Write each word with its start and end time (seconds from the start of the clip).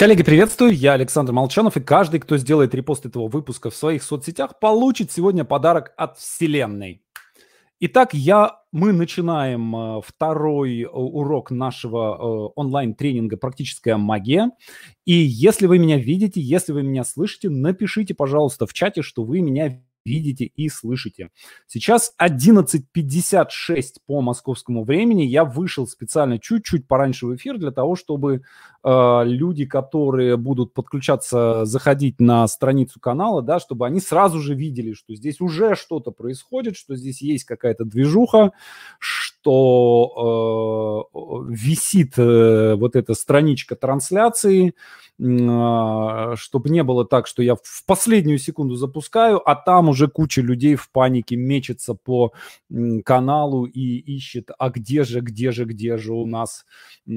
Коллеги, 0.00 0.22
приветствую, 0.22 0.74
я 0.74 0.94
Александр 0.94 1.32
Молчанов, 1.32 1.76
и 1.76 1.80
каждый, 1.82 2.20
кто 2.20 2.38
сделает 2.38 2.74
репост 2.74 3.04
этого 3.04 3.28
выпуска 3.28 3.68
в 3.68 3.76
своих 3.76 4.02
соцсетях, 4.02 4.58
получит 4.58 5.12
сегодня 5.12 5.44
подарок 5.44 5.92
от 5.94 6.16
Вселенной. 6.16 7.02
Итак, 7.80 8.14
я, 8.14 8.62
мы 8.72 8.94
начинаем 8.94 9.76
э, 9.76 10.00
второй 10.02 10.84
э, 10.84 10.86
урок 10.86 11.50
нашего 11.50 12.14
э, 12.14 12.52
онлайн-тренинга 12.56 13.36
«Практическая 13.36 13.98
магия». 13.98 14.52
И 15.04 15.12
если 15.12 15.66
вы 15.66 15.78
меня 15.78 15.98
видите, 15.98 16.40
если 16.40 16.72
вы 16.72 16.82
меня 16.82 17.04
слышите, 17.04 17.50
напишите, 17.50 18.14
пожалуйста, 18.14 18.66
в 18.66 18.72
чате, 18.72 19.02
что 19.02 19.22
вы 19.22 19.42
меня 19.42 19.82
видите 20.04 20.44
и 20.44 20.68
слышите. 20.68 21.30
Сейчас 21.66 22.14
11.56 22.20 23.82
по 24.06 24.20
московскому 24.20 24.84
времени. 24.84 25.22
Я 25.22 25.44
вышел 25.44 25.86
специально 25.86 26.38
чуть-чуть 26.38 26.86
пораньше 26.86 27.26
в 27.26 27.36
эфир 27.36 27.58
для 27.58 27.70
того, 27.70 27.96
чтобы 27.96 28.42
э, 28.82 29.22
люди, 29.24 29.66
которые 29.66 30.36
будут 30.36 30.72
подключаться, 30.74 31.64
заходить 31.64 32.20
на 32.20 32.46
страницу 32.48 33.00
канала, 33.00 33.42
да, 33.42 33.60
чтобы 33.60 33.86
они 33.86 34.00
сразу 34.00 34.40
же 34.40 34.54
видели, 34.54 34.92
что 34.92 35.14
здесь 35.14 35.40
уже 35.40 35.74
что-то 35.74 36.10
происходит, 36.10 36.76
что 36.76 36.96
здесь 36.96 37.22
есть 37.22 37.44
какая-то 37.44 37.84
движуха, 37.84 38.52
что 39.42 41.08
э, 41.14 41.52
висит 41.52 42.14
э, 42.18 42.74
вот 42.74 42.96
эта 42.96 43.14
страничка 43.14 43.74
трансляции, 43.74 44.74
э, 45.18 46.34
чтобы 46.36 46.70
не 46.70 46.82
было 46.82 47.06
так, 47.06 47.26
что 47.26 47.42
я 47.42 47.54
в 47.54 47.84
последнюю 47.86 48.38
секунду 48.38 48.74
запускаю, 48.74 49.40
а 49.48 49.54
там 49.54 49.88
уже 49.88 50.08
куча 50.08 50.42
людей 50.42 50.76
в 50.76 50.90
панике 50.90 51.36
мечется 51.36 51.94
по 51.94 52.32
э, 52.70 53.00
каналу 53.04 53.64
и 53.64 53.98
ищет, 53.98 54.50
а 54.58 54.70
где 54.70 55.04
же, 55.04 55.20
где 55.20 55.52
же, 55.52 55.64
где 55.64 55.96
же 55.96 56.12
у 56.12 56.26
нас 56.26 56.66
э, 57.06 57.12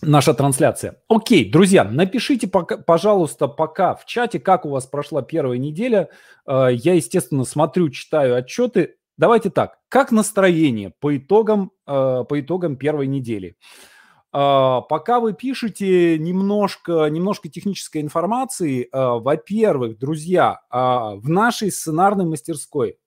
наша 0.00 0.32
трансляция. 0.32 1.02
Окей, 1.08 1.50
друзья, 1.50 1.84
напишите, 1.84 2.46
пока, 2.46 2.76
пожалуйста, 2.76 3.48
пока 3.48 3.96
в 3.96 4.04
чате, 4.06 4.38
как 4.38 4.64
у 4.64 4.70
вас 4.70 4.86
прошла 4.86 5.22
первая 5.22 5.58
неделя. 5.58 6.08
Э, 6.46 6.68
я, 6.72 6.94
естественно, 6.94 7.44
смотрю, 7.44 7.90
читаю 7.90 8.36
отчеты. 8.36 8.96
Давайте 9.16 9.50
так. 9.50 9.78
Как 9.88 10.10
настроение 10.12 10.92
по 11.00 11.16
итогам, 11.16 11.70
э, 11.86 12.24
по 12.28 12.40
итогам 12.40 12.76
первой 12.76 13.06
недели? 13.06 13.56
Э, 14.32 14.80
пока 14.88 15.20
вы 15.20 15.32
пишете 15.32 16.18
немножко, 16.18 17.06
немножко 17.06 17.48
технической 17.48 18.02
информации, 18.02 18.82
э, 18.82 18.88
во-первых, 18.92 19.98
друзья, 19.98 20.60
э, 20.70 20.76
в 20.76 21.28
нашей 21.28 21.70
сценарной 21.70 22.24
мастерской 22.26 22.98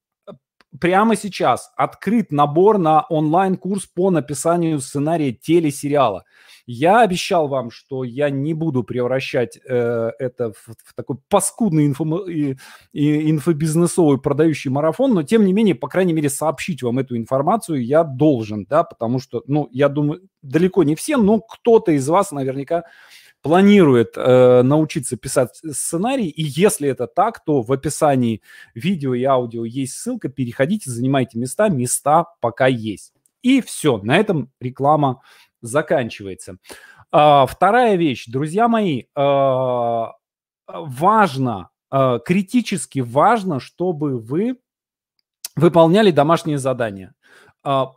прямо 0.80 1.16
сейчас 1.16 1.72
открыт 1.75 2.31
набор 2.31 2.77
на 2.77 3.02
онлайн-курс 3.09 3.88
по 3.88 4.09
написанию 4.09 4.80
сценария 4.80 5.33
телесериала. 5.33 6.23
Я 6.68 7.02
обещал 7.02 7.48
вам, 7.48 7.72
что 7.72 8.04
я 8.04 8.30
не 8.30 8.54
буду 8.54 8.84
превращать 8.84 9.58
э, 9.58 10.12
это 10.20 10.52
в, 10.52 10.76
в 10.84 10.94
такой 10.94 11.16
паскудный 11.30 11.88
инфо, 11.88 12.28
и, 12.28 12.58
и 12.92 13.32
инфобизнесовый 13.32 14.20
продающий 14.20 14.70
марафон, 14.70 15.14
но 15.14 15.23
тем 15.23 15.45
не 15.45 15.54
менее, 15.54 15.76
по 15.76 15.88
крайней 15.88 16.12
мере, 16.12 16.30
сообщить 16.30 16.84
вам 16.84 17.00
эту 17.00 17.16
информацию 17.16 17.86
я 17.86 18.04
должен, 18.04 18.66
да, 18.70 18.84
потому 18.84 19.20
что, 19.20 19.44
ну, 19.48 19.70
я 19.72 19.88
думаю, 19.88 20.28
далеко 20.42 20.84
не 20.84 20.95
все, 20.95 21.16
но 21.16 21.40
кто-то 21.40 21.94
из 21.94 22.08
вас 22.10 22.34
наверняка 22.34 22.84
планирует 23.42 24.18
э, 24.18 24.62
научиться 24.62 25.16
писать 25.16 25.56
сценарий, 25.72 26.28
и 26.28 26.44
если 26.44 26.90
это 26.90 27.08
так, 27.08 27.45
то 27.45 27.62
в 27.62 27.72
описании 27.72 28.42
видео 28.76 29.14
и 29.14 29.23
аудио 29.23 29.64
есть 29.64 29.94
ссылка, 29.94 30.28
переходите, 30.28 30.92
занимайте 30.92 31.40
места, 31.40 31.70
места 31.70 32.26
пока 32.42 32.68
есть. 32.68 33.14
И 33.42 33.62
все, 33.62 34.00
на 34.00 34.18
этом 34.18 34.52
реклама 34.60 35.22
заканчивается. 35.61 36.58
А, 37.11 37.45
вторая 37.45 37.95
вещь, 37.95 38.25
друзья 38.27 38.67
мои, 38.67 39.03
а, 39.16 40.11
важно, 40.67 41.69
а, 41.89 42.19
критически 42.19 42.99
важно, 42.99 43.59
чтобы 43.59 44.19
вы 44.19 44.58
выполняли 45.55 46.11
домашние 46.11 46.58
задания. 46.58 47.14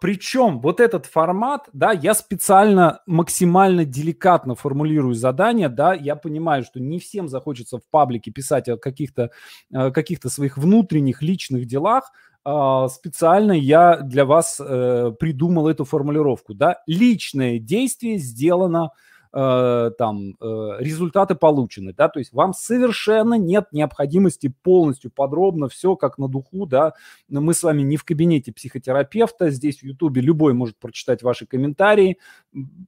Причем 0.00 0.60
вот 0.60 0.80
этот 0.80 1.06
формат, 1.06 1.68
да, 1.72 1.92
я 1.92 2.14
специально 2.14 3.02
максимально 3.06 3.84
деликатно 3.84 4.56
формулирую 4.56 5.14
задания, 5.14 5.68
да, 5.68 5.94
я 5.94 6.16
понимаю, 6.16 6.64
что 6.64 6.80
не 6.80 6.98
всем 6.98 7.28
захочется 7.28 7.78
в 7.78 7.82
паблике 7.88 8.32
писать 8.32 8.68
о 8.68 8.78
каких-то 8.78 9.30
каких 9.70 10.18
своих 10.24 10.56
внутренних 10.58 11.22
личных 11.22 11.66
делах, 11.66 12.10
специально 12.44 13.52
я 13.52 13.98
для 13.98 14.24
вас 14.24 14.60
э, 14.60 15.12
придумал 15.18 15.68
эту 15.68 15.84
формулировку, 15.84 16.54
да, 16.54 16.78
личное 16.86 17.58
действие 17.58 18.16
сделано, 18.16 18.92
э, 19.32 19.90
там, 19.98 20.30
э, 20.40 20.76
результаты 20.78 21.34
получены, 21.34 21.92
да, 21.92 22.08
то 22.08 22.18
есть 22.18 22.32
вам 22.32 22.54
совершенно 22.54 23.34
нет 23.34 23.66
необходимости 23.72 24.52
полностью 24.62 25.10
подробно 25.10 25.68
все 25.68 25.96
как 25.96 26.16
на 26.16 26.28
духу, 26.28 26.64
да, 26.64 26.94
мы 27.28 27.52
с 27.52 27.62
вами 27.62 27.82
не 27.82 27.98
в 27.98 28.04
кабинете 28.04 28.54
психотерапевта, 28.54 29.50
здесь 29.50 29.80
в 29.80 29.82
Ютубе 29.84 30.22
любой 30.22 30.54
может 30.54 30.78
прочитать 30.78 31.22
ваши 31.22 31.44
комментарии, 31.44 32.16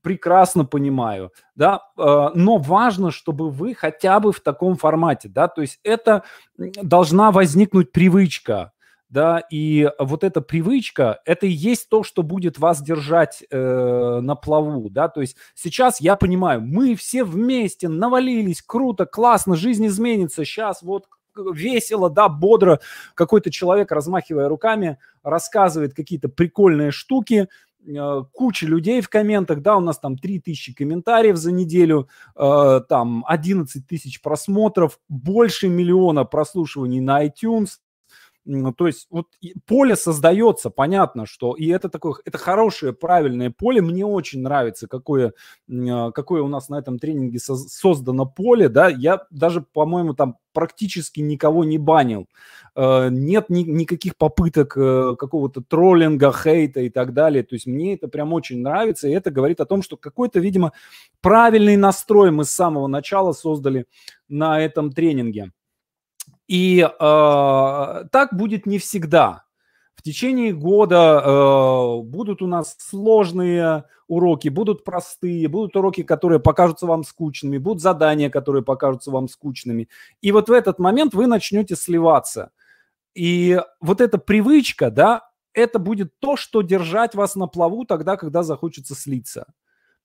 прекрасно 0.00 0.64
понимаю, 0.64 1.30
да, 1.54 1.82
но 1.96 2.56
важно, 2.56 3.10
чтобы 3.10 3.50
вы 3.50 3.74
хотя 3.74 4.18
бы 4.18 4.32
в 4.32 4.40
таком 4.40 4.76
формате, 4.76 5.28
да, 5.28 5.46
то 5.46 5.60
есть 5.60 5.78
это 5.84 6.24
должна 6.56 7.30
возникнуть 7.30 7.92
привычка, 7.92 8.71
да, 9.12 9.42
и 9.50 9.90
вот 9.98 10.24
эта 10.24 10.40
привычка, 10.40 11.20
это 11.26 11.46
и 11.46 11.50
есть 11.50 11.90
то, 11.90 12.02
что 12.02 12.22
будет 12.22 12.58
вас 12.58 12.82
держать 12.82 13.44
э, 13.50 14.20
на 14.22 14.34
плаву, 14.34 14.88
да, 14.88 15.08
то 15.08 15.20
есть 15.20 15.36
сейчас 15.54 16.00
я 16.00 16.16
понимаю, 16.16 16.62
мы 16.62 16.94
все 16.94 17.22
вместе 17.22 17.88
навалились, 17.88 18.62
круто, 18.62 19.04
классно, 19.04 19.54
жизнь 19.54 19.86
изменится, 19.86 20.46
сейчас 20.46 20.80
вот 20.80 21.04
весело, 21.36 22.08
да, 22.08 22.30
бодро, 22.30 22.80
какой-то 23.14 23.50
человек, 23.50 23.92
размахивая 23.92 24.48
руками, 24.48 24.98
рассказывает 25.22 25.92
какие-то 25.92 26.30
прикольные 26.30 26.90
штуки, 26.90 27.48
э, 27.86 28.22
куча 28.32 28.64
людей 28.64 29.02
в 29.02 29.10
комментах, 29.10 29.60
да, 29.60 29.76
у 29.76 29.80
нас 29.80 29.98
там 29.98 30.16
3000 30.16 30.72
комментариев 30.72 31.36
за 31.36 31.52
неделю, 31.52 32.08
э, 32.34 32.80
там 32.88 33.26
11 33.28 33.86
тысяч 33.86 34.22
просмотров, 34.22 34.98
больше 35.10 35.68
миллиона 35.68 36.24
прослушиваний 36.24 37.00
на 37.00 37.26
iTunes, 37.26 37.72
то 38.76 38.86
есть 38.86 39.06
вот 39.10 39.28
поле 39.66 39.94
создается, 39.94 40.70
понятно, 40.70 41.26
что 41.26 41.54
и 41.54 41.68
это 41.68 41.88
такое, 41.88 42.14
это 42.24 42.38
хорошее, 42.38 42.92
правильное 42.92 43.50
поле. 43.50 43.80
Мне 43.80 44.04
очень 44.04 44.42
нравится, 44.42 44.88
какое, 44.88 45.32
а, 45.70 46.10
какое 46.10 46.42
у 46.42 46.48
нас 46.48 46.68
на 46.68 46.78
этом 46.78 46.98
тренинге 46.98 47.38
создано 47.38 48.26
поле, 48.26 48.68
да. 48.68 48.88
Я 48.88 49.26
даже, 49.30 49.60
по-моему, 49.60 50.14
там 50.14 50.38
практически 50.52 51.20
никого 51.20 51.64
не 51.64 51.78
банил. 51.78 52.28
Э, 52.74 53.08
нет 53.10 53.48
ни, 53.48 53.62
никаких 53.62 54.16
попыток 54.16 54.76
э, 54.76 55.14
какого-то 55.18 55.62
троллинга, 55.62 56.32
хейта 56.32 56.80
и 56.80 56.90
так 56.90 57.12
далее. 57.14 57.42
То 57.42 57.54
есть 57.54 57.66
мне 57.66 57.94
это 57.94 58.08
прям 58.08 58.32
очень 58.32 58.60
нравится, 58.60 59.08
и 59.08 59.12
это 59.12 59.30
говорит 59.30 59.60
о 59.60 59.66
том, 59.66 59.82
что 59.82 59.96
какой-то, 59.96 60.40
видимо, 60.40 60.72
правильный 61.20 61.76
настрой 61.76 62.30
мы 62.30 62.44
с 62.44 62.50
самого 62.50 62.86
начала 62.86 63.32
создали 63.32 63.86
на 64.28 64.60
этом 64.60 64.90
тренинге. 64.92 65.52
И 66.48 66.80
э, 66.80 68.04
так 68.10 68.34
будет 68.34 68.66
не 68.66 68.78
всегда. 68.78 69.44
В 69.94 70.02
течение 70.02 70.52
года 70.52 71.22
э, 71.24 72.02
будут 72.02 72.42
у 72.42 72.46
нас 72.46 72.76
сложные 72.78 73.84
уроки, 74.08 74.48
будут 74.48 74.84
простые, 74.84 75.48
будут 75.48 75.76
уроки, 75.76 76.02
которые 76.02 76.40
покажутся 76.40 76.86
вам 76.86 77.04
скучными, 77.04 77.58
будут 77.58 77.80
задания, 77.80 78.28
которые 78.28 78.62
покажутся 78.62 79.10
вам 79.10 79.28
скучными. 79.28 79.88
И 80.20 80.32
вот 80.32 80.48
в 80.48 80.52
этот 80.52 80.78
момент 80.78 81.14
вы 81.14 81.26
начнете 81.26 81.76
сливаться. 81.76 82.50
И 83.14 83.60
вот 83.80 84.00
эта 84.00 84.18
привычка, 84.18 84.90
да, 84.90 85.30
это 85.54 85.78
будет 85.78 86.18
то, 86.18 86.36
что 86.36 86.62
держать 86.62 87.14
вас 87.14 87.36
на 87.36 87.46
плаву 87.46 87.84
тогда, 87.84 88.16
когда 88.16 88.42
захочется 88.42 88.94
слиться. 88.94 89.46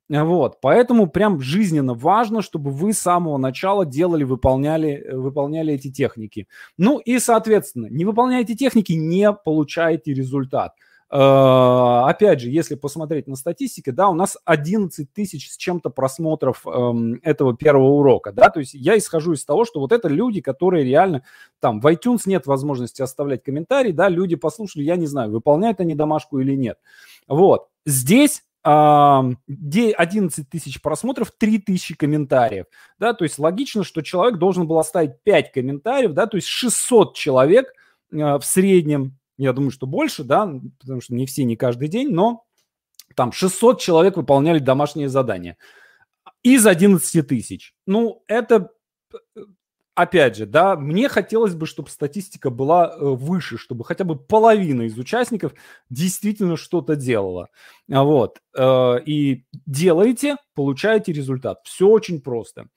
Вот, 0.10 0.62
поэтому 0.62 1.08
прям 1.08 1.42
жизненно 1.42 1.94
важно, 1.94 2.42
чтобы 2.42 2.72
вы 2.72 2.94
с 2.94 3.00
самого 3.00 3.38
начала 3.38 3.86
делали, 3.86 4.24
выполняли, 4.24 5.04
э, 5.06 5.18
выполняли 5.18 5.74
эти 5.74 5.92
техники. 5.92 6.48
Ну 6.78 7.00
и, 7.00 7.20
соответственно, 7.20 7.88
не 7.88 8.06
выполняете 8.06 8.56
техники, 8.56 8.94
не 8.94 9.34
получаете 9.34 10.14
результат. 10.14 10.74
Uh, 11.10 12.04
опять 12.04 12.42
же, 12.42 12.50
если 12.50 12.76
посмотреть 12.76 13.28
на 13.28 13.38
статистику, 13.38 13.94
да, 13.94 14.10
у 14.10 14.14
нас 14.14 14.36
11 14.44 15.14
тысяч 15.14 15.50
с 15.50 15.56
чем-то 15.56 15.90
просмотров 15.90 16.68
um, 16.68 17.18
этого 17.24 17.56
первого 17.56 17.92
урока, 17.92 18.34
да, 18.34 18.50
то 18.50 18.60
есть 18.60 18.74
я 18.74 18.98
исхожу 18.98 19.32
из 19.32 19.46
того, 19.46 19.64
что 19.64 19.80
вот 19.80 19.94
это 19.94 20.10
люди, 20.10 20.42
которые 20.42 20.84
реально, 20.84 21.24
там, 21.62 21.80
в 21.80 21.88
iTunes 21.88 22.24
нет 22.26 22.46
возможности 22.46 23.02
оставлять 23.02 23.42
комментарии, 23.42 23.94
да, 23.94 24.10
люди 24.10 24.36
послушали, 24.36 24.84
я 24.84 24.98
не 24.98 25.08
знаю, 25.08 25.32
выполняют 25.32 25.80
они 25.80 25.96
домашку 25.96 26.40
или 26.40 26.56
нет. 26.56 26.78
Вот, 27.30 27.70
здесь 27.86 28.44
11 28.68 30.50
тысяч 30.50 30.82
просмотров, 30.82 31.32
3 31.38 31.60
тысячи 31.60 31.96
комментариев, 31.96 32.66
да, 33.00 33.14
то 33.14 33.24
есть 33.24 33.40
логично, 33.40 33.84
что 33.84 34.02
человек 34.02 34.40
должен 34.40 34.68
был 34.68 34.80
оставить 34.80 35.22
5 35.24 35.52
комментариев, 35.52 36.14
да, 36.14 36.28
то 36.28 36.38
есть 36.38 36.48
600 36.48 37.16
человек 37.16 37.74
э, 38.12 38.38
в 38.38 38.42
среднем, 38.44 39.18
я 39.38 39.54
думаю, 39.54 39.72
что 39.72 39.88
больше, 39.88 40.24
да, 40.24 40.52
потому 40.80 41.02
что 41.02 41.14
не 41.14 41.26
все, 41.26 41.44
не 41.44 41.56
каждый 41.56 41.88
день, 41.88 42.10
но 42.10 42.46
там 43.16 43.32
600 43.32 43.80
человек 43.80 44.18
выполняли 44.18 44.60
домашние 44.60 45.10
задания. 45.10 45.58
из 46.44 46.66
11 46.68 47.28
тысяч. 47.28 47.74
Ну, 47.86 48.24
это 48.28 48.72
опять 49.98 50.38
же, 50.38 50.46
да, 50.46 50.76
мне 50.76 51.10
хотелось 51.10 51.56
бы, 51.56 51.66
чтобы 51.66 51.90
статистика 51.90 52.52
была 52.52 52.88
э, 52.96 53.04
выше, 53.04 53.58
чтобы 53.58 53.84
хотя 53.84 54.04
бы 54.04 54.16
половина 54.16 54.84
из 54.84 54.98
участников 54.98 55.54
действительно 55.90 56.56
что-то 56.56 56.96
делала. 56.96 57.50
Вот. 57.88 58.40
Э, 58.56 59.00
и 59.04 59.46
делаете, 59.66 60.38
получаете 60.54 61.14
результат. 61.14 61.62
Все 61.64 61.88
очень 61.88 62.22
просто. 62.22 62.68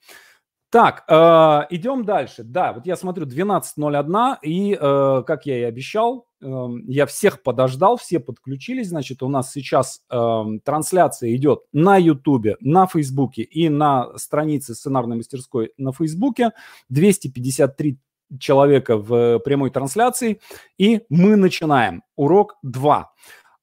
Так, 0.71 1.03
э, 1.09 1.75
идем 1.75 2.05
дальше. 2.05 2.43
Да, 2.43 2.71
вот 2.71 2.85
я 2.85 2.95
смотрю 2.95 3.25
12.01, 3.25 4.37
и, 4.41 4.77
э, 4.79 5.23
как 5.27 5.45
я 5.45 5.59
и 5.59 5.63
обещал, 5.63 6.27
э, 6.41 6.67
я 6.87 7.05
всех 7.07 7.43
подождал, 7.43 7.97
все 7.97 8.21
подключились. 8.21 8.87
Значит, 8.87 9.21
у 9.21 9.27
нас 9.27 9.51
сейчас 9.51 10.01
э, 10.09 10.43
трансляция 10.63 11.35
идет 11.35 11.63
на 11.73 11.97
Ютубе, 11.97 12.55
на 12.61 12.87
Фейсбуке 12.87 13.41
и 13.41 13.67
на 13.67 14.17
странице 14.17 14.73
сценарной 14.73 15.17
мастерской 15.17 15.73
на 15.77 15.91
Фейсбуке. 15.91 16.51
253 16.87 17.99
человека 18.39 18.95
в 18.95 19.39
прямой 19.39 19.71
трансляции, 19.71 20.39
и 20.77 21.01
мы 21.09 21.35
начинаем. 21.35 22.01
Урок 22.15 22.55
2. 22.63 23.11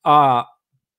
А 0.05 0.49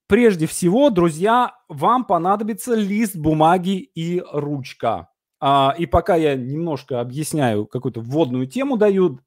прежде 0.08 0.48
всего, 0.48 0.90
друзья, 0.90 1.54
вам 1.68 2.04
понадобится 2.04 2.74
лист 2.74 3.16
бумаги 3.16 3.92
и 3.94 4.24
ручка. 4.32 5.10
А, 5.41 5.74
и 5.77 5.86
пока 5.86 6.15
я 6.15 6.36
немножко 6.36 7.00
объясняю, 7.00 7.65
какую-то 7.65 8.01
вводную 8.01 8.45
тему 8.45 8.75
даю, 8.75 9.19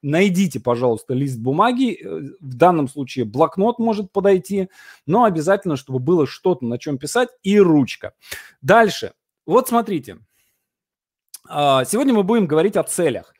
найдите, 0.00 0.60
пожалуйста, 0.60 1.14
лист 1.14 1.38
бумаги. 1.38 1.98
Э, 2.00 2.20
в 2.40 2.54
данном 2.54 2.88
случае 2.88 3.24
блокнот 3.24 3.78
может 3.80 4.12
подойти, 4.12 4.68
но 5.06 5.24
обязательно, 5.24 5.76
чтобы 5.76 5.98
было 5.98 6.26
что-то, 6.26 6.64
на 6.64 6.78
чем 6.78 6.98
писать, 6.98 7.30
и 7.42 7.58
ручка. 7.58 8.12
Дальше. 8.62 9.12
Вот 9.44 9.68
смотрите. 9.68 10.18
А, 11.48 11.84
сегодня 11.84 12.14
мы 12.14 12.22
будем 12.22 12.46
говорить 12.46 12.76
о 12.76 12.84
целях. 12.84 13.34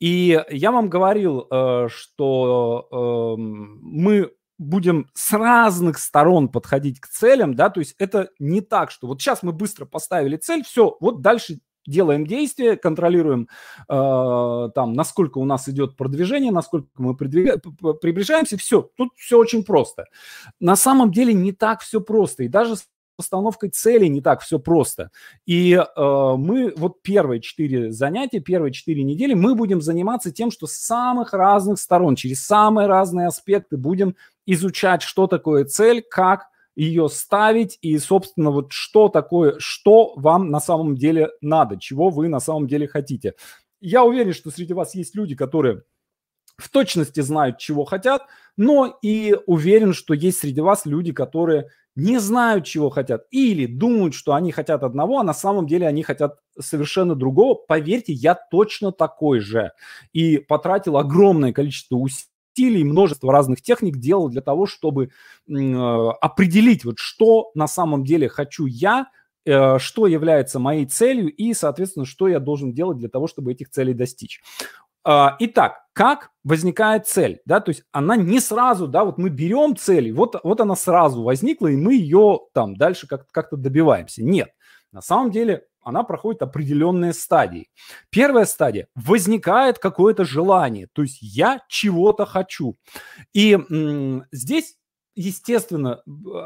И 0.00 0.42
я 0.50 0.72
вам 0.72 0.88
говорил, 0.88 1.46
э, 1.50 1.88
что 1.90 3.36
эм, 3.38 3.80
мы 3.82 4.32
будем 4.58 5.10
с 5.14 5.32
разных 5.32 5.98
сторон 5.98 6.48
подходить 6.48 7.00
к 7.00 7.08
целям, 7.08 7.54
да, 7.54 7.68
то 7.70 7.80
есть 7.80 7.94
это 7.98 8.30
не 8.38 8.60
так, 8.60 8.90
что 8.90 9.06
вот 9.06 9.20
сейчас 9.20 9.42
мы 9.42 9.52
быстро 9.52 9.84
поставили 9.84 10.36
цель, 10.36 10.64
все, 10.64 10.96
вот 11.00 11.20
дальше 11.20 11.60
делаем 11.86 12.26
действия, 12.26 12.76
контролируем 12.76 13.48
э, 13.88 14.70
там, 14.74 14.92
насколько 14.92 15.38
у 15.38 15.44
нас 15.44 15.68
идет 15.68 15.96
продвижение, 15.96 16.52
насколько 16.52 16.88
мы 16.96 17.16
приближаемся, 17.16 18.56
все, 18.56 18.90
тут 18.96 19.10
все 19.16 19.38
очень 19.38 19.64
просто. 19.64 20.06
На 20.60 20.76
самом 20.76 21.12
деле 21.12 21.32
не 21.32 21.52
так 21.52 21.80
все 21.80 22.00
просто, 22.00 22.44
и 22.44 22.48
даже 22.48 22.76
с 22.76 22.86
постановкой 23.16 23.70
целей 23.70 24.08
не 24.08 24.20
так 24.20 24.42
все 24.42 24.58
просто. 24.58 25.10
И 25.46 25.72
э, 25.72 26.34
мы 26.36 26.72
вот 26.76 27.02
первые 27.02 27.40
четыре 27.40 27.90
занятия, 27.90 28.40
первые 28.40 28.72
четыре 28.72 29.02
недели 29.02 29.34
мы 29.34 29.54
будем 29.54 29.80
заниматься 29.80 30.30
тем, 30.30 30.50
что 30.50 30.66
с 30.66 30.74
самых 30.74 31.32
разных 31.32 31.78
сторон, 31.78 32.14
через 32.14 32.44
самые 32.44 32.86
разные 32.86 33.26
аспекты 33.26 33.76
будем 33.76 34.16
изучать, 34.44 35.02
что 35.02 35.26
такое 35.26 35.64
цель, 35.64 36.02
как 36.02 36.48
ее 36.76 37.08
ставить 37.08 37.78
и, 37.80 37.98
собственно, 37.98 38.50
вот 38.50 38.70
что 38.70 39.08
такое, 39.08 39.56
что 39.58 40.14
вам 40.16 40.50
на 40.50 40.60
самом 40.60 40.94
деле 40.94 41.30
надо, 41.40 41.78
чего 41.78 42.10
вы 42.10 42.28
на 42.28 42.38
самом 42.38 42.68
деле 42.68 42.86
хотите. 42.86 43.34
Я 43.80 44.04
уверен, 44.04 44.32
что 44.32 44.50
среди 44.50 44.74
вас 44.74 44.94
есть 44.94 45.16
люди, 45.16 45.34
которые 45.34 45.82
в 46.56 46.70
точности 46.70 47.20
знают, 47.20 47.58
чего 47.58 47.84
хотят, 47.84 48.22
но 48.56 48.98
и 49.02 49.36
уверен, 49.46 49.92
что 49.92 50.14
есть 50.14 50.38
среди 50.38 50.60
вас 50.60 50.86
люди, 50.86 51.12
которые 51.12 51.70
не 51.94 52.18
знают, 52.18 52.66
чего 52.66 52.90
хотят, 52.90 53.26
или 53.30 53.66
думают, 53.66 54.14
что 54.14 54.34
они 54.34 54.52
хотят 54.52 54.82
одного, 54.82 55.18
а 55.18 55.24
на 55.24 55.34
самом 55.34 55.66
деле 55.66 55.86
они 55.86 56.02
хотят 56.02 56.38
совершенно 56.58 57.14
другого. 57.14 57.54
Поверьте, 57.54 58.12
я 58.12 58.34
точно 58.34 58.92
такой 58.92 59.40
же. 59.40 59.72
И 60.12 60.38
потратил 60.38 60.98
огромное 60.98 61.52
количество 61.52 61.96
усилий 61.96 62.30
стилей, 62.56 62.84
множество 62.84 63.30
разных 63.32 63.60
техник 63.60 63.98
делал 63.98 64.30
для 64.30 64.40
того, 64.40 64.66
чтобы 64.66 65.10
э, 65.48 65.52
определить, 65.52 66.86
вот 66.86 66.98
что 66.98 67.50
на 67.54 67.66
самом 67.68 68.02
деле 68.02 68.30
хочу 68.30 68.64
я, 68.64 69.08
э, 69.44 69.78
что 69.78 70.06
является 70.06 70.58
моей 70.58 70.86
целью 70.86 71.30
и, 71.30 71.52
соответственно, 71.52 72.06
что 72.06 72.28
я 72.28 72.40
должен 72.40 72.72
делать 72.72 72.96
для 72.96 73.10
того, 73.10 73.26
чтобы 73.26 73.52
этих 73.52 73.68
целей 73.68 73.92
достичь. 73.92 74.40
А, 75.04 75.36
итак, 75.38 75.82
как 75.92 76.30
возникает 76.44 77.06
цель, 77.06 77.40
да, 77.44 77.60
то 77.60 77.70
есть 77.70 77.84
она 77.92 78.16
не 78.16 78.40
сразу, 78.40 78.88
да, 78.88 79.04
вот 79.04 79.18
мы 79.18 79.28
берем 79.28 79.76
цель, 79.76 80.12
вот, 80.12 80.34
вот 80.42 80.60
она 80.60 80.74
сразу 80.74 81.22
возникла, 81.22 81.68
и 81.68 81.76
мы 81.76 81.94
ее 81.94 82.40
там 82.54 82.74
дальше 82.74 83.06
как- 83.06 83.30
как-то 83.30 83.56
добиваемся. 83.56 84.24
Нет, 84.24 84.48
на 84.96 85.02
самом 85.02 85.30
деле 85.30 85.66
она 85.82 86.04
проходит 86.04 86.40
определенные 86.40 87.12
стадии. 87.12 87.68
Первая 88.08 88.46
стадия– 88.46 88.88
возникает 88.94 89.78
какое-то 89.78 90.24
желание, 90.24 90.88
то 90.90 91.02
есть 91.02 91.18
я 91.20 91.60
чего-то 91.68 92.24
хочу. 92.24 92.78
И 93.34 93.52
м- 93.52 94.24
здесь, 94.32 94.78
естественно, 95.14 96.00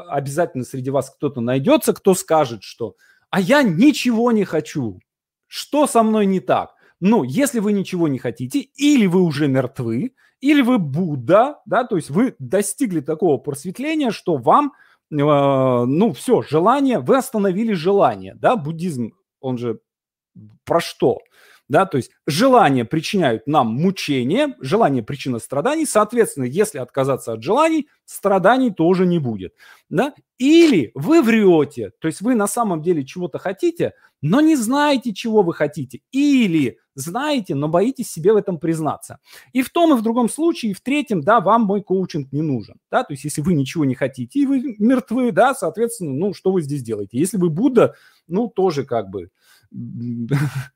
обязательно 0.09 0.65
среди 0.65 0.89
вас 0.89 1.11
кто-то 1.11 1.39
найдется, 1.39 1.93
кто 1.93 2.13
скажет, 2.13 2.61
что 2.61 2.97
«а 3.29 3.39
я 3.39 3.63
ничего 3.63 4.33
не 4.33 4.43
хочу, 4.43 4.99
что 5.47 5.87
со 5.87 6.03
мной 6.03 6.25
не 6.25 6.41
так?» 6.41 6.75
Ну, 6.99 7.23
если 7.23 7.59
вы 7.59 7.71
ничего 7.71 8.09
не 8.09 8.19
хотите, 8.19 8.59
или 8.59 9.05
вы 9.05 9.21
уже 9.21 9.47
мертвы, 9.47 10.13
или 10.41 10.61
вы 10.61 10.77
Будда, 10.77 11.61
да, 11.65 11.85
то 11.85 11.95
есть 11.95 12.09
вы 12.09 12.35
достигли 12.37 12.99
такого 12.99 13.37
просветления, 13.37 14.11
что 14.11 14.35
вам, 14.35 14.73
ну, 15.11 16.13
все, 16.13 16.41
желание, 16.41 16.99
вы 16.99 17.17
остановили 17.17 17.73
желание, 17.73 18.33
да, 18.35 18.55
буддизм 18.55 19.11
он 19.41 19.57
же 19.57 19.79
про 20.63 20.79
что? 20.79 21.19
Да, 21.67 21.85
то 21.85 21.95
есть 21.95 22.11
желания 22.27 22.83
причиняют 22.83 23.47
нам 23.47 23.67
мучение, 23.67 24.55
желание 24.59 25.03
причина 25.03 25.39
страданий, 25.39 25.85
соответственно, 25.85 26.43
если 26.43 26.79
отказаться 26.79 27.31
от 27.31 27.43
желаний, 27.43 27.87
страданий 28.03 28.71
тоже 28.71 29.05
не 29.05 29.19
будет. 29.19 29.53
Да? 29.89 30.13
Или 30.37 30.91
вы 30.95 31.21
врете, 31.21 31.91
то 31.99 32.09
есть 32.09 32.19
вы 32.19 32.35
на 32.35 32.47
самом 32.47 32.81
деле 32.81 33.05
чего-то 33.05 33.37
хотите, 33.37 33.93
но 34.21 34.41
не 34.41 34.57
знаете, 34.57 35.13
чего 35.13 35.43
вы 35.43 35.53
хотите. 35.53 36.01
Или 36.11 36.77
знаете, 36.95 37.55
но 37.55 37.67
боитесь 37.67 38.11
себе 38.11 38.33
в 38.33 38.37
этом 38.37 38.57
признаться. 38.57 39.19
И 39.53 39.61
в 39.61 39.69
том, 39.69 39.93
и 39.93 39.97
в 39.97 40.01
другом 40.01 40.29
случае, 40.29 40.71
и 40.71 40.73
в 40.73 40.81
третьем, 40.81 41.21
да, 41.21 41.39
вам 41.39 41.63
мой 41.63 41.81
коучинг 41.81 42.31
не 42.31 42.41
нужен. 42.41 42.75
Да? 42.89 43.03
То 43.03 43.13
есть 43.13 43.23
если 43.23 43.41
вы 43.41 43.53
ничего 43.53 43.85
не 43.85 43.95
хотите, 43.95 44.39
и 44.39 44.45
вы 44.45 44.75
мертвы, 44.79 45.31
да, 45.31 45.53
соответственно, 45.53 46.13
ну, 46.13 46.33
что 46.33 46.51
вы 46.51 46.61
здесь 46.61 46.83
делаете? 46.83 47.17
Если 47.17 47.37
вы 47.37 47.49
Будда, 47.49 47.95
ну, 48.27 48.47
тоже 48.47 48.83
как 48.85 49.09
бы 49.09 49.29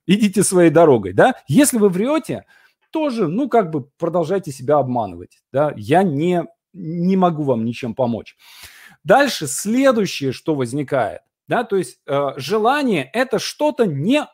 идите 0.08 0.44
своей 0.44 0.70
дорогой, 0.70 1.14
да. 1.14 1.36
Если 1.48 1.78
вы 1.78 1.90
врете, 1.90 2.46
тоже, 2.92 3.28
ну, 3.28 3.50
как 3.50 3.72
бы 3.72 3.90
продолжайте 3.98 4.52
себя 4.52 4.78
обманывать, 4.78 5.42
да. 5.52 5.74
Я 5.76 6.04
не, 6.04 6.46
не 6.74 7.18
могу 7.18 7.44
вам 7.44 7.66
ничем 7.66 7.94
помочь. 7.94 8.36
Дальше 9.04 9.48
следующее, 9.48 10.32
что 10.32 10.56
возникает, 10.56 11.22
да, 11.48 11.64
то 11.64 11.76
есть 11.76 12.00
э, 12.08 12.30
желание– 12.38 13.10
это 13.14 13.38
что-то 13.38 13.86
не 13.86 14.26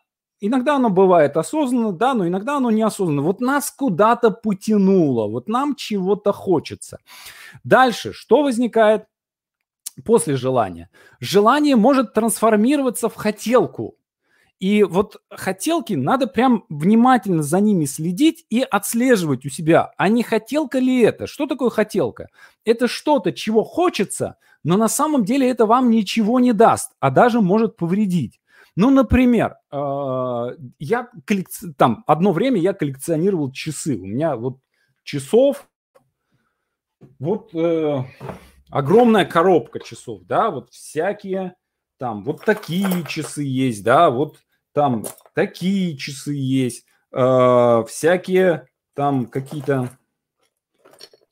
Иногда 0.44 0.78
оно 0.78 0.90
бывает 0.90 1.38
осознанно, 1.38 1.92
да, 1.92 2.16
но 2.16 2.28
иногда 2.28 2.58
оно 2.58 2.72
неосознанно. 2.72 3.22
Вот 3.22 3.42
нас 3.42 3.70
куда-то 3.70 4.32
потянуло, 4.32 5.28
вот 5.28 5.48
нам 5.48 5.76
чего-то 5.76 6.34
хочется. 6.34 6.98
Дальше, 7.64 8.12
что 8.12 8.42
возникает 8.42 9.06
после 10.04 10.36
желания? 10.36 10.90
Желание 11.20 11.76
может 11.76 12.14
трансформироваться 12.14 13.08
в 13.08 13.16
хотелку. 13.16 13.96
И 14.60 14.84
вот 14.84 15.18
хотелки, 15.30 15.94
надо 15.94 16.26
прям 16.26 16.66
внимательно 16.70 17.44
за 17.44 17.60
ними 17.60 17.86
следить 17.86 18.46
и 18.50 18.62
отслеживать 18.62 19.46
у 19.46 19.50
себя, 19.50 19.92
а 19.98 20.08
не 20.08 20.24
хотелка 20.24 20.80
ли 20.80 21.02
это? 21.02 21.28
Что 21.28 21.46
такое 21.46 21.70
хотелка? 21.70 22.30
Это 22.66 22.88
что-то, 22.88 23.32
чего 23.32 23.64
хочется, 23.64 24.38
но 24.64 24.78
на 24.78 24.88
самом 24.88 25.24
деле 25.24 25.50
это 25.50 25.68
вам 25.68 25.92
ничего 25.92 26.40
не 26.40 26.54
даст, 26.54 26.92
а 27.00 27.12
даже 27.12 27.42
может 27.42 27.76
повредить. 27.76 28.41
Ну, 28.76 28.90
например, 28.90 29.56
э, 29.72 30.58
я 30.80 31.10
там 31.78 32.04
одно 32.08 32.32
время 32.32 32.60
я 32.60 32.74
коллекционировал 32.74 33.52
часы. 33.52 33.98
У 33.98 34.06
меня 34.06 34.36
вот 34.36 34.60
часов 35.04 35.68
вот 37.20 37.54
э, 37.54 38.04
огромная 38.70 39.26
коробка 39.26 39.80
часов, 39.80 40.24
да, 40.24 40.50
вот 40.50 40.72
всякие 40.72 41.56
там 41.98 42.24
вот 42.24 42.44
такие 42.46 43.04
часы 43.08 43.44
есть, 43.44 43.84
да, 43.84 44.10
вот 44.10 44.40
там 44.74 45.06
такие 45.34 45.98
часы 45.98 46.34
есть, 46.34 46.86
э, 47.12 47.84
всякие 47.88 48.68
там 48.94 49.28
какие-то, 49.28 49.90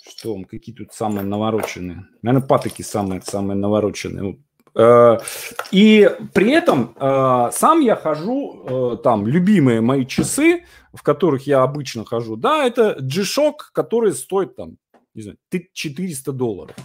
что 0.02 0.36
он, 0.36 0.46
какие 0.46 0.76
тут 0.76 0.94
самые 0.94 1.26
навороченные, 1.26 2.08
наверное, 2.22 2.48
патоки 2.48 2.82
самые, 2.82 3.22
самые 3.22 3.58
навороченные. 3.58 4.34
Э, 4.34 4.38
и 4.76 6.12
при 6.34 6.52
этом 6.52 6.96
э, 6.96 7.50
сам 7.52 7.80
я 7.82 7.96
хожу, 7.96 8.64
э, 8.66 8.98
там, 9.04 9.28
любимые 9.28 9.82
мои 9.82 10.06
часы, 10.06 10.66
в 10.94 11.02
которых 11.04 11.48
я 11.48 11.64
обычно 11.64 12.06
хожу, 12.06 12.36
да, 12.36 12.66
это 12.66 12.96
G-Shock, 13.00 13.56
который 13.74 14.14
стоит 14.14 14.56
там 14.56 14.78
не 15.16 15.24
знаю, 15.24 15.38
400 15.74 16.32
долларов, 16.32 16.76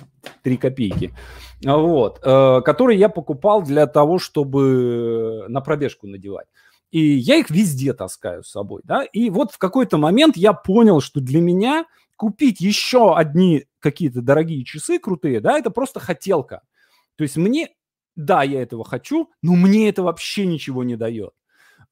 3 0.43 0.57
копейки, 0.57 1.15
вот, 1.63 2.21
э, 2.23 2.61
которые 2.65 2.99
я 2.99 3.09
покупал 3.09 3.63
для 3.63 3.87
того, 3.87 4.19
чтобы 4.19 5.45
на 5.49 5.61
пробежку 5.61 6.07
надевать. 6.07 6.47
И 6.91 7.01
я 7.01 7.37
их 7.37 7.51
везде 7.51 7.93
таскаю 7.93 8.43
с 8.45 8.51
собой, 8.51 8.83
да, 8.85 9.05
и 9.05 9.31
вот 9.31 9.53
в 9.53 9.59
какой-то 9.59 9.99
момент 9.99 10.37
я 10.37 10.53
понял, 10.53 11.01
что 11.01 11.21
для 11.21 11.41
меня 11.41 11.87
купить 12.17 12.61
еще 12.61 13.17
одни 13.17 13.67
какие-то 13.81 14.23
дорогие 14.23 14.65
часы 14.65 14.99
крутые, 14.99 15.41
да, 15.41 15.59
это 15.59 15.71
просто 15.71 16.01
хотелка. 16.01 16.63
То 17.17 17.23
есть 17.23 17.37
мне, 17.37 17.71
да, 18.17 18.43
я 18.43 18.63
этого 18.63 18.85
хочу, 18.85 19.31
но 19.43 19.55
мне 19.55 19.89
это 19.89 20.03
вообще 20.03 20.47
ничего 20.47 20.85
не 20.85 20.97
дает. 20.97 21.33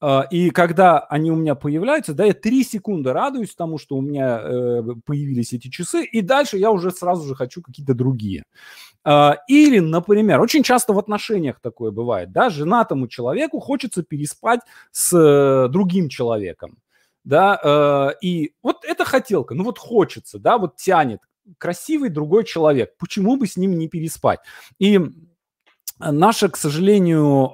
А, 0.03 0.27
и 0.31 0.51
когда 0.51 0.99
они 0.99 1.31
у 1.31 1.37
меня 1.37 1.55
появляются, 1.55 2.13
да, 2.13 2.25
я 2.25 2.35
три 2.35 2.65
секунды 2.65 3.13
радуюсь 3.13 3.55
тому, 3.55 3.79
что 3.79 3.97
у 3.97 4.01
меня 4.01 4.41
э, 4.43 4.83
появились 5.07 5.53
эти 5.53 5.69
часы, 5.69 6.03
и 6.03 6.23
дальше 6.23 6.59
я 6.59 6.73
уже 6.73 6.91
сразу 6.91 7.29
же 7.29 7.37
хочу 7.37 7.63
какие-то 7.63 7.95
другие. 7.95 8.43
А, 9.05 9.39
или, 9.47 9.79
например, 9.79 10.41
очень 10.41 10.65
часто 10.65 10.93
в 10.93 10.99
отношениях 10.99 11.61
такое 11.61 11.93
бывает, 11.93 12.33
да, 12.33 12.51
женатому 12.51 13.07
человеку 13.07 13.61
хочется 13.61 14.03
переспать 14.03 14.61
с 14.91 15.69
другим 15.69 16.09
человеком, 16.09 16.79
да, 17.23 17.61
э, 17.63 18.27
и 18.27 18.55
вот 18.61 18.85
это 18.85 19.05
хотелка, 19.05 19.55
ну 19.55 19.63
вот 19.63 19.79
хочется, 19.79 20.41
да, 20.41 20.59
вот 20.59 20.75
тянет, 20.75 21.21
красивый 21.59 22.11
другой 22.11 22.45
человек, 22.45 22.97
почему 22.99 23.37
бы 23.37 23.47
с 23.47 23.57
ним 23.57 23.79
не 23.79 23.89
переспать? 23.89 24.41
И 24.79 25.01
наша, 25.99 26.49
к 26.49 26.57
сожалению, 26.57 27.51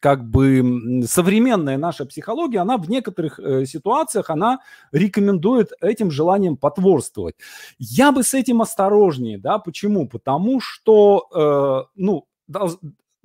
как 0.00 0.28
бы 0.28 1.02
современная 1.06 1.78
наша 1.78 2.06
психология, 2.06 2.58
она 2.60 2.76
в 2.76 2.88
некоторых 2.90 3.38
э, 3.38 3.66
ситуациях, 3.66 4.30
она 4.30 4.58
рекомендует 4.92 5.72
этим 5.80 6.10
желанием 6.10 6.56
потворствовать. 6.56 7.36
Я 7.78 8.12
бы 8.12 8.22
с 8.22 8.34
этим 8.34 8.62
осторожнее, 8.62 9.38
да, 9.38 9.58
почему? 9.58 10.08
Потому 10.08 10.60
что, 10.60 11.28
э, 11.34 11.84
ну, 11.94 12.26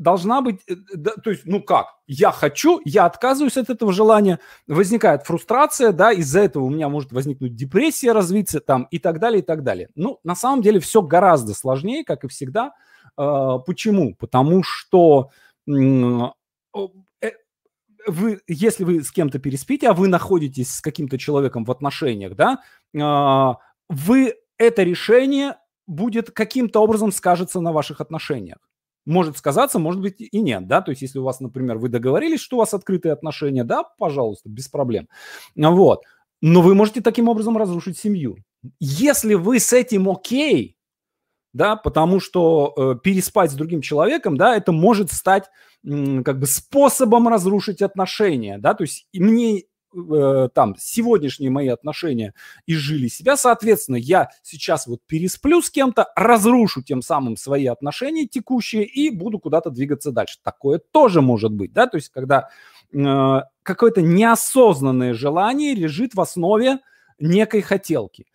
должна 0.01 0.41
быть, 0.41 0.61
э, 0.67 0.75
то 1.23 1.29
есть, 1.29 1.43
ну 1.45 1.61
как, 1.61 1.87
я 2.07 2.31
хочу, 2.31 2.81
я 2.85 3.05
отказываюсь 3.05 3.57
от 3.57 3.69
этого 3.69 3.93
желания, 3.93 4.39
возникает 4.67 5.23
фрустрация, 5.23 5.91
да, 5.91 6.11
из-за 6.11 6.41
этого 6.41 6.63
у 6.63 6.69
меня 6.69 6.89
может 6.89 7.11
возникнуть 7.11 7.55
депрессия, 7.55 8.11
развиться 8.11 8.59
там 8.59 8.87
и 8.89 8.97
так 8.97 9.19
далее, 9.19 9.41
и 9.41 9.45
так 9.45 9.63
далее. 9.63 9.89
Ну, 9.95 10.19
на 10.23 10.35
самом 10.35 10.61
деле 10.61 10.79
все 10.79 11.01
гораздо 11.01 11.53
сложнее, 11.53 12.03
как 12.03 12.23
и 12.23 12.27
всегда, 12.27 12.73
а, 13.15 13.59
почему? 13.59 14.15
Потому 14.15 14.63
что 14.63 15.29
э, 15.67 17.31
вы, 18.07 18.41
если 18.47 18.83
вы 18.83 19.03
с 19.03 19.11
кем-то 19.11 19.37
переспите, 19.37 19.87
а 19.87 19.93
вы 19.93 20.07
находитесь 20.07 20.73
с 20.73 20.81
каким-то 20.81 21.19
человеком 21.19 21.63
в 21.63 21.71
отношениях, 21.71 22.35
да, 22.35 22.59
а, 22.99 23.57
вы 23.87 24.35
это 24.57 24.81
решение 24.81 25.57
будет 25.85 26.31
каким-то 26.31 26.81
образом 26.81 27.11
скажется 27.11 27.59
на 27.59 27.71
ваших 27.71 28.01
отношениях. 28.01 28.57
Может 29.05 29.37
сказаться, 29.37 29.79
может 29.79 30.01
быть 30.01 30.15
и 30.19 30.41
нет, 30.41 30.67
да, 30.67 30.81
то 30.81 30.91
есть 30.91 31.01
если 31.01 31.19
у 31.19 31.23
вас, 31.23 31.39
например, 31.39 31.77
вы 31.77 31.89
договорились, 31.89 32.39
что 32.39 32.57
у 32.57 32.59
вас 32.59 32.73
открытые 32.73 33.13
отношения, 33.13 33.63
да, 33.63 33.83
пожалуйста, 33.97 34.47
без 34.47 34.67
проблем, 34.67 35.07
вот, 35.55 36.03
но 36.41 36.61
вы 36.61 36.75
можете 36.75 37.01
таким 37.01 37.27
образом 37.27 37.57
разрушить 37.57 37.97
семью. 37.97 38.37
Если 38.79 39.33
вы 39.33 39.59
с 39.59 39.73
этим 39.73 40.07
окей, 40.09 40.77
да, 41.53 41.75
потому 41.75 42.19
что 42.19 42.73
э, 42.77 42.95
переспать 43.03 43.51
с 43.51 43.55
другим 43.55 43.81
человеком, 43.81 44.37
да, 44.37 44.55
это 44.55 44.71
может 44.71 45.11
стать 45.11 45.49
э, 45.83 46.21
как 46.23 46.39
бы 46.39 46.45
способом 46.45 47.27
разрушить 47.27 47.81
отношения, 47.81 48.57
да, 48.57 48.73
то 48.73 48.83
есть 48.83 49.07
мне 49.13 49.63
э, 49.93 50.49
там 50.53 50.75
сегодняшние 50.77 51.49
мои 51.49 51.67
отношения 51.67 52.33
изжили 52.65 53.07
себя, 53.07 53.37
соответственно, 53.37 53.97
я 53.97 54.29
сейчас 54.43 54.87
вот 54.87 55.01
пересплю 55.07 55.61
с 55.61 55.69
кем-то, 55.69 56.07
разрушу 56.15 56.83
тем 56.83 57.01
самым 57.01 57.37
свои 57.37 57.65
отношения 57.67 58.27
текущие 58.27 58.85
и 58.85 59.09
буду 59.09 59.39
куда-то 59.39 59.69
двигаться 59.69 60.11
дальше. 60.11 60.37
Такое 60.43 60.79
тоже 60.79 61.21
может 61.21 61.51
быть, 61.51 61.73
да, 61.73 61.87
то 61.87 61.97
есть 61.97 62.09
когда 62.09 62.49
э, 62.93 63.41
какое-то 63.63 64.01
неосознанное 64.01 65.13
желание 65.13 65.73
лежит 65.73 66.13
в 66.15 66.21
основе 66.21 66.79
некой 67.19 67.61
хотелки. 67.61 68.25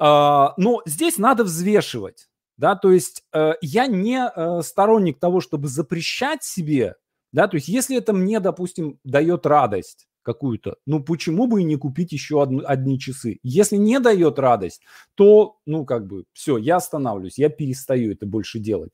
Uh, 0.00 0.52
но 0.56 0.80
здесь 0.86 1.18
надо 1.18 1.42
взвешивать 1.42 2.28
да, 2.58 2.74
то 2.74 2.90
есть 2.90 3.24
э, 3.32 3.52
я 3.62 3.86
не 3.86 4.20
э, 4.20 4.62
сторонник 4.62 5.20
того, 5.20 5.40
чтобы 5.40 5.68
запрещать 5.68 6.42
себе, 6.42 6.96
да, 7.32 7.46
то 7.46 7.54
есть 7.54 7.68
если 7.68 7.96
это 7.96 8.12
мне, 8.12 8.40
допустим, 8.40 8.98
дает 9.04 9.46
радость 9.46 10.07
какую-то, 10.28 10.76
ну 10.84 11.02
почему 11.02 11.46
бы 11.46 11.62
и 11.62 11.64
не 11.64 11.76
купить 11.76 12.12
еще 12.12 12.42
одну, 12.42 12.62
одни 12.66 12.98
часы? 12.98 13.38
Если 13.42 13.76
не 13.76 13.98
дает 13.98 14.38
радость, 14.38 14.82
то, 15.14 15.56
ну 15.64 15.86
как 15.86 16.06
бы, 16.06 16.24
все, 16.34 16.58
я 16.58 16.76
останавливаюсь, 16.76 17.38
я 17.38 17.48
перестаю 17.48 18.12
это 18.12 18.26
больше 18.26 18.58
делать. 18.58 18.92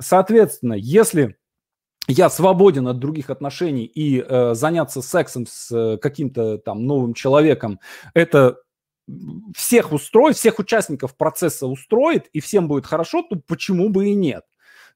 Соответственно, 0.00 0.72
если 0.74 1.36
я 2.08 2.30
свободен 2.30 2.88
от 2.88 2.98
других 2.98 3.28
отношений 3.28 3.84
и 3.84 4.20
э, 4.20 4.54
заняться 4.54 5.02
сексом 5.02 5.46
с 5.46 5.70
э, 5.70 5.98
каким-то 5.98 6.56
там 6.58 6.86
новым 6.86 7.12
человеком, 7.14 7.78
это 8.14 8.56
всех 9.54 9.92
устроит, 9.92 10.36
всех 10.36 10.58
участников 10.58 11.16
процесса 11.16 11.66
устроит, 11.66 12.28
и 12.32 12.40
всем 12.40 12.66
будет 12.66 12.86
хорошо, 12.86 13.22
то 13.22 13.36
почему 13.46 13.90
бы 13.90 14.08
и 14.08 14.14
нет? 14.14 14.42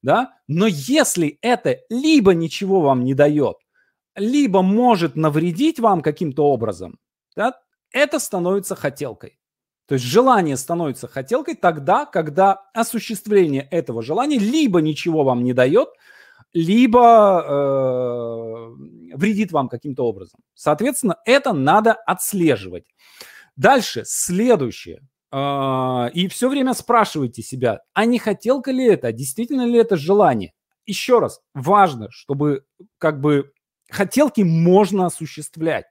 Да? 0.02 0.32
Но 0.48 0.66
если 0.66 1.38
это 1.42 1.78
либо 1.90 2.34
ничего 2.34 2.80
вам 2.80 3.04
не 3.04 3.14
дает, 3.14 3.56
либо 4.16 4.62
может 4.62 5.14
навредить 5.14 5.78
вам 5.78 6.02
каким-то 6.02 6.46
образом, 6.46 6.98
да, 7.36 7.60
это 7.92 8.18
становится 8.18 8.74
хотелкой. 8.74 9.38
То 9.86 9.94
есть 9.94 10.04
желание 10.04 10.56
становится 10.56 11.06
хотелкой 11.06 11.54
тогда, 11.54 12.06
когда 12.06 12.64
осуществление 12.74 13.62
этого 13.70 14.02
желания 14.02 14.38
либо 14.38 14.80
ничего 14.80 15.22
вам 15.22 15.44
не 15.44 15.52
дает, 15.52 15.88
либо 16.52 17.44
э, 17.46 19.16
вредит 19.16 19.52
вам 19.52 19.68
каким-то 19.68 20.04
образом. 20.04 20.40
Соответственно, 20.54 21.18
это 21.24 21.52
надо 21.52 21.92
отслеживать. 21.92 22.84
Дальше, 23.54 24.02
следующее. 24.04 25.02
А, 25.30 26.10
и 26.14 26.28
все 26.28 26.48
время 26.48 26.74
спрашивайте 26.74 27.42
себя, 27.42 27.80
а 27.94 28.06
не 28.06 28.18
хотелка 28.18 28.70
ли 28.70 28.86
это, 28.86 29.12
действительно 29.12 29.66
ли 29.66 29.78
это 29.78 29.96
желание? 29.96 30.52
Еще 30.84 31.18
раз, 31.18 31.40
важно, 31.52 32.08
чтобы 32.10 32.64
как 32.98 33.20
бы 33.20 33.52
хотелки 33.90 34.42
можно 34.42 35.06
осуществлять. 35.06 35.86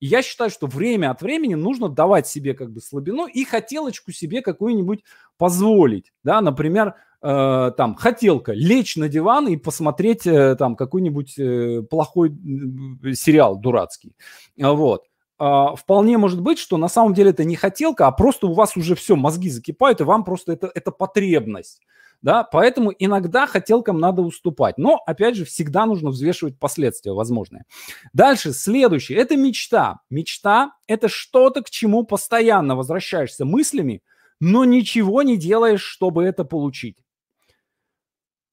Я 0.00 0.22
считаю, 0.22 0.50
что 0.50 0.66
время 0.66 1.10
от 1.10 1.22
времени 1.22 1.54
нужно 1.54 1.88
давать 1.88 2.28
себе 2.28 2.54
как 2.54 2.70
бы 2.70 2.80
слабину 2.80 3.26
и 3.26 3.44
хотелочку 3.44 4.12
себе 4.12 4.42
какую-нибудь 4.42 5.02
позволить. 5.38 6.12
Да, 6.22 6.40
например, 6.40 6.94
э, 7.20 7.72
там 7.76 7.96
хотелка 7.96 8.52
лечь 8.52 8.96
на 8.96 9.08
диван 9.08 9.48
и 9.48 9.56
посмотреть 9.56 10.26
э, 10.26 10.54
там 10.56 10.76
какой-нибудь 10.76 11.38
э, 11.38 11.82
плохой 11.82 12.30
э, 12.30 13.12
сериал 13.14 13.56
дурацкий. 13.58 14.12
Вот. 14.56 15.02
Uh, 15.40 15.76
вполне 15.76 16.18
может 16.18 16.42
быть, 16.42 16.58
что 16.58 16.76
на 16.78 16.88
самом 16.88 17.14
деле 17.14 17.30
это 17.30 17.44
не 17.44 17.54
хотелка, 17.54 18.08
а 18.08 18.10
просто 18.10 18.48
у 18.48 18.54
вас 18.54 18.76
уже 18.76 18.96
все, 18.96 19.14
мозги 19.14 19.48
закипают, 19.48 20.00
и 20.00 20.04
вам 20.04 20.24
просто 20.24 20.50
это, 20.50 20.68
это 20.74 20.90
потребность. 20.90 21.80
Да? 22.22 22.44
Поэтому 22.44 22.92
иногда 22.98 23.46
хотелкам 23.46 24.00
надо 24.00 24.22
уступать. 24.22 24.78
Но, 24.78 25.00
опять 25.06 25.36
же, 25.36 25.44
всегда 25.44 25.86
нужно 25.86 26.10
взвешивать 26.10 26.58
последствия 26.58 27.12
возможные. 27.12 27.64
Дальше, 28.12 28.52
следующее. 28.52 29.18
Это 29.18 29.36
мечта. 29.36 30.00
Мечта– 30.10 30.72
это 30.86 31.08
что-то, 31.08 31.62
к 31.62 31.70
чему 31.70 32.04
постоянно 32.04 32.76
возвращаешься 32.76 33.44
мыслями, 33.44 34.02
но 34.40 34.64
ничего 34.64 35.22
не 35.22 35.36
делаешь, 35.36 35.82
чтобы 35.82 36.24
это 36.24 36.44
получить. 36.44 36.96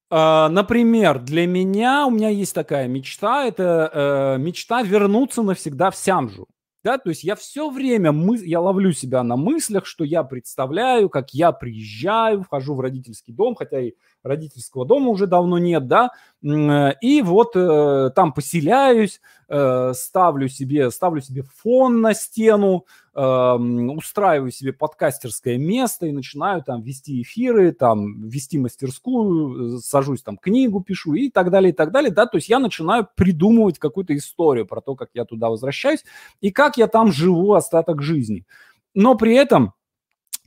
Uh, 0.08 0.46
например, 0.48 1.18
для 1.18 1.48
меня, 1.48 2.06
у 2.06 2.10
меня 2.10 2.28
есть 2.28 2.54
такая 2.54 2.86
мечта, 2.86 3.44
это 3.44 3.90
uh, 3.92 4.38
мечта 4.38 4.82
вернуться 4.82 5.42
навсегда 5.42 5.90
в 5.90 5.96
Сямжу. 5.96 6.46
Да, 6.86 6.98
то 6.98 7.08
есть 7.10 7.24
я 7.24 7.34
все 7.34 7.68
время, 7.68 8.12
мы, 8.12 8.38
я 8.38 8.60
ловлю 8.60 8.92
себя 8.92 9.24
на 9.24 9.34
мыслях, 9.34 9.86
что 9.86 10.04
я 10.04 10.22
представляю, 10.22 11.08
как 11.08 11.34
я 11.34 11.50
приезжаю, 11.50 12.44
вхожу 12.44 12.76
в 12.76 12.80
родительский 12.80 13.34
дом, 13.34 13.56
хотя 13.56 13.80
и 13.80 13.94
родительского 14.26 14.84
дома 14.84 15.08
уже 15.10 15.26
давно 15.26 15.58
нет, 15.58 15.86
да, 15.86 16.10
э, 16.42 16.92
и 17.00 17.22
вот 17.22 17.52
э, 17.54 18.10
там 18.14 18.32
поселяюсь, 18.32 19.20
э, 19.48 19.92
ставлю 19.94 20.48
себе, 20.48 20.90
ставлю 20.90 21.20
себе 21.20 21.44
фон 21.56 22.00
на 22.00 22.14
стену, 22.14 22.86
устраиваю 23.14 24.50
себе 24.50 24.74
подкастерское 24.74 25.56
место 25.56 26.04
и 26.04 26.12
начинаю 26.12 26.62
там 26.62 26.82
вести 26.82 27.22
эфиры, 27.22 27.72
там 27.72 28.28
вести 28.28 28.58
мастерскую, 28.58 29.78
сажусь 29.78 30.22
там 30.22 30.36
книгу 30.36 30.82
пишу 30.82 31.14
и 31.14 31.30
так 31.30 31.50
далее, 31.50 31.72
и 31.72 31.74
так 31.74 31.92
далее, 31.92 32.10
да, 32.10 32.26
то 32.26 32.36
есть 32.36 32.50
я 32.50 32.58
начинаю 32.58 33.08
придумывать 33.16 33.78
какую-то 33.78 34.14
историю 34.14 34.66
про 34.66 34.82
то, 34.82 34.96
как 34.96 35.08
я 35.14 35.24
туда 35.24 35.48
возвращаюсь 35.48 36.04
и 36.42 36.50
как 36.50 36.76
я 36.76 36.88
там 36.88 37.10
живу 37.10 37.54
остаток 37.54 38.02
жизни. 38.02 38.44
Но 38.92 39.14
при 39.14 39.34
этом 39.34 39.72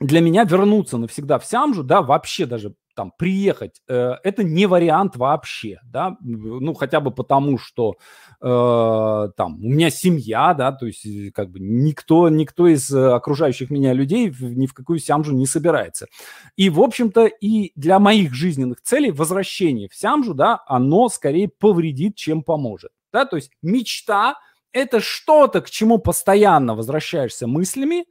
для 0.00 0.20
меня 0.20 0.44
вернуться 0.44 0.96
навсегда 0.96 1.38
в 1.38 1.44
Сямжу, 1.44 1.84
да, 1.84 2.02
вообще 2.02 2.46
даже 2.46 2.74
там 3.00 3.14
приехать, 3.16 3.80
э, 3.88 4.16
это 4.22 4.44
не 4.44 4.66
вариант 4.66 5.16
вообще, 5.16 5.80
да, 5.84 6.18
ну 6.20 6.74
хотя 6.74 7.00
бы 7.00 7.10
потому, 7.10 7.56
что 7.56 7.94
э, 8.42 9.28
там 9.36 9.54
у 9.54 9.68
меня 9.70 9.88
семья, 9.88 10.52
да, 10.52 10.70
то 10.70 10.84
есть 10.84 11.06
э, 11.06 11.30
как 11.34 11.50
бы 11.50 11.60
никто, 11.60 12.28
никто 12.28 12.68
из 12.68 12.90
э, 12.90 13.12
окружающих 13.12 13.70
меня 13.70 13.94
людей 13.94 14.30
ни 14.38 14.66
в 14.66 14.74
какую 14.74 14.98
Сямжу 14.98 15.32
не 15.32 15.46
собирается. 15.46 16.08
И, 16.56 16.68
в 16.68 16.78
общем-то, 16.78 17.24
и 17.24 17.72
для 17.74 17.98
моих 17.98 18.34
жизненных 18.34 18.82
целей 18.82 19.12
возвращение 19.12 19.88
в 19.88 19.94
Сямжу, 19.94 20.34
да, 20.34 20.60
оно 20.66 21.08
скорее 21.08 21.48
повредит, 21.48 22.16
чем 22.16 22.42
поможет, 22.42 22.90
да, 23.14 23.24
то 23.24 23.36
есть 23.36 23.50
мечта– 23.62 24.34
это 24.72 25.00
что-то, 25.00 25.62
к 25.62 25.70
чему 25.70 25.96
постоянно 25.96 26.74
возвращаешься 26.74 27.46
мыслями, 27.46 28.04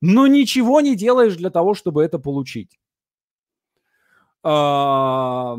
но 0.00 0.28
ничего 0.28 0.80
не 0.80 0.94
делаешь 0.94 1.34
для 1.34 1.50
того, 1.50 1.74
чтобы 1.74 2.04
это 2.04 2.20
получить. 2.20 2.78
А, 4.42 5.56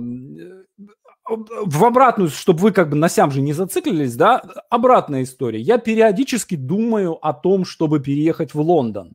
в 1.29 1.85
обратную, 1.85 2.29
чтобы 2.29 2.59
вы 2.59 2.71
как 2.71 2.89
бы 2.89 2.95
на 2.95 3.09
сям 3.09 3.31
же 3.31 3.41
не 3.41 3.53
зациклились, 3.53 4.15
да, 4.15 4.41
обратная 4.69 5.23
история. 5.23 5.59
Я 5.59 5.77
периодически 5.77 6.55
думаю 6.55 7.13
о 7.25 7.33
том, 7.33 7.65
чтобы 7.65 7.99
переехать 7.99 8.53
в 8.53 8.61
Лондон. 8.61 9.13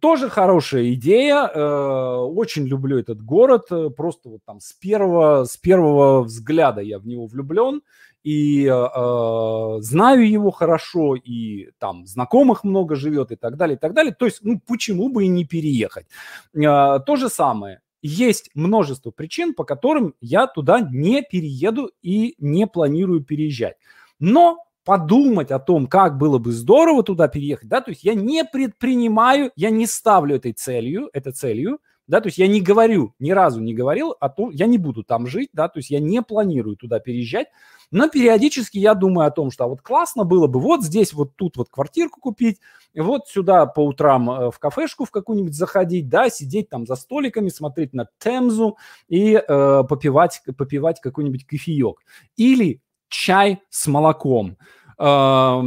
Тоже 0.00 0.30
хорошая 0.30 0.94
идея. 0.94 1.46
Э, 1.46 2.16
очень 2.16 2.66
люблю 2.66 2.98
этот 2.98 3.20
город. 3.20 3.68
Просто 3.94 4.30
вот 4.30 4.40
там 4.46 4.60
с 4.60 4.72
первого, 4.72 5.44
с 5.44 5.58
первого 5.58 6.22
взгляда 6.22 6.80
я 6.80 6.98
в 6.98 7.06
него 7.06 7.26
влюблен 7.26 7.82
и 8.26 8.66
э, 8.66 8.70
э, 8.72 9.76
знаю 9.82 10.28
его 10.28 10.50
хорошо, 10.50 11.14
и 11.14 11.70
там 11.78 12.06
знакомых 12.06 12.64
много 12.64 12.96
живет, 12.96 13.30
и 13.30 13.36
так 13.36 13.56
далее, 13.56 13.76
и 13.76 13.78
так 13.78 13.94
далее. 13.94 14.12
То 14.12 14.24
есть, 14.24 14.40
ну, 14.42 14.60
почему 14.66 15.10
бы 15.10 15.26
и 15.26 15.28
не 15.28 15.44
переехать? 15.44 16.06
Э, 16.52 16.98
то 17.06 17.14
же 17.14 17.28
самое. 17.28 17.82
Есть 18.06 18.50
множество 18.54 19.10
причин, 19.10 19.52
по 19.52 19.64
которым 19.64 20.14
я 20.20 20.46
туда 20.46 20.80
не 20.80 21.22
перееду 21.22 21.90
и 22.02 22.36
не 22.38 22.66
планирую 22.66 23.24
переезжать. 23.24 23.76
Но 24.20 24.58
подумать 24.84 25.50
о 25.50 25.58
том, 25.58 25.88
как 25.88 26.16
было 26.16 26.38
бы 26.38 26.52
здорово 26.52 27.02
туда 27.02 27.26
переехать, 27.26 27.68
да, 27.68 27.80
то 27.80 27.90
есть 27.90 28.04
я 28.04 28.14
не 28.14 28.44
предпринимаю, 28.44 29.50
я 29.56 29.70
не 29.70 29.86
ставлю 29.86 30.36
этой 30.36 30.52
целью, 30.52 31.10
это 31.12 31.32
целью, 31.32 31.80
да, 32.06 32.20
то 32.20 32.28
есть 32.28 32.38
я 32.38 32.46
не 32.46 32.60
говорю, 32.60 33.14
ни 33.18 33.30
разу 33.32 33.60
не 33.60 33.74
говорил 33.74 34.14
о 34.20 34.28
том, 34.28 34.50
я 34.50 34.66
не 34.66 34.78
буду 34.78 35.02
там 35.02 35.26
жить, 35.26 35.50
да, 35.52 35.68
то 35.68 35.78
есть 35.78 35.90
я 35.90 36.00
не 36.00 36.22
планирую 36.22 36.76
туда 36.76 37.00
переезжать, 37.00 37.48
но 37.90 38.08
периодически 38.08 38.78
я 38.78 38.94
думаю 38.94 39.26
о 39.26 39.30
том, 39.30 39.50
что 39.50 39.64
а 39.64 39.68
вот 39.68 39.82
классно 39.82 40.24
было 40.24 40.46
бы 40.46 40.60
вот 40.60 40.82
здесь, 40.82 41.12
вот 41.12 41.36
тут 41.36 41.56
вот 41.56 41.68
квартирку 41.68 42.20
купить, 42.20 42.60
вот 42.94 43.28
сюда 43.28 43.66
по 43.66 43.80
утрам 43.80 44.30
э, 44.30 44.50
в 44.50 44.58
кафешку 44.58 45.04
в 45.04 45.10
какую-нибудь 45.10 45.54
заходить, 45.54 46.08
да, 46.08 46.30
сидеть 46.30 46.68
там 46.68 46.86
за 46.86 46.96
столиками, 46.96 47.48
смотреть 47.48 47.92
на 47.92 48.08
Темзу 48.18 48.76
и 49.08 49.34
э, 49.34 49.84
попивать, 49.88 50.42
попивать 50.56 51.00
какой-нибудь 51.00 51.46
кофеек. 51.46 51.98
Или 52.36 52.80
чай 53.08 53.60
с 53.70 53.86
молоком. 53.86 54.56
Э, 54.98 55.60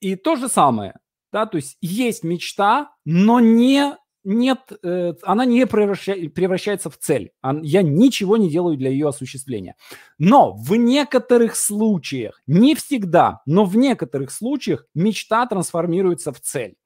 и 0.00 0.16
то 0.16 0.36
же 0.36 0.48
самое, 0.48 0.94
да, 1.32 1.46
то 1.46 1.56
есть 1.56 1.76
есть 1.80 2.24
мечта, 2.24 2.92
но 3.04 3.40
не 3.40 3.96
нет, 4.24 4.72
э, 4.82 5.14
она 5.22 5.44
не 5.44 5.66
превращается 5.66 6.90
в 6.90 6.98
цель. 6.98 7.32
Я 7.62 7.82
ничего 7.82 8.36
не 8.36 8.50
делаю 8.50 8.76
для 8.76 8.90
ее 8.90 9.08
осуществления. 9.08 9.76
Но 10.18 10.52
в 10.52 10.74
некоторых 10.76 11.56
случаях, 11.56 12.40
не 12.46 12.74
всегда, 12.74 13.40
но 13.46 13.64
в 13.64 13.76
некоторых 13.76 14.30
случаях 14.30 14.86
мечта 14.94 15.46
трансформируется 15.46 16.32
в 16.32 16.40
цель. 16.40 16.76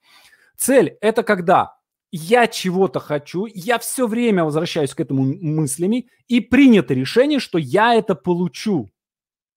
Цель– 0.56 0.96
это 1.00 1.22
когда 1.22 1.74
я 2.16 2.46
чего-то 2.46 3.00
хочу, 3.00 3.46
я 3.52 3.80
все 3.80 4.06
время 4.06 4.44
возвращаюсь 4.44 4.94
к 4.94 5.00
этому 5.00 5.24
мыслями, 5.24 6.08
и 6.28 6.38
принято 6.38 6.94
решение, 6.94 7.40
что 7.40 7.58
я 7.58 7.94
это 7.96 8.14
получу. 8.14 8.88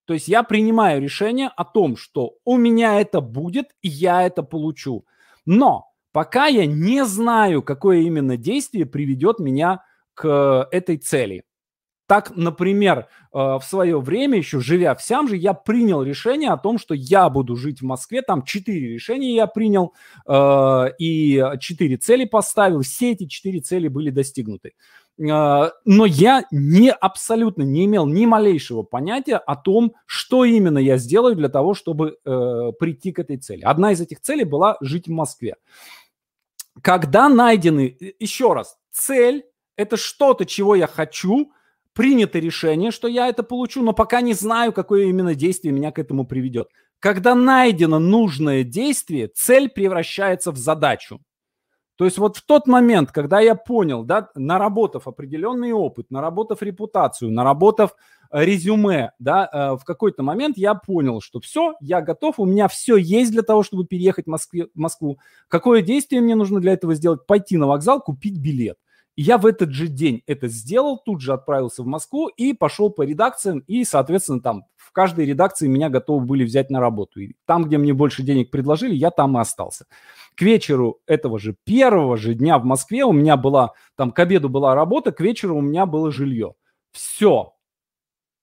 То 0.06 0.16
есть 0.16 0.28
я 0.28 0.42
принимаю 0.42 1.00
решение 1.00 1.50
о 1.56 1.66
том, 1.66 1.98
что 1.98 2.38
у 2.46 2.58
меня 2.58 3.00
это 3.00 3.22
будет, 3.22 3.76
и 3.84 3.90
я 3.90 4.24
это 4.24 4.42
получу. 4.42 5.06
Но 5.46 5.92
пока 6.18 6.48
я 6.48 6.66
не 6.66 7.06
знаю, 7.06 7.62
какое 7.62 8.00
именно 8.00 8.38
действие 8.38 8.88
приведет 8.88 9.38
меня 9.38 9.84
к 10.16 10.68
этой 10.72 10.98
цели. 10.98 11.44
Так, 12.08 12.36
например, 12.36 12.98
э, 13.00 13.06
в 13.34 13.62
свое 13.62 14.02
время, 14.02 14.40
еще 14.40 14.60
живя 14.60 14.96
в 14.96 15.04
Сямже, 15.04 15.36
я 15.38 15.54
принял 15.54 16.02
решение 16.02 16.50
о 16.50 16.58
том, 16.58 16.80
что 16.80 16.96
я 16.96 17.30
буду 17.30 17.56
жить 17.56 17.82
в 17.82 17.86
Москве. 17.86 18.24
Там 18.24 18.42
четыре 18.42 18.94
решения 18.96 19.36
я 19.36 19.46
принял 19.46 19.94
э, 20.26 20.86
и 20.98 21.44
четыре 21.60 21.98
цели 21.98 22.26
поставил. 22.26 22.82
Все 22.82 23.12
эти 23.12 23.28
четыре 23.28 23.60
цели 23.60 23.88
были 23.88 24.10
достигнуты. 24.10 24.72
Э, 25.20 25.70
но 25.86 26.06
я 26.08 26.46
не 26.50 26.92
абсолютно 26.92 27.62
не 27.62 27.86
имел 27.86 28.08
ни 28.08 28.26
малейшего 28.26 28.82
понятия 28.82 29.38
о 29.38 29.56
том, 29.56 29.94
что 30.08 30.46
именно 30.46 30.80
я 30.80 30.98
сделаю 30.98 31.36
для 31.36 31.50
того, 31.50 31.76
чтобы 31.76 32.18
прийти 32.24 33.12
к 33.12 33.20
этой 33.20 33.38
цели. 33.38 33.62
Одна 33.62 33.92
из 33.92 34.02
этих 34.02 34.20
целей 34.22 34.46
была 34.46 34.78
жить 34.82 35.08
в 35.08 35.12
Москве 35.12 35.58
когда 36.82 37.30
найдены, 37.30 37.98
еще 38.20 38.54
раз, 38.54 38.78
цель– 38.92 39.46
это 39.76 39.98
что-то, 39.98 40.46
чего 40.46 40.76
я 40.76 40.88
хочу, 40.88 41.52
принято 41.94 42.40
решение, 42.40 42.92
что 42.92 43.08
я 43.08 43.28
это 43.28 43.44
получу, 43.44 43.82
но 43.84 43.94
пока 43.94 44.22
не 44.22 44.34
знаю, 44.34 44.72
какое 44.74 45.06
именно 45.06 45.36
действие 45.36 45.74
меня 45.74 45.92
к 45.92 46.00
этому 46.00 46.26
приведет. 46.26 46.70
Когда 47.00 47.36
найдено 47.36 48.00
нужное 48.00 48.64
действие, 48.64 49.28
цель 49.28 49.70
превращается 49.70 50.52
в 50.52 50.58
задачу. 50.58 51.20
То 51.96 52.06
есть 52.06 52.20
вот 52.20 52.38
в 52.38 52.46
тот 52.46 52.68
момент, 52.68 53.12
когда 53.12 53.40
я 53.40 53.56
понял, 53.56 54.04
да, 54.04 54.30
наработав 54.36 55.08
определенный 55.08 55.72
опыт, 55.72 56.12
наработав 56.12 56.62
репутацию, 56.62 57.32
наработав 57.32 57.96
Э, 57.96 58.17
резюме, 58.32 59.12
да, 59.20 59.50
э, 59.52 59.78
в 59.78 59.84
какой-то 59.84 60.24
момент 60.24 60.58
я 60.58 60.76
понял, 60.76 61.22
что 61.22 61.40
все, 61.40 61.76
я 61.80 62.02
готов, 62.02 62.40
у 62.40 62.46
меня 62.46 62.68
все 62.68 62.98
есть 62.98 63.32
для 63.32 63.44
того, 63.44 63.64
чтобы 63.64 63.86
переехать 63.86 64.26
в, 64.26 64.30
Москве, 64.30 64.68
в 64.74 64.78
Москву. 64.78 65.20
Какое 65.48 65.82
действие 65.82 66.22
мне 66.22 66.36
нужно 66.36 66.60
для 66.60 66.74
этого 66.74 66.96
сделать? 66.96 67.26
Пойти 67.26 67.58
на 67.58 67.68
вокзал, 67.68 68.02
купить 68.02 68.38
билет. 68.38 68.78
И 69.18 69.24
я 69.24 69.40
в 69.40 69.48
этот 69.48 69.72
же 69.72 69.88
день 69.88 70.22
это 70.28 70.48
сделал, 70.48 71.00
тут 71.04 71.22
же 71.22 71.34
отправился 71.34 71.82
в 71.82 71.88
Москву 71.88 72.28
и 72.28 72.54
пошел 72.54 72.92
по 72.92 73.02
редакциям, 73.02 73.60
и, 73.66 73.84
соответственно, 73.84 74.42
там 74.42 74.66
в 74.76 74.92
каждой 74.92 75.26
редакции 75.26 75.68
меня 75.68 75.90
готовы 75.90 76.24
были 76.24 76.46
взять 76.46 76.70
на 76.70 76.80
работу. 76.80 77.20
И 77.20 77.34
там, 77.46 77.66
где 77.66 77.80
мне 77.80 77.94
больше 77.96 78.22
денег 78.22 78.52
предложили, 78.52 78.94
я 78.94 79.10
там 79.10 79.36
и 79.36 79.42
остался. 79.42 79.88
К 80.36 80.44
вечеру 80.44 81.02
этого 81.08 81.40
же 81.40 81.56
первого 81.64 82.16
же 82.16 82.36
дня 82.36 82.60
в 82.60 82.64
Москве 82.64 83.06
у 83.06 83.12
меня 83.12 83.38
была, 83.38 83.72
там 83.96 84.12
к 84.12 84.20
обеду 84.20 84.50
была 84.50 84.76
работа, 84.76 85.12
к 85.12 85.20
вечеру 85.20 85.58
у 85.58 85.62
меня 85.62 85.88
было 85.88 86.12
жилье. 86.12 86.54
Все, 86.92 87.56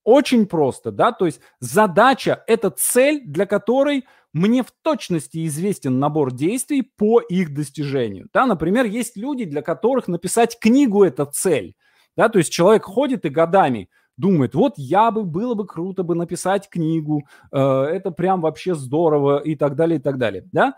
очень 0.05 0.47
просто, 0.47 0.93
да, 0.93 1.13
то 1.13 1.27
есть 1.27 1.41
задача– 1.61 2.45
это 2.47 2.71
цель, 2.71 3.23
для 3.25 3.47
которой 3.47 4.05
мне 4.33 4.63
в 4.63 4.73
точности 4.83 5.47
известен 5.47 5.99
набор 5.99 6.33
действий 6.33 6.83
по 6.83 7.21
их 7.21 7.55
достижению. 7.55 8.29
Да, 8.33 8.47
например, 8.47 8.85
есть 8.85 9.17
люди, 9.17 9.45
для 9.45 9.63
которых 9.63 10.09
написать 10.09 10.59
книгу– 10.59 11.03
это 11.05 11.25
цель. 11.25 11.75
Да, 12.17 12.29
то 12.29 12.39
есть 12.39 12.53
человек 12.53 12.85
ходит 12.85 13.25
и 13.25 13.29
годами 13.29 13.89
думает, 14.17 14.55
вот 14.55 14.75
я 14.77 15.11
бы, 15.11 15.25
было 15.25 15.55
бы 15.55 15.67
круто 15.67 16.03
бы 16.03 16.15
написать 16.15 16.69
книгу, 16.69 17.25
э, 17.51 17.59
это 17.59 18.11
прям 18.11 18.41
вообще 18.41 18.75
здорово 18.75 19.39
и 19.39 19.57
так 19.57 19.75
далее, 19.75 19.99
и 19.99 20.03
так 20.03 20.19
далее. 20.19 20.45
Да? 20.53 20.75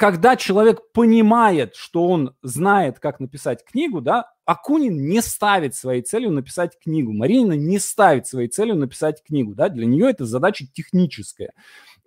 Когда 0.00 0.34
человек 0.34 0.80
понимает, 0.94 1.74
что 1.74 2.08
он 2.08 2.34
знает, 2.40 2.98
как 2.98 3.20
написать 3.20 3.62
книгу, 3.62 4.00
да, 4.00 4.32
Акунин 4.46 5.06
не 5.06 5.20
ставит 5.20 5.74
своей 5.74 6.00
целью 6.00 6.30
написать 6.30 6.78
книгу, 6.82 7.12
Марина 7.12 7.52
не 7.52 7.78
ставит 7.78 8.26
своей 8.26 8.48
целью 8.48 8.76
написать 8.76 9.22
книгу, 9.22 9.54
да, 9.54 9.68
для 9.68 9.84
нее 9.84 10.08
это 10.08 10.24
задача 10.24 10.64
техническая. 10.72 11.52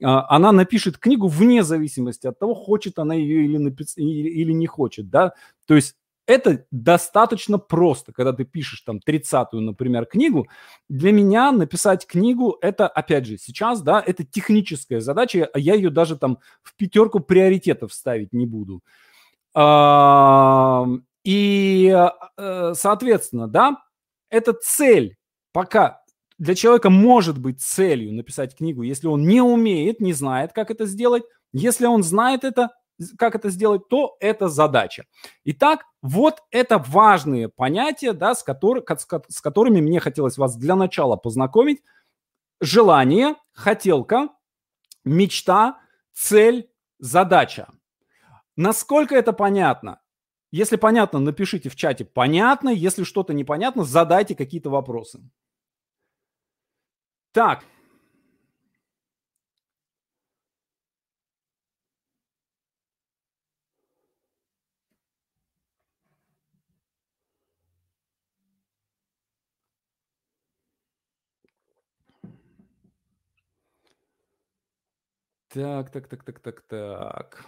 А, 0.03 0.25
она 0.36 0.51
напишет 0.51 0.97
книгу 0.97 1.27
вне 1.27 1.62
зависимости 1.62 2.25
от 2.25 2.39
того, 2.39 2.56
хочет 2.56 2.97
она 2.97 3.13
ее 3.13 3.45
или, 3.45 3.58
напис... 3.58 3.95
или 3.95 4.51
не 4.53 4.65
хочет, 4.65 5.12
да, 5.12 5.34
то 5.67 5.75
есть 5.75 5.95
это 6.26 6.66
достаточно 6.72 7.58
просто, 7.58 8.14
когда 8.14 8.32
ты 8.34 8.46
пишешь 8.46 8.82
там 8.82 9.00
30-ю, 9.06 9.60
например, 9.60 10.06
книгу. 10.06 10.48
Для 10.90 11.12
меня 11.12 11.52
написать 11.52 12.08
книгу, 12.08 12.58
это, 12.62 12.88
опять 12.88 13.26
же, 13.26 13.38
сейчас, 13.38 13.82
да, 13.82 14.02
это 14.06 14.24
техническая 14.24 15.02
задача, 15.02 15.50
а 15.54 15.60
я 15.60 15.76
ее 15.76 15.90
даже 15.90 16.18
там 16.18 16.40
в 16.62 16.76
пятерку 16.76 17.20
приоритетов 17.20 17.94
ставить 17.94 18.34
не 18.34 18.46
буду. 18.46 18.82
И, 21.26 21.96
э, 22.38 22.74
соответственно, 22.76 23.48
да, 23.48 23.78
эта 24.30 24.54
цель 24.54 25.16
пока 25.54 26.02
для 26.38 26.56
человека 26.56 26.90
может 26.90 27.40
быть 27.40 27.62
целью 27.62 28.14
написать 28.14 28.58
книгу, 28.58 28.82
если 28.82 29.08
он 29.08 29.26
не 29.26 29.42
умеет, 29.42 30.02
не 30.02 30.14
знает, 30.14 30.52
как 30.54 30.72
это 30.72 30.86
сделать. 30.86 31.24
Если 31.54 31.86
он 31.86 32.04
знает 32.04 32.44
это, 32.44 32.72
как 33.18 33.36
это 33.36 33.50
сделать, 33.50 33.88
то 33.88 34.18
это 34.20 34.48
задача. 34.50 35.06
Итак, 35.46 35.86
вот 36.02 36.42
это 36.52 36.78
важные 36.78 37.50
понятия, 37.50 38.13
да, 38.13 38.36
с, 38.36 38.44
который, 38.44 38.84
с 39.30 39.42
которыми 39.42 39.82
мне 39.82 40.00
хотелось 40.00 40.38
вас 40.38 40.56
для 40.56 40.76
начала 40.76 41.16
познакомить. 41.16 41.82
Желание, 42.62 43.36
хотелка, 43.52 44.30
мечта, 45.04 45.80
цель, 46.13 46.70
задача. 47.00 47.70
Насколько 48.56 49.16
это 49.16 49.34
понятно? 49.34 50.00
Если 50.52 50.76
понятно, 50.76 51.20
напишите 51.20 51.70
в 51.70 51.76
чате 51.76 52.06
«понятно». 52.06 52.70
Если 52.70 53.04
что-то 53.04 53.34
непонятно, 53.34 53.84
задайте 53.84 54.36
какие-то 54.36 54.70
вопросы. 54.70 55.20
Так. 57.32 57.66
Так, 75.54 75.92
так, 75.92 76.08
так, 76.08 76.24
так, 76.24 76.39
так, 76.39 76.62
так. 76.68 77.46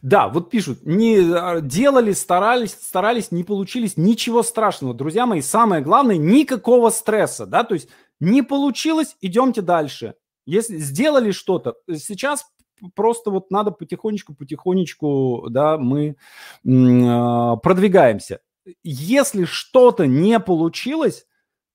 Да, 0.00 0.28
вот 0.28 0.48
пишут, 0.48 0.86
не 0.86 1.18
а, 1.18 1.60
делали, 1.60 2.12
старались, 2.12 2.72
старались, 2.72 3.32
не 3.32 3.44
получились, 3.44 3.98
ничего 3.98 4.42
страшного. 4.42 4.94
Друзья 4.94 5.26
мои, 5.26 5.42
самое 5.42 5.82
главное, 5.82 6.16
никакого 6.16 6.88
стресса, 6.90 7.44
да, 7.44 7.64
то 7.64 7.74
есть 7.74 7.88
не 8.20 8.42
получилось, 8.42 9.16
идемте 9.20 9.60
дальше. 9.60 10.14
Если 10.46 10.78
сделали 10.78 11.32
что-то, 11.32 11.74
сейчас 11.92 12.46
просто 12.94 13.30
вот 13.30 13.50
надо 13.50 13.70
потихонечку, 13.72 14.34
потихонечку, 14.34 15.48
да, 15.50 15.76
мы 15.76 16.16
э, 16.64 17.56
продвигаемся. 17.62 18.40
Если 18.82 19.44
что-то 19.44 20.06
не 20.06 20.40
получилось, 20.40 21.26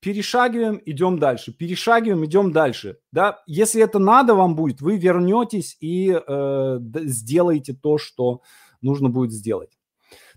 перешагиваем, 0.01 0.81
идем 0.85 1.19
дальше, 1.19 1.53
перешагиваем, 1.53 2.25
идем 2.25 2.51
дальше. 2.51 2.97
Да? 3.11 3.41
Если 3.45 3.81
это 3.81 3.99
надо 3.99 4.35
вам 4.35 4.55
будет, 4.55 4.81
вы 4.81 4.97
вернетесь 4.97 5.77
и 5.79 6.11
э, 6.11 6.79
сделаете 6.81 7.73
то, 7.73 7.97
что 7.97 8.41
нужно 8.81 9.09
будет 9.09 9.31
сделать. 9.31 9.77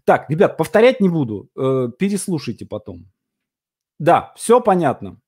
Так, 0.05 0.29
ребят, 0.31 0.59
повторять 0.59 1.01
не 1.01 1.09
буду, 1.09 1.49
э, 1.57 1.89
переслушайте 1.99 2.67
потом. 2.67 3.07
Да, 3.99 4.33
все 4.37 4.61
понятно. 4.61 5.19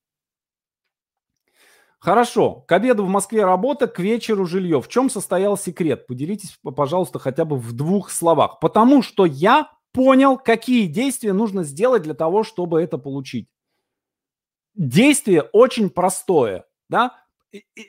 Хорошо. 1.99 2.65
К 2.69 2.73
обеду 2.73 3.05
в 3.05 3.09
Москве 3.09 3.45
работа, 3.45 3.87
к 3.87 3.99
вечеру 3.99 4.45
жилье. 4.45 4.83
В 4.83 4.89
чем 4.89 5.09
состоял 5.09 5.57
секрет? 5.57 6.07
Поделитесь, 6.07 6.59
пожалуйста, 6.63 7.19
хотя 7.19 7.45
бы 7.47 7.57
в 7.57 7.73
двух 7.73 8.11
словах. 8.11 8.61
Потому 8.61 9.03
что 9.03 9.25
я 9.25 9.73
понял, 9.93 10.37
какие 10.37 10.87
действия 10.87 11.33
нужно 11.33 11.65
сделать 11.65 12.03
для 12.03 12.13
того, 12.13 12.45
чтобы 12.45 12.83
это 12.83 12.99
получить 12.99 13.49
действие 14.77 15.43
очень 15.43 15.91
простое, 15.91 16.65
да, 16.89 17.13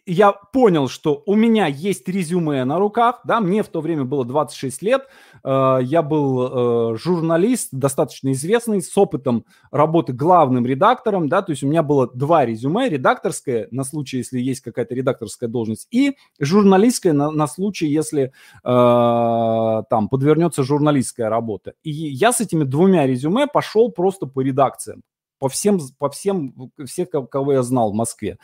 я 0.06 0.32
понял, 0.32 0.88
что 0.88 1.23
у 1.26 1.36
меня 1.36 1.67
есть 1.67 2.08
резюме 2.08 2.63
на 2.63 2.80
руках, 2.80 3.21
да, 3.26 3.41
мне 3.41 3.63
в 3.63 3.67
то 3.67 3.82
время 3.82 4.04
было 4.04 4.23
26 4.23 4.82
лет, 4.82 5.08
э, 5.43 5.80
я 5.82 6.02
был 6.02 6.93
э, 6.93 6.97
журналист, 6.97 7.69
достаточно 7.71 8.32
известный, 8.32 8.82
с 8.82 8.97
опытом 8.97 9.45
работы 9.71 10.13
главным 10.13 10.65
редактором, 10.65 11.28
да, 11.28 11.41
то 11.41 11.52
есть 11.52 11.63
у 11.63 11.67
меня 11.67 11.84
было 11.84 12.10
два 12.13 12.45
резюме, 12.45 12.89
редакторское 12.89 13.67
на 13.71 13.84
случай, 13.84 14.17
если 14.17 14.39
есть 14.39 14.62
какая-то 14.62 14.95
редакторская 14.95 15.50
должность, 15.50 15.88
и 15.91 16.15
журналистское 16.39 17.13
на, 17.13 17.32
на 17.32 17.47
случай, 17.47 17.88
если 17.88 18.32
э, 18.63 19.84
там 19.89 20.10
подвернется 20.10 20.63
журналистская 20.63 21.30
работа. 21.30 21.73
И 21.84 21.91
я 21.91 22.32
с 22.32 22.41
этими 22.41 22.63
двумя 22.63 23.06
резюме 23.06 23.47
пошел 23.47 23.91
просто 23.91 24.28
по 24.28 24.41
редакциям 24.41 25.04
по 25.39 25.50
всем, 25.50 25.80
по 25.97 26.10
всем, 26.10 26.71
всех, 26.86 27.10
кого 27.10 27.54
я 27.54 27.63
знал 27.63 27.91
в 27.91 27.95
Москве. 27.95 28.38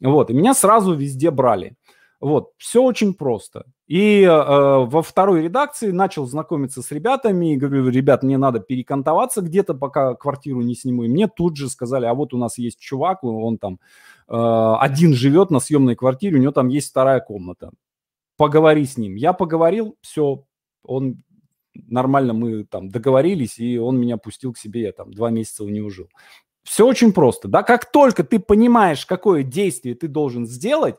Вот, 0.00 0.30
и 0.30 0.34
меня 0.34 0.54
сразу 0.54 0.94
везде 0.94 1.30
брали. 1.30 1.76
Вот, 2.20 2.50
все 2.58 2.82
очень 2.82 3.14
просто. 3.14 3.64
И 3.86 4.22
э, 4.22 4.28
во 4.28 5.02
второй 5.02 5.42
редакции 5.42 5.90
начал 5.90 6.26
знакомиться 6.26 6.82
с 6.82 6.90
ребятами 6.90 7.54
и 7.54 7.56
говорю, 7.56 7.88
ребят, 7.88 8.22
мне 8.22 8.36
надо 8.36 8.60
перекантоваться 8.60 9.40
где-то, 9.40 9.72
пока 9.72 10.14
квартиру 10.14 10.60
не 10.60 10.74
сниму. 10.74 11.04
И 11.04 11.08
мне 11.08 11.28
тут 11.28 11.56
же 11.56 11.70
сказали, 11.70 12.04
а 12.04 12.12
вот 12.12 12.34
у 12.34 12.38
нас 12.38 12.58
есть 12.58 12.78
чувак, 12.78 13.24
он 13.24 13.56
там 13.56 13.80
э, 14.28 14.34
один 14.80 15.14
живет 15.14 15.50
на 15.50 15.60
съемной 15.60 15.96
квартире, 15.96 16.36
у 16.36 16.40
него 16.40 16.52
там 16.52 16.68
есть 16.68 16.90
вторая 16.90 17.20
комната. 17.20 17.70
Поговори 18.36 18.84
с 18.84 18.98
ним. 18.98 19.14
Я 19.14 19.32
поговорил, 19.32 19.96
все, 20.02 20.44
он 20.84 21.22
нормально 21.74 22.32
мы 22.32 22.64
там 22.64 22.88
договорились, 22.88 23.58
и 23.58 23.78
он 23.78 23.98
меня 23.98 24.16
пустил 24.16 24.52
к 24.52 24.58
себе, 24.58 24.82
я 24.82 24.92
там 24.92 25.12
два 25.12 25.30
месяца 25.30 25.64
у 25.64 25.68
него 25.68 25.90
жил. 25.90 26.08
Все 26.62 26.86
очень 26.86 27.12
просто, 27.12 27.48
да, 27.48 27.62
как 27.62 27.90
только 27.90 28.22
ты 28.22 28.38
понимаешь, 28.38 29.06
какое 29.06 29.42
действие 29.42 29.94
ты 29.94 30.08
должен 30.08 30.46
сделать, 30.46 30.96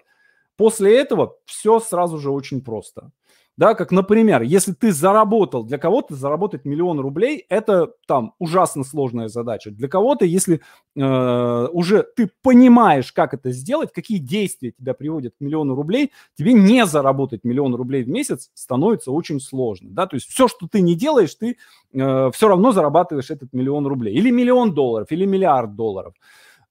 после 0.57 0.97
этого 0.97 1.37
все 1.45 1.79
сразу 1.79 2.17
же 2.17 2.31
очень 2.31 2.61
просто. 2.61 3.11
Да, 3.57 3.75
как, 3.75 3.91
например, 3.91 4.41
если 4.43 4.71
ты 4.71 4.93
заработал, 4.93 5.63
для 5.63 5.77
кого-то 5.77 6.15
заработать 6.15 6.63
миллион 6.63 6.99
рублей– 6.99 7.45
это 7.49 7.91
там 8.07 8.33
ужасно 8.39 8.83
сложная 8.83 9.27
задача. 9.27 9.71
Для 9.71 9.89
кого-то, 9.89 10.23
если 10.23 10.61
э, 10.95 11.67
уже 11.71 12.03
ты 12.15 12.31
понимаешь, 12.41 13.11
как 13.11 13.33
это 13.33 13.51
сделать, 13.51 13.91
какие 13.91 14.19
действия 14.19 14.71
тебя 14.71 14.93
приводят 14.93 15.35
к 15.37 15.41
миллиону 15.41 15.75
рублей, 15.75 16.11
тебе 16.35 16.53
не 16.53 16.85
заработать 16.85 17.43
миллион 17.43 17.75
рублей 17.75 18.03
в 18.03 18.09
месяц 18.09 18.49
становится 18.53 19.11
очень 19.11 19.41
сложно. 19.41 19.89
Да? 19.91 20.07
То 20.07 20.15
есть 20.15 20.29
все, 20.29 20.47
что 20.47 20.67
ты 20.67 20.79
не 20.79 20.95
делаешь, 20.95 21.35
ты 21.35 21.57
э, 21.93 22.31
все 22.33 22.47
равно 22.47 22.71
зарабатываешь 22.71 23.31
этот 23.31 23.51
миллион 23.51 23.85
рублей. 23.85 24.15
Или 24.15 24.31
миллион 24.31 24.73
долларов, 24.73 25.11
или 25.11 25.25
миллиард 25.25 25.75
долларов. 25.75 26.13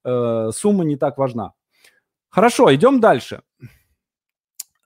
Э, 0.03 0.49
сумма 0.51 0.83
не 0.83 0.95
так 0.95 1.19
важна. 1.19 1.53
Хорошо, 2.29 2.73
идем 2.73 2.99
дальше. 2.99 3.41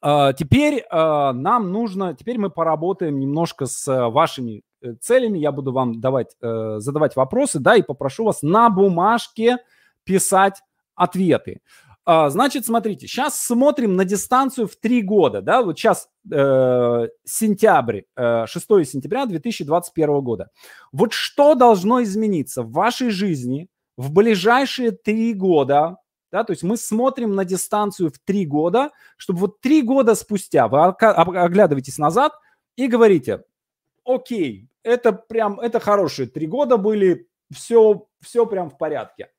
А, 0.08 0.34
теперь 0.34 0.86
а, 0.92 1.34
нам 1.34 1.72
нужно, 1.72 2.14
теперь 2.14 2.38
мы 2.38 2.52
поработаем 2.52 3.20
немножко 3.20 3.66
с 3.66 3.88
э, 3.88 4.08
вашими 4.08 4.62
э, 4.84 4.94
целями. 5.02 5.40
Я 5.40 5.52
буду 5.52 5.72
вам 5.72 6.00
давать, 6.00 6.36
э, 6.44 6.76
задавать 6.78 7.16
вопросы, 7.16 7.58
да, 7.58 7.76
и 7.76 7.82
попрошу 7.82 8.24
вас 8.24 8.44
на 8.44 8.70
бумажке 8.70 9.58
писать 10.04 10.62
ответы. 10.94 11.62
А, 12.06 12.30
значит, 12.30 12.68
смотрите, 12.68 13.08
сейчас 13.08 13.40
смотрим 13.40 13.96
на 13.96 14.06
дистанцию 14.06 14.68
в 14.68 14.76
три 14.76 15.02
года, 15.02 15.42
да, 15.42 15.64
вот 15.64 15.80
сейчас 15.80 16.08
э, 16.32 17.08
сентябрь, 17.24 18.02
э, 18.16 18.46
6 18.46 18.68
сентября 18.86 19.26
2021 19.26 20.22
года. 20.22 20.52
Вот 20.92 21.14
что 21.14 21.56
должно 21.56 22.04
измениться 22.04 22.62
в 22.62 22.72
вашей 22.72 23.10
жизни 23.10 23.70
в 23.98 24.14
ближайшие 24.14 24.92
три 24.92 25.34
года, 25.34 25.98
да, 26.32 26.44
то 26.44 26.52
есть 26.52 26.64
мы 26.64 26.78
смотрим 26.78 27.36
на 27.36 27.46
дистанцию 27.46 28.12
в 28.12 28.20
три 28.20 28.46
года, 28.46 28.92
чтобы 29.18 29.40
вот 29.40 29.62
три 29.62 29.82
года 29.82 30.16
спустя 30.16 30.68
вы 30.68 30.80
оглядываетесь 30.80 31.98
назад 31.98 32.34
и 32.76 32.88
говорите, 32.88 33.44
окей, 34.06 34.68
это 34.84 35.14
прям, 35.14 35.60
это 35.60 35.80
хорошие 35.80 36.28
три 36.28 36.48
года 36.48 36.78
были, 36.78 37.28
все, 37.54 38.08
все 38.22 38.46
прям 38.46 38.70
в 38.70 38.78
порядке. 38.78 39.30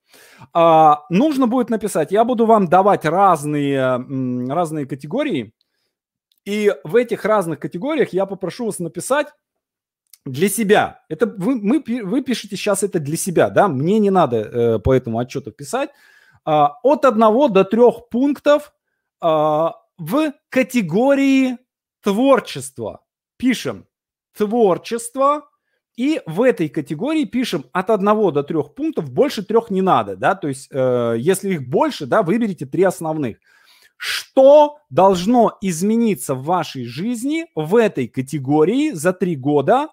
А, 0.52 1.04
нужно 1.10 1.46
будет 1.46 1.70
написать, 1.70 2.12
я 2.12 2.24
буду 2.24 2.46
вам 2.46 2.68
давать 2.68 3.04
разные, 3.04 4.04
разные 4.48 4.86
категории, 4.86 5.52
и 6.44 6.72
в 6.84 6.94
этих 6.96 7.24
разных 7.24 7.58
категориях 7.58 8.12
я 8.12 8.24
попрошу 8.26 8.66
вас 8.66 8.78
написать 8.78 9.28
для 10.24 10.48
себя. 10.48 11.04
Это 11.08 11.26
вы, 11.26 11.56
мы, 11.56 11.82
вы 12.04 12.22
пишете 12.22 12.56
сейчас 12.56 12.82
это 12.82 12.98
для 13.00 13.16
себя, 13.16 13.50
да, 13.50 13.68
мне 13.68 13.98
не 13.98 14.10
надо 14.10 14.36
э, 14.36 14.78
по 14.78 14.92
этому 14.92 15.18
отчету 15.18 15.52
писать, 15.52 15.90
от 16.46 17.04
одного 17.04 17.48
до 17.48 17.64
трех 17.64 18.08
пунктов 18.08 18.72
а, 19.20 19.74
в 19.98 20.32
категории 20.48 21.58
творчества. 22.02 23.02
Пишем 23.36 23.86
творчество, 24.36 25.48
и 25.96 26.20
в 26.26 26.42
этой 26.42 26.68
категории 26.68 27.24
пишем 27.24 27.64
от 27.72 27.90
одного 27.90 28.30
до 28.30 28.42
трех 28.42 28.74
пунктов, 28.74 29.10
больше 29.10 29.42
трех 29.42 29.70
не 29.70 29.80
надо, 29.80 30.16
да, 30.16 30.34
то 30.34 30.48
есть 30.48 30.68
э, 30.70 31.16
если 31.18 31.54
их 31.54 31.68
больше, 31.68 32.06
да, 32.06 32.22
выберите 32.22 32.66
три 32.66 32.82
основных. 32.82 33.38
Что 33.96 34.78
должно 34.90 35.56
измениться 35.62 36.34
в 36.34 36.44
вашей 36.44 36.84
жизни 36.84 37.46
в 37.54 37.76
этой 37.76 38.08
категории 38.08 38.90
за 38.90 39.14
три 39.14 39.36
года, 39.36 39.88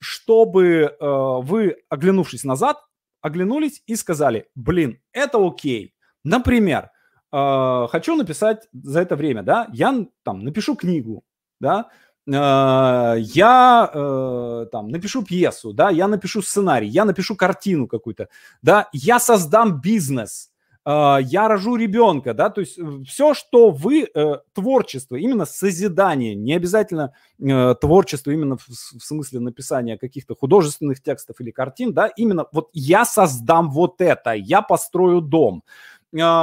чтобы 0.00 0.64
э, 0.64 0.96
вы, 1.00 1.76
оглянувшись 1.88 2.42
назад, 2.42 2.78
оглянулись 3.20 3.82
и 3.86 3.94
сказали, 3.94 4.48
блин, 4.56 5.00
это 5.12 5.38
окей, 5.38 5.93
Например, 6.24 6.90
э, 7.32 7.86
хочу 7.90 8.16
написать 8.16 8.68
за 8.72 9.00
это 9.00 9.14
время, 9.16 9.42
да, 9.42 9.68
я 9.72 10.06
там 10.22 10.40
напишу 10.40 10.74
книгу, 10.74 11.22
да, 11.60 11.90
э, 12.26 13.20
я 13.20 13.90
э, 13.92 14.66
там 14.72 14.88
напишу 14.88 15.22
пьесу, 15.22 15.72
да, 15.74 15.90
я 15.90 16.08
напишу 16.08 16.40
сценарий, 16.42 16.88
я 16.88 17.04
напишу 17.04 17.36
картину 17.36 17.86
какую-то, 17.88 18.28
да, 18.62 18.88
я 18.92 19.20
создам 19.20 19.80
бизнес, 19.82 20.50
э, 20.86 21.18
я 21.22 21.48
рожу 21.48 21.76
ребенка, 21.76 22.32
да, 22.32 22.48
то 22.48 22.62
есть 22.62 22.78
э, 22.78 23.04
все, 23.06 23.34
что 23.34 23.70
вы, 23.70 24.08
э, 24.14 24.34
творчество, 24.54 25.16
именно 25.16 25.44
созидание, 25.44 26.34
не 26.34 26.54
обязательно 26.54 27.12
э, 27.38 27.74
творчество 27.80 28.30
именно 28.30 28.56
в, 28.56 28.68
в 28.68 29.04
смысле 29.04 29.40
написания 29.40 29.98
каких-то 29.98 30.34
художественных 30.34 31.02
текстов 31.02 31.40
или 31.40 31.50
картин, 31.50 31.92
да, 31.92 32.06
именно 32.06 32.46
вот 32.52 32.70
я 32.72 33.04
создам 33.04 33.70
вот 33.70 34.00
это, 34.00 34.32
я 34.32 34.62
построю 34.62 35.20
дом, 35.20 35.62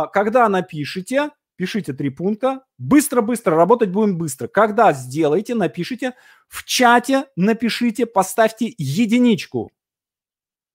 когда 0.07 0.49
напишите, 0.49 1.29
пишите 1.55 1.93
три 1.93 2.09
пункта. 2.09 2.65
Быстро-быстро, 2.77 3.55
работать 3.55 3.89
будем 3.89 4.17
быстро. 4.17 4.47
Когда 4.47 4.91
сделаете, 4.93 5.55
напишите. 5.55 6.13
В 6.47 6.65
чате 6.65 7.25
напишите, 7.35 8.05
поставьте 8.05 8.73
единичку. 8.77 9.71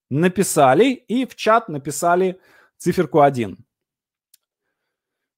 Написали 0.09 0.93
и 0.93 1.27
в 1.27 1.35
чат 1.35 1.69
написали 1.69 2.41
циферку 2.79 3.21
1. 3.21 3.59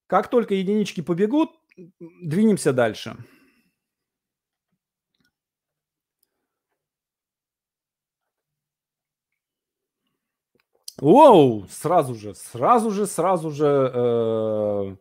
Как 0.07 0.29
только 0.29 0.55
единички 0.55 1.01
побегут, 1.01 1.51
двинемся 1.99 2.73
дальше. 2.73 3.17
Воу, 11.01 11.67
сразу 11.71 12.15
же, 12.15 12.35
сразу 12.35 12.91
же, 12.91 13.07
сразу 13.07 13.51
же 13.51 13.93
э, 13.95 14.97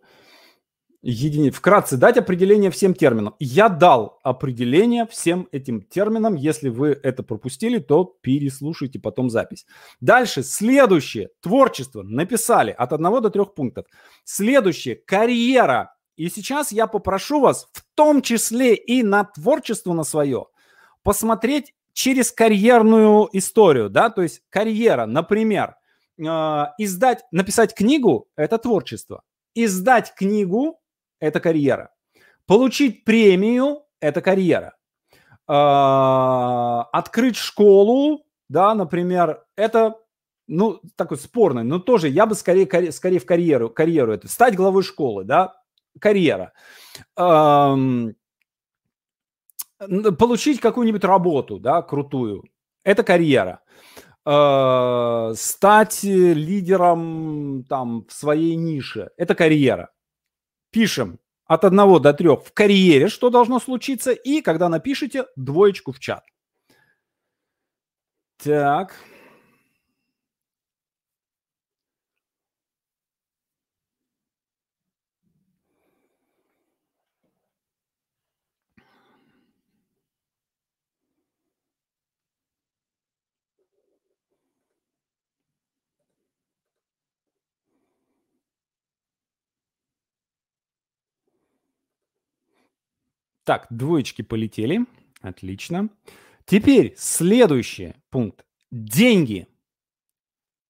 единиц. 1.01 1.55
Вкратце 1.55 1.97
дать 1.97 2.17
определение 2.17 2.69
всем 2.69 2.93
терминам. 2.93 3.35
Я 3.39 3.67
дал 3.67 4.19
определение 4.21 5.07
всем 5.07 5.47
этим 5.51 5.81
терминам. 5.81 6.35
Если 6.35 6.69
вы 6.69 6.89
это 7.01 7.23
пропустили, 7.23 7.79
то 7.79 8.03
переслушайте 8.21 8.99
потом 8.99 9.31
запись. 9.31 9.65
Дальше, 9.99 10.43
следующее. 10.43 11.29
Творчество. 11.41 12.03
Написали 12.03 12.71
от 12.71 12.93
одного 12.93 13.19
до 13.19 13.31
трех 13.31 13.55
пунктов. 13.55 13.85
Следующее. 14.23 14.95
Карьера. 14.95 15.95
И 16.15 16.29
сейчас 16.29 16.71
я 16.71 16.85
попрошу 16.85 17.39
вас, 17.39 17.69
в 17.73 17.83
том 17.95 18.21
числе 18.21 18.75
и 18.75 19.01
на 19.01 19.23
творчество 19.23 19.93
на 19.93 20.03
свое, 20.03 20.45
посмотреть 21.03 21.73
через 21.93 22.31
карьерную 22.31 23.27
историю, 23.33 23.89
да, 23.89 24.11
то 24.11 24.21
есть 24.21 24.41
карьера, 24.49 25.05
например, 25.07 25.75
издать, 26.19 27.25
написать 27.31 27.73
книгу– 27.73 28.27
это 28.35 28.57
творчество. 28.57 29.23
Издать 29.55 30.13
книгу– 30.15 30.79
это 31.19 31.39
карьера. 31.39 31.91
Получить 32.45 33.03
премию– 33.03 33.83
это 33.99 34.21
карьера. 34.21 34.75
Э, 35.47 36.83
открыть 36.91 37.37
школу, 37.37 38.25
да, 38.49 38.73
например, 38.75 39.45
это, 39.55 39.99
ну, 40.47 40.81
такой 40.95 41.17
спорный, 41.17 41.63
но 41.63 41.79
тоже 41.79 42.09
я 42.09 42.25
бы 42.25 42.35
скорее, 42.35 42.91
скорее 42.91 43.19
в 43.19 43.25
карьеру, 43.25 43.69
карьеру 43.69 44.13
это. 44.13 44.27
Стать 44.27 44.55
главой 44.55 44.83
школы, 44.83 45.23
да, 45.23 45.61
карьера. 45.99 46.53
Э, 47.15 47.75
получить 50.17 50.59
какую-нибудь 50.59 51.03
работу, 51.03 51.59
да, 51.59 51.81
крутую– 51.81 52.43
это 52.83 53.03
карьера. 53.03 53.61
Э, 53.65 54.06
стать 55.35 56.03
лидером 56.03 57.63
там 57.69 58.05
в 58.07 58.13
своей 58.13 58.55
нише. 58.55 59.09
Это 59.15 59.35
карьера. 59.35 59.91
Пишем 60.69 61.19
от 61.45 61.63
одного 61.63 61.99
до 61.99 62.13
трех 62.13 62.43
в 62.43 62.51
карьере, 62.51 63.07
что 63.07 63.29
должно 63.29 63.59
случиться, 63.59 64.11
и 64.11 64.41
когда 64.41 64.67
напишите, 64.67 65.27
двоечку 65.37 65.93
в 65.93 65.99
чат. 65.99 66.25
Так. 68.43 68.95
Так, 93.47 93.67
двоечки 93.69 94.23
полетели. 94.23 94.85
Отлично. 95.21 95.87
Теперь 96.45 96.95
следующий 96.97 97.93
пункт. 98.09 98.43
Деньги. 98.71 99.47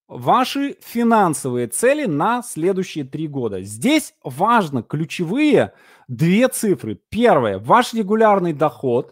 Ваши 0.07 0.77
финансовые 0.81 1.65
цели 1.69 2.05
на 2.05 2.43
следующие 2.43 3.03
три 3.03 3.27
года. 3.27 3.63
Здесь 3.63 4.13
важно 4.23 4.83
ключевые 4.83 5.73
две 6.07 6.49
цифры. 6.49 7.01
Первое. 7.09 7.57
Ваш 7.57 7.95
регулярный 7.95 8.53
доход. 8.53 9.11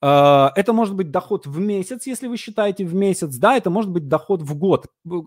Э, 0.00 0.50
это 0.54 0.72
может 0.72 0.94
быть 0.94 1.10
доход 1.10 1.48
в 1.48 1.58
месяц, 1.58 2.06
если 2.06 2.28
вы 2.28 2.36
считаете 2.36 2.84
в 2.84 2.94
месяц. 2.94 3.34
Да, 3.34 3.56
это 3.56 3.70
может 3.70 3.90
быть 3.90 4.06
доход 4.06 4.42
в 4.42 4.56
год. 4.56 4.86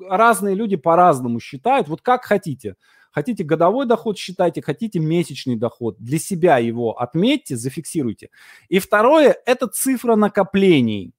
Разные 0.10 0.56
люди 0.56 0.78
по-разному 0.78 1.42
считают. 1.42 1.90
Вот 1.90 2.02
как 2.02 2.24
хотите. 2.24 2.78
Хотите 3.14 3.44
годовой 3.44 3.86
доход 3.86 4.18
считайте, 4.18 4.62
хотите 4.62 5.00
месячный 5.00 5.56
доход. 5.56 5.96
Для 6.00 6.18
себя 6.18 6.58
его 6.58 7.00
отметьте, 7.00 7.56
зафиксируйте. 7.56 8.30
И 8.70 8.80
второе– 8.80 9.38
это 9.46 9.68
цифра 9.68 10.16
накоплений. 10.16 11.14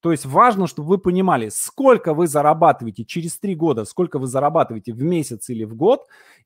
То 0.00 0.12
есть 0.12 0.26
важно, 0.26 0.66
чтобы 0.66 0.88
вы 0.88 0.98
понимали, 0.98 1.48
сколько 1.48 2.14
вы 2.14 2.26
зарабатываете 2.26 3.04
через 3.04 3.38
три 3.38 3.54
года, 3.54 3.84
сколько 3.84 4.18
вы 4.18 4.26
зарабатываете 4.26 4.92
в 4.92 5.02
месяц 5.02 5.48
или 5.48 5.64
в 5.64 5.74
год, 5.74 6.02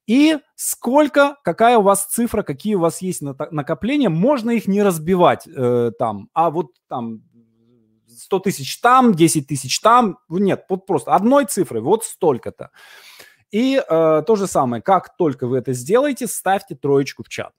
и 0.07 0.39
сколько, 0.55 1.37
какая 1.45 1.79
у 1.79 1.83
вас 1.83 2.07
цифра, 2.07 2.43
какие 2.43 2.75
у 2.75 2.81
вас 2.81 3.03
есть 3.03 3.23
накопления. 3.23 4.09
Можно 4.09 4.51
их 4.51 4.69
не 4.69 4.83
разбивать 4.83 5.47
э, 5.47 5.93
там, 5.99 6.29
а 6.33 6.51
вот 6.51 6.69
там 6.89 7.23
100 8.07 8.39
тысяч 8.41 8.81
там, 8.81 9.15
10 9.15 9.47
тысяч 9.47 9.81
там. 9.81 10.19
Нет, 10.29 10.65
вот 10.69 10.87
просто 10.87 11.15
одной 11.15 11.47
цифрой, 11.47 11.81
вот 11.81 12.05
столько-то. 12.05 12.71
И 13.51 13.77
э, 13.77 14.23
то 14.27 14.37
же 14.37 14.47
самое, 14.47 14.83
как 14.83 15.17
только 15.17 15.47
вы 15.47 15.59
это 15.59 15.73
сделаете, 15.73 16.27
ставьте 16.27 16.75
троечку 16.77 17.25
в 17.25 17.29
чат. 17.29 17.53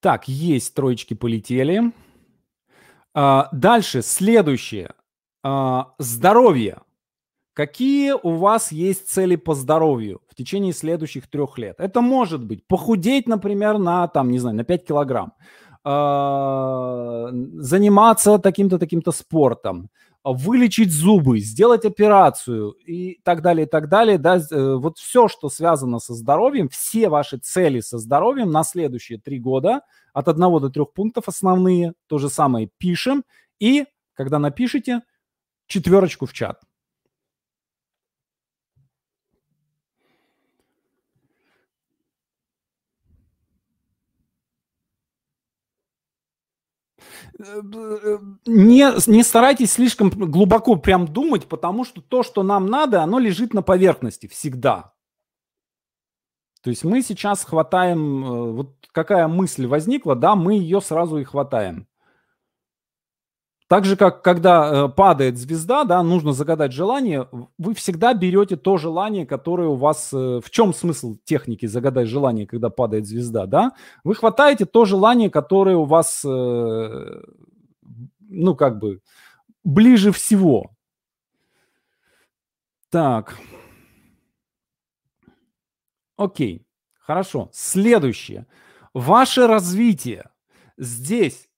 Так, 0.00 0.28
есть 0.28 0.72
троечки 0.74 1.14
полетели. 1.14 1.92
А, 3.12 3.48
дальше, 3.50 4.02
следующее. 4.02 4.94
А, 5.48 5.94
здоровье. 6.00 6.78
Какие 7.54 8.14
у 8.20 8.34
вас 8.34 8.72
есть 8.72 9.08
цели 9.08 9.36
по 9.36 9.54
здоровью 9.54 10.20
в 10.28 10.34
течение 10.34 10.72
следующих 10.72 11.30
трех 11.30 11.56
лет? 11.56 11.76
Это 11.78 12.00
может 12.00 12.44
быть 12.44 12.66
похудеть, 12.66 13.28
например, 13.28 13.78
на, 13.78 14.08
там, 14.08 14.32
не 14.32 14.40
знаю, 14.40 14.56
на 14.56 14.64
5 14.64 14.84
килограмм, 14.84 15.34
а, 15.84 17.28
заниматься 17.30 18.40
таким-то, 18.40 18.80
таким-то 18.80 19.12
спортом, 19.12 19.88
вылечить 20.24 20.90
зубы, 20.90 21.38
сделать 21.38 21.84
операцию 21.84 22.72
и 22.84 23.20
так 23.22 23.40
далее, 23.40 23.66
и 23.66 23.70
так 23.70 23.88
далее. 23.88 24.18
Да, 24.18 24.38
э, 24.38 24.74
вот 24.74 24.98
все, 24.98 25.28
что 25.28 25.48
связано 25.48 26.00
со 26.00 26.14
здоровьем, 26.14 26.68
все 26.68 27.08
ваши 27.08 27.38
цели 27.38 27.78
со 27.78 27.98
здоровьем 27.98 28.50
на 28.50 28.64
следующие 28.64 29.20
три 29.20 29.38
года 29.38 29.82
от 30.12 30.26
одного 30.26 30.58
до 30.58 30.70
трех 30.70 30.92
пунктов 30.92 31.28
основные, 31.28 31.92
то 32.08 32.18
же 32.18 32.30
самое 32.30 32.68
пишем. 32.78 33.22
И 33.60 33.84
когда 34.14 34.40
напишите, 34.40 35.02
четверочку 35.66 36.26
в 36.26 36.32
чат. 36.32 36.62
Не, 47.38 49.10
не 49.10 49.22
старайтесь 49.22 49.72
слишком 49.72 50.08
глубоко 50.10 50.76
прям 50.76 51.06
думать, 51.06 51.46
потому 51.46 51.84
что 51.84 52.00
то, 52.00 52.22
что 52.22 52.42
нам 52.42 52.66
надо, 52.66 53.02
оно 53.02 53.18
лежит 53.18 53.52
на 53.52 53.62
поверхности 53.62 54.26
всегда. 54.26 54.94
То 56.62 56.70
есть 56.70 56.82
мы 56.82 57.02
сейчас 57.02 57.44
хватаем, 57.44 58.24
э, 58.24 58.52
вот 58.52 58.88
какая 58.90 59.28
мысль 59.28 59.66
возникла, 59.66 60.16
да, 60.16 60.34
мы 60.34 60.54
ее 60.54 60.80
сразу 60.80 61.18
и 61.18 61.24
хватаем. 61.24 61.86
Так 63.68 63.84
же, 63.84 63.96
как 63.96 64.22
когда 64.22 64.84
э, 64.84 64.88
падает 64.88 65.36
звезда, 65.38 65.82
да, 65.82 66.00
нужно 66.04 66.32
загадать 66.32 66.72
желание, 66.72 67.28
вы 67.58 67.74
всегда 67.74 68.14
берете 68.14 68.56
то 68.56 68.76
желание, 68.76 69.26
которое 69.26 69.68
у 69.68 69.74
вас... 69.74 70.12
Э, 70.12 70.40
в 70.40 70.50
чем 70.50 70.72
смысл 70.72 71.16
техники 71.24 71.66
загадать 71.66 72.06
желание, 72.06 72.46
когда 72.46 72.70
падает 72.70 73.06
звезда, 73.06 73.46
да? 73.46 73.72
Вы 74.04 74.14
хватаете 74.14 74.66
то 74.66 74.84
желание, 74.84 75.30
которое 75.30 75.76
у 75.76 75.84
вас, 75.84 76.24
э, 76.24 77.22
ну, 78.20 78.54
как 78.54 78.78
бы, 78.78 79.00
ближе 79.64 80.12
всего. 80.12 80.70
Так. 82.88 83.36
Окей, 86.16 86.64
хорошо. 87.00 87.50
Следующее. 87.52 88.46
Ваше 88.94 89.48
развитие. 89.48 90.30
Здесь 90.78 91.48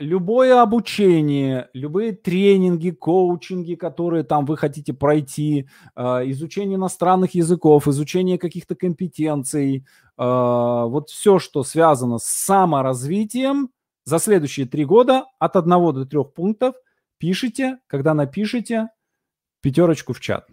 любое 0.00 0.62
обучение, 0.62 1.68
любые 1.74 2.12
тренинги, 2.12 2.90
коучинги, 2.90 3.74
которые 3.74 4.24
там 4.24 4.46
вы 4.46 4.56
хотите 4.56 4.94
пройти, 4.94 5.68
а, 5.94 6.22
изучение 6.30 6.76
иностранных 6.76 7.34
языков, 7.34 7.86
изучение 7.86 8.38
каких-то 8.38 8.74
компетенций, 8.74 9.84
а, 10.16 10.86
вот 10.86 11.10
все, 11.10 11.38
что 11.38 11.64
связано 11.64 12.18
с 12.18 12.24
саморазвитием, 12.24 13.70
за 14.04 14.18
следующие 14.18 14.66
три 14.66 14.84
года 14.84 15.26
от 15.38 15.56
одного 15.56 15.92
до 15.92 16.06
трех 16.06 16.32
пунктов 16.32 16.74
пишите, 17.18 17.78
когда 17.86 18.14
напишите 18.14 18.88
пятерочку 19.60 20.12
в 20.12 20.20
чат. 20.20 20.48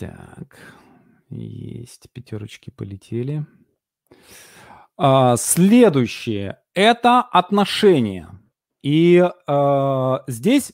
Так, 0.00 0.56
есть 1.30 2.08
пятерочки 2.12 2.70
полетели. 2.70 3.46
А, 4.96 5.36
следующее– 5.36 6.58
это 6.74 7.20
отношения. 7.20 8.28
И 8.82 9.24
а, 9.46 10.24
здесь 10.26 10.72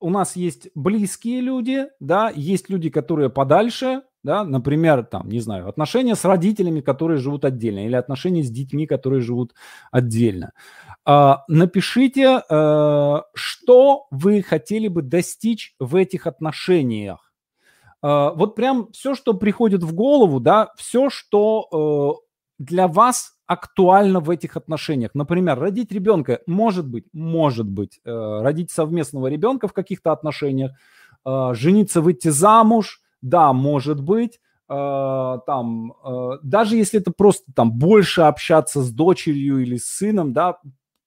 у 0.00 0.10
нас 0.10 0.36
есть 0.36 0.68
близкие 0.74 1.40
люди, 1.40 1.86
да, 2.00 2.30
есть 2.34 2.70
люди, 2.70 2.90
которые 2.90 3.30
подальше, 3.30 4.02
да, 4.22 4.44
например, 4.44 5.04
там, 5.04 5.28
не 5.28 5.40
знаю, 5.40 5.68
отношения 5.68 6.14
с 6.14 6.24
родителями, 6.24 6.80
которые 6.80 7.18
живут 7.18 7.44
отдельно, 7.44 7.86
или 7.86 7.94
отношения 7.94 8.42
с 8.42 8.50
детьми, 8.50 8.86
которые 8.86 9.22
живут 9.22 9.54
отдельно. 9.90 10.52
А, 11.04 11.44
напишите, 11.48 12.42
а, 12.48 13.24
что 13.34 14.06
вы 14.10 14.42
хотели 14.42 14.88
бы 14.88 15.02
достичь 15.02 15.74
в 15.78 15.96
этих 15.96 16.26
отношениях 16.26 17.29
вот 18.02 18.54
прям 18.54 18.88
все, 18.92 19.14
что 19.14 19.34
приходит 19.34 19.82
в 19.82 19.94
голову, 19.94 20.40
да, 20.40 20.72
все, 20.76 21.10
что 21.10 22.20
э, 22.58 22.64
для 22.64 22.88
вас 22.88 23.34
актуально 23.46 24.20
в 24.20 24.30
этих 24.30 24.56
отношениях. 24.56 25.10
Например, 25.14 25.58
родить 25.58 25.92
ребенка, 25.92 26.40
может 26.46 26.88
быть, 26.88 27.04
может 27.12 27.68
быть, 27.68 28.00
э, 28.04 28.40
родить 28.40 28.70
совместного 28.70 29.26
ребенка 29.26 29.68
в 29.68 29.72
каких-то 29.72 30.12
отношениях, 30.12 30.72
э, 31.26 31.50
жениться, 31.54 32.00
выйти 32.00 32.28
замуж, 32.28 33.00
да, 33.22 33.52
может 33.52 34.02
быть, 34.02 34.40
там, 34.68 35.94
даже 36.44 36.76
если 36.76 37.00
это 37.00 37.10
просто 37.10 37.52
там 37.56 37.72
больше 37.72 38.20
общаться 38.20 38.82
с 38.82 38.92
дочерью 38.92 39.58
или 39.58 39.76
с 39.76 39.86
сыном, 39.86 40.32
да, 40.32 40.58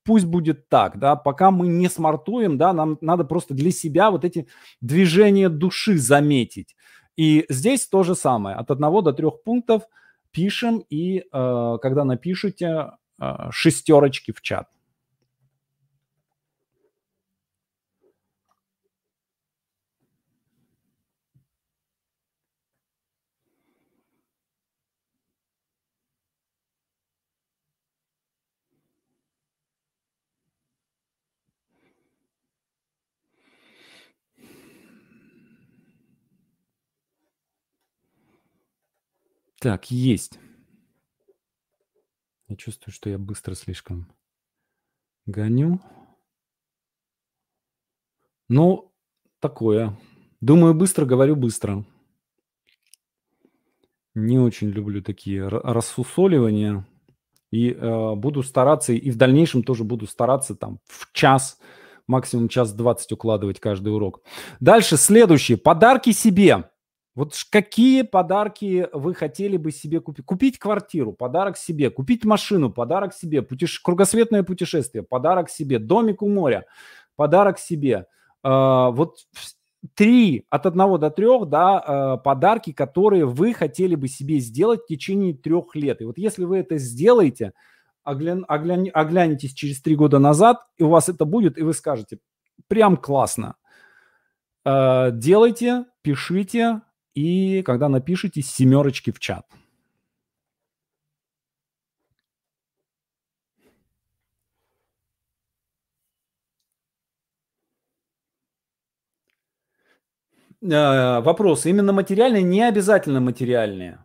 пусть 0.04 0.26
будет 0.26 0.70
так, 0.70 1.00
да, 1.00 1.16
пока 1.16 1.52
мы 1.52 1.68
не 1.68 1.90
смартуем, 1.90 2.58
да, 2.58 2.74
нам 2.74 2.98
надо 3.02 3.24
просто 3.24 3.54
для 3.54 3.72
себя 3.72 4.12
вот 4.12 4.26
эти 4.26 4.48
движения 4.82 5.50
души 5.50 5.98
заметить. 5.98 6.76
И 7.16 7.46
здесь 7.50 7.88
то 7.88 8.04
же 8.04 8.16
самое, 8.16 8.56
от 8.56 8.72
одного 8.72 9.02
до 9.02 9.14
трех 9.14 9.44
пунктов 9.44 9.84
пишем, 10.32 10.84
и 10.90 11.20
э, 11.20 11.78
когда 11.82 12.04
напишите, 12.04 12.92
э, 13.20 13.34
шестерочки 13.52 14.32
в 14.32 14.42
чат. 14.42 14.68
Так, 39.64 39.92
есть. 39.92 40.40
Я 42.50 42.58
чувствую, 42.58 42.94
что 42.94 43.10
я 43.10 43.18
быстро 43.18 43.56
слишком 43.56 44.12
гоню. 45.26 45.80
Ну, 48.50 48.94
такое. 49.40 49.98
Думаю 50.42 50.74
быстро, 50.74 51.06
говорю 51.06 51.38
быстро. 51.38 51.86
Не 54.14 54.38
очень 54.38 54.68
люблю 54.68 55.02
такие 55.02 55.48
рассусоливания. 55.48 56.86
И 57.50 57.72
э, 57.72 58.16
буду 58.16 58.44
стараться, 58.44 58.92
и 58.92 59.12
в 59.12 59.16
дальнейшем 59.16 59.64
тоже 59.64 59.86
буду 59.86 60.08
стараться 60.08 60.56
там 60.56 60.80
в 60.84 61.10
час, 61.14 61.58
максимум 62.06 62.50
час 62.50 62.74
двадцать 62.74 63.14
укладывать 63.14 63.62
каждый 63.62 63.94
урок. 63.96 64.24
Дальше, 64.60 64.98
следующее. 64.98 65.58
Подарки 65.58 66.12
себе. 66.12 66.70
Вот 67.16 67.36
какие 67.52 68.02
подарки 68.02 68.88
вы 68.92 69.14
хотели 69.14 69.58
бы 69.58 69.72
себе 69.72 70.00
купить? 70.00 70.26
Купить 70.26 70.58
квартиру, 70.58 71.14
подарок 71.14 71.58
себе, 71.58 71.92
купить 71.92 72.26
машину, 72.26 72.72
подарок 72.72 73.14
себе, 73.14 73.44
путеше... 73.44 73.82
кругосветное 73.84 74.42
путешествие, 74.42 75.04
подарок 75.04 75.50
себе, 75.50 75.78
домик 75.78 76.24
у 76.24 76.30
моря, 76.30 76.66
подарок 77.16 77.60
себе. 77.60 78.08
Э, 78.44 78.90
вот 78.92 79.18
три, 79.96 80.48
от 80.50 80.66
одного 80.66 80.98
до 80.98 81.12
трех, 81.12 81.50
да, 81.50 82.16
э, 82.18 82.24
подарки, 82.24 82.72
которые 82.72 83.26
вы 83.26 83.54
хотели 83.54 83.94
бы 83.94 84.08
себе 84.08 84.40
сделать 84.40 84.82
в 84.82 84.88
течение 84.88 85.36
трех 85.36 85.76
лет. 85.76 86.02
И 86.02 86.06
вот 86.06 86.18
если 86.18 86.46
вы 86.46 86.58
это 86.58 86.80
сделаете, 86.80 87.54
оглян, 88.04 88.44
оглян, 88.48 88.90
оглянетесь 88.92 89.54
через 89.54 89.82
три 89.84 89.96
года 89.96 90.18
назад, 90.18 90.66
и 90.78 90.84
у 90.84 90.90
вас 90.90 91.10
это 91.10 91.26
будет, 91.26 91.60
и 91.60 91.62
вы 91.62 91.74
скажете, 91.74 92.18
прям 92.68 92.98
классно. 92.98 93.56
Э, 94.66 95.12
делайте, 95.12 95.86
пишите, 96.02 96.82
и 97.16 97.62
когда 97.64 97.90
напишите 97.90 98.42
семерочки 98.42 99.12
в 99.12 99.20
чат. 99.20 99.46
Э, 110.64 111.20
вопрос. 111.22 111.66
Именно 111.66 111.92
материальные, 111.94 112.44
не 112.44 112.62
обязательно 112.62 113.20
материальные. 113.20 114.00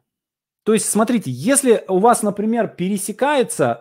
То 0.65 0.75
есть, 0.75 0.91
смотрите, 0.91 1.31
если 1.31 1.85
у 1.89 1.99
вас, 1.99 2.23
например, 2.23 2.69
пересекается, 2.69 3.79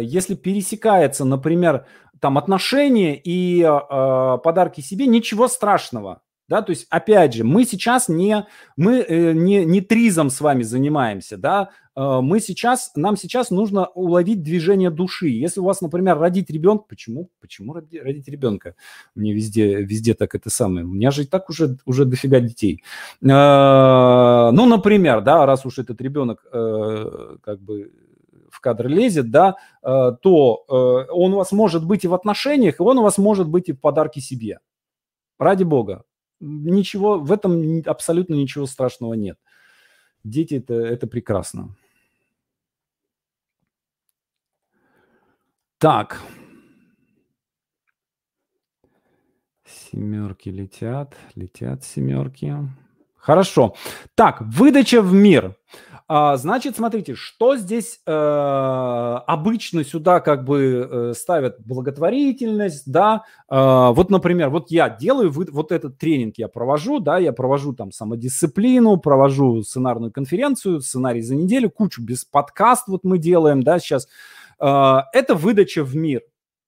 э, 0.00 0.04
если 0.04 0.34
пересекается, 0.34 1.24
например, 1.24 1.86
там 2.20 2.38
отношения 2.38 3.16
и 3.16 3.62
э, 3.62 4.38
подарки 4.44 4.80
себе, 4.80 5.06
ничего 5.06 5.48
страшного. 5.48 6.22
Да, 6.48 6.62
то 6.62 6.70
есть, 6.70 6.86
опять 6.88 7.34
же, 7.34 7.44
мы 7.44 7.64
сейчас 7.64 8.08
не, 8.08 8.46
мы, 8.76 9.00
э, 9.00 9.32
не, 9.32 9.66
не 9.66 9.82
тризом 9.82 10.30
с 10.30 10.40
вами 10.40 10.62
занимаемся, 10.62 11.36
да, 11.36 11.68
э, 11.94 12.20
мы 12.22 12.40
сейчас, 12.40 12.92
нам 12.96 13.18
сейчас 13.18 13.50
нужно 13.50 13.86
уловить 13.88 14.42
движение 14.42 14.90
души. 14.90 15.28
Если 15.28 15.60
у 15.60 15.64
вас, 15.64 15.82
например, 15.82 16.18
родить 16.18 16.48
ребенка, 16.48 16.86
почему, 16.88 17.30
почему 17.42 17.74
родить 17.74 18.28
ребенка? 18.28 18.76
Мне 19.14 19.34
везде, 19.34 19.82
везде 19.82 20.14
так 20.14 20.34
это 20.34 20.48
самое. 20.48 20.86
У 20.86 20.88
меня 20.90 21.10
же 21.10 21.24
и 21.24 21.26
так 21.26 21.50
уже, 21.50 21.76
уже 21.84 22.06
дофига 22.06 22.40
детей. 22.40 22.82
Э, 23.22 24.50
ну, 24.50 24.64
например, 24.64 25.20
да, 25.20 25.44
раз 25.44 25.66
уж 25.66 25.78
этот 25.78 26.00
ребенок 26.00 26.46
э, 26.50 27.36
как 27.42 27.60
бы 27.60 27.92
в 28.50 28.60
кадр 28.60 28.88
лезет, 28.88 29.30
да, 29.30 29.56
э, 29.82 30.12
то 30.22 30.64
э, 30.66 31.12
он 31.12 31.34
у 31.34 31.36
вас 31.36 31.52
может 31.52 31.84
быть 31.84 32.04
и 32.04 32.08
в 32.08 32.14
отношениях, 32.14 32.80
и 32.80 32.82
он 32.82 32.98
у 32.98 33.02
вас 33.02 33.18
может 33.18 33.48
быть 33.48 33.68
и 33.68 33.72
в 33.72 33.80
подарке 33.80 34.22
себе. 34.22 34.60
Ради 35.38 35.62
бога, 35.62 36.04
ничего, 36.40 37.18
в 37.18 37.32
этом 37.32 37.82
абсолютно 37.86 38.34
ничего 38.34 38.66
страшного 38.66 39.14
нет. 39.14 39.38
Дети 40.24 40.54
это, 40.54 40.74
это 40.74 41.06
прекрасно. 41.06 41.76
Так. 45.78 46.20
Семерки 49.64 50.48
летят, 50.48 51.16
летят 51.34 51.84
семерки. 51.84 52.54
Хорошо. 53.28 53.74
Так, 54.14 54.40
выдача 54.40 55.02
в 55.02 55.12
мир. 55.12 55.54
А, 56.08 56.38
значит, 56.38 56.76
смотрите, 56.76 57.14
что 57.14 57.58
здесь 57.58 58.00
э, 58.06 58.10
обычно 58.10 59.84
сюда 59.84 60.20
как 60.20 60.46
бы 60.46 60.88
э, 60.90 61.12
ставят 61.14 61.60
благотворительность, 61.60 62.90
да, 62.90 63.24
э, 63.50 63.54
вот, 63.92 64.08
например, 64.08 64.48
вот 64.48 64.70
я 64.70 64.88
делаю 64.88 65.30
вы, 65.30 65.46
вот 65.50 65.72
этот 65.72 65.98
тренинг 65.98 66.38
я 66.38 66.48
провожу, 66.48 67.00
да, 67.00 67.18
я 67.18 67.34
провожу 67.34 67.74
там 67.74 67.92
самодисциплину, 67.92 68.96
провожу 68.96 69.62
сценарную 69.62 70.10
конференцию, 70.10 70.80
сценарий 70.80 71.20
за 71.20 71.34
неделю, 71.34 71.68
кучу 71.68 72.00
без 72.00 72.24
подкаст 72.24 72.88
вот 72.88 73.04
мы 73.04 73.18
делаем, 73.18 73.62
да, 73.62 73.78
сейчас. 73.78 74.08
Э, 74.58 75.00
это 75.12 75.34
выдача 75.34 75.84
в 75.84 75.94
мир, 75.94 76.22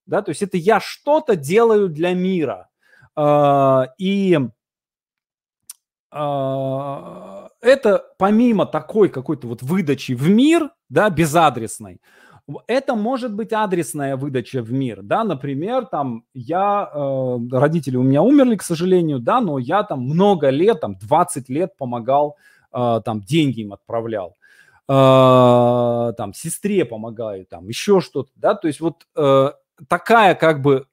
да, 0.05 0.21
то 0.21 0.29
есть 0.29 0.43
это 0.43 0.59
я 0.59 0.79
что-то 0.79 1.37
делаю 1.37 1.89
для 1.89 2.13
мира, 2.13 2.69
э, 3.17 3.85
и 3.97 4.39
это 6.13 8.05
помимо 8.19 8.67
такой 8.67 9.09
какой-то 9.09 9.47
вот 9.47 9.63
выдачи 9.63 10.13
в 10.13 10.29
мир, 10.29 10.71
да, 10.89 11.09
безадресной, 11.09 12.01
это 12.67 12.95
может 12.95 13.35
быть 13.35 13.53
адресная 13.53 14.17
выдача 14.17 14.63
в 14.63 14.73
мир, 14.73 15.03
да, 15.03 15.25
например, 15.25 15.87
там 15.87 16.25
я, 16.35 16.91
э, 16.93 17.39
родители 17.53 17.97
у 17.97 18.03
меня 18.03 18.23
умерли, 18.23 18.57
к 18.57 18.63
сожалению, 18.63 19.21
да, 19.21 19.41
но 19.41 19.59
я 19.59 19.83
там 19.83 20.03
много 20.03 20.51
лет, 20.51 20.81
там 20.81 20.97
20 20.97 21.49
лет 21.49 21.77
помогал, 21.77 22.37
э, 22.73 23.01
там 23.05 23.21
деньги 23.21 23.61
им 23.61 23.73
отправлял, 23.73 24.37
э, 24.89 26.13
там 26.17 26.35
сестре 26.35 26.85
помогаю, 26.85 27.47
там 27.47 27.69
еще 27.69 28.01
что-то, 28.01 28.31
да, 28.35 28.55
то 28.55 28.67
есть 28.67 28.81
вот 28.81 29.07
э, 29.17 29.53
такая 29.89 30.35
как 30.35 30.63
бы 30.63 30.87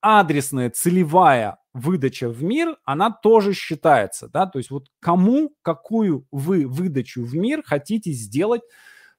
адресная, 0.00 0.70
целевая 0.70 1.58
выдача 1.72 2.28
в 2.28 2.42
мир, 2.42 2.76
она 2.84 3.10
тоже 3.10 3.52
считается, 3.52 4.28
да, 4.28 4.46
то 4.46 4.58
есть 4.58 4.70
вот 4.70 4.88
кому, 5.00 5.54
какую 5.62 6.26
вы 6.30 6.66
выдачу 6.66 7.24
в 7.24 7.34
мир 7.34 7.62
хотите 7.64 8.10
сделать 8.12 8.62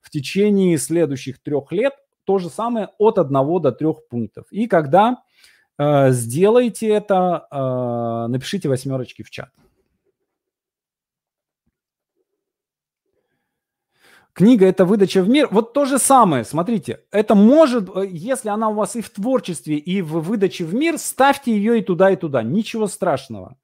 в 0.02 0.10
течение 0.10 0.78
следующих 0.78 1.42
трех 1.42 1.72
лет, 1.72 1.94
то 2.26 2.40
же 2.40 2.50
самое 2.50 2.90
от 2.98 3.18
одного 3.18 3.60
до 3.60 3.72
трех 3.72 4.08
пунктов. 4.08 4.46
И 4.52 4.68
когда 4.68 5.18
э, 5.78 6.12
сделаете 6.12 6.88
это, 6.90 7.48
э, 7.52 8.32
напишите 8.32 8.70
восьмерочки 8.70 9.24
в 9.24 9.30
чат. 9.30 9.50
Книга– 14.34 14.66
это 14.68 14.86
выдача 14.86 15.22
в 15.22 15.30
мир. 15.30 15.50
Вот 15.52 15.74
то 15.74 15.86
же 15.86 16.00
самое, 16.00 16.46
смотрите, 16.46 17.02
это 17.12 17.36
может, 17.36 17.90
э, 17.96 18.08
если 18.08 18.50
она 18.50 18.70
у 18.70 18.74
вас 18.74 18.96
и 18.96 19.02
в 19.02 19.10
творчестве, 19.10 19.78
и 19.78 20.02
в 20.02 20.20
выдаче 20.22 20.64
в 20.64 20.74
мир, 20.74 20.98
ставьте 20.98 21.52
ее 21.52 21.80
и 21.80 21.84
туда, 21.84 22.12
и 22.12 22.16
туда. 22.16 22.42
Ничего 22.42 22.88
страшного. 22.88 23.58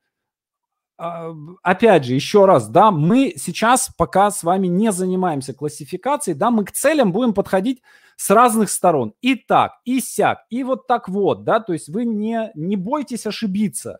А, 0.97 1.31
опять 1.63 2.05
же, 2.05 2.13
еще 2.13 2.45
раз, 2.45 2.67
да, 2.67 2.91
мы 2.91 3.33
сейчас 3.37 3.89
пока 3.97 4.29
с 4.31 4.43
вами 4.43 4.67
не 4.67 4.91
занимаемся 4.91 5.53
классификацией, 5.53 6.35
да, 6.35 6.49
мы 6.49 6.65
к 6.65 6.71
целям 6.71 7.11
будем 7.11 7.33
подходить 7.33 7.81
с 8.17 8.29
разных 8.31 8.69
сторон. 8.69 9.13
И 9.21 9.35
так, 9.35 9.73
и 9.85 10.01
сяк, 10.01 10.39
и 10.49 10.63
вот 10.63 10.87
так 10.87 11.07
вот, 11.07 11.43
да, 11.43 11.59
то 11.59 11.71
есть 11.73 11.87
вы 11.87 12.03
не, 12.03 12.51
не 12.55 12.75
бойтесь 12.75 13.25
ошибиться. 13.25 13.99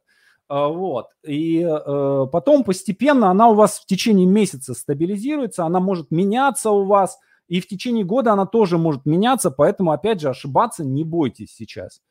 А, 0.49 0.67
вот. 0.69 1.07
И 1.23 1.61
э, 1.61 2.27
потом 2.31 2.63
постепенно 2.63 3.29
она 3.29 3.49
у 3.49 3.55
вас 3.55 3.79
в 3.79 3.85
течение 3.85 4.25
месяца 4.25 4.73
стабилизируется, 4.73 5.65
она 5.65 5.79
может 5.79 6.09
меняться 6.11 6.71
у 6.71 6.85
вас, 6.85 7.19
и 7.47 7.59
в 7.59 7.67
течение 7.67 8.05
года 8.05 8.33
она 8.33 8.45
тоже 8.45 8.77
может 8.77 9.05
меняться, 9.05 9.51
поэтому, 9.51 9.91
опять 9.91 10.21
же, 10.21 10.29
ошибаться 10.29 10.85
не 10.85 11.03
бойтесь 11.03 11.53
сейчас. 11.53 12.01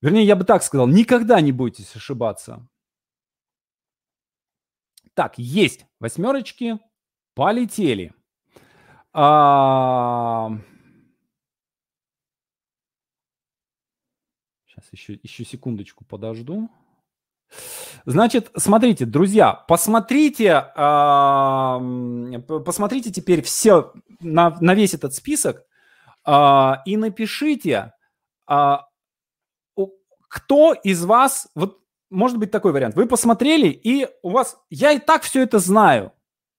Вернее, 0.00 0.24
я 0.24 0.36
бы 0.36 0.44
так 0.44 0.62
сказал, 0.62 0.86
никогда 0.86 1.40
не 1.40 1.52
бойтесь 1.52 1.94
ошибаться. 1.96 2.66
Так, 5.14 5.38
есть 5.38 5.86
восьмерочки, 6.00 6.78
полетели. 7.34 8.12
А... 9.12 10.50
Сейчас 14.66 14.92
еще, 14.92 15.20
еще 15.22 15.44
секундочку 15.44 16.04
подожду. 16.04 16.68
Значит, 18.06 18.50
смотрите, 18.56 19.06
друзья, 19.06 19.52
посмотрите, 19.52 20.66
посмотрите 22.46 23.10
теперь 23.10 23.42
все 23.42 23.92
на, 24.20 24.56
на 24.60 24.74
весь 24.74 24.92
этот 24.94 25.14
список 25.14 25.64
э, 26.26 26.72
и 26.84 26.96
напишите, 26.98 27.92
э, 28.50 28.76
кто 30.28 30.74
из 30.74 31.04
вас, 31.04 31.48
вот 31.54 31.80
может 32.10 32.38
быть 32.38 32.50
такой 32.50 32.72
вариант, 32.72 32.96
вы 32.96 33.06
посмотрели 33.06 33.68
и 33.68 34.08
у 34.22 34.30
вас, 34.30 34.58
я 34.68 34.92
и 34.92 34.98
так 34.98 35.22
все 35.22 35.42
это 35.42 35.58
знаю, 35.58 36.12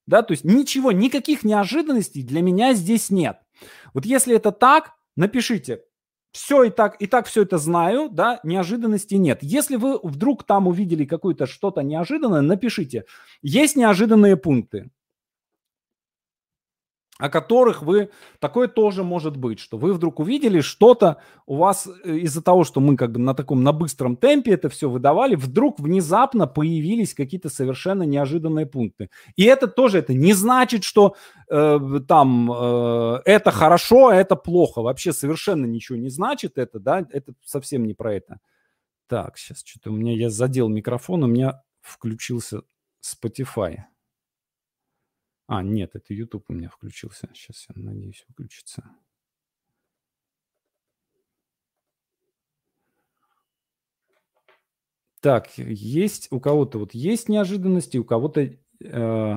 да, 0.08 0.24
то 0.24 0.32
есть 0.32 0.46
ничего, 0.46 0.92
никаких 0.92 1.44
неожиданностей 1.44 2.24
для 2.24 2.42
меня 2.42 2.74
здесь 2.74 3.10
нет. 3.10 3.38
Вот 3.94 4.06
если 4.06 4.36
это 4.36 4.52
так, 4.52 4.94
напишите, 5.16 5.82
все 6.36 6.64
и 6.66 6.70
так, 6.70 6.98
и 7.02 7.08
так 7.08 7.28
все 7.28 7.44
это 7.44 7.58
знаю, 7.58 8.10
да, 8.12 8.42
неожиданностей 8.44 9.18
нет. 9.18 9.40
Если 9.42 9.78
вы 9.78 10.00
вдруг 10.04 10.44
там 10.44 10.68
увидели 10.68 11.06
какое-то 11.06 11.46
что-то 11.46 11.82
неожиданное, 11.82 12.42
напишите. 12.42 13.06
Есть 13.42 13.78
неожиданные 13.78 14.36
пункты 14.36 14.90
о 17.18 17.30
которых 17.30 17.82
вы... 17.82 18.10
Такое 18.40 18.68
тоже 18.68 19.04
может 19.04 19.38
быть, 19.38 19.60
что 19.60 19.78
вы 19.78 19.94
вдруг 19.94 20.20
увидели 20.20 20.60
что-то 20.60 21.22
у 21.46 21.56
вас 21.56 21.88
э, 22.04 22.18
из-за 22.18 22.42
того, 22.42 22.66
что 22.66 22.82
мы 22.82 22.98
как 22.98 23.14
бы 23.14 23.20
на 23.20 23.34
таком, 23.34 23.64
на 23.64 23.72
быстром 23.72 24.18
темпе 24.18 24.52
это 24.52 24.68
все 24.68 24.90
выдавали, 24.90 25.36
вдруг 25.36 25.80
внезапно 25.80 26.46
появились 26.46 27.14
какие-то 27.14 27.50
совершенно 27.50 28.04
неожиданные 28.04 28.66
пункты. 28.66 29.10
И 29.38 29.46
это 29.46 29.68
тоже, 29.68 30.00
это 30.00 30.14
не 30.14 30.34
значит, 30.34 30.84
что 30.84 31.16
э, 31.50 31.80
там 32.06 32.52
э, 32.52 33.22
это 33.24 33.52
хорошо, 33.52 34.08
а 34.08 34.16
это 34.16 34.36
плохо. 34.36 34.82
Вообще 34.82 35.14
совершенно 35.14 35.66
ничего 35.66 35.98
не 35.98 36.10
значит 36.10 36.58
это, 36.58 36.80
да, 36.80 37.08
это 37.12 37.34
совсем 37.46 37.86
не 37.86 37.94
про 37.94 38.14
это. 38.14 38.40
Так, 39.08 39.38
сейчас 39.38 39.64
что-то 39.64 39.92
у 39.92 39.94
меня, 39.94 40.14
я 40.14 40.30
задел 40.30 40.68
микрофон, 40.68 41.24
у 41.24 41.28
меня 41.28 41.62
включился 41.82 42.64
Spotify. 43.02 43.84
А, 45.48 45.62
нет, 45.62 45.92
это 45.94 46.14
YouTube 46.14 46.46
у 46.50 46.54
меня 46.54 46.70
включился. 46.70 47.30
Сейчас 47.34 47.68
я 47.76 47.82
надеюсь 47.82 48.26
выключится. 48.28 48.84
Так, 55.22 55.50
есть 55.58 56.28
у 56.32 56.40
кого-то 56.40 56.78
вот 56.80 56.94
есть 56.94 57.30
неожиданности, 57.30 57.98
у 57.98 58.04
кого-то 58.04 58.42
э, 58.84 59.36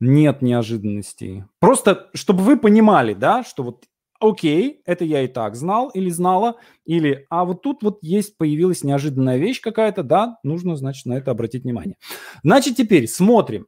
нет 0.00 0.42
неожиданностей. 0.42 1.44
Просто, 1.60 2.08
чтобы 2.14 2.42
вы 2.42 2.58
понимали, 2.58 3.12
да, 3.12 3.44
что 3.44 3.62
вот 3.62 3.84
окей, 4.18 4.80
это 4.86 5.04
я 5.04 5.22
и 5.22 5.28
так 5.28 5.56
знал 5.56 5.90
или 5.90 6.08
знала, 6.08 6.56
или, 6.86 7.26
а 7.28 7.44
вот 7.44 7.62
тут 7.62 7.82
вот 7.82 7.98
есть, 8.02 8.38
появилась 8.38 8.82
неожиданная 8.82 9.36
вещь 9.36 9.60
какая-то, 9.60 10.02
да, 10.02 10.38
нужно, 10.42 10.76
значит, 10.76 11.06
на 11.06 11.14
это 11.14 11.30
обратить 11.30 11.64
внимание. 11.64 11.96
Значит, 12.42 12.76
теперь 12.76 13.06
смотрим. 13.08 13.66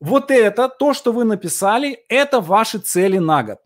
Вот 0.00 0.30
это, 0.30 0.68
то, 0.68 0.92
что 0.92 1.12
вы 1.12 1.24
написали, 1.24 2.04
это 2.08 2.40
ваши 2.40 2.78
цели 2.78 3.18
на 3.18 3.42
год. 3.42 3.58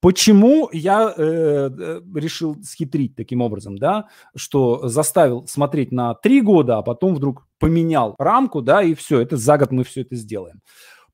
Почему 0.00 0.68
я 0.72 1.12
э, 1.16 1.22
э, 1.22 2.00
решил 2.14 2.56
схитрить 2.62 3.16
таким 3.16 3.40
образом, 3.40 3.78
да, 3.78 4.08
что 4.36 4.88
заставил 4.88 5.46
смотреть 5.46 5.90
на 5.90 6.14
три 6.14 6.42
года, 6.42 6.78
а 6.78 6.82
потом 6.82 7.14
вдруг 7.14 7.46
поменял 7.58 8.14
рамку, 8.18 8.60
да, 8.60 8.82
и 8.82 8.94
все, 8.94 9.20
это 9.20 9.36
за 9.36 9.56
год 9.56 9.72
мы 9.72 9.84
все 9.84 10.02
это 10.02 10.14
сделаем. 10.14 10.60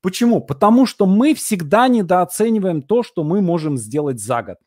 Почему? 0.01 0.41
Потому 0.41 0.85
что 0.85 1.05
мы 1.05 1.33
всегда 1.33 1.87
недооцениваем 1.87 2.81
то, 2.81 3.03
что 3.03 3.23
мы 3.23 3.41
можем 3.41 3.77
сделать 3.77 4.19
за 4.19 4.43
год. 4.43 4.57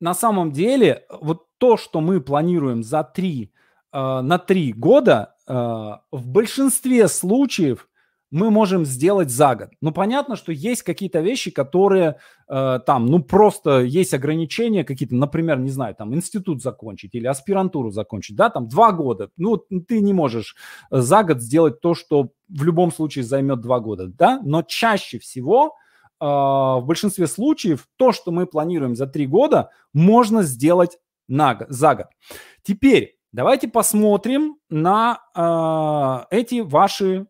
На 0.00 0.14
самом 0.14 0.50
деле, 0.50 1.06
вот 1.20 1.46
то, 1.58 1.76
что 1.76 2.00
мы 2.00 2.20
планируем 2.20 2.82
за 2.82 3.04
три, 3.04 3.52
э, 3.92 4.20
на 4.20 4.38
три 4.38 4.72
года, 4.72 5.36
в 5.52 6.26
большинстве 6.26 7.08
случаев 7.08 7.88
мы 8.30 8.50
можем 8.50 8.84
сделать 8.84 9.30
за 9.30 9.54
год. 9.56 9.70
Ну, 9.80 9.92
понятно, 9.92 10.36
что 10.36 10.52
есть 10.52 10.82
какие-то 10.82 11.20
вещи, 11.20 11.50
которые 11.50 12.16
э, 12.48 12.78
там, 12.86 13.06
ну, 13.06 13.22
просто 13.22 13.80
есть 13.80 14.14
ограничения 14.14 14.84
какие-то, 14.84 15.16
например, 15.16 15.58
не 15.58 15.70
знаю, 15.70 15.94
там, 15.96 16.14
институт 16.14 16.62
закончить 16.62 17.14
или 17.14 17.26
аспирантуру 17.26 17.90
закончить, 17.90 18.36
да, 18.36 18.48
там, 18.50 18.68
два 18.68 18.92
года. 18.92 19.30
Ну, 19.36 19.56
ты 19.56 20.00
не 20.00 20.12
можешь 20.12 20.54
за 20.90 21.24
год 21.24 21.40
сделать 21.40 21.80
то, 21.80 21.94
что 21.94 22.30
в 22.48 22.62
любом 22.62 22.92
случае 22.92 23.24
займет 23.24 23.60
два 23.60 23.80
года, 23.80 24.06
да, 24.06 24.40
но 24.44 24.62
чаще 24.62 25.18
всего 25.18 25.74
э, 26.20 26.24
в 26.24 26.84
большинстве 26.86 27.26
случаев 27.26 27.88
то, 27.96 28.12
что 28.12 28.30
мы 28.30 28.46
планируем 28.46 28.94
за 28.94 29.06
три 29.06 29.26
года, 29.26 29.70
можно 29.92 30.42
сделать 30.44 30.98
на, 31.26 31.58
за 31.68 31.96
год. 31.96 32.06
Теперь, 32.62 33.19
Давайте 33.32 33.68
посмотрим 33.68 34.58
на 34.68 35.20
э, 35.34 36.36
эти 36.36 36.60
ваши 36.60 37.28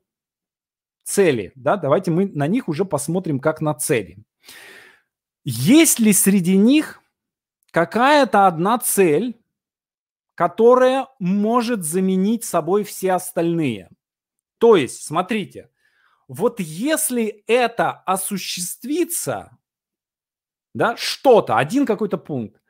цели. 1.05 1.53
Да? 1.55 1.76
Давайте 1.76 2.11
мы 2.11 2.26
на 2.26 2.46
них 2.46 2.68
уже 2.68 2.84
посмотрим 2.84 3.38
как 3.38 3.61
на 3.61 3.74
цели. 3.74 4.18
Есть 5.44 5.98
ли 5.98 6.12
среди 6.12 6.57
них 6.57 7.03
какая-то 7.70 8.46
одна 8.46 8.78
цель, 8.78 9.38
которая 10.34 11.09
может 11.18 11.84
заменить 11.84 12.44
собой 12.44 12.84
все 12.84 13.12
остальные? 13.12 13.90
То 14.59 14.76
есть, 14.76 15.05
смотрите, 15.05 15.70
вот 16.28 16.61
если 16.61 17.44
это 17.46 17.90
осуществится, 17.90 19.59
да, 20.74 20.96
что-то, 20.96 21.59
один 21.59 21.84
какой-то 21.84 22.16
пункт, 22.16 22.61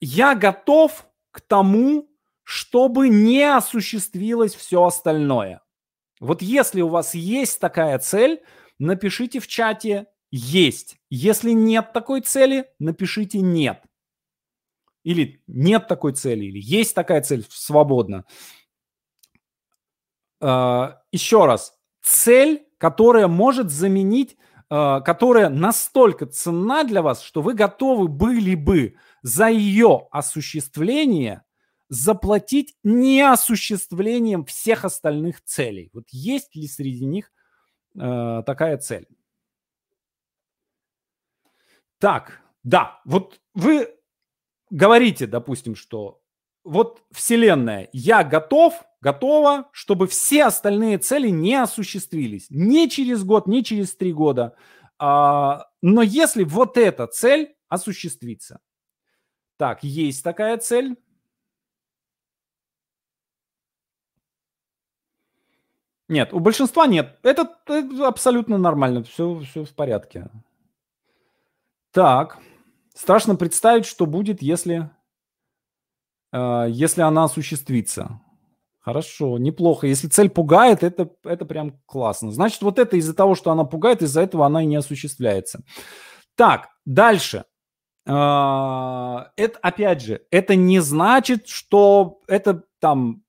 я 0.00 0.34
готов 0.34 1.06
к 1.30 1.40
тому, 1.40 2.09
чтобы 2.50 3.08
не 3.08 3.44
осуществилось 3.44 4.56
все 4.56 4.84
остальное. 4.84 5.62
Вот 6.18 6.42
если 6.42 6.80
у 6.80 6.88
вас 6.88 7.14
есть 7.14 7.60
такая 7.60 7.96
цель, 8.00 8.42
напишите 8.80 9.38
в 9.38 9.46
чате 9.46 10.08
«есть». 10.32 10.96
Если 11.10 11.52
нет 11.52 11.92
такой 11.92 12.22
цели, 12.22 12.68
напишите 12.80 13.38
«нет». 13.38 13.84
Или 15.04 15.44
нет 15.46 15.86
такой 15.86 16.12
цели, 16.12 16.46
или 16.46 16.58
есть 16.58 16.92
такая 16.92 17.22
цель, 17.22 17.46
свободно. 17.48 18.24
А, 20.40 21.02
еще 21.12 21.46
раз, 21.46 21.78
цель, 22.02 22.66
которая 22.78 23.28
может 23.28 23.70
заменить, 23.70 24.36
а, 24.68 25.00
которая 25.02 25.50
настолько 25.50 26.26
ценна 26.26 26.82
для 26.82 27.00
вас, 27.00 27.22
что 27.22 27.42
вы 27.42 27.54
готовы 27.54 28.08
были 28.08 28.56
бы 28.56 28.96
за 29.22 29.46
ее 29.46 30.08
осуществление 30.10 31.44
заплатить 31.90 32.76
неосуществлением 32.84 34.44
всех 34.44 34.84
остальных 34.84 35.44
целей. 35.44 35.90
Вот 35.92 36.04
есть 36.10 36.54
ли 36.54 36.66
среди 36.68 37.04
них 37.04 37.32
э, 37.96 38.42
такая 38.46 38.78
цель? 38.78 39.08
Так, 41.98 42.40
да, 42.62 43.02
вот 43.04 43.40
вы 43.54 43.92
говорите, 44.70 45.26
допустим, 45.26 45.74
что 45.74 46.22
вот 46.62 47.02
Вселенная, 47.10 47.88
я 47.92 48.22
готов, 48.22 48.80
готова, 49.00 49.68
чтобы 49.72 50.06
все 50.06 50.44
остальные 50.44 50.98
цели 50.98 51.28
не 51.28 51.56
осуществились. 51.56 52.46
Не 52.50 52.88
через 52.88 53.24
год, 53.24 53.48
не 53.48 53.64
через 53.64 53.96
три 53.96 54.12
года. 54.12 54.54
А, 54.98 55.66
но 55.82 56.02
если 56.02 56.44
вот 56.44 56.76
эта 56.76 57.08
цель 57.08 57.56
осуществится. 57.68 58.60
Так, 59.56 59.82
есть 59.82 60.22
такая 60.22 60.56
цель. 60.58 60.96
Нет, 66.10 66.32
у 66.32 66.40
большинства 66.40 66.88
нет. 66.88 67.20
Это, 67.22 67.48
это 67.66 68.08
абсолютно 68.08 68.58
нормально, 68.58 69.04
все, 69.04 69.38
все 69.48 69.64
в 69.64 69.70
порядке. 69.70 70.28
Так, 71.92 72.38
страшно 72.92 73.36
представить, 73.36 73.86
что 73.86 74.06
будет, 74.06 74.42
если, 74.42 74.90
э, 76.32 76.66
если 76.68 77.02
она 77.02 77.24
осуществится. 77.24 78.20
Хорошо, 78.80 79.38
неплохо. 79.38 79.86
Если 79.86 80.08
цель 80.08 80.30
пугает, 80.30 80.82
это, 80.82 81.08
это 81.22 81.44
прям 81.44 81.80
классно. 81.86 82.32
Значит, 82.32 82.62
вот 82.62 82.80
это 82.80 82.96
из-за 82.96 83.14
того, 83.14 83.36
что 83.36 83.52
она 83.52 83.62
пугает, 83.62 84.02
из-за 84.02 84.22
этого 84.22 84.46
она 84.46 84.64
и 84.64 84.66
не 84.66 84.76
осуществляется. 84.76 85.62
Так, 86.34 86.70
дальше. 86.84 87.44
Э, 88.04 89.26
это, 89.36 89.58
опять 89.62 90.02
же, 90.02 90.26
это 90.32 90.56
не 90.56 90.80
значит, 90.80 91.46
что 91.46 92.20
это 92.26 92.64
там 92.80 93.22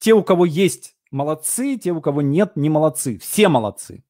те, 0.00 0.12
у 0.12 0.24
кого 0.24 0.44
есть 0.44 0.96
молодцы, 1.10 1.76
те, 1.76 1.92
у 1.92 2.00
кого 2.00 2.22
нет, 2.22 2.52
не 2.56 2.68
молодцы. 2.68 3.18
Все 3.18 3.48
молодцы. 3.48 4.04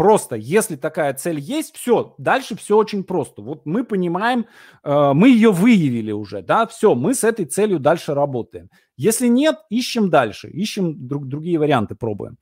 Просто, 0.00 0.34
если 0.34 0.76
такая 0.76 1.12
цель 1.12 1.38
есть, 1.38 1.76
все, 1.76 2.14
дальше 2.16 2.56
все 2.56 2.74
очень 2.78 3.04
просто. 3.04 3.42
Вот 3.42 3.66
мы 3.66 3.84
понимаем, 3.84 4.46
э, 4.82 5.12
мы 5.12 5.28
ее 5.28 5.52
выявили 5.52 6.10
уже, 6.10 6.40
да, 6.40 6.66
все, 6.66 6.94
мы 6.94 7.12
с 7.12 7.22
этой 7.22 7.44
целью 7.44 7.78
дальше 7.78 8.14
работаем. 8.14 8.70
Если 8.96 9.26
нет, 9.26 9.58
ищем 9.68 10.08
дальше, 10.08 10.48
ищем 10.48 11.06
друг, 11.06 11.28
другие 11.28 11.58
варианты, 11.58 11.96
пробуем. 11.96 12.38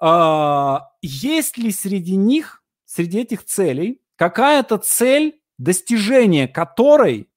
Э, 0.00 0.78
есть 1.02 1.58
ли 1.58 1.70
среди 1.72 2.16
них, 2.16 2.62
среди 2.86 3.20
этих 3.20 3.44
целей, 3.44 4.00
какая-то 4.16 4.78
цель, 4.78 5.42
достижение 5.58 6.48
которой 6.48 7.28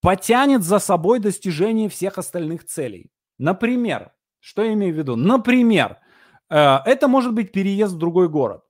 потянет 0.00 0.62
за 0.62 0.78
собой 0.78 1.18
достижение 1.18 1.90
всех 1.90 2.16
остальных 2.16 2.64
целей? 2.64 3.10
Например, 3.36 4.11
что 4.42 4.62
я 4.62 4.72
имею 4.72 4.92
в 4.92 4.98
виду? 4.98 5.14
Например, 5.14 5.98
э, 6.50 6.56
это 6.84 7.06
может 7.06 7.32
быть 7.32 7.52
переезд 7.52 7.94
в 7.94 7.98
другой 7.98 8.28
город. 8.28 8.62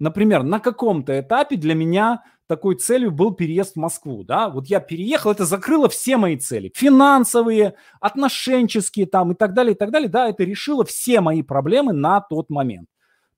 Например, 0.00 0.42
на 0.42 0.58
каком-то 0.58 1.18
этапе 1.20 1.56
для 1.56 1.74
меня 1.74 2.24
такой 2.48 2.74
целью 2.74 3.12
был 3.12 3.32
переезд 3.32 3.74
в 3.74 3.78
Москву, 3.78 4.24
да, 4.24 4.48
вот 4.48 4.66
я 4.66 4.80
переехал, 4.80 5.30
это 5.30 5.44
закрыло 5.44 5.88
все 5.88 6.16
мои 6.16 6.36
цели, 6.36 6.72
финансовые, 6.74 7.74
отношенческие 8.00 9.06
там 9.06 9.30
и 9.30 9.34
так 9.36 9.54
далее, 9.54 9.74
и 9.74 9.78
так 9.78 9.92
далее, 9.92 10.08
да, 10.08 10.28
это 10.28 10.42
решило 10.42 10.84
все 10.84 11.20
мои 11.20 11.42
проблемы 11.42 11.92
на 11.92 12.20
тот 12.20 12.50
момент. 12.50 12.88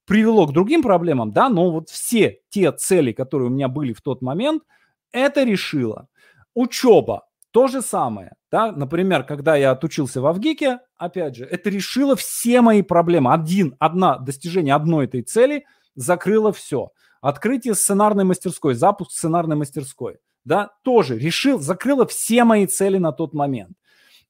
Привело 0.05 0.47
к 0.47 0.51
другим 0.51 0.81
проблемам, 0.81 1.31
да, 1.31 1.47
но 1.47 1.69
вот 1.69 1.89
все 1.89 2.39
те 2.49 2.71
цели, 2.71 3.11
которые 3.11 3.49
у 3.49 3.51
меня 3.51 3.67
были 3.67 3.93
в 3.93 4.01
тот 4.01 4.23
момент, 4.23 4.63
это 5.11 5.43
решило. 5.43 6.07
Учеба, 6.55 7.27
то 7.53 7.67
же 7.67 7.83
самое, 7.83 8.33
да, 8.51 8.71
например, 8.71 9.23
когда 9.23 9.55
я 9.55 9.71
отучился 9.71 10.21
в 10.21 10.25
Авгике, 10.25 10.79
опять 10.97 11.35
же, 11.35 11.45
это 11.45 11.69
решило 11.69 12.15
все 12.15 12.61
мои 12.61 12.81
проблемы. 12.81 13.31
Один, 13.31 13.75
одна, 13.77 14.17
достижение 14.17 14.73
одной 14.73 15.05
этой 15.05 15.21
цели 15.21 15.63
закрыло 15.93 16.51
все. 16.51 16.89
Открытие 17.21 17.75
сценарной 17.75 18.23
мастерской, 18.23 18.73
запуск 18.73 19.11
сценарной 19.11 19.55
мастерской, 19.55 20.17
да, 20.43 20.71
тоже 20.81 21.19
решил, 21.19 21.59
закрыло 21.59 22.07
все 22.07 22.43
мои 22.43 22.65
цели 22.65 22.97
на 22.97 23.11
тот 23.11 23.35
момент. 23.35 23.77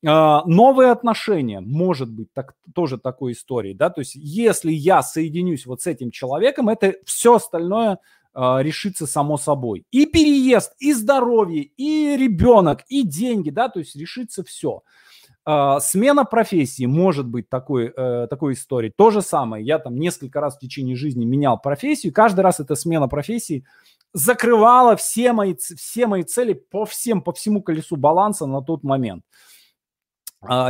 Uh, 0.05 0.41
новые 0.45 0.91
отношения, 0.91 1.61
может 1.61 2.11
быть, 2.11 2.27
так, 2.33 2.55
тоже 2.75 2.97
такой 2.97 3.31
историей, 3.31 3.73
да, 3.73 3.89
то 3.89 4.01
есть 4.01 4.15
если 4.15 4.73
я 4.73 5.01
соединюсь 5.01 5.65
вот 5.65 5.81
с 5.81 5.87
этим 5.87 6.11
человеком, 6.11 6.67
это 6.67 6.95
все 7.05 7.35
остальное 7.35 7.99
решится 8.35 9.05
само 9.05 9.37
собой. 9.37 9.85
И 9.91 10.05
переезд, 10.05 10.73
и 10.79 10.93
здоровье, 10.93 11.63
и 11.63 12.17
ребенок, 12.17 12.83
и 12.87 13.03
деньги, 13.03 13.49
да, 13.49 13.69
то 13.69 13.79
есть 13.79 13.95
решится 13.95 14.43
все. 14.43 14.81
Э, 15.45 15.77
смена 15.81 16.23
профессии 16.23 16.85
может 16.85 17.27
быть 17.27 17.49
такой, 17.49 17.93
э, 17.95 18.27
такой 18.29 18.53
историей. 18.53 18.93
То 18.95 19.11
же 19.11 19.21
самое, 19.21 19.65
я 19.65 19.77
там 19.77 19.95
несколько 19.95 20.39
раз 20.39 20.55
в 20.55 20.59
течение 20.59 20.95
жизни 20.95 21.25
менял 21.25 21.59
профессию, 21.59 22.13
каждый 22.13 22.41
раз 22.41 22.59
эта 22.59 22.75
смена 22.75 23.07
профессии 23.07 23.65
закрывала 24.13 24.95
все 24.95 25.33
мои, 25.33 25.55
все 25.55 26.07
мои 26.07 26.23
цели 26.23 26.53
по 26.53 26.85
всем, 26.85 27.21
по 27.21 27.33
всему 27.33 27.61
колесу 27.61 27.97
баланса 27.97 28.45
на 28.45 28.61
тот 28.61 28.83
момент. 28.83 29.23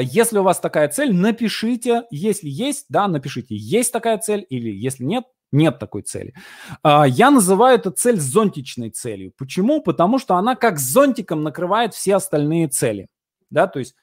Если 0.01 0.37
у 0.37 0.43
вас 0.43 0.59
такая 0.59 0.87
цель, 0.87 1.13
напишите, 1.15 2.03
если 2.11 2.47
есть, 2.47 2.85
да, 2.89 3.07
напишите, 3.07 3.55
есть 3.55 3.91
такая 3.91 4.19
цель, 4.19 4.45
или 4.47 4.69
если 4.69 5.03
нет, 5.03 5.23
нет 5.53 5.79
такой 5.79 6.01
цели. 6.01 6.33
А, 6.81 7.05
я 7.07 7.31
называю 7.31 7.77
эту 7.77 7.91
цель 7.91 8.19
зонтичной 8.19 8.89
целью. 8.89 9.31
Почему? 9.37 9.81
Потому 9.81 10.19
что 10.19 10.35
она 10.35 10.55
как 10.55 10.79
зонтиком 10.79 11.43
накрывает 11.43 11.93
все 11.93 12.15
остальные 12.15 12.67
цели. 12.67 13.07
Да, 13.49 13.67
то 13.67 13.79
есть 13.79 13.95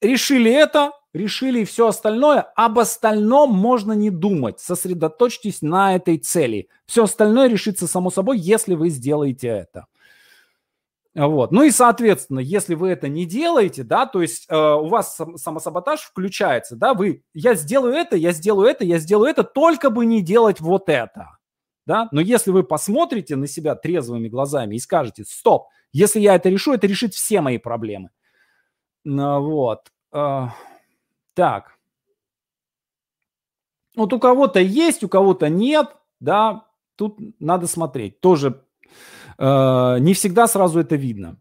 решили 0.00 0.50
это, 0.50 0.92
решили 1.12 1.64
все 1.64 1.88
остальное, 1.88 2.40
об 2.56 2.78
остальном 2.78 3.52
можно 3.52 3.92
не 3.92 4.10
думать. 4.10 4.60
Сосредоточьтесь 4.60 5.62
на 5.62 5.94
этой 5.94 6.18
цели. 6.18 6.68
Все 6.86 7.04
остальное 7.04 7.48
решится 7.48 7.86
само 7.86 8.10
собой, 8.10 8.38
если 8.38 8.74
вы 8.74 8.90
сделаете 8.90 9.48
это. 9.48 9.86
Вот. 11.14 11.50
Ну 11.50 11.64
и, 11.64 11.70
соответственно, 11.72 12.38
если 12.38 12.74
вы 12.74 12.90
это 12.90 13.08
не 13.08 13.26
делаете, 13.26 13.82
да, 13.82 14.06
то 14.06 14.22
есть 14.22 14.46
э, 14.48 14.56
у 14.56 14.86
вас 14.86 15.16
сам, 15.16 15.36
самосаботаж 15.36 16.02
включается, 16.02 16.76
да, 16.76 16.94
вы, 16.94 17.24
я 17.34 17.54
сделаю 17.54 17.94
это, 17.94 18.14
я 18.16 18.30
сделаю 18.30 18.68
это, 18.68 18.84
я 18.84 18.98
сделаю 18.98 19.28
это, 19.28 19.42
только 19.42 19.90
бы 19.90 20.06
не 20.06 20.22
делать 20.22 20.60
вот 20.60 20.88
это, 20.88 21.38
да. 21.84 22.08
Но 22.12 22.20
если 22.20 22.52
вы 22.52 22.62
посмотрите 22.62 23.34
на 23.34 23.48
себя 23.48 23.74
трезвыми 23.74 24.28
глазами 24.28 24.76
и 24.76 24.78
скажете, 24.78 25.24
стоп, 25.26 25.66
если 25.92 26.20
я 26.20 26.36
это 26.36 26.48
решу, 26.48 26.74
это 26.74 26.86
решит 26.86 27.12
все 27.14 27.40
мои 27.40 27.58
проблемы. 27.58 28.10
Ну, 29.02 29.40
вот. 29.42 29.90
Э, 30.12 30.46
так. 31.34 31.76
Вот 33.96 34.12
у 34.12 34.20
кого-то 34.20 34.60
есть, 34.60 35.02
у 35.02 35.08
кого-то 35.08 35.48
нет, 35.48 35.88
да, 36.20 36.66
тут 36.94 37.18
надо 37.40 37.66
смотреть. 37.66 38.20
Тоже 38.20 38.64
не 39.40 40.14
всегда 40.14 40.46
сразу 40.46 40.80
это 40.80 40.96
видно. 40.96 41.38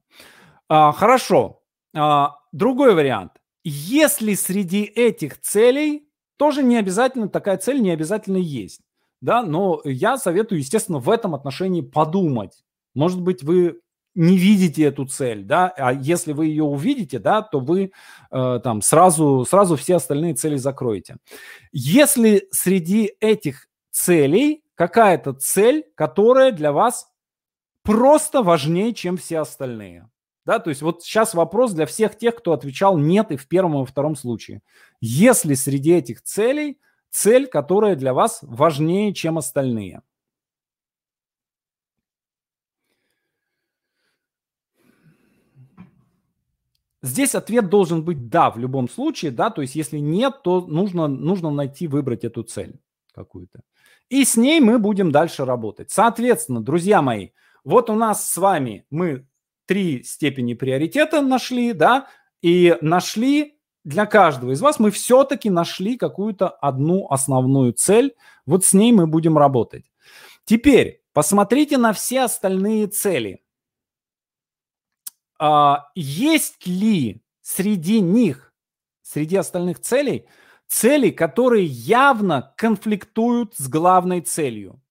А, 0.70 0.92
хорошо. 0.92 1.62
А, 1.96 2.38
другой 2.52 2.94
вариант. 2.94 3.34
Если 3.64 4.36
среди 4.36 4.84
этих 4.84 5.42
целей 5.42 6.08
тоже 6.38 6.64
не 6.64 6.78
обязательно, 6.78 7.28
такая 7.28 7.58
цель 7.58 7.82
не 7.82 7.92
обязательно 7.92 8.38
есть, 8.38 8.82
да, 9.20 9.44
но 9.44 9.82
я 9.84 10.18
советую, 10.18 10.60
естественно, 10.60 11.00
в 11.00 11.10
этом 11.10 11.36
отношении 11.36 11.82
подумать. 11.82 12.64
Может 12.96 13.22
быть, 13.22 13.44
вы 13.44 13.82
не 14.16 14.38
видите 14.38 14.84
эту 14.84 15.06
цель, 15.06 15.44
да, 15.44 15.68
а 15.78 15.92
если 15.92 16.34
вы 16.34 16.48
ее 16.48 16.64
увидите, 16.64 17.20
да, 17.20 17.42
то 17.42 17.60
вы 17.60 17.92
э, 18.32 18.60
там 18.64 18.82
сразу, 18.82 19.46
сразу 19.48 19.76
все 19.76 19.96
остальные 19.98 20.36
цели 20.36 20.56
закроете. 20.56 21.18
Если 21.72 22.48
среди 22.52 23.14
этих 23.20 23.68
целей 23.92 24.64
какая-то 24.76 25.34
цель, 25.34 25.86
которая 25.96 26.52
для 26.52 26.72
вас 26.72 27.08
просто 27.90 28.44
важнее, 28.44 28.94
чем 28.94 29.18
все 29.18 29.40
остальные. 29.40 30.08
Да, 30.46 30.60
то 30.60 30.70
есть 30.70 30.84
вот 30.84 31.04
сейчас 31.04 31.34
вопрос 31.34 31.74
для 31.74 31.88
всех 31.88 32.16
тех, 32.18 32.36
кто 32.36 32.54
отвечал 32.54 32.98
нет 32.98 33.32
и 33.32 33.36
в 33.36 33.48
первом, 33.48 33.74
и 33.74 33.78
во 33.78 33.86
втором 33.86 34.16
случае. 34.16 34.62
Если 35.02 35.56
среди 35.56 35.94
этих 35.94 36.22
целей 36.22 36.80
цель, 37.10 37.48
которая 37.48 37.96
для 37.96 38.14
вас 38.14 38.40
важнее, 38.44 39.14
чем 39.14 39.40
остальные. 39.40 40.04
Здесь 47.02 47.34
ответ 47.34 47.70
должен 47.70 48.04
быть 48.04 48.30
«да» 48.30 48.52
в 48.52 48.60
любом 48.60 48.88
случае, 48.88 49.32
да, 49.32 49.50
то 49.50 49.62
есть 49.62 49.74
если 49.74 49.98
нет, 49.98 50.44
то 50.44 50.62
нужно, 50.62 51.08
нужно 51.08 51.50
найти, 51.50 51.88
выбрать 51.88 52.24
эту 52.24 52.44
цель 52.44 52.80
какую-то. 53.14 53.62
И 54.10 54.26
с 54.26 54.36
ней 54.38 54.60
мы 54.60 54.78
будем 54.78 55.12
дальше 55.12 55.46
работать. 55.46 55.90
Соответственно, 55.92 56.62
друзья 56.62 57.02
мои, 57.02 57.30
вот 57.64 57.90
у 57.90 57.96
нас 57.96 58.30
с 58.30 58.38
вами 58.38 58.86
мы 58.90 59.28
три 59.66 60.04
степени 60.04 60.54
приоритета 60.54 61.22
нашли, 61.22 61.74
да, 61.74 62.08
и 62.42 62.78
нашли 62.82 63.60
для 63.84 64.06
каждого 64.06 64.52
из 64.52 64.62
вас, 64.62 64.80
мы 64.80 64.92
все-таки 64.92 65.50
нашли 65.50 65.98
какую-то 65.98 66.50
одну 66.50 67.08
основную 67.10 67.74
цель, 67.74 68.16
вот 68.46 68.66
с 68.66 68.74
ней 68.74 68.92
мы 68.92 69.08
будем 69.08 69.38
работать. 69.38 69.92
Теперь 70.46 71.02
посмотрите 71.14 71.78
на 71.78 71.94
все 71.94 72.22
остальные 72.22 72.88
цели– 72.88 73.42
а, 75.40 75.90
есть 75.96 76.68
ли 76.68 77.24
среди 77.42 78.02
них, 78.02 78.54
среди 79.02 79.38
остальных 79.38 79.80
целей, 79.80 80.28
цели, 80.68 81.10
которые 81.10 81.66
явно 81.66 82.54
конфликтуют 82.58 83.56
с 83.56 83.70
главной 83.70 84.20
целью? 84.20 84.82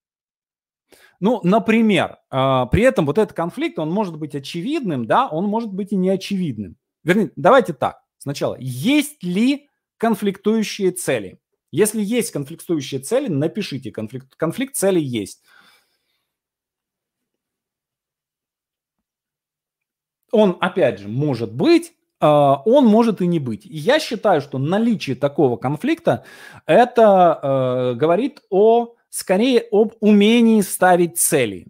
Ну, 1.19 1.41
например, 1.43 2.17
а, 2.29 2.65
при 2.67 2.83
этом 2.83 3.05
вот 3.05 3.17
этот 3.17 3.35
конфликт, 3.35 3.77
он 3.79 3.91
может 3.91 4.17
быть 4.17 4.35
очевидным, 4.35 5.05
да, 5.05 5.27
он 5.27 5.45
может 5.45 5.73
быть 5.73 5.91
и 5.91 5.95
неочевидным. 5.95 6.77
Вернее, 7.03 7.31
давайте 7.35 7.73
так, 7.73 8.01
сначала, 8.17 8.55
есть 8.59 9.23
ли 9.23 9.67
конфликтующие 9.97 10.91
цели? 10.91 11.39
Если 11.71 12.01
есть 12.01 12.31
конфликтующие 12.31 12.99
цели, 12.99 13.27
напишите, 13.27 13.91
конфликт, 13.91 14.33
конфликт 14.35 14.75
целей 14.75 15.03
есть. 15.03 15.41
он, 20.31 20.57
опять 20.59 20.99
же, 20.99 21.07
может 21.07 21.53
быть, 21.53 21.93
а, 22.19 22.61
он 22.65 22.85
может 22.85 23.21
и 23.21 23.27
не 23.27 23.39
быть. 23.39 23.65
И 23.65 23.77
я 23.77 23.99
считаю, 23.99 24.41
что 24.41 24.57
наличие 24.57 25.15
такого 25.15 25.57
конфликта 25.57 26.25
это 26.65 27.39
э, 27.41 27.93
говорит 27.95 28.41
о 28.49 28.95
скорее 29.09 29.65
об 29.71 29.93
умении 29.99 30.61
ставить 30.61 31.17
цели. 31.17 31.67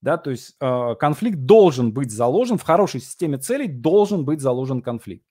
Да, 0.00 0.16
то 0.16 0.30
есть 0.30 0.56
э, 0.60 0.94
конфликт 0.98 1.40
должен 1.40 1.92
быть 1.92 2.10
заложен 2.10 2.56
в 2.56 2.62
хорошей 2.62 3.00
системе 3.00 3.36
целей, 3.36 3.68
должен 3.68 4.24
быть 4.24 4.40
заложен 4.40 4.80
конфликт. 4.80 5.24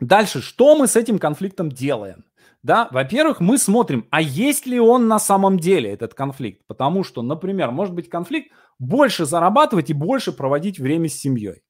Дальше, 0.00 0.40
что 0.40 0.76
мы 0.76 0.86
с 0.86 0.96
этим 0.96 1.18
конфликтом 1.18 1.70
делаем? 1.70 2.24
Да, 2.62 2.88
во-первых, 2.90 3.40
мы 3.40 3.58
смотрим, 3.58 4.08
а 4.10 4.22
есть 4.22 4.64
ли 4.64 4.80
он 4.80 5.06
на 5.06 5.18
самом 5.18 5.58
деле 5.58 5.90
этот 5.92 6.14
конфликт? 6.14 6.62
Потому 6.66 7.04
что, 7.04 7.20
например, 7.20 7.70
может 7.70 7.94
быть 7.94 8.08
конфликт 8.08 8.50
больше 8.78 9.26
зарабатывать 9.26 9.90
и 9.90 9.94
больше 9.94 10.32
проводить 10.32 10.78
время 10.78 11.10
с 11.10 11.14
семьей. 11.14 11.62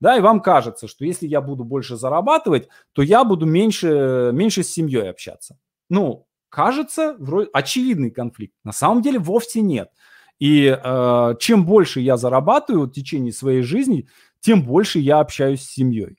Да, 0.00 0.16
и 0.16 0.20
вам 0.20 0.40
кажется, 0.40 0.88
что 0.88 1.04
если 1.04 1.28
я 1.28 1.40
буду 1.40 1.62
больше 1.62 1.96
зарабатывать, 1.96 2.68
то 2.92 3.02
я 3.02 3.22
буду 3.22 3.46
меньше, 3.46 4.30
меньше 4.32 4.64
с 4.64 4.72
семьей 4.72 5.10
общаться. 5.10 5.58
Ну, 5.88 6.26
кажется, 6.50 7.16
вроде 7.18 7.48
очевидный 7.52 8.10
конфликт. 8.10 8.54
На 8.64 8.72
самом 8.72 9.02
деле 9.02 9.18
вовсе 9.18 9.62
нет. 9.62 9.90
И 10.38 10.66
э, 10.66 11.34
чем 11.38 11.64
больше 11.64 12.00
я 12.00 12.16
зарабатываю 12.16 12.86
в 12.86 12.92
течение 12.92 13.32
своей 13.32 13.62
жизни, 13.62 14.08
тем 14.40 14.62
больше 14.62 14.98
я 14.98 15.20
общаюсь 15.20 15.62
с 15.62 15.70
семьей. 15.70 16.16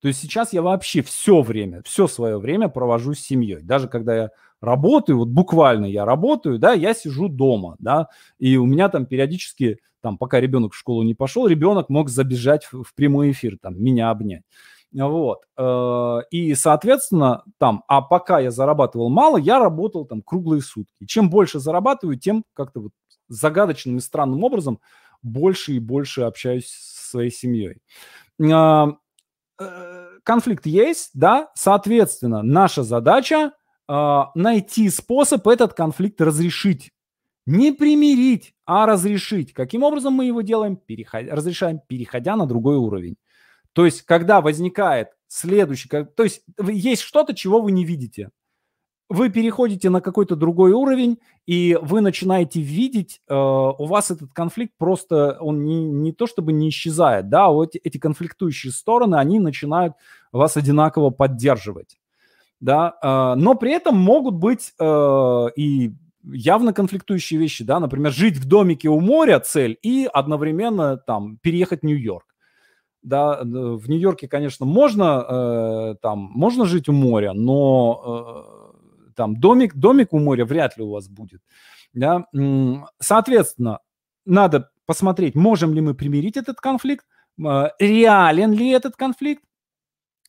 То 0.00 0.08
есть 0.08 0.20
сейчас 0.20 0.52
я 0.52 0.60
вообще 0.60 1.02
все 1.02 1.40
время, 1.40 1.82
все 1.82 2.06
свое 2.06 2.38
время 2.38 2.68
провожу 2.68 3.14
с 3.14 3.20
семьей. 3.20 3.62
Даже 3.62 3.88
когда 3.88 4.14
я 4.14 4.30
работаю, 4.60 5.18
вот 5.18 5.28
буквально 5.28 5.86
я 5.86 6.04
работаю, 6.04 6.58
да, 6.58 6.72
я 6.72 6.92
сижу 6.92 7.28
дома, 7.28 7.76
да, 7.78 8.08
и 8.38 8.56
у 8.56 8.66
меня 8.66 8.88
там 8.88 9.06
периодически, 9.06 9.78
там, 10.02 10.18
пока 10.18 10.40
ребенок 10.40 10.74
в 10.74 10.76
школу 10.76 11.02
не 11.02 11.14
пошел, 11.14 11.46
ребенок 11.46 11.88
мог 11.88 12.10
забежать 12.10 12.66
в, 12.70 12.82
в 12.82 12.94
прямой 12.94 13.30
эфир, 13.30 13.56
там, 13.58 13.82
меня 13.82 14.10
обнять. 14.10 14.42
Вот. 14.94 15.40
Э, 15.56 16.20
и, 16.30 16.54
соответственно, 16.54 17.42
там, 17.58 17.82
а 17.88 18.00
пока 18.00 18.38
я 18.38 18.50
зарабатывал 18.50 19.10
мало, 19.10 19.36
я 19.36 19.58
работал 19.58 20.04
там 20.06 20.22
круглые 20.22 20.62
сутки. 20.62 21.04
Чем 21.06 21.28
больше 21.28 21.58
зарабатываю, 21.58 22.18
тем 22.18 22.44
как-то 22.54 22.80
вот 22.80 22.92
загадочным 23.28 23.96
и 23.96 24.00
странным 24.00 24.44
образом 24.44 24.80
больше 25.22 25.72
и 25.72 25.78
больше 25.78 26.22
общаюсь 26.22 26.68
со 26.68 27.10
своей 27.10 27.30
семьей. 27.30 27.78
А, 28.52 28.96
Э, 29.58 30.18
конфликт 30.24 30.66
есть, 30.66 31.10
да, 31.14 31.50
соответственно, 31.54 32.42
наша 32.42 32.82
задача 32.82 33.52
э, 33.88 34.20
найти 34.34 34.90
способ 34.90 35.46
этот 35.46 35.74
конфликт 35.74 36.20
разрешить. 36.20 36.90
Не 37.46 37.72
примирить, 37.72 38.54
а 38.64 38.86
разрешить. 38.86 39.52
Каким 39.52 39.82
образом 39.82 40.14
мы 40.14 40.24
его 40.24 40.40
делаем? 40.40 40.76
Переход... 40.76 41.24
Разрешаем, 41.30 41.80
переходя 41.86 42.36
на 42.36 42.46
другой 42.46 42.76
уровень. 42.76 43.16
То 43.74 43.84
есть, 43.84 44.02
когда 44.02 44.40
возникает 44.40 45.08
следующий, 45.26 45.88
то 45.88 46.22
есть 46.22 46.42
есть 46.58 47.02
что-то, 47.02 47.34
чего 47.34 47.60
вы 47.60 47.72
не 47.72 47.84
видите. 47.84 48.30
Вы 49.10 49.28
переходите 49.28 49.90
на 49.90 50.00
какой-то 50.00 50.34
другой 50.34 50.72
уровень, 50.72 51.18
и 51.44 51.78
вы 51.82 52.00
начинаете 52.00 52.60
видеть, 52.60 53.20
э, 53.28 53.34
у 53.34 53.84
вас 53.84 54.10
этот 54.10 54.32
конфликт 54.32 54.72
просто, 54.78 55.36
он 55.40 55.62
не, 55.62 55.84
не 55.84 56.12
то 56.12 56.26
чтобы 56.26 56.52
не 56.54 56.70
исчезает, 56.70 57.28
да, 57.28 57.48
вот 57.48 57.74
эти 57.74 57.98
конфликтующие 57.98 58.72
стороны, 58.72 59.16
они 59.16 59.40
начинают 59.40 59.92
вас 60.32 60.56
одинаково 60.56 61.10
поддерживать, 61.10 61.98
да, 62.60 62.96
э, 63.02 63.38
но 63.38 63.54
при 63.56 63.72
этом 63.72 63.94
могут 63.96 64.36
быть 64.36 64.72
э, 64.80 65.46
и 65.54 65.92
явно 66.24 66.72
конфликтующие 66.72 67.38
вещи, 67.38 67.62
да, 67.62 67.80
например, 67.80 68.10
жить 68.10 68.38
в 68.38 68.48
домике 68.48 68.88
у 68.88 69.00
моря 69.00 69.38
цель 69.38 69.78
и 69.82 70.08
одновременно 70.10 70.96
там 70.96 71.36
переехать 71.42 71.82
в 71.82 71.84
Нью-Йорк 71.84 72.33
да, 73.04 73.40
в 73.42 73.88
Нью-Йорке, 73.88 74.28
конечно, 74.28 74.66
можно 74.66 75.24
э, 75.28 75.94
там 76.02 76.30
можно 76.34 76.64
жить 76.64 76.88
у 76.88 76.92
моря, 76.92 77.32
но 77.32 78.74
там 79.14 79.36
домик, 79.36 79.74
домик 79.76 80.12
у 80.12 80.18
моря 80.18 80.44
вряд 80.44 80.76
ли 80.76 80.84
у 80.84 80.90
вас 80.90 81.08
будет. 81.08 81.40
Да? 81.92 82.24
Соответственно, 82.98 83.78
надо 84.26 84.70
посмотреть, 84.86 85.34
можем 85.34 85.74
ли 85.74 85.80
мы 85.80 85.94
примирить 85.94 86.36
этот 86.36 86.60
конфликт, 86.60 87.06
а, 87.42 87.72
реален 87.78 88.52
ли 88.52 88.70
этот 88.70 88.96
конфликт, 88.96 89.42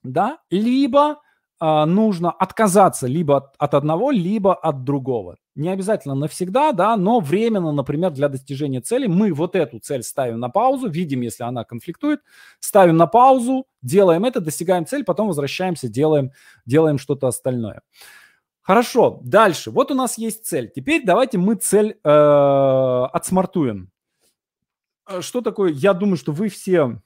да, 0.04 0.38
либо 0.52 1.22
э, 1.60 1.86
нужно 1.86 2.32
отказаться 2.32 3.08
либо 3.08 3.38
от, 3.38 3.56
от 3.58 3.74
одного, 3.74 4.12
либо 4.12 4.54
от 4.54 4.84
другого. 4.84 5.38
Не 5.56 5.70
обязательно 5.70 6.16
навсегда, 6.16 6.74
да, 6.74 6.98
но 6.98 7.22
временно, 7.22 7.72
например, 7.72 8.12
для 8.12 8.28
достижения 8.28 8.82
цели 8.82 9.08
мы 9.08 9.32
вот 9.32 9.56
эту 9.56 9.80
цель 9.80 10.04
ставим 10.04 10.40
на 10.40 10.50
паузу, 10.50 10.90
видим, 10.90 11.22
если 11.22 11.44
она 11.44 11.64
конфликтует, 11.64 12.20
ставим 12.60 12.98
на 12.98 13.08
паузу, 13.08 13.66
делаем 13.82 14.26
это, 14.26 14.42
достигаем 14.42 14.86
цель, 14.86 15.06
потом 15.06 15.28
возвращаемся, 15.28 15.88
делаем, 15.88 16.32
делаем 16.66 16.98
что-то 16.98 17.28
остальное. 17.28 17.84
Хорошо, 18.62 19.22
дальше. 19.24 19.72
Вот 19.72 19.92
у 19.92 19.94
нас 19.94 20.18
есть 20.18 20.46
цель. 20.46 20.72
Теперь 20.76 21.06
давайте 21.06 21.38
мы 21.38 21.56
цель 21.56 22.00
э, 22.04 23.06
от 23.14 23.28
smart 23.28 23.63
уем. 23.63 23.92
Э, 25.08 25.22
что 25.22 25.42
такое? 25.42 25.72
Я 25.72 25.94
думаю, 25.94 26.18
что 26.18 26.34
вы 26.34 26.50
все, 26.50 27.00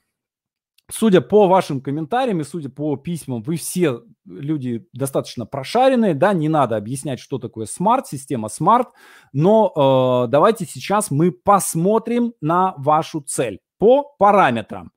судя 0.90 1.20
по 1.20 1.48
вашим 1.48 1.80
комментариям 1.80 2.40
и 2.40 2.44
судя 2.44 2.68
по 2.68 2.96
письмам, 2.96 3.42
вы 3.42 3.56
все 3.56 4.00
люди 4.24 4.86
достаточно 4.92 5.46
прошаренные, 5.46 6.14
да, 6.14 6.32
не 6.32 6.48
надо 6.48 6.76
объяснять, 6.76 7.20
что 7.20 7.38
такое 7.38 7.66
SMART, 7.66 8.06
система 8.06 8.48
SMART, 8.48 8.88
но 9.32 10.24
э, 10.26 10.30
давайте 10.30 10.66
сейчас 10.66 11.10
мы 11.10 11.32
посмотрим 11.32 12.34
на 12.40 12.74
вашу 12.76 13.20
цель 13.20 13.60
по 13.78 14.14
параметрам. 14.18 14.92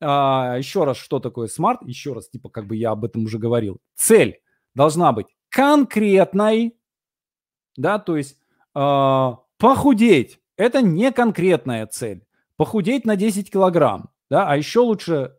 Э, 0.00 0.56
еще 0.58 0.84
раз, 0.84 0.96
что 0.96 1.20
такое 1.20 1.48
смарт? 1.48 1.82
Еще 1.82 2.12
раз, 2.12 2.28
типа, 2.28 2.48
как 2.48 2.66
бы 2.66 2.76
я 2.76 2.90
об 2.90 3.04
этом 3.04 3.24
уже 3.24 3.38
говорил. 3.38 3.78
Цель 3.94 4.40
должна 4.74 5.12
быть 5.12 5.26
конкретной, 5.50 6.76
да, 7.76 7.98
то 7.98 8.16
есть 8.16 8.36
э, 8.74 9.30
похудеть– 9.58 10.40
это 10.56 10.82
не 10.82 11.12
конкретная 11.12 11.86
цель. 11.86 12.26
Похудеть 12.56 13.04
на 13.04 13.16
10 13.16 13.50
килограмм, 13.50 14.10
да, 14.34 14.48
а 14.48 14.56
еще 14.56 14.80
лучше 14.80 15.30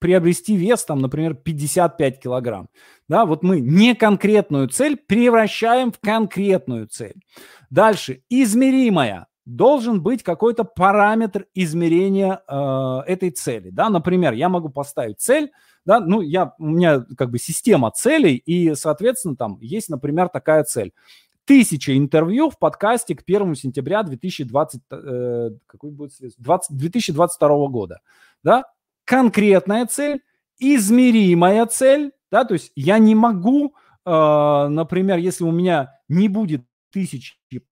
приобрести 0.00 0.56
вес, 0.56 0.84
там, 0.84 0.98
например, 0.98 1.34
55 1.34 2.18
килограмм. 2.18 2.68
Да, 3.08 3.26
вот 3.26 3.44
мы 3.44 3.60
не 3.60 3.94
конкретную 3.94 4.66
цель 4.66 4.96
превращаем 4.96 5.92
в 5.92 6.00
конкретную 6.00 6.88
цель. 6.88 7.14
Дальше, 7.70 8.24
измеримая. 8.28 9.28
Должен 9.44 10.02
быть 10.02 10.24
какой-то 10.24 10.64
параметр 10.64 11.46
измерения 11.54 12.42
э, 12.48 13.02
этой 13.06 13.30
цели. 13.30 13.70
Да? 13.70 13.88
Например, 13.88 14.32
я 14.32 14.48
могу 14.48 14.68
поставить 14.68 15.20
цель– 15.20 15.52
да, 15.84 16.00
ну, 16.00 16.20
я, 16.22 16.54
у 16.58 16.66
меня 16.66 17.04
как 17.16 17.30
бы 17.30 17.38
система 17.38 17.90
целей, 17.90 18.36
и, 18.36 18.74
соответственно, 18.74 19.36
там 19.36 19.58
есть, 19.60 19.90
например, 19.90 20.28
такая 20.28 20.64
цель. 20.64 20.92
Тысяча 21.44 21.96
интервью 21.96 22.50
в 22.50 22.58
подкасте 22.58 23.14
к 23.14 23.22
1 23.22 23.54
сентября 23.54 24.02
2020, 24.02 24.82
э, 24.90 25.50
какой 25.66 25.90
будет 25.90 26.12
20, 26.38 26.76
2022 26.76 27.68
года. 27.68 28.00
Да? 28.42 28.64
Конкретная 29.04 29.86
цель, 29.86 30.22
измеримая 30.58 31.66
цель, 31.66 32.12
Да, 32.30 32.44
то 32.44 32.54
есть 32.54 32.72
я 32.74 32.98
не 32.98 33.14
могу, 33.14 33.74
э, 34.04 34.66
например, 34.68 35.18
если 35.18 35.44
у 35.44 35.52
меня 35.52 36.00
не 36.08 36.28
будет 36.28 36.64
тысячи 36.90 37.34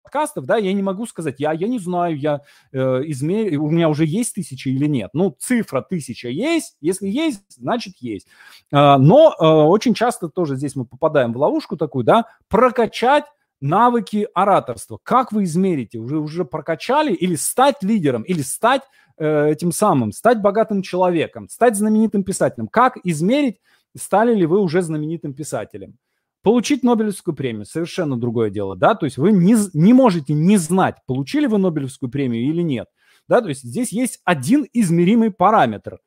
подкастов, 0.09 0.45
да, 0.45 0.57
я 0.57 0.73
не 0.73 0.81
могу 0.81 1.05
сказать, 1.05 1.35
я, 1.39 1.51
я 1.51 1.67
не 1.67 1.77
знаю, 1.77 2.17
я 2.17 2.41
э, 2.71 2.77
измер... 3.05 3.59
у 3.59 3.69
меня 3.69 3.89
уже 3.89 4.05
есть 4.05 4.33
тысяча 4.33 4.69
или 4.69 4.87
нет. 4.87 5.11
Ну, 5.13 5.35
цифра 5.37 5.81
тысяча 5.81 6.29
есть, 6.29 6.75
если 6.81 7.07
есть, 7.07 7.43
значит 7.49 7.95
есть. 7.99 8.27
Э, 8.71 8.97
но 8.97 9.35
э, 9.39 9.45
очень 9.45 9.93
часто 9.93 10.29
тоже 10.29 10.55
здесь 10.55 10.75
мы 10.75 10.85
попадаем 10.85 11.33
в 11.33 11.37
ловушку 11.37 11.77
такую, 11.77 12.03
да, 12.03 12.25
прокачать 12.47 13.25
навыки 13.61 14.27
ораторства. 14.33 14.99
Как 15.03 15.31
вы 15.31 15.43
измерите? 15.43 15.97
Уже, 15.99 16.17
уже 16.17 16.45
прокачали 16.45 17.13
или 17.13 17.35
стать 17.35 17.81
лидером, 17.81 18.23
или 18.23 18.41
стать 18.41 18.83
э, 19.17 19.49
этим 19.51 19.71
самым, 19.71 20.11
стать 20.11 20.41
богатым 20.41 20.81
человеком, 20.81 21.49
стать 21.49 21.75
знаменитым 21.75 22.23
писателем. 22.23 22.67
Как 22.67 22.97
измерить, 23.03 23.59
стали 23.97 24.33
ли 24.33 24.45
вы 24.45 24.59
уже 24.59 24.81
знаменитым 24.81 25.33
писателем? 25.33 25.97
Получить 26.41 26.83
Нобелевскую 26.83 27.35
премию– 27.35 27.65
совершенно 27.65 28.17
другое 28.17 28.49
дело, 28.49 28.77
да, 28.77 28.95
то 28.95 29.05
есть 29.05 29.17
вы 29.17 29.33
не, 29.33 29.57
не 29.73 29.91
можете 29.91 30.33
не 30.33 30.55
знать, 30.55 30.95
получили 31.05 31.47
вы 31.47 31.57
Нобелевскую 31.57 32.09
премию 32.09 32.43
или 32.43 32.61
нет, 32.61 32.87
да, 33.27 33.41
то 33.41 33.49
есть 33.49 33.63
здесь 33.63 33.91
есть 33.91 34.21
один 34.23 34.65
измеримый 34.71 35.31
параметр. 35.31 35.99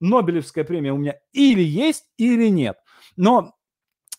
Нобелевская 0.00 0.64
премия 0.64 0.92
у 0.92 0.96
меня 0.96 1.16
или 1.32 1.62
есть, 1.62 2.04
или 2.16 2.48
нет. 2.48 2.78
Но 3.16 3.52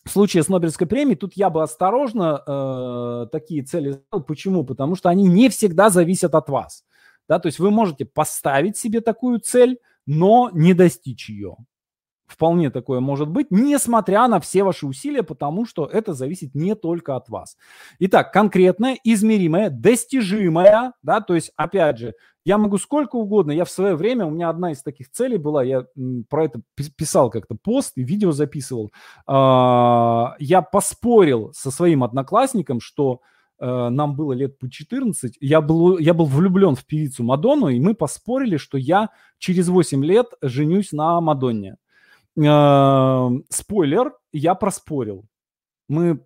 в 0.04 0.10
случае 0.10 0.42
с 0.42 0.48
Нобелевской 0.48 0.86
премией 0.86 1.16
тут 1.16 1.34
я 1.34 1.48
бы 1.48 1.62
осторожно 1.62 2.42
э, 2.46 3.26
такие 3.30 3.62
цели 3.62 3.92
сделал. 3.92 4.24
Почему? 4.24 4.64
Потому 4.64 4.96
что 4.96 5.08
они 5.08 5.24
не 5.24 5.48
всегда 5.48 5.90
зависят 5.90 6.34
от 6.34 6.48
вас. 6.48 6.84
Да, 7.28 7.38
то 7.38 7.46
есть 7.46 7.58
вы 7.58 7.70
можете 7.70 8.04
поставить 8.04 8.76
себе 8.76 9.00
такую 9.00 9.38
цель, 9.38 9.78
но 10.06 10.50
не 10.52 10.74
достичь 10.74 11.28
ее. 11.28 11.56
Вполне 12.32 12.70
такое 12.70 13.00
может 13.00 13.28
быть, 13.28 13.48
несмотря 13.50 14.26
на 14.26 14.40
все 14.40 14.62
ваши 14.62 14.86
усилия, 14.86 15.22
потому 15.22 15.66
что 15.66 15.84
это 15.84 16.14
зависит 16.14 16.54
не 16.54 16.74
только 16.74 17.14
от 17.14 17.28
вас. 17.28 17.58
Итак, 17.98 18.32
конкретное, 18.32 18.96
измеримое, 19.04 19.68
достижимое, 19.68 20.94
да, 21.02 21.20
то 21.20 21.34
есть, 21.34 21.52
опять 21.56 21.98
же, 21.98 22.14
я 22.46 22.56
могу 22.56 22.78
сколько 22.78 23.16
угодно. 23.16 23.52
Я 23.52 23.66
в 23.66 23.70
свое 23.70 23.96
время, 23.96 24.24
у 24.24 24.30
меня 24.30 24.48
одна 24.48 24.72
из 24.72 24.82
таких 24.82 25.10
целей 25.10 25.36
была, 25.36 25.62
я 25.62 25.84
про 26.30 26.46
это 26.46 26.62
писал 26.96 27.28
как-то 27.28 27.54
пост 27.54 27.92
и 27.96 28.02
видео 28.02 28.32
записывал. 28.32 28.92
А, 29.26 30.34
я 30.38 30.62
поспорил 30.62 31.52
со 31.52 31.70
своим 31.70 32.02
одноклассником, 32.02 32.80
что 32.80 33.20
э, 33.60 33.88
нам 33.90 34.16
было 34.16 34.32
лет 34.32 34.58
по 34.58 34.70
14, 34.70 35.36
я 35.38 35.60
был, 35.60 35.98
я 35.98 36.14
был 36.14 36.24
влюблен 36.24 36.76
в 36.76 36.86
певицу 36.86 37.24
Мадонну, 37.24 37.68
и 37.68 37.78
мы 37.78 37.94
поспорили, 37.94 38.56
что 38.56 38.78
я 38.78 39.10
через 39.38 39.68
8 39.68 40.02
лет 40.02 40.28
женюсь 40.40 40.92
на 40.92 41.20
Мадонне. 41.20 41.76
Э, 42.36 43.30
спойлер, 43.50 44.12
я 44.32 44.54
проспорил. 44.54 45.26
Мы 45.88 46.16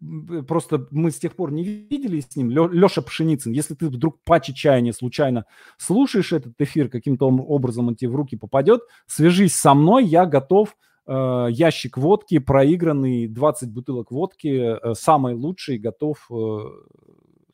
просто, 0.47 0.87
мы 0.91 1.11
с 1.11 1.19
тех 1.19 1.35
пор 1.35 1.51
не 1.51 1.65
виделись 1.65 2.27
с 2.29 2.37
ним. 2.37 2.51
Леша 2.51 3.03
Пшеницын, 3.03 3.51
если 3.51 3.75
ты 3.75 3.89
вдруг 3.89 4.23
по 4.23 4.41
чаяния 4.41 4.93
случайно 4.93 5.45
слушаешь 5.77 6.33
этот 6.33 6.55
эфир, 6.61 6.89
каким-то 6.89 7.27
образом 7.29 7.89
он 7.89 7.97
тебе 7.97 8.11
в 8.11 8.17
руки 8.17 8.37
попадет, 8.37 8.83
свяжись 9.07 9.57
со 9.57 9.75
мной, 9.75 10.05
я 10.05 10.25
готов 10.27 10.77
э, 11.09 11.47
ящик 11.51 11.97
водки, 11.97 12.39
проигранный, 12.39 13.27
20 13.27 13.73
бутылок 13.73 14.13
водки, 14.13 14.79
э, 14.81 14.95
самый 14.95 15.35
лучший, 15.35 15.79
готов, 15.79 16.29
э, 16.31 16.59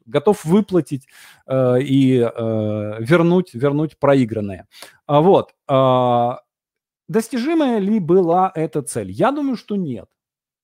готов 0.05 0.45
выплатить 0.45 1.07
э, 1.47 1.81
и 1.81 2.19
э, 2.19 2.29
вернуть, 2.99 3.55
вернуть 3.55 3.99
проигранное. 3.99 4.69
А 5.07 5.23
вот. 5.23 5.55
Э, 5.67 6.43
достижимая 7.13 7.79
ли 7.79 8.01
была 8.01 8.51
эта 8.55 8.83
цель? 8.83 9.11
Я 9.11 9.31
думаю, 9.31 9.57
что 9.57 9.77
нет. 9.77 10.09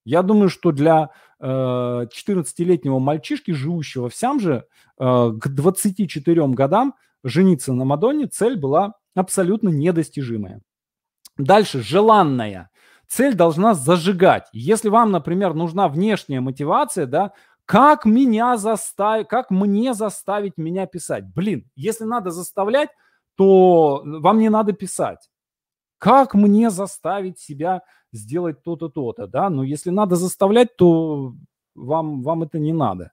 Я 0.05 0.23
думаю, 0.23 0.49
что 0.49 0.73
для 0.73 1.11
э, 1.39 1.45
14-летнего 1.47 2.99
мальчишки, 2.99 3.51
живущего 3.51 4.09
в 4.09 4.15
Сямже, 4.15 4.65
э, 4.99 5.05
к 5.41 5.49
24 5.49 6.49
годам 6.49 6.95
жениться 7.23 7.73
на 7.73 7.85
Мадонне 7.85 8.27
цель 8.27 8.57
была 8.57 8.95
абсолютно 9.15 9.69
недостижимая. 9.69 10.63
Дальше, 11.37 11.83
желанная. 11.83 12.71
Цель 13.07 13.35
должна 13.35 13.75
зажигать. 13.75 14.49
Если 14.53 14.89
вам, 14.89 15.11
например, 15.11 15.55
нужна 15.55 15.89
внешняя 15.89 16.41
мотивация, 16.41 17.07
да, 17.07 17.33
как 17.65 18.07
меня 18.07 18.57
заставить, 18.57 19.29
как 19.29 19.51
мне 19.51 19.93
заставить 19.95 20.57
меня 20.57 20.87
писать? 20.87 21.25
Блин, 21.35 21.71
если 21.77 22.05
надо 22.05 22.31
заставлять, 22.31 22.89
то 23.37 24.03
вам 24.05 24.39
не 24.39 24.49
надо 24.49 24.73
писать. 24.73 25.29
Как 25.99 26.35
мне 26.35 26.71
заставить 26.71 27.39
себя 27.39 27.83
сделать 28.13 28.63
то-то, 28.63 28.89
то-то, 28.89 29.27
да? 29.27 29.51
Но 29.51 29.63
если 29.63 29.91
надо 29.91 30.17
заставлять, 30.17 30.77
то 30.77 31.35
вам, 31.75 32.23
вам 32.23 32.43
это 32.43 32.59
не 32.59 32.73
надо. 32.73 33.13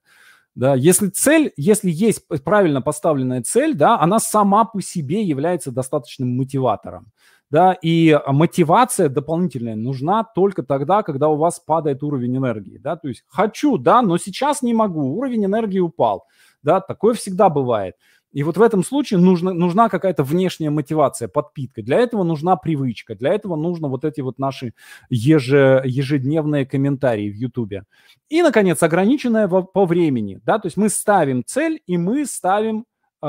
Да, 0.56 0.74
если 0.74 1.10
цель, 1.10 1.52
если 1.58 1.92
есть 1.92 2.26
правильно 2.46 2.82
поставленная 2.82 3.42
цель, 3.44 3.76
да, 3.76 4.00
она 4.00 4.20
сама 4.20 4.64
по 4.64 4.82
себе 4.82 5.22
является 5.22 5.70
достаточным 5.70 6.38
мотиватором. 6.38 7.12
Да, 7.52 7.74
и 7.74 8.18
мотивация 8.28 9.08
дополнительная 9.08 9.76
нужна 9.76 10.24
только 10.24 10.64
тогда, 10.64 11.04
когда 11.04 11.28
у 11.30 11.36
вас 11.36 11.60
падает 11.60 12.04
уровень 12.04 12.38
энергии. 12.38 12.78
Да, 12.78 12.96
то 12.96 13.08
есть 13.08 13.24
хочу, 13.28 13.78
да, 13.78 14.02
но 14.02 14.18
сейчас 14.18 14.62
не 14.62 14.74
могу, 14.74 15.18
уровень 15.18 15.46
энергии 15.46 15.80
упал. 15.80 16.26
Да, 16.64 16.80
такое 16.80 17.14
всегда 17.14 17.50
бывает. 17.50 17.96
И 18.36 18.44
вот 18.44 18.58
в 18.58 18.62
этом 18.62 18.84
случае 18.84 19.22
нужна, 19.22 19.54
нужна 19.54 19.88
какая-то 19.88 20.24
внешняя 20.24 20.70
мотивация, 20.70 21.30
подпитка. 21.30 21.82
Для 21.82 22.00
этого 22.00 22.24
нужна 22.24 22.58
привычка, 22.58 23.16
для 23.16 23.34
этого 23.34 23.56
нужно 23.56 23.88
вот 23.88 24.04
эти 24.04 24.20
вот 24.20 24.40
наши 24.40 24.74
еже, 25.10 25.82
ежедневные 25.86 26.66
комментарии 26.66 27.32
в 27.32 27.36
Ютубе. 27.36 27.84
И, 28.28 28.42
наконец, 28.42 28.84
ограниченная 28.84 29.48
по, 29.48 29.62
по 29.62 29.86
времени. 29.86 30.42
Да? 30.44 30.60
То 30.60 30.66
есть 30.66 30.76
мы 30.76 30.90
ставим 30.90 31.46
цель 31.46 31.82
и 31.88 31.98
мы 31.98 32.26
ставим 32.26 32.86
э, 33.22 33.28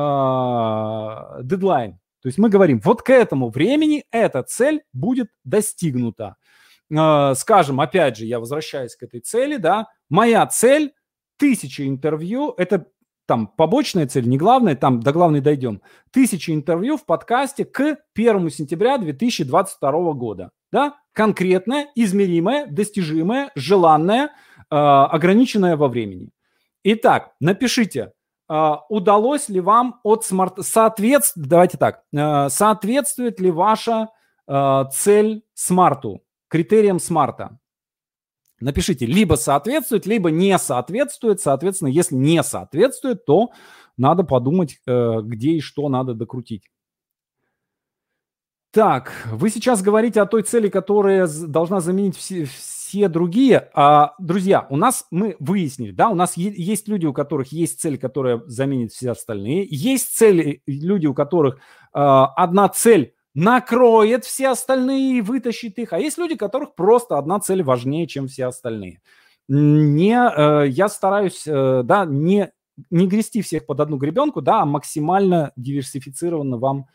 дедлайн. 1.45 1.93
То 2.21 2.27
есть 2.27 2.39
мы 2.39 2.49
говорим, 2.49 2.81
вот 2.81 3.03
к 3.03 3.11
этому 3.11 3.51
времени 3.51 4.05
эта 4.11 4.43
цель 4.43 4.83
будет 4.93 5.29
достигнута. 5.45 6.35
Э, 6.91 7.35
скажем, 7.37 7.81
опять 7.81 8.17
же, 8.17 8.27
я 8.27 8.41
возвращаюсь 8.41 8.97
к 8.97 9.05
этой 9.05 9.21
цели, 9.21 9.57
да, 9.57 9.87
моя 10.11 10.45
цель 10.49 10.95
тысяча 11.37 11.87
интервью, 11.87 12.55
это 12.57 12.87
там 13.27 13.49
побочная 13.49 14.07
цель, 14.07 14.29
не 14.29 14.39
главная, 14.39 14.77
там 14.77 15.01
до 15.01 15.13
главной 15.13 15.41
дойдем. 15.41 15.83
Тысячи 16.11 16.53
интервью 16.53 16.97
в 16.97 17.05
подкасте 17.05 17.65
к 17.65 17.99
1 18.15 18.51
сентября 18.51 18.99
2022 18.99 20.13
года. 20.13 20.51
Да? 20.73 20.95
Конкретное, 21.13 21.89
измеримое, 21.95 22.67
достижимое, 22.67 23.51
желанное, 23.55 24.27
э, 24.27 24.31
ограниченное 24.71 25.77
во 25.77 25.89
времени. 25.89 26.31
Итак, 26.85 27.33
напишите, 27.41 28.13
э, 28.49 28.73
удалось 28.89 29.49
ли 29.49 29.61
вам 29.61 30.01
от 30.05 30.25
smart... 30.25 30.65
Соответствует, 30.65 31.49
давайте 31.49 31.79
так, 31.79 32.03
э, 32.13 32.49
соответствует 32.49 33.41
ли 33.41 33.51
ваша 33.51 34.09
э, 34.47 34.85
цель 34.93 35.43
SMART 35.55 36.04
у, 36.04 36.23
критериям 36.49 37.01
SMART 37.01 37.42
а? 37.42 37.59
Напишите, 38.61 39.05
либо 39.05 39.35
соответствует, 39.35 40.07
либо 40.07 40.31
не 40.31 40.59
соответствует. 40.59 41.41
Соответственно, 41.41 41.89
если 41.89 42.15
не 42.15 42.43
соответствует, 42.43 43.27
то 43.27 43.51
надо 43.97 44.23
подумать, 44.25 44.81
э, 44.87 45.21
где 45.23 45.53
и 45.53 45.61
что 45.61 45.89
надо 45.89 46.15
докрутить. 46.15 46.65
Так, 48.77 49.13
вы 49.33 49.49
сейчас 49.49 49.81
говорите 49.81 50.21
о 50.21 50.27
той 50.27 50.43
цели, 50.43 50.69
которая 50.69 51.27
должна 51.27 51.81
заменить 51.81 52.15
все, 52.15 52.45
все 52.45 53.09
другие. 53.09 53.71
А, 53.73 54.15
друзья, 54.19 54.67
у 54.69 54.77
нас 54.77 55.07
мы 55.11 55.37
выяснили, 55.39 55.93
да, 55.93 56.11
у 56.11 56.15
нас 56.15 56.37
есть 56.37 56.87
люди, 56.87 57.07
у 57.07 57.15
которых 57.15 57.53
есть 57.53 57.81
цель, 57.81 57.97
которая 57.97 58.43
заменит 58.47 58.93
все 58.93 59.13
остальные. 59.13 59.67
Есть 59.71 60.15
цели, 60.15 60.63
люди, 60.67 61.07
у 61.07 61.15
которых 61.15 61.55
э, 61.55 61.59
одна 61.95 62.69
цель 62.69 63.16
накроет 63.37 64.25
все 64.25 64.49
остальные 64.49 65.19
и 65.19 65.21
вытащит 65.21 65.79
их. 65.79 65.93
А 65.93 65.99
есть 65.99 66.17
люди, 66.17 66.37
которых 66.37 66.75
просто 66.75 67.19
одна 67.19 67.39
цель 67.39 67.63
важнее, 67.63 68.07
чем 68.07 68.29
все 68.29 68.47
остальные. 68.47 69.03
Не, 69.47 70.15
э, 70.15 70.69
я 70.69 70.89
стараюсь, 70.89 71.47
э, 71.47 71.83
да, 71.85 72.07
не, 72.07 72.51
не 72.91 73.07
грести 73.07 73.43
всех 73.43 73.67
под 73.67 73.81
одну 73.81 73.99
гребенку, 73.99 74.41
да, 74.41 74.63
а 74.63 74.65
максимально 74.65 75.53
диверсифицированно 75.55 76.57
вам 76.57 76.87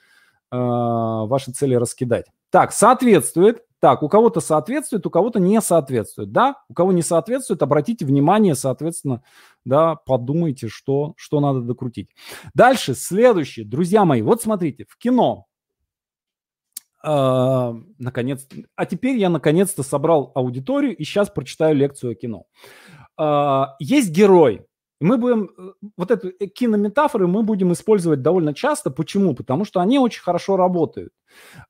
э, 0.52 0.58
ваши 0.58 1.52
цели 1.52 1.76
раскидать. 1.76 2.26
Так, 2.50 2.74
соответствует. 2.74 3.64
Так, 3.80 4.04
у 4.04 4.10
кого-то 4.10 4.42
соответствует, 4.42 5.06
у 5.06 5.10
кого-то 5.10 5.40
не 5.40 5.62
соответствует, 5.62 6.32
да? 6.32 6.58
У 6.70 6.74
кого 6.74 6.92
не 6.92 7.02
соответствует, 7.02 7.64
обратите 7.64 8.06
внимание, 8.06 8.54
соответственно, 8.54 9.24
да, 9.66 9.96
подумайте, 9.96 10.68
что, 10.68 11.14
что 11.18 11.40
надо 11.40 11.62
докрутить. 11.62 12.10
Дальше, 12.54 12.94
следующее, 12.94 13.66
друзья 13.66 14.06
мои, 14.06 14.22
вот 14.22 14.42
смотрите, 14.42 14.86
в 14.88 14.98
кино 14.98 15.48
Uh, 17.04 17.84
наконец, 17.98 18.48
а 18.76 18.86
теперь 18.86 19.18
я 19.18 19.30
наконец-то 19.30 19.82
собрал 19.82 20.32
аудиторию 20.36 20.96
и 20.96 21.04
сейчас 21.04 21.30
прочитаю 21.30 21.76
лекцию 21.76 22.12
о 22.12 22.16
кино. 22.16 22.46
Uh, 23.20 23.68
есть 23.80 24.12
герой. 24.12 24.66
Мы 25.00 25.18
будем 25.18 25.50
э, 25.58 25.88
вот 25.98 26.12
эту 26.12 26.30
э, 26.30 26.46
кинометафоры 26.46 27.26
мы 27.26 27.42
будем 27.42 27.74
использовать 27.74 28.22
довольно 28.22 28.54
часто. 28.54 28.92
Почему? 28.92 29.34
Потому 29.34 29.66
что 29.66 29.80
они 29.80 29.98
очень 29.98 30.22
хорошо 30.22 30.58
работают. 30.58 31.12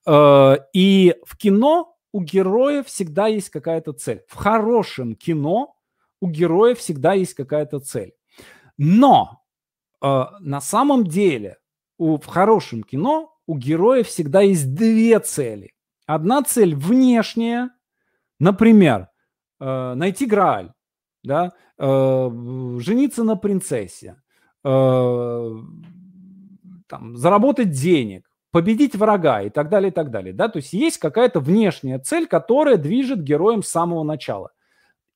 Uh, 0.06 0.58
и 0.74 1.16
в 1.26 1.38
кино 1.38 1.96
у 2.12 2.22
героя 2.22 2.84
всегда 2.84 3.28
есть 3.28 3.50
какая-то 3.50 3.94
цель. 3.94 4.24
В 4.28 4.36
хорошем 4.36 5.16
кино 5.16 5.78
у 6.20 6.28
героя 6.28 6.76
всегда 6.76 7.14
есть 7.14 7.36
какая-то 7.36 7.80
цель. 7.80 8.14
Но 8.78 9.42
на 10.02 10.60
самом 10.62 11.06
деле 11.06 11.58
у, 11.98 12.18
в 12.18 12.26
хорошем 12.26 12.84
кино 12.84 13.31
у 13.52 13.58
героя 13.58 14.04
всегда 14.04 14.39
есть 14.39 14.74
две 14.74 15.20
цели. 15.20 15.74
Одна 16.06 16.41
цель 16.41 16.74
внешняя, 16.74 17.72
например, 18.39 19.10
э, 19.60 19.93
найти 19.93 20.26
Грааль, 20.26 20.72
да, 21.22 21.52
э, 21.78 22.30
жениться 22.80 23.26
на 23.26 23.36
принцессе, 23.36 24.16
э, 24.64 25.56
там, 26.88 27.18
заработать 27.18 27.72
денег, 27.72 28.30
победить 28.52 28.95
врага 28.95 29.41
и 29.41 29.49
так 29.49 29.68
далее, 29.68 29.91
и 29.91 29.93
так 29.93 30.12
далее. 30.12 30.34
Да? 30.34 30.47
То 30.47 30.60
есть 30.60 30.72
есть 30.72 30.97
какая-то 30.97 31.41
внешняя 31.41 31.99
цель, 31.99 32.28
которая 32.28 32.78
движет 32.78 33.22
героем 33.22 33.64
с 33.64 33.68
самого 33.68 34.04
начала. 34.04 34.52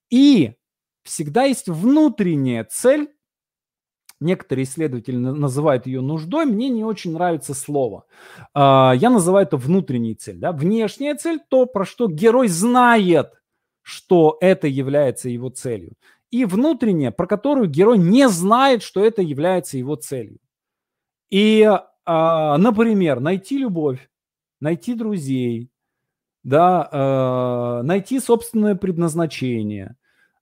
И 0.09 0.55
всегда 1.03 1.43
есть 1.43 1.69
внутренняя 1.69 2.65
цель, 2.65 3.14
некоторые 4.25 4.65
исследователи 4.65 5.15
называют 5.15 5.85
ее 5.87 6.01
нуждой, 6.01 6.45
мне 6.45 6.69
не 6.69 6.83
очень 6.83 7.13
нравится 7.13 7.53
слово. 7.53 8.05
А, 8.53 8.93
я 8.95 9.09
называю 9.09 9.45
это 9.45 9.57
внутренней 9.57 10.15
цель. 10.15 10.37
Да? 10.37 10.51
Внешняя 10.51 11.15
цель– 11.15 11.39
то, 11.49 11.65
про 11.65 11.85
что 11.85 12.07
герой 12.07 12.47
знает, 12.49 13.33
что 13.81 14.37
это 14.41 14.67
является 14.67 15.29
его 15.29 15.49
целью. 15.49 15.93
И 16.31 16.43
внутренняя, 16.43 17.11
про 17.11 17.27
которую 17.27 17.69
герой 17.69 17.97
не 17.97 18.27
знает, 18.27 18.83
что 18.83 19.05
это 19.05 19.21
является 19.21 19.77
его 19.77 19.95
целью. 19.95 20.39
И 21.29 21.69
а, 22.05 22.57
например, 22.57 23.19
найти 23.19 23.57
любовь, 23.57 24.09
найти 24.59 24.95
друзей, 24.95 25.69
да, 26.43 26.89
а, 26.91 27.83
найти 27.83 28.19
собственное 28.19 28.75
предназначение, 28.75 29.95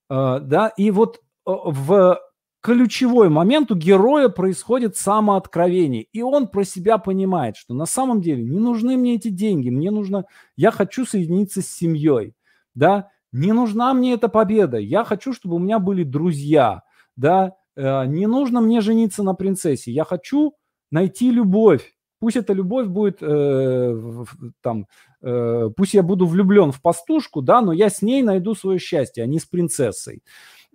да, 0.09 0.71
и 0.77 0.91
вот 0.91 1.21
в 1.45 2.19
ключевой 2.63 3.27
момент 3.27 3.71
у 3.71 3.75
героя 3.75 4.29
происходит 4.29 4.95
самооткровение, 4.95 6.03
и 6.13 6.21
он 6.21 6.47
про 6.47 6.63
себя 6.63 6.97
понимает, 6.97 7.57
что 7.57 7.73
на 7.73 7.85
самом 7.85 8.21
деле 8.21 8.41
не 8.41 8.57
нужны 8.57 8.95
мне 8.95 9.15
эти 9.15 9.27
деньги, 9.27 9.69
мне 9.69 9.91
нужно, 9.91 10.25
я 10.55 10.71
хочу 10.71 11.05
соединиться 11.05 11.61
с 11.61 11.67
семьей, 11.67 12.35
да, 12.73 13.09
не 13.33 13.51
нужна 13.51 13.93
мне 13.93 14.13
эта 14.13 14.29
победа, 14.29 14.77
я 14.77 15.03
хочу, 15.03 15.33
чтобы 15.33 15.57
у 15.57 15.59
меня 15.59 15.77
были 15.79 16.03
друзья, 16.03 16.83
да, 17.17 17.53
не 17.75 18.27
нужно 18.27 18.61
мне 18.61 18.79
жениться 18.79 19.23
на 19.23 19.33
принцессе, 19.33 19.91
я 19.91 20.05
хочу 20.05 20.53
найти 20.89 21.31
любовь. 21.31 21.93
Пусть 22.19 22.37
эта 22.37 22.53
любовь 22.53 22.87
будет 22.87 23.17
э, 23.19 24.23
там, 24.61 24.87
э, 25.21 25.69
пусть 25.75 25.93
я 25.93 26.03
буду 26.03 26.25
влюблен 26.25 26.71
в 26.71 26.81
пастушку, 26.81 27.41
да, 27.41 27.59
но 27.59 27.73
я 27.73 27.89
с 27.89 28.01
ней 28.01 28.21
найду 28.21 28.55
свое 28.55 28.79
счастье, 28.79 29.25
а 29.25 29.27
не 29.27 29.39
с 29.39 29.45
принцессой. 29.45 30.23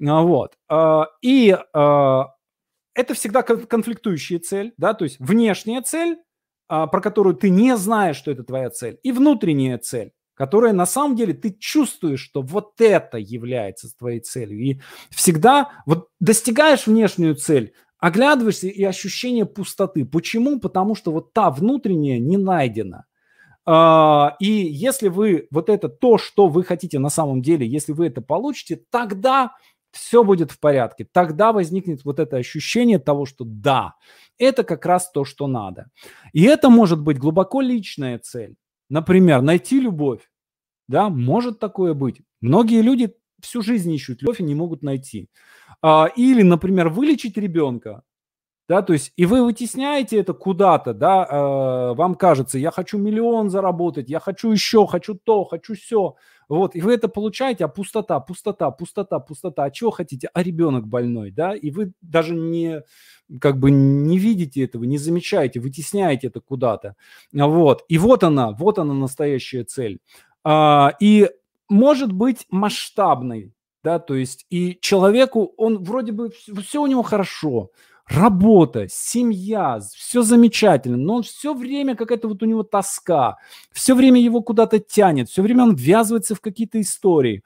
А, 0.05 0.23
вот. 0.23 0.55
А, 0.69 1.09
и 1.23 1.57
а, 1.75 2.27
это 2.95 3.15
всегда 3.15 3.43
конфликтующая 3.43 4.39
цель, 4.39 4.73
да, 4.77 4.95
то 4.95 5.05
есть 5.05 5.17
внешняя 5.21 5.83
цель, 5.83 6.19
про 6.67 7.01
которую 7.01 7.35
ты 7.35 7.49
не 7.49 7.77
знаешь, 7.77 8.17
что 8.17 8.31
это 8.31 8.45
твоя 8.45 8.69
цель, 8.69 8.99
и 9.03 9.11
внутренняя 9.11 9.79
цель, 9.79 10.13
которая 10.35 10.73
на 10.75 10.85
самом 10.85 11.17
деле 11.17 11.33
ты 11.33 11.57
чувствуешь, 11.59 12.21
что 12.21 12.43
вот 12.43 12.81
это 12.81 13.17
является 13.17 13.89
твоей 13.97 14.21
целью. 14.21 14.59
И 14.61 14.81
всегда 15.11 15.71
вот 15.87 16.09
достигаешь 16.21 16.87
внешнюю 16.87 17.37
цель, 17.37 17.73
оглядываешься 17.99 18.69
и 18.69 18.85
ощущение 18.85 19.47
пустоты. 19.47 20.05
Почему? 20.05 20.61
Потому 20.61 20.95
что 20.95 21.11
вот 21.11 21.33
та 21.33 21.51
внутренняя 21.51 22.19
не 22.19 22.37
найдена. 22.37 23.07
И 23.67 24.47
если 24.47 25.09
вы 25.09 25.49
вот 25.51 25.71
это 25.71 25.89
то, 25.89 26.19
что 26.19 26.49
вы 26.49 26.65
хотите 26.65 26.99
на 26.99 27.11
самом 27.11 27.43
деле, 27.43 27.67
если 27.67 27.93
вы 27.93 28.07
это 28.09 28.21
получите, 28.21 28.83
тогда 28.91 29.57
все 29.93 30.25
будет 30.25 30.51
в 30.51 30.61
порядке. 30.61 31.07
Тогда 31.11 31.53
возникнет 31.53 32.05
вот 32.05 32.21
это 32.21 32.37
ощущение 32.37 32.99
того, 32.99 33.27
что 33.27 33.45
да, 33.45 33.95
это 34.39 34.65
как 34.65 34.87
раз 34.87 35.11
то, 35.11 35.25
что 35.25 35.47
надо. 35.47 35.91
И 36.33 36.45
это 36.45 36.71
может 36.71 37.01
быть 37.01 37.19
глубоко 37.19 37.61
личная 37.61 38.19
цель. 38.19 38.57
Например, 38.89 39.43
найти 39.43 39.81
любовь. 39.81 40.31
Да, 40.89 41.11
может 41.11 41.59
такое 41.59 41.95
быть. 41.95 42.23
Многие 42.41 42.81
люди 42.81 43.15
всю 43.41 43.63
жизнь 43.63 43.93
ищут 43.93 44.23
любовь 44.23 44.41
и 44.41 44.45
не 44.45 44.55
могут 44.55 44.83
найти. 44.83 45.29
А, 45.83 46.07
или, 46.17 46.43
например, 46.43 46.89
вылечить 46.89 47.37
ребенка, 47.37 48.03
да, 48.69 48.83
то 48.83 48.93
есть 48.93 49.13
и 49.17 49.25
вы 49.25 49.45
вытесняете 49.45 50.19
это 50.19 50.35
куда-то, 50.35 50.93
да, 50.93 51.25
э, 51.25 51.95
вам 51.95 52.15
кажется, 52.15 52.59
я 52.59 52.71
хочу 52.71 52.99
миллион 52.99 53.49
заработать, 53.49 54.11
я 54.11 54.21
хочу 54.21 54.51
еще, 54.51 54.87
хочу 54.87 55.15
то, 55.15 55.45
хочу 55.45 55.75
все, 55.75 56.17
вот, 56.49 56.75
и 56.75 56.81
вы 56.81 56.95
это 56.95 57.09
получаете, 57.09 57.65
а 57.65 57.69
пустота, 57.69 58.21
пустота, 58.21 58.71
пустота, 58.71 59.19
пустота, 59.19 59.65
а 59.65 59.71
чего 59.71 59.91
хотите, 59.91 60.31
а 60.33 60.43
ребенок 60.43 60.87
больной, 60.87 61.31
да, 61.31 61.55
и 61.55 61.71
вы 61.71 61.93
даже 62.01 62.35
не, 62.35 62.83
как 63.41 63.59
бы 63.59 63.71
не 63.71 64.19
видите 64.19 64.65
этого, 64.65 64.85
не 64.85 64.99
замечаете, 64.99 65.61
вытесняете 65.61 66.29
это 66.29 66.41
куда-то, 66.41 66.97
вот, 67.33 67.85
и 67.89 67.99
вот 67.99 68.25
она, 68.25 68.53
вот 68.53 68.79
она 68.79 68.95
настоящая 68.95 69.65
цель, 69.65 70.01
а, 70.45 70.95
и 71.01 71.31
может 71.69 72.13
быть 72.13 72.47
масштабной, 72.51 73.53
да, 73.85 73.99
то 73.99 74.15
есть 74.15 74.47
и 74.51 74.79
человеку, 74.81 75.53
он 75.57 75.83
вроде 75.83 76.13
бы, 76.13 76.31
все 76.63 76.83
у 76.83 76.87
него 76.87 77.03
хорошо, 77.03 77.71
работа, 78.09 78.87
семья, 78.89 79.81
все 79.95 80.23
замечательно, 80.23 80.97
но 80.97 81.17
он 81.17 81.23
все 81.23 81.55
время 81.55 81.95
какая-то 81.95 82.29
вот 82.29 82.43
у 82.43 82.47
него 82.47 82.63
тоска, 82.63 83.37
все 83.73 83.95
время 83.95 84.21
его 84.21 84.43
куда-то 84.43 84.79
тянет, 84.79 85.29
все 85.29 85.43
время 85.43 85.65
он 85.65 85.75
ввязывается 85.75 86.35
в 86.35 86.41
какие-то 86.41 86.81
истории. 86.81 87.43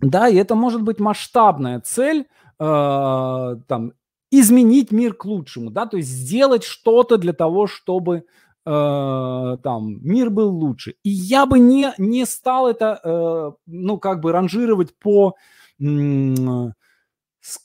Да, 0.00 0.28
и 0.28 0.36
это 0.36 0.54
может 0.54 0.82
быть 0.82 1.00
масштабная 1.00 1.80
цель, 1.80 2.26
э, 2.58 3.56
там, 3.66 3.92
изменить 4.30 4.92
мир 4.92 5.14
к 5.14 5.24
лучшему, 5.24 5.70
да, 5.70 5.86
то 5.86 5.96
есть 5.96 6.08
сделать 6.08 6.64
что-то 6.64 7.16
для 7.16 7.32
того, 7.32 7.66
чтобы 7.66 8.24
э, 8.66 9.56
там 9.62 9.98
мир 10.02 10.30
был 10.30 10.50
лучше. 10.50 10.96
И 11.02 11.10
я 11.10 11.46
бы 11.46 11.58
не, 11.58 11.92
не 11.98 12.26
стал 12.26 12.68
это, 12.68 13.00
э, 13.02 13.52
ну, 13.66 13.98
как 13.98 14.20
бы 14.20 14.32
ранжировать 14.32 14.94
по, 14.98 15.36
э, 15.80 15.84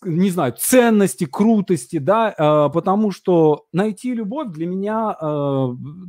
не 0.03 0.29
знаю, 0.29 0.53
ценности, 0.57 1.25
крутости, 1.25 1.97
да, 1.97 2.29
э, 2.29 2.69
потому 2.73 3.11
что 3.11 3.65
найти 3.71 4.13
любовь 4.13 4.49
для 4.49 4.65
меня 4.67 5.15
э, 5.19 5.67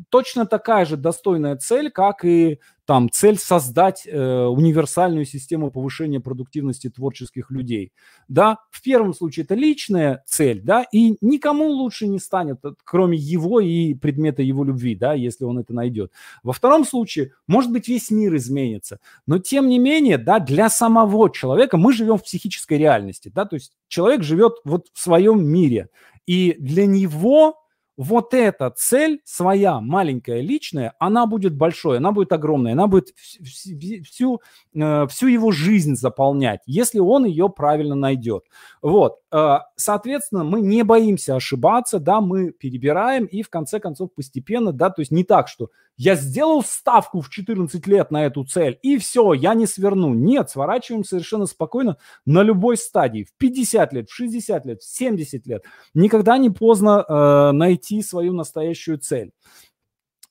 точно 0.09 0.47
такая 0.47 0.85
же 0.85 0.97
достойная 0.97 1.57
цель, 1.57 1.91
как 1.91 2.25
и 2.25 2.61
там 2.93 3.09
цель 3.11 3.39
создать 3.39 4.07
э, 4.07 4.45
универсальную 4.45 5.25
систему 5.25 5.71
повышения 5.71 6.21
продуктивности 6.21 6.91
творческих 6.91 7.51
людей. 7.51 7.91
Да, 8.29 8.59
в 8.71 8.83
первом 8.83 9.15
случае 9.15 9.45
это 9.45 9.55
личная 9.55 10.23
цель, 10.27 10.61
да, 10.63 10.85
и 10.93 11.17
никому 11.23 11.69
лучше 11.69 12.07
не 12.07 12.19
станет, 12.19 12.61
кроме 12.85 13.17
его 13.17 13.61
и 13.61 13.95
предмета 13.95 14.43
его 14.43 14.63
любви, 14.63 14.95
да, 14.95 15.15
если 15.15 15.45
он 15.45 15.59
это 15.59 15.73
найдет. 15.73 16.13
Во 16.43 16.53
втором 16.53 16.85
случае, 16.85 17.33
может 17.47 17.73
быть, 17.73 17.89
весь 17.89 18.11
мир 18.11 18.37
изменится, 18.37 19.01
но 19.27 19.39
тем 19.39 19.71
не 19.71 19.79
менее, 19.79 20.19
да, 20.19 20.39
для 20.39 20.69
самого 20.69 21.31
человека 21.31 21.79
мы 21.79 21.95
живем 21.95 22.19
в 22.19 22.25
психической 22.25 22.77
реальности, 22.77 23.33
да, 23.35 23.47
то 23.47 23.55
есть 23.55 23.73
человек 23.89 24.23
живет 24.23 24.57
вот 24.67 24.89
в 24.93 25.01
своем 25.01 25.43
мире, 25.43 25.89
и 26.27 26.57
для 26.59 26.85
него 26.85 27.62
вот 27.97 28.33
эта 28.35 28.71
цель 28.71 29.21
своя, 29.25 29.81
маленькая, 29.81 30.41
личная, 30.41 30.95
она 30.99 31.27
будет 31.27 31.55
большой, 31.55 31.99
она 31.99 32.13
будет 32.13 32.33
огромной, 32.33 32.73
она 32.73 32.87
будет 32.87 33.11
всю, 33.17 34.41
э, 34.75 35.07
всю 35.09 35.27
его 35.27 35.51
жизнь 35.51 35.95
заполнять, 35.95 36.61
если 36.67 37.01
он 37.01 37.25
ее 37.25 37.49
правильно 37.49 37.95
найдет. 37.95 38.45
Вот, 38.81 39.19
э, 39.31 39.59
соответственно, 39.77 40.45
мы 40.45 40.61
не 40.61 40.83
боимся 40.85 41.37
ошибаться, 41.37 41.99
да, 41.99 42.21
мы 42.21 42.53
перебираем 42.53 43.27
и 43.27 43.43
в 43.43 43.51
конце 43.51 43.79
концов 43.79 44.15
постепенно, 44.15 44.73
да, 44.73 44.91
то 44.91 45.01
есть 45.01 45.13
не 45.13 45.25
так, 45.25 45.49
что 45.49 45.71
я 45.97 46.15
сделал 46.15 46.63
ставку 46.63 47.21
в 47.21 47.29
14 47.29 47.87
лет 47.87 48.11
на 48.11 48.25
эту 48.25 48.45
цель, 48.45 48.79
и 48.83 48.99
все, 48.99 49.33
я 49.35 49.55
не 49.55 49.67
сверну. 49.67 50.15
Нет, 50.15 50.51
сворачиваем 50.51 51.05
совершенно 51.05 51.47
спокойно 51.47 51.99
на 52.27 52.43
любой 52.43 52.77
стадии. 52.77 53.25
В 53.25 53.37
50 53.37 53.93
лет, 53.93 54.09
в 54.09 54.15
60 54.15 54.67
лет, 54.67 54.83
в 54.83 54.85
70 54.85 55.47
лет. 55.47 55.65
Никогда 55.95 56.39
не 56.39 56.51
поздно 56.51 57.05
э, 57.07 57.53
найти 57.53 58.03
свою 58.03 58.33
настоящую 58.33 58.99
цель. 58.99 59.33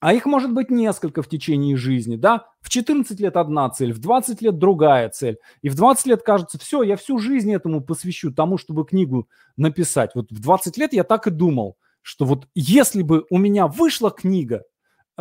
А 0.01 0.15
их 0.15 0.25
может 0.25 0.51
быть 0.51 0.71
несколько 0.71 1.21
в 1.21 1.29
течение 1.29 1.77
жизни, 1.77 2.15
да? 2.15 2.47
В 2.61 2.69
14 2.69 3.19
лет 3.19 3.37
одна 3.37 3.69
цель, 3.69 3.93
в 3.93 3.99
20 3.99 4.41
лет 4.41 4.57
другая 4.57 5.09
цель. 5.09 5.37
И 5.61 5.69
в 5.69 5.75
20 5.75 6.07
лет 6.07 6.23
кажется, 6.23 6.57
все, 6.57 6.81
я 6.81 6.97
всю 6.97 7.19
жизнь 7.19 7.53
этому 7.53 7.81
посвящу, 7.81 8.33
тому, 8.33 8.57
чтобы 8.57 8.83
книгу 8.83 9.29
написать. 9.57 10.11
Вот 10.15 10.31
в 10.31 10.41
20 10.41 10.75
лет 10.77 10.93
я 10.93 11.03
так 11.03 11.27
и 11.27 11.29
думал, 11.29 11.77
что 12.01 12.25
вот 12.25 12.47
если 12.55 13.03
бы 13.03 13.27
у 13.29 13.37
меня 13.37 13.67
вышла 13.67 14.09
книга, 14.09 14.63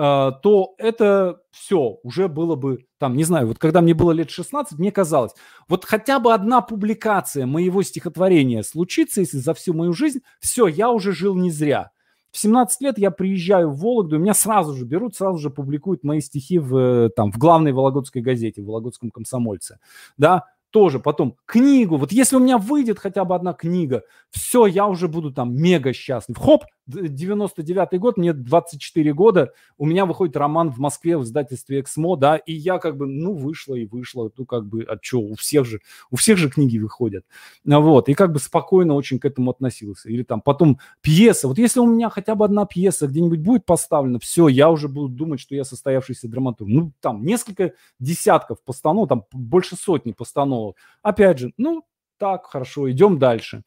то 0.01 0.75
это 0.79 1.41
все 1.51 1.99
уже 2.03 2.29
было 2.29 2.57
бы, 2.57 2.87
там, 2.99 3.17
не 3.17 3.25
знаю, 3.25 3.49
вот 3.49 3.59
когда 3.59 3.83
мне 3.83 3.93
было 3.93 4.13
лет 4.13 4.31
16, 4.31 4.79
мне 4.79 4.91
казалось, 4.91 5.33
вот 5.69 5.85
хотя 5.85 6.19
бы 6.19 6.33
одна 6.33 6.63
публикация 6.63 7.45
моего 7.45 7.83
стихотворения 7.83 8.63
случится, 8.63 9.21
если 9.21 9.37
за 9.37 9.53
всю 9.53 9.75
мою 9.75 9.93
жизнь, 9.93 10.21
все, 10.41 10.69
я 10.69 10.91
уже 10.91 11.13
жил 11.13 11.35
не 11.35 11.51
зря. 11.51 11.91
в 12.31 12.39
17 12.39 12.81
лет 12.81 12.99
я 12.99 13.11
приезжаю 13.11 13.71
в 13.71 13.81
Вологду, 13.81 14.19
меня 14.19 14.33
сразу 14.33 14.75
же 14.75 14.87
берут, 14.87 15.17
сразу 15.17 15.39
же 15.39 15.51
публикуют 15.51 16.03
мои 16.03 16.21
стихи 16.21 16.59
в, 16.59 17.11
там, 17.11 17.31
в 17.31 17.37
главной 17.37 17.73
Вологодской 17.73 18.23
газете, 18.23 18.63
в 18.63 18.67
Вологодском 18.67 19.11
комсомольце, 19.11 19.81
да, 20.17 20.45
тоже 20.71 21.01
потом 21.01 21.37
книгу. 21.47 21.97
Вот 21.97 22.13
если 22.13 22.37
у 22.37 22.41
меня 22.41 22.59
выйдет 22.59 22.99
хотя 22.99 23.25
бы 23.25 23.35
одна 23.35 23.53
книга, 23.53 24.03
все, 24.31 24.67
я 24.67 24.87
уже 24.87 25.09
буду 25.09 25.33
там 25.33 25.55
мега 25.55 25.93
счастлив. 25.93 26.39
Хоп, 26.39 26.65
99 26.87 28.01
год, 28.01 28.17
мне 28.17 28.33
24 28.33 29.13
года, 29.13 29.53
у 29.79 29.87
меня 29.87 30.07
выходит 30.07 30.37
роман 30.37 30.71
в 30.71 30.79
Москве 30.79 31.17
в 31.17 31.25
издательстве 31.25 31.81
«Эксмо», 31.81 32.17
да, 32.17 32.37
и 32.37 32.53
я 32.53 32.79
как 32.79 32.97
бы, 32.97 33.07
ну, 33.07 33.35
вышла 33.35 33.75
и 33.75 33.87
вышла, 33.87 34.31
ну, 34.37 34.45
как 34.45 34.67
бы, 34.67 34.83
а 34.83 34.99
что, 35.01 35.21
у 35.21 35.35
всех 35.35 35.67
же, 35.67 35.81
у 36.11 36.17
всех 36.17 36.39
же 36.39 36.51
книги 36.51 36.79
выходят, 36.79 37.25
вот, 37.65 38.09
и 38.09 38.15
как 38.15 38.33
бы 38.33 38.39
спокойно 38.39 38.95
очень 38.95 39.19
к 39.19 39.25
этому 39.25 39.51
относился. 39.51 40.09
Или 40.09 40.23
там 40.23 40.41
потом 40.41 40.79
пьеса, 41.01 41.49
вот 41.49 41.59
если 41.59 41.81
у 41.81 41.87
меня 41.87 42.11
хотя 42.11 42.35
бы 42.35 42.45
одна 42.45 42.67
пьеса 42.67 43.07
где-нибудь 43.07 43.41
будет 43.41 43.67
поставлена, 43.67 44.19
все, 44.19 44.49
я 44.49 44.71
уже 44.71 44.89
буду 44.89 45.09
думать, 45.09 45.41
что 45.41 45.55
я 45.55 45.65
состоявшийся 45.65 46.29
драматург. 46.29 46.71
Ну, 46.71 46.93
там 47.01 47.25
несколько 47.25 47.73
десятков 47.99 48.63
постанов, 48.63 49.09
там 49.09 49.25
больше 49.33 49.77
сотни 49.77 50.13
постановок. 50.61 50.77
Опять 51.03 51.39
же, 51.39 51.53
ну, 51.57 51.85
так, 52.19 52.47
хорошо, 52.47 52.91
идем 52.91 53.19
дальше. 53.19 53.63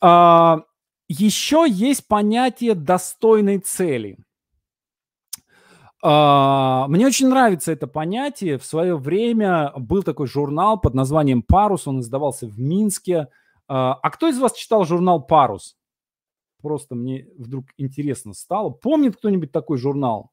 А, 0.00 0.62
еще 1.08 1.66
есть 1.68 2.06
понятие 2.08 2.74
достойной 2.74 3.58
цели. 3.58 4.18
А, 6.02 6.86
мне 6.88 7.06
очень 7.06 7.28
нравится 7.28 7.72
это 7.72 7.86
понятие. 7.86 8.58
В 8.58 8.64
свое 8.64 8.96
время 8.96 9.72
был 9.76 10.02
такой 10.02 10.26
журнал 10.26 10.78
под 10.78 10.94
названием 10.94 11.42
«Парус», 11.42 11.86
он 11.86 12.00
издавался 12.00 12.46
в 12.46 12.58
Минске. 12.58 13.28
А, 13.68 13.94
а 13.94 14.10
кто 14.10 14.28
из 14.28 14.38
вас 14.38 14.52
читал 14.52 14.84
журнал 14.84 15.22
«Парус»? 15.22 15.76
Просто 16.62 16.94
мне 16.94 17.26
вдруг 17.38 17.66
интересно 17.76 18.32
стало. 18.32 18.70
Помнит 18.70 19.16
кто-нибудь 19.16 19.52
такой 19.52 19.76
журнал? 19.76 20.30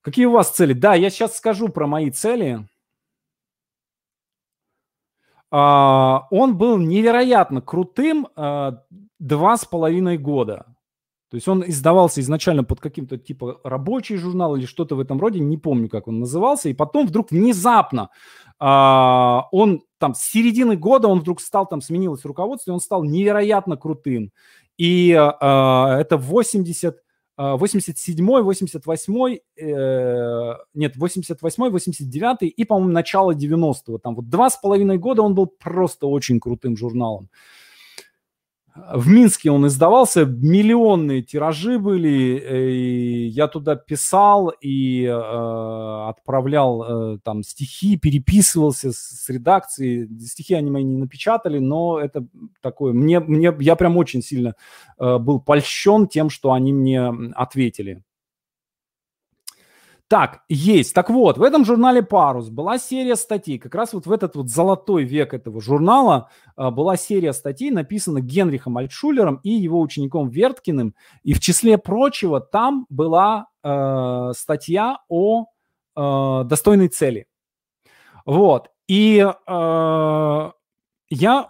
Какие 0.00 0.24
у 0.24 0.32
вас 0.32 0.50
цели? 0.50 0.72
Да, 0.72 0.94
я 0.94 1.10
сейчас 1.10 1.36
скажу 1.36 1.68
про 1.68 1.86
мои 1.86 2.10
цели. 2.10 2.66
Uh, 5.52 6.20
он 6.30 6.56
был 6.56 6.78
невероятно 6.78 7.60
крутым. 7.60 8.28
Uh, 8.36 8.76
два 9.20 9.56
с 9.56 9.64
половиной 9.64 10.18
года. 10.18 10.66
То 11.30 11.36
есть 11.36 11.46
он 11.46 11.62
издавался 11.64 12.20
изначально 12.20 12.64
под 12.64 12.80
каким-то 12.80 13.16
типа 13.16 13.60
рабочий 13.62 14.16
журнал 14.16 14.56
или 14.56 14.66
что-то 14.66 14.96
в 14.96 15.00
этом 15.00 15.20
роде, 15.20 15.38
не 15.38 15.56
помню, 15.56 15.88
как 15.88 16.08
он 16.08 16.18
назывался, 16.18 16.68
и 16.68 16.74
потом 16.74 17.06
вдруг 17.06 17.30
внезапно 17.30 18.10
а, 18.58 19.46
он 19.52 19.82
там 19.98 20.14
с 20.14 20.22
середины 20.22 20.76
года 20.76 21.06
он 21.06 21.20
вдруг 21.20 21.40
стал, 21.40 21.68
там 21.68 21.82
сменилось 21.82 22.24
руководство, 22.24 22.72
и 22.72 22.74
он 22.74 22.80
стал 22.80 23.04
невероятно 23.04 23.76
крутым. 23.76 24.32
И 24.76 25.14
а, 25.16 25.98
это 26.00 26.16
80, 26.16 26.96
87 27.40 28.42
88 28.42 29.38
э, 29.56 30.54
нет, 30.74 30.96
88 30.96 31.70
89 31.70 32.36
и, 32.42 32.64
по-моему, 32.64 32.92
начало 32.92 33.34
90-го. 33.34 33.98
Там 33.98 34.14
вот 34.14 34.28
два 34.28 34.50
с 34.50 34.56
половиной 34.56 34.98
года 34.98 35.22
он 35.22 35.34
был 35.34 35.46
просто 35.46 36.06
очень 36.06 36.38
крутым 36.38 36.76
журналом. 36.76 37.30
В 38.74 39.08
Минске 39.08 39.50
он 39.50 39.66
издавался, 39.66 40.24
миллионные 40.24 41.22
тиражи 41.22 41.78
были, 41.78 42.38
э, 42.38 42.70
и 42.70 43.26
я 43.26 43.48
туда 43.48 43.74
писал 43.74 44.52
и 44.60 45.04
э, 45.04 46.08
отправлял 46.08 47.14
э, 47.14 47.18
там 47.24 47.42
стихи, 47.42 47.96
переписывался 47.96 48.92
с, 48.92 48.96
с 48.96 49.28
редакцией. 49.28 50.08
Стихи 50.20 50.54
они 50.54 50.70
мои 50.70 50.84
не 50.84 50.96
напечатали, 50.96 51.58
но 51.58 51.98
это 51.98 52.26
такое, 52.62 52.92
мне, 52.92 53.18
мне, 53.18 53.52
я 53.58 53.74
прям 53.74 53.96
очень 53.96 54.22
сильно 54.22 54.54
э, 54.98 55.18
был 55.18 55.40
польщен 55.40 56.06
тем, 56.06 56.30
что 56.30 56.52
они 56.52 56.72
мне 56.72 57.12
ответили. 57.34 58.04
Так, 60.10 60.40
есть. 60.48 60.92
Так 60.92 61.08
вот, 61.08 61.38
в 61.38 61.42
этом 61.44 61.64
журнале 61.64 62.02
«Парус» 62.02 62.48
была 62.48 62.78
серия 62.78 63.14
статей. 63.14 63.60
Как 63.60 63.76
раз 63.76 63.92
вот 63.92 64.06
в 64.06 64.12
этот 64.12 64.34
вот 64.34 64.48
золотой 64.48 65.04
век 65.04 65.32
этого 65.32 65.60
журнала 65.60 66.30
э, 66.56 66.68
была 66.70 66.96
серия 66.96 67.32
статей, 67.32 67.70
написана 67.70 68.20
Генрихом 68.20 68.76
Альтшулером 68.76 69.38
и 69.44 69.50
его 69.50 69.80
учеником 69.80 70.28
Верткиным. 70.28 70.96
И 71.22 71.32
в 71.32 71.38
числе 71.38 71.78
прочего 71.78 72.40
там 72.40 72.86
была 72.88 73.46
э, 73.62 74.32
статья 74.34 74.98
о 75.08 75.44
э, 75.94 76.44
достойной 76.44 76.88
цели. 76.88 77.28
Вот. 78.26 78.72
И 78.88 79.24
э, 79.24 80.50
я 81.12 81.48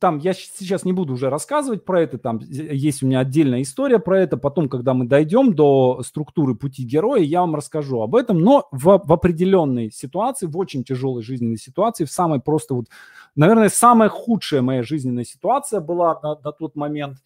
там, 0.00 0.18
я 0.18 0.34
сейчас 0.34 0.84
не 0.84 0.92
буду 0.92 1.14
уже 1.14 1.30
рассказывать 1.30 1.86
про 1.86 2.02
это, 2.02 2.18
там 2.18 2.40
есть 2.40 3.02
у 3.02 3.06
меня 3.06 3.20
отдельная 3.20 3.62
история 3.62 3.98
про 3.98 4.20
это, 4.20 4.36
потом, 4.36 4.68
когда 4.68 4.92
мы 4.92 5.06
дойдем 5.06 5.54
до 5.54 6.02
структуры 6.04 6.54
пути 6.54 6.84
героя, 6.84 7.22
я 7.22 7.40
вам 7.40 7.54
расскажу 7.54 8.02
об 8.02 8.14
этом, 8.14 8.40
но 8.40 8.68
в, 8.70 9.00
в 9.02 9.12
определенной 9.12 9.90
ситуации, 9.90 10.46
в 10.46 10.58
очень 10.58 10.84
тяжелой 10.84 11.22
жизненной 11.22 11.56
ситуации, 11.56 12.04
в 12.04 12.10
самой 12.10 12.40
просто 12.40 12.74
вот, 12.74 12.88
наверное, 13.34 13.70
самая 13.70 14.10
худшая 14.10 14.60
моя 14.60 14.82
жизненная 14.82 15.24
ситуация 15.24 15.80
была 15.80 16.20
на, 16.22 16.34
на 16.34 16.52
тот 16.52 16.76
момент, 16.76 17.16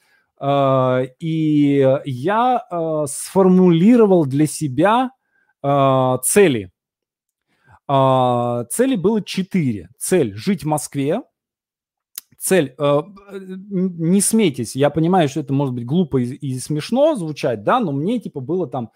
э, 0.40 1.06
и 1.18 1.98
я 2.04 2.64
э, 2.70 3.04
сформулировал 3.08 4.24
для 4.24 4.46
себя 4.46 5.10
э, 5.64 6.18
цели. 6.22 6.70
Э, 7.88 8.64
цели 8.70 8.94
было 8.94 9.20
четыре. 9.20 9.88
Цель– 9.98 10.32
жить 10.36 10.62
в 10.62 10.66
Москве, 10.66 11.22
цель. 12.46 12.74
Э, 12.78 13.02
не 13.32 14.20
смейтесь, 14.20 14.76
я 14.76 14.90
понимаю, 14.90 15.28
что 15.28 15.40
это 15.40 15.52
может 15.52 15.74
быть 15.74 15.84
глупо 15.84 16.18
и, 16.18 16.24
и 16.24 16.58
смешно 16.58 17.16
звучать, 17.16 17.64
да, 17.64 17.80
но 17.80 17.92
мне 17.92 18.20
типа 18.20 18.40
было 18.40 18.68
там 18.68 18.90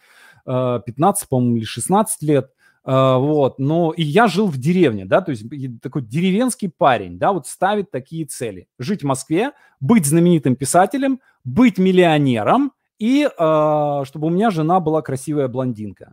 15, 0.46 1.24
э, 1.24 1.26
по-моему, 1.28 1.56
или 1.56 1.64
16 1.64 2.22
лет, 2.22 2.50
э, 2.84 2.90
вот, 3.16 3.58
но 3.58 3.92
и 3.92 4.02
я 4.02 4.28
жил 4.28 4.46
в 4.46 4.56
деревне, 4.56 5.04
да, 5.04 5.20
то 5.20 5.32
есть 5.32 5.44
такой 5.82 6.02
деревенский 6.02 6.70
парень, 6.70 7.18
да, 7.18 7.32
вот 7.32 7.48
ставит 7.48 7.90
такие 7.90 8.24
цели. 8.24 8.68
Жить 8.78 9.02
в 9.02 9.06
Москве, 9.06 9.52
быть 9.80 10.06
знаменитым 10.06 10.54
писателем, 10.54 11.20
быть 11.44 11.78
миллионером 11.78 12.72
и 12.98 13.26
чтобы 13.34 14.26
у 14.26 14.28
меня 14.28 14.50
жена 14.50 14.78
была 14.78 15.00
красивая 15.00 15.48
блондинка. 15.48 16.12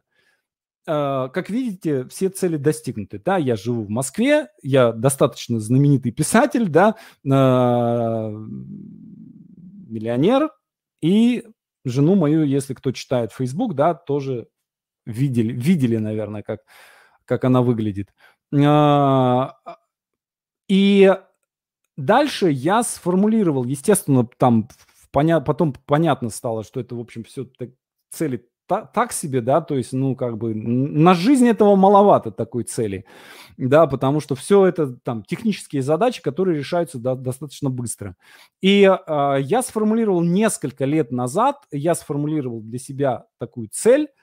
А, 0.88 1.28
как 1.30 1.50
видите, 1.50 2.08
все 2.08 2.30
цели 2.30 2.56
достигнуты. 2.56 3.20
Да, 3.20 3.38
я 3.38 3.58
живу 3.58 3.84
в 3.84 3.90
Москве, 3.90 4.48
я 4.64 4.94
достаточно 4.94 5.60
знаменитый 5.60 6.14
писатель, 6.14 6.70
да, 6.70 6.96
а, 7.30 8.30
миллионер, 9.90 10.50
и 11.02 11.46
жену 11.84 12.16
мою, 12.16 12.44
если 12.46 12.74
кто 12.74 12.94
читает 12.94 13.34
Facebook, 13.34 13.76
да, 13.76 13.94
тоже 13.94 14.48
видели, 15.06 15.52
видели, 15.52 15.98
наверное, 15.98 16.42
как, 16.42 16.62
как 17.26 17.44
она 17.44 17.62
выглядит. 17.62 18.14
А, 18.56 19.58
и 20.70 21.14
дальше 21.98 22.50
я 22.50 22.84
сформулировал, 22.84 23.66
естественно, 23.66 24.26
там 24.38 24.70
поня- 25.12 25.42
потом 25.42 25.74
понятно 25.86 26.30
стало, 26.30 26.64
что 26.64 26.80
это, 26.80 26.96
в 26.96 27.00
общем, 27.02 27.26
все 27.26 27.46
цели 28.10 28.48
так, 28.68 28.94
так 28.94 29.14
себе, 29.14 29.42
да, 29.42 29.62
то 29.62 29.76
есть, 29.76 29.94
ну, 29.94 30.16
как 30.16 30.38
бы 30.38 30.54
на 30.54 31.14
жизнь 31.14 31.48
этого 31.48 31.76
маловато 31.76 32.32
такой 32.32 32.64
цели, 32.64 33.06
да, 33.58 33.88
потому 33.88 34.20
что 34.20 34.36
все 34.36 34.66
это 34.66 34.94
там 35.04 35.24
технические 35.24 35.82
задачи, 35.82 36.22
которые 36.22 36.60
решаются 36.60 37.00
до, 37.00 37.16
достаточно 37.16 37.70
быстро. 37.70 38.16
И 38.62 38.84
э, 38.84 39.38
я 39.42 39.62
сформулировал 39.62 40.22
несколько 40.22 40.86
лет 40.86 41.12
назад, 41.12 41.64
я 41.72 41.96
сформулировал 41.96 42.62
для 42.62 42.80
себя 42.80 43.26
такую 43.40 43.70
цель– 43.72 44.08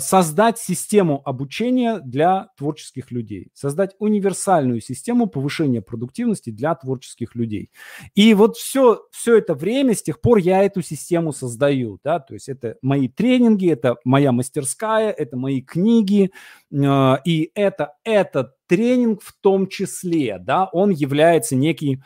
создать 0.00 0.58
систему 0.58 1.22
обучения 1.24 2.00
для 2.00 2.48
творческих 2.56 3.10
людей, 3.12 3.50
создать 3.54 3.94
универсальную 3.98 4.80
систему 4.80 5.28
повышения 5.28 5.82
продуктивности 5.82 6.50
для 6.50 6.74
творческих 6.74 7.34
людей. 7.34 7.70
И 8.14 8.34
вот 8.34 8.56
все, 8.56 9.02
все 9.12 9.38
это 9.38 9.54
время, 9.54 9.94
с 9.94 10.02
тех 10.02 10.20
пор 10.20 10.38
я 10.38 10.64
эту 10.64 10.82
систему 10.82 11.32
создаю, 11.32 11.98
да, 12.02 12.18
то 12.18 12.34
есть 12.34 12.48
это 12.48 12.76
мои 12.82 13.08
тренинги, 13.08 13.70
это 13.70 13.96
моя 14.04 14.32
мастерская, 14.32 15.10
это 15.10 15.36
мои 15.36 15.62
книги, 15.62 16.32
а, 16.74 17.20
и 17.24 17.50
это 17.54 17.94
этот 18.04 18.54
тренинг 18.66 19.22
в 19.22 19.34
том 19.40 19.68
числе, 19.68 20.38
да, 20.38 20.68
он 20.72 20.90
является 20.90 21.56
некий 21.56 22.02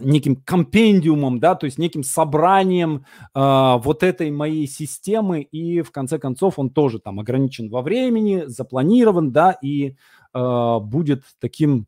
неким 0.00 0.36
компендиумом, 0.36 1.40
да, 1.40 1.54
то 1.54 1.66
есть 1.66 1.78
неким 1.78 2.02
собранием 2.02 3.04
э, 3.34 3.78
вот 3.82 4.02
этой 4.02 4.30
моей 4.30 4.66
системы, 4.66 5.42
и 5.42 5.82
в 5.82 5.90
конце 5.90 6.18
концов 6.18 6.58
он 6.58 6.70
тоже 6.70 6.98
там 6.98 7.20
ограничен 7.20 7.70
во 7.70 7.82
времени, 7.82 8.44
запланирован, 8.46 9.32
да, 9.32 9.52
и 9.62 9.96
э, 10.34 10.78
будет 10.80 11.24
таким, 11.40 11.86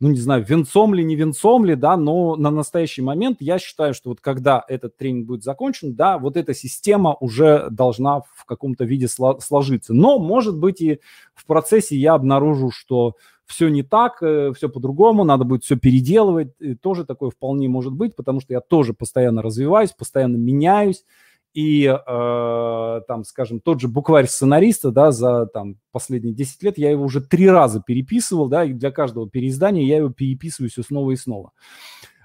ну 0.00 0.10
не 0.10 0.18
знаю, 0.18 0.44
венцом 0.44 0.94
ли, 0.94 1.04
не 1.04 1.16
венцом 1.16 1.64
ли, 1.64 1.74
да, 1.74 1.96
но 1.96 2.36
на 2.36 2.50
настоящий 2.50 3.02
момент 3.02 3.38
я 3.40 3.58
считаю, 3.58 3.94
что 3.94 4.10
вот 4.10 4.20
когда 4.20 4.64
этот 4.68 4.96
тренинг 4.96 5.26
будет 5.26 5.44
закончен, 5.44 5.94
да, 5.94 6.18
вот 6.18 6.36
эта 6.36 6.54
система 6.54 7.16
уже 7.20 7.68
должна 7.70 8.20
в 8.20 8.44
каком-то 8.44 8.84
виде 8.84 9.08
сложиться. 9.08 9.94
Но, 9.94 10.18
может 10.18 10.58
быть, 10.58 10.80
и 10.80 11.00
в 11.34 11.46
процессе 11.46 11.96
я 11.96 12.14
обнаружу, 12.14 12.70
что 12.70 13.14
все 13.46 13.68
не 13.68 13.82
так, 13.82 14.22
э, 14.22 14.52
все 14.54 14.68
по-другому, 14.68 15.24
надо 15.24 15.44
будет 15.44 15.64
все 15.64 15.76
переделывать. 15.76 16.54
И 16.60 16.74
тоже 16.74 17.04
такое 17.04 17.30
вполне 17.30 17.68
может 17.68 17.92
быть, 17.92 18.16
потому 18.16 18.40
что 18.40 18.54
я 18.54 18.60
тоже 18.60 18.94
постоянно 18.94 19.42
развиваюсь, 19.42 19.92
постоянно 19.92 20.36
меняюсь. 20.36 21.04
и 21.52 21.84
э, 21.84 23.00
там, 23.06 23.22
скажем, 23.24 23.60
тот 23.60 23.80
же 23.80 23.86
букварь 23.86 24.26
сценариста, 24.26 24.90
да, 24.90 25.12
за 25.12 25.46
там 25.46 25.76
последние 25.92 26.34
10 26.34 26.62
лет 26.64 26.78
я 26.78 26.90
его 26.90 27.04
уже 27.04 27.20
три 27.20 27.48
раза 27.48 27.80
переписывал, 27.80 28.48
да, 28.48 28.64
и 28.64 28.72
для 28.72 28.90
каждого 28.90 29.30
переиздания 29.30 29.84
я 29.84 29.98
его 29.98 30.10
переписываю 30.10 30.68
все 30.68 30.82
снова 30.82 31.12
и 31.12 31.16
снова. 31.16 31.52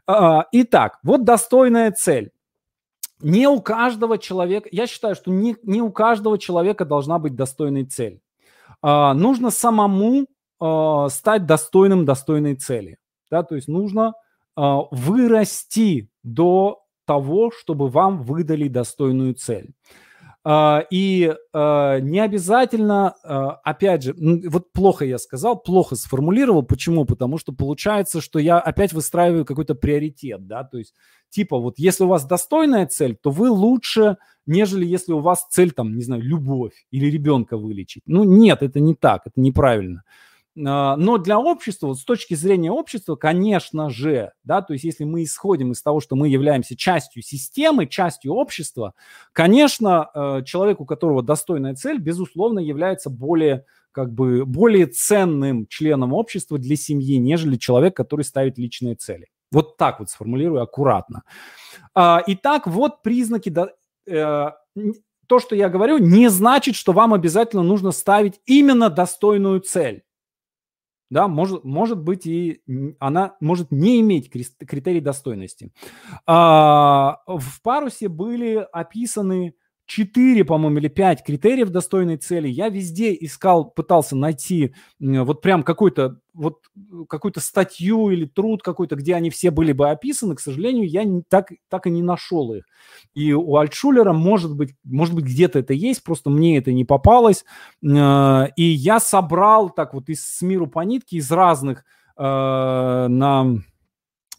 Э, 0.07 0.41
итак, 0.51 0.97
вот 1.03 1.25
достойная 1.25 1.91
цель. 1.91 2.31
Не 3.21 3.47
у 3.47 3.61
каждого 3.61 4.17
человека, 4.17 4.69
я 4.71 4.87
считаю, 4.87 5.13
что 5.13 5.29
не, 5.29 5.57
не 5.61 5.81
у 5.81 5.91
каждого 5.91 6.39
человека 6.39 6.85
должна 6.85 7.19
быть 7.19 7.35
достойной 7.35 7.85
цель. 7.85 8.21
Э, 8.81 9.13
нужно 9.13 9.51
самому 9.51 10.25
э, 10.61 11.07
стать 11.09 11.45
достойным 11.45 12.05
достойной 12.05 12.55
цели. 12.55 12.97
Да, 13.31 13.43
то 13.43 13.55
есть 13.55 13.67
нужно 13.67 14.13
э, 14.57 14.61
вырасти 14.91 16.09
до 16.23 16.83
того, 17.05 17.51
чтобы 17.51 17.89
вам 17.89 18.23
выдали 18.23 18.67
достойную 18.67 19.33
цель. 19.33 19.73
Uh, 20.47 20.85
и 20.89 21.35
uh, 21.53 21.99
не 21.99 22.21
обязательно, 22.21 23.13
uh, 23.25 23.55
опять 23.63 24.03
же, 24.03 24.15
вот 24.17 24.71
плохо 24.71 25.03
я 25.03 25.17
сказал, 25.17 25.59
плохо 25.59 25.97
сформулировал. 25.97 26.63
Почему? 26.63 27.03
Потому 27.03 27.37
что 27.37 27.51
получается, 27.51 28.21
что 28.21 28.39
я 28.39 28.57
опять 28.57 28.93
выстраиваю 28.93 29.43
какой-то 29.43 29.75
приоритет, 29.75 30.47
да, 30.47 30.63
то 30.63 30.77
есть 30.77 30.93
типа 31.29 31.59
вот 31.59 31.77
если 31.77 32.05
у 32.05 32.07
вас 32.07 32.25
достойная 32.25 32.87
цель, 32.87 33.17
то 33.21 33.31
вы 33.31 33.49
лучше, 33.49 34.15
нежели 34.45 34.85
если 34.85 35.11
у 35.11 35.19
вас 35.19 35.45
цель 35.49 35.71
там, 35.71 35.93
не 35.97 36.03
знаю, 36.03 36.23
любовь 36.23 36.85
или 36.89 37.07
ребенка 37.07 37.57
вылечить. 37.57 38.03
Ну 38.05 38.23
нет, 38.23 38.63
это 38.63 38.79
не 38.79 38.95
так, 38.95 39.23
это 39.25 39.41
неправильно. 39.41 40.03
Но 40.61 41.17
для 41.17 41.39
общества, 41.39 41.87
вот 41.87 41.99
с 41.99 42.03
точки 42.03 42.33
зрения 42.33 42.69
общества, 42.69 43.15
конечно 43.15 43.89
же, 43.89 44.33
да, 44.43 44.61
то 44.61 44.73
есть 44.73 44.83
если 44.83 45.05
мы 45.05 45.23
исходим 45.23 45.71
из 45.71 45.81
того, 45.81 46.01
что 46.01 46.17
мы 46.17 46.27
являемся 46.27 46.75
частью 46.75 47.23
системы, 47.23 47.87
частью 47.87 48.33
общества, 48.33 48.93
конечно, 49.31 50.09
э, 50.13 50.43
человек, 50.43 50.81
у 50.81 50.85
которого 50.85 51.23
достойная 51.23 51.75
цель, 51.75 51.97
безусловно, 51.97 52.59
является 52.59 53.09
более 53.09 53.63
как 53.93 54.13
бы 54.13 54.45
более 54.45 54.87
ценным 54.87 55.65
членом 55.67 56.13
общества 56.13 56.57
для 56.57 56.75
семьи, 56.75 57.15
нежели 57.17 57.55
человек, 57.55 57.95
который 57.95 58.23
ставит 58.23 58.57
личные 58.57 58.95
цели. 58.95 59.27
Вот 59.53 59.77
так 59.77 59.99
вот 59.99 60.09
сформулирую 60.09 60.61
аккуратно. 60.61 61.23
А, 61.95 62.21
итак, 62.27 62.67
вот 62.67 63.01
признаки 63.01 63.49
э, 64.07 64.51
то, 65.27 65.39
что 65.39 65.55
я 65.55 65.69
говорю, 65.69 65.99
не 65.99 66.29
значит, 66.29 66.75
что 66.75 66.91
вам 66.91 67.13
обязательно 67.13 67.63
нужно 67.63 67.91
ставить 67.91 68.41
именно 68.45 68.89
достойную 68.89 69.61
цель 69.61 70.03
да, 71.09 71.27
может, 71.27 71.63
может 71.63 71.99
быть 71.99 72.25
и 72.25 72.61
она 72.99 73.35
может 73.39 73.71
не 73.71 73.99
иметь 74.01 74.29
критерий 74.29 75.01
достойности. 75.01 75.71
А, 76.25 77.19
в 77.27 77.61
парусе 77.61 78.07
были 78.09 78.67
описаны 78.71 79.55
четыре, 79.89 80.45
по-моему, 80.45 80.77
или 80.77 80.87
пять 80.87 81.23
критериев 81.23 81.69
достойной 81.69 82.17
цели. 82.17 82.47
Я 82.47 82.69
везде 82.69 83.17
искал, 83.19 83.65
пытался 83.65 84.15
найти 84.15 84.75
вот 84.99 85.41
прям 85.41 85.63
какой-то 85.63 86.19
вот 86.33 86.59
какую-то 87.09 87.39
статью 87.39 88.11
или 88.11 88.25
труд 88.25 88.61
какой-то, 88.61 88.95
где 88.95 89.15
они 89.15 89.31
все 89.31 89.49
были 89.49 89.71
бы 89.71 89.89
описаны. 89.89 90.35
К 90.35 90.39
сожалению, 90.39 90.87
я 90.87 91.03
так, 91.27 91.51
так 91.69 91.87
и 91.87 91.89
не 91.89 92.03
нашел 92.03 92.53
их. 92.53 92.65
И 93.15 93.33
у 93.33 93.57
Альтшулера, 93.57 94.13
может 94.13 94.55
быть, 94.55 94.75
может 94.83 95.15
быть, 95.15 95.25
где-то 95.25 95.57
это 95.57 95.73
есть, 95.73 96.03
просто 96.03 96.29
мне 96.29 96.59
это 96.59 96.71
не 96.71 96.85
попалось. 96.85 97.43
Э, 97.83 98.45
и 98.55 98.63
я 98.63 98.99
собрал 98.99 99.71
так 99.71 99.95
вот 99.95 100.07
из 100.07 100.23
с 100.23 100.41
миру 100.43 100.67
по 100.67 100.81
нитке, 100.81 101.17
из 101.17 101.31
разных 101.31 101.83
э, 102.15 102.21
на 102.21 103.55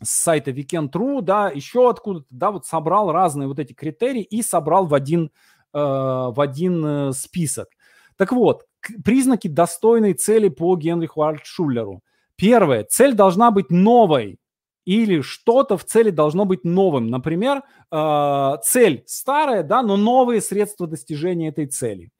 с 0.02 0.10
сайта 0.10 0.50
Weekend.ru, 0.50 1.22
да, 1.22 1.48
еще 1.50 1.90
откуда-то, 1.90 2.26
да, 2.30 2.50
вот 2.50 2.66
собрал 2.66 3.12
разные 3.12 3.48
вот 3.48 3.58
эти 3.58 3.72
критерии 3.72 4.22
и 4.22 4.42
собрал 4.42 4.86
в 4.86 4.94
один, 4.94 5.30
э, 5.72 5.78
в 5.78 6.40
один 6.40 6.84
э, 6.84 7.12
список. 7.12 7.68
Так 8.16 8.32
вот, 8.32 8.64
признаки 9.04 9.48
достойной 9.48 10.14
цели 10.14 10.48
по 10.48 10.76
Генриху 10.76 11.22
Альтшуллеру. 11.22 12.02
Первое. 12.36 12.84
Цель 12.84 13.14
должна 13.14 13.50
быть 13.50 13.70
новой 13.70 14.38
или 14.86 15.20
что-то 15.20 15.76
в 15.76 15.84
цели 15.84 16.10
должно 16.10 16.44
быть 16.44 16.64
новым. 16.64 17.08
Например, 17.08 17.62
э, 17.92 18.52
цель 18.62 19.04
старая, 19.06 19.62
да, 19.62 19.82
но 19.82 19.96
новые 19.96 20.40
средства 20.40 20.86
достижения 20.86 21.48
этой 21.48 21.66
цели. 21.66 22.10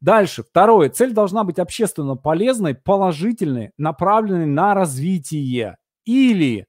Дальше. 0.00 0.42
Второе. 0.42 0.90
Цель 0.90 1.12
должна 1.12 1.44
быть 1.44 1.58
общественно 1.58 2.16
полезной, 2.16 2.74
положительной, 2.74 3.72
направленной 3.78 4.46
на 4.46 4.74
развитие. 4.74 5.76
Или 6.04 6.66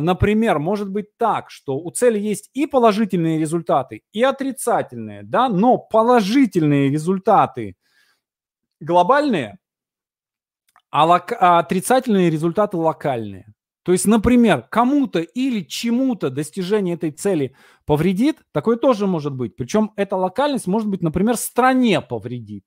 например, 0.00 0.58
может 0.58 0.90
быть 0.90 1.16
так, 1.16 1.50
что 1.50 1.78
у 1.78 1.90
цели 1.90 2.18
есть 2.18 2.50
и 2.52 2.66
положительные 2.66 3.38
результаты, 3.38 4.02
и 4.12 4.22
отрицательные, 4.22 5.22
да, 5.22 5.48
но 5.48 5.78
положительные 5.78 6.90
результаты 6.90 7.76
глобальные, 8.80 9.58
а, 10.90 11.06
лок- 11.06 11.36
а 11.38 11.58
отрицательные 11.58 12.30
результаты 12.30 12.76
локальные. 12.76 13.52
То 13.82 13.92
есть, 13.92 14.06
например, 14.06 14.62
кому-то 14.68 15.20
или 15.20 15.62
чему-то 15.62 16.28
достижение 16.28 16.94
этой 16.94 17.10
цели 17.10 17.54
повредит, 17.86 18.36
такое 18.52 18.76
тоже 18.76 19.06
может 19.06 19.34
быть. 19.34 19.56
Причем 19.56 19.92
эта 19.96 20.16
локальность 20.16 20.66
может 20.66 20.88
быть, 20.88 21.02
например, 21.02 21.36
стране 21.36 22.00
повредит 22.00 22.64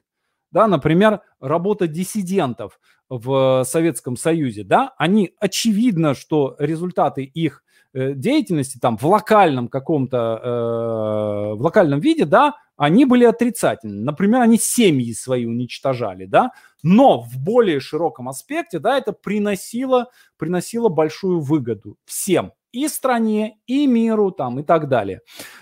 да, 0.52 0.68
например, 0.68 1.22
работа 1.40 1.88
диссидентов 1.88 2.80
в 3.12 3.66
Советском 3.66 4.16
Союзе, 4.16 4.64
да, 4.64 4.94
они 4.98 5.36
очевидно, 5.38 6.16
что 6.16 6.56
результаты 6.60 7.24
их 7.26 7.62
э, 7.94 8.14
деятельности 8.14 8.80
там 8.80 8.98
в 8.98 9.04
локальном 9.04 9.68
каком-то, 9.68 10.40
э, 10.42 11.56
в 11.56 11.62
локальном 11.62 12.00
виде, 12.00 12.24
да, 12.24 12.56
они 12.78 13.04
были 13.04 13.26
отрицательны. 13.26 14.02
Например, 14.02 14.42
они 14.42 14.58
семьи 14.58 15.12
свои 15.12 15.46
уничтожали, 15.46 16.26
да, 16.26 16.52
но 16.84 17.20
в 17.20 17.38
более 17.38 17.82
широком 17.82 18.30
аспекте, 18.30 18.80
да, 18.80 18.98
это 18.98 19.12
приносило, 19.12 20.10
приносило 20.38 20.88
большую 20.88 21.42
выгоду 21.42 21.98
всем, 22.06 22.54
и 22.72 22.88
стране, 22.88 23.58
и 23.68 23.88
миру, 23.88 24.32
там, 24.32 24.62
и 24.62 24.64
так 24.64 24.88
далее. 24.88 25.20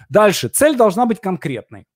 Дальше. 0.08 0.50
Цель 0.50 0.78
должна 0.78 1.08
быть 1.08 1.20
конкретной. 1.20 1.88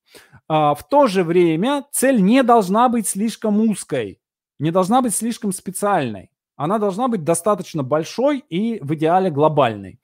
А, 0.48 0.74
в 0.74 0.88
то 0.90 1.06
же 1.06 1.24
время 1.24 1.86
цель 1.92 2.22
не 2.22 2.42
должна 2.42 2.90
быть 2.90 3.08
слишком 3.08 3.62
узкой, 3.62 4.20
не 4.64 4.72
должна 4.72 5.02
быть 5.02 5.14
слишком 5.14 5.52
специальной. 5.52 6.32
Она 6.56 6.80
должна 6.80 7.10
быть 7.10 7.26
достаточно 7.26 7.84
большой 7.84 8.40
и 8.50 8.80
в 8.82 8.94
идеале 8.94 9.30
глобальной. 9.30 10.00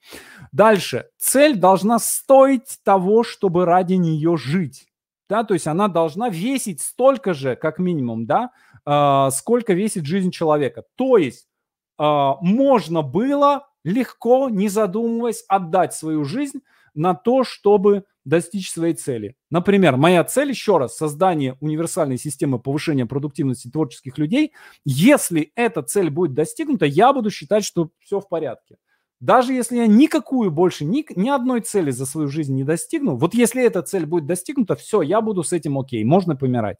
Дальше. 0.52 1.08
Цель 1.16 1.56
должна 1.56 1.98
стоить 1.98 2.78
того, 2.84 3.22
чтобы 3.22 3.64
ради 3.64 3.94
нее 3.94 4.36
жить. 4.36 4.86
Да, 5.30 5.44
то 5.44 5.54
есть 5.54 5.66
она 5.66 5.88
должна 5.88 6.28
весить 6.28 6.82
столько 6.82 7.32
же, 7.32 7.56
как 7.56 7.78
минимум, 7.78 8.26
да, 8.26 8.50
э, 8.84 9.30
сколько 9.30 9.72
весит 9.72 10.04
жизнь 10.04 10.30
человека. 10.30 10.82
То 10.96 11.16
есть 11.16 11.46
э, 11.98 12.32
можно 12.42 13.00
было 13.00 13.68
легко, 13.82 14.50
не 14.50 14.68
задумываясь, 14.68 15.44
отдать 15.48 15.94
свою 15.94 16.24
жизнь 16.24 16.60
на 16.94 17.14
то, 17.14 17.44
чтобы 17.44 18.04
достичь 18.24 18.70
своей 18.70 18.94
цели. 18.94 19.34
Например, 19.50 19.96
моя 19.96 20.22
цель, 20.24 20.50
еще 20.50 20.78
раз, 20.78 20.96
создание 20.96 21.56
универсальной 21.60 22.18
системы 22.18 22.58
повышения 22.58 23.06
продуктивности 23.06 23.70
творческих 23.70 24.18
людей. 24.18 24.52
Если 24.84 25.52
эта 25.54 25.82
цель 25.82 26.10
будет 26.10 26.34
достигнута, 26.34 26.86
я 26.86 27.12
буду 27.12 27.30
считать, 27.30 27.64
что 27.64 27.90
все 27.98 28.20
в 28.20 28.28
порядке. 28.28 28.76
Даже 29.20 29.52
если 29.52 29.76
я 29.76 29.86
никакую 29.86 30.50
больше, 30.50 30.84
ни, 30.84 31.04
ни 31.14 31.28
одной 31.28 31.60
цели 31.60 31.90
за 31.90 32.06
свою 32.06 32.28
жизнь 32.28 32.54
не 32.54 32.64
достигну, 32.64 33.16
вот 33.16 33.34
если 33.34 33.62
эта 33.62 33.82
цель 33.82 34.06
будет 34.06 34.26
достигнута, 34.26 34.76
все, 34.76 35.02
я 35.02 35.20
буду 35.20 35.42
с 35.42 35.52
этим 35.52 35.78
окей, 35.78 36.02
можно 36.04 36.36
помирать. 36.36 36.78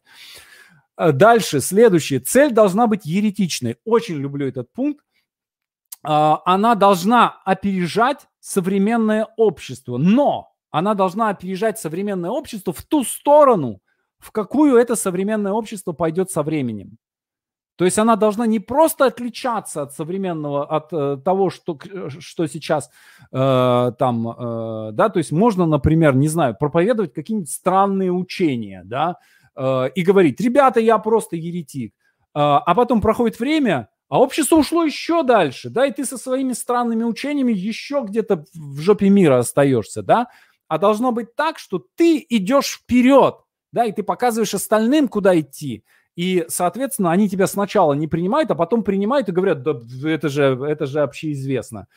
Э, 0.97 1.11
дальше, 1.11 1.61
следующее. 1.61 2.19
Цель 2.19 2.51
должна 2.51 2.87
быть 2.87 3.05
еретичной. 3.05 3.77
Очень 3.85 4.15
люблю 4.15 4.47
этот 4.47 4.71
пункт. 4.71 5.05
А, 6.03 6.41
она 6.45 6.75
должна 6.75 7.41
опережать 7.45 8.27
современное 8.39 9.27
общество, 9.37 9.97
но 9.97 10.53
она 10.71 10.93
должна 10.93 11.29
опережать 11.29 11.79
современное 11.79 12.31
общество 12.31 12.73
в 12.73 12.81
ту 12.83 13.03
сторону, 13.03 13.81
в 14.19 14.31
какую 14.31 14.77
это 14.77 14.95
современное 14.95 15.51
общество 15.51 15.91
пойдет 15.91 16.31
со 16.31 16.43
временем. 16.43 16.97
То 17.75 17.85
есть 17.85 17.97
она 17.97 18.15
должна 18.15 18.45
не 18.45 18.59
просто 18.59 19.05
отличаться 19.05 19.81
от 19.81 19.93
современного, 19.93 20.65
от 20.65 20.93
э, 20.93 21.17
того, 21.23 21.49
что, 21.49 21.79
что 22.19 22.45
сейчас 22.45 22.91
э, 23.31 23.91
там, 23.97 24.29
э, 24.29 24.91
да, 24.91 25.09
то 25.09 25.17
есть 25.17 25.31
можно, 25.31 25.65
например, 25.65 26.15
не 26.15 26.27
знаю, 26.27 26.55
проповедовать 26.59 27.13
какие-нибудь 27.13 27.49
странные 27.49 28.11
учения, 28.11 28.83
да, 28.85 29.17
э, 29.55 29.89
и 29.95 30.03
говорить, 30.03 30.39
ребята, 30.39 30.79
я 30.79 30.99
просто 30.99 31.37
еретик. 31.37 31.95
Э, 32.35 32.61
а 32.65 32.75
потом 32.75 33.01
проходит 33.01 33.39
время, 33.39 33.89
а 34.11 34.19
общество 34.19 34.57
ушло 34.57 34.83
еще 34.83 35.23
дальше, 35.23 35.71
да, 35.71 35.87
и 35.87 35.91
ты 35.91 36.05
со 36.05 36.19
своими 36.19 36.53
странными 36.53 37.03
учениями 37.03 37.53
еще 37.53 38.03
где-то 38.07 38.45
в 38.53 38.79
жопе 38.79 39.09
мира 39.09 39.39
остаешься, 39.39 40.03
да 40.03 40.27
а 40.71 40.77
должно 40.77 41.11
быть 41.11 41.35
так, 41.35 41.59
что 41.59 41.85
ты 41.97 42.25
идешь 42.29 42.79
вперед, 42.81 43.35
да, 43.73 43.83
и 43.83 43.91
ты 43.91 44.03
показываешь 44.03 44.53
остальным, 44.53 45.09
куда 45.09 45.37
идти. 45.37 45.83
И, 46.15 46.45
соответственно, 46.47 47.11
они 47.11 47.27
тебя 47.27 47.45
сначала 47.47 47.91
не 47.91 48.07
принимают, 48.07 48.51
а 48.51 48.55
потом 48.55 48.81
принимают 48.81 49.27
и 49.27 49.33
говорят, 49.33 49.63
да 49.63 49.73
это 50.05 50.29
же, 50.29 50.43
это 50.65 50.85
же 50.85 51.01
общеизвестно. 51.01 51.87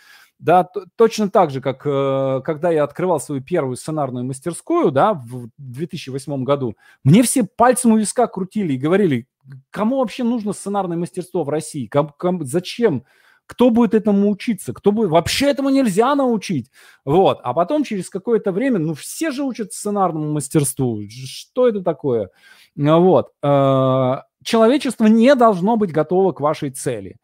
Да, 0.41 0.69
точно 0.97 1.31
так 1.31 1.53
же, 1.53 1.61
как 1.61 1.87
э, 1.87 2.41
когда 2.45 2.73
я 2.73 2.83
открывал 2.83 3.21
свою 3.21 3.41
первую 3.43 3.77
сценарную 3.77 4.25
мастерскую, 4.25 4.91
да, 4.91 5.15
в 5.15 5.51
2008 5.59 6.43
году, 6.43 6.75
мне 7.05 7.23
все 7.23 7.45
пальцем 7.45 7.93
у 7.93 7.97
виска 7.97 8.27
крутили 8.27 8.73
и 8.73 8.77
говорили, 8.77 9.29
кому 9.71 9.99
вообще 9.99 10.25
нужно 10.25 10.53
сценарное 10.53 10.97
мастерство 10.97 11.45
в 11.45 11.49
России? 11.49 11.87
Ком, 11.87 12.15
ком, 12.19 12.45
зачем? 12.45 13.05
Кто 13.47 13.71
будет 13.71 13.93
этому 13.95 14.31
учиться? 14.31 14.73
Кто 14.73 14.91
будет? 14.91 15.11
Вообще 15.11 15.47
этому 15.47 15.69
нельзя 15.69 16.15
научить. 16.15 16.71
Вот. 17.05 17.41
А 17.43 17.53
потом 17.53 17.85
через 17.85 18.09
какое-то 18.09 18.53
время, 18.53 18.79
ну 18.79 18.95
все 18.95 19.31
же 19.31 19.43
учат 19.43 19.73
сценарному 19.73 20.33
мастерству. 20.33 21.03
Что 21.09 21.69
это 21.69 21.83
такое? 21.83 22.31
Вот. 22.75 23.33
Э, 23.43 24.23
человечество 24.43 25.07
не 25.07 25.35
должно 25.35 25.77
быть 25.77 25.93
готово 25.93 26.33
к 26.33 26.41
вашей 26.41 26.71
цели. 26.71 27.17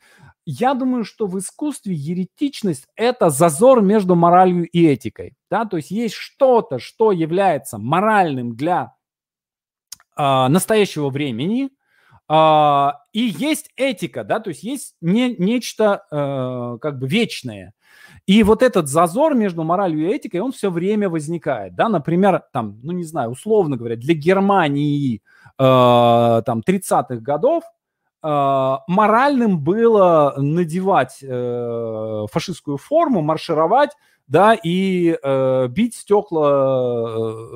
Я 0.45 0.75
думаю, 0.75 1.05
что 1.05 1.27
в 1.27 1.39
искусстве 1.39 1.95
еретичность– 1.95 2.87
это 2.97 3.31
зазор 3.31 3.83
между 3.83 4.15
моралью 4.15 4.69
и 4.69 4.87
этикой. 4.87 5.35
Да? 5.51 5.65
То 5.65 5.77
есть 5.77 5.91
есть 5.91 6.15
что-то, 6.15 6.79
что 6.79 7.13
является 7.13 7.79
моральным 7.79 8.57
для 8.57 8.95
э, 10.17 10.49
настоящего 10.49 11.09
времени, 11.09 11.71
Uh, 12.31 12.93
и 13.13 13.23
есть 13.23 13.71
этика, 13.75 14.23
да, 14.23 14.39
то 14.39 14.51
есть 14.51 14.63
есть 14.63 14.95
не, 15.01 15.35
нечто 15.37 16.05
uh, 16.13 16.79
как 16.79 17.01
бы 17.01 17.09
вечное. 17.09 17.75
И 18.25 18.45
вот 18.45 18.63
этот 18.63 18.87
зазор 18.87 19.35
между 19.35 19.65
моралью 19.65 20.09
и 20.09 20.15
этикой, 20.15 20.39
он 20.39 20.53
все 20.53 20.71
время 20.71 21.09
возникает, 21.09 21.75
да, 21.75 21.89
например, 21.89 22.45
там, 22.53 22.79
ну 22.85 22.93
не 22.93 23.03
знаю, 23.03 23.31
условно 23.31 23.77
говоря, 23.77 23.97
для 23.97 24.15
Германии 24.15 25.23
uh, 25.61 26.43
там 26.43 26.61
30-х 26.61 27.17
годов 27.17 27.65
моральным 28.23 29.65
было 29.65 30.35
надевать 30.37 31.25
фашистскую 32.31 32.77
форму, 32.77 33.23
маршировать, 33.23 33.93
да, 34.27 34.53
и 34.53 35.17
бить 35.71 35.95
стекла 35.95 36.51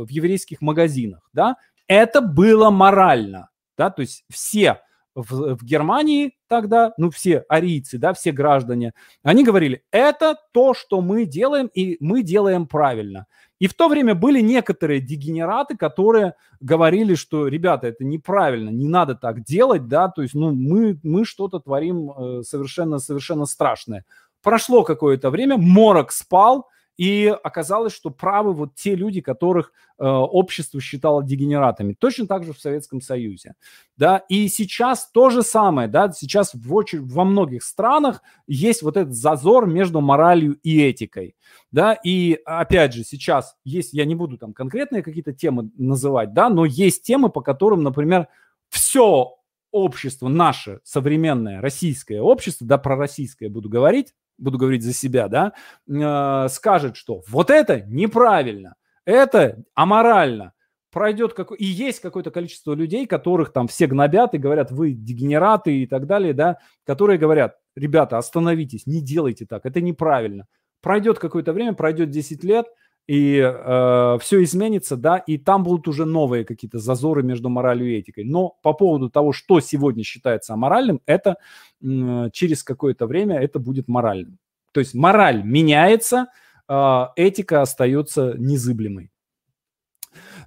в 0.04 0.08
еврейских 0.08 0.62
магазинах, 0.62 1.28
да, 1.34 1.56
это 1.86 2.22
было 2.22 2.70
морально 2.70 3.50
да, 3.76 3.90
то 3.90 4.02
есть 4.02 4.24
все 4.30 4.80
в, 5.14 5.56
в 5.56 5.64
Германии 5.64 6.36
тогда, 6.48 6.92
ну, 6.98 7.10
все 7.10 7.44
арийцы, 7.48 7.98
да, 7.98 8.12
все 8.12 8.32
граждане, 8.32 8.94
они 9.22 9.44
говорили, 9.44 9.82
это 9.90 10.36
то, 10.52 10.74
что 10.74 11.00
мы 11.00 11.24
делаем, 11.24 11.68
и 11.72 11.96
мы 12.00 12.22
делаем 12.22 12.66
правильно. 12.66 13.26
И 13.60 13.68
в 13.68 13.74
то 13.74 13.88
время 13.88 14.14
были 14.14 14.40
некоторые 14.40 15.00
дегенераты, 15.00 15.76
которые 15.76 16.34
говорили, 16.60 17.14
что, 17.14 17.46
ребята, 17.46 17.86
это 17.86 18.04
неправильно, 18.04 18.70
не 18.70 18.88
надо 18.88 19.14
так 19.14 19.44
делать, 19.44 19.86
да, 19.86 20.08
то 20.08 20.22
есть, 20.22 20.34
ну, 20.34 20.52
мы, 20.52 20.98
мы 21.02 21.24
что-то 21.24 21.60
творим 21.60 22.42
совершенно-совершенно 22.42 23.44
э, 23.44 23.46
страшное. 23.46 24.04
Прошло 24.42 24.82
какое-то 24.82 25.30
время, 25.30 25.56
морок 25.56 26.10
спал, 26.12 26.68
и 26.96 27.26
оказалось, 27.42 27.92
что 27.92 28.10
правы 28.10 28.52
вот 28.52 28.74
те 28.74 28.94
люди, 28.94 29.20
которых 29.20 29.72
э, 29.98 30.04
общество 30.04 30.80
считало 30.80 31.24
дегенератами. 31.24 31.94
Точно 31.94 32.26
так 32.26 32.44
же 32.44 32.52
в 32.52 32.60
Советском 32.60 33.00
Союзе. 33.00 33.54
Да? 33.96 34.18
И 34.28 34.48
сейчас 34.48 35.10
то 35.10 35.30
же 35.30 35.42
самое. 35.42 35.88
Да? 35.88 36.12
Сейчас 36.12 36.54
в 36.54 36.78
очер... 36.78 37.00
во 37.02 37.24
многих 37.24 37.64
странах 37.64 38.22
есть 38.46 38.82
вот 38.82 38.96
этот 38.96 39.14
зазор 39.14 39.66
между 39.66 40.00
моралью 40.00 40.58
и 40.62 40.80
этикой. 40.80 41.36
Да? 41.72 41.94
И 41.94 42.38
опять 42.44 42.94
же, 42.94 43.04
сейчас 43.04 43.56
есть, 43.64 43.92
я 43.92 44.04
не 44.04 44.14
буду 44.14 44.38
там 44.38 44.52
конкретные 44.52 45.02
какие-то 45.02 45.32
темы 45.32 45.70
называть, 45.76 46.32
да, 46.32 46.48
но 46.48 46.64
есть 46.64 47.02
темы, 47.02 47.30
по 47.30 47.40
которым, 47.40 47.82
например, 47.82 48.28
все 48.68 49.36
общество 49.70 50.28
наше, 50.28 50.80
современное 50.84 51.60
российское 51.60 52.20
общество, 52.20 52.66
да, 52.66 52.78
про 52.78 52.96
российское 52.96 53.48
буду 53.48 53.68
говорить, 53.68 54.14
буду 54.38 54.58
говорить 54.58 54.82
за 54.82 54.92
себя, 54.92 55.28
да, 55.28 55.52
э, 55.88 56.48
скажет, 56.48 56.96
что 56.96 57.22
вот 57.28 57.50
это 57.50 57.82
неправильно, 57.82 58.74
это 59.04 59.62
аморально, 59.74 60.52
пройдет 60.90 61.34
какой... 61.34 61.58
И 61.58 61.64
есть 61.64 62.00
какое-то 62.00 62.30
количество 62.30 62.72
людей, 62.72 63.06
которых 63.06 63.52
там 63.52 63.68
все 63.68 63.86
гнобят 63.86 64.34
и 64.34 64.38
говорят, 64.38 64.70
вы 64.70 64.92
дегенераты 64.92 65.82
и 65.82 65.86
так 65.86 66.06
далее, 66.06 66.32
да, 66.32 66.58
которые 66.86 67.18
говорят, 67.18 67.56
ребята, 67.74 68.18
остановитесь, 68.18 68.86
не 68.86 69.02
делайте 69.02 69.46
так, 69.46 69.66
это 69.66 69.80
неправильно. 69.80 70.46
Пройдет 70.80 71.18
какое-то 71.18 71.52
время, 71.52 71.74
пройдет 71.74 72.10
10 72.10 72.44
лет– 72.44 72.66
и 73.06 73.38
э, 73.38 74.18
все 74.20 74.42
изменится, 74.42 74.96
да, 74.96 75.18
и 75.18 75.36
там 75.36 75.62
будут 75.62 75.88
уже 75.88 76.06
новые 76.06 76.44
какие-то 76.44 76.78
зазоры 76.78 77.22
между 77.22 77.48
моралью 77.48 77.92
и 77.92 77.98
этикой. 77.98 78.24
Но 78.24 78.56
по 78.62 78.72
поводу 78.72 79.10
того, 79.10 79.32
что 79.32 79.60
сегодня 79.60 80.04
считается 80.04 80.54
аморальным, 80.54 81.00
это 81.04 81.36
э, 81.82 82.30
через 82.32 82.62
какое-то 82.62 83.06
время 83.06 83.38
это 83.38 83.58
будет 83.58 83.88
моральным. 83.88 84.38
То 84.72 84.80
есть 84.80 84.94
мораль 84.94 85.42
меняется, 85.44 86.28
э, 86.68 87.06
этика 87.16 87.62
остается 87.62 88.34
незыблемой. 88.38 89.10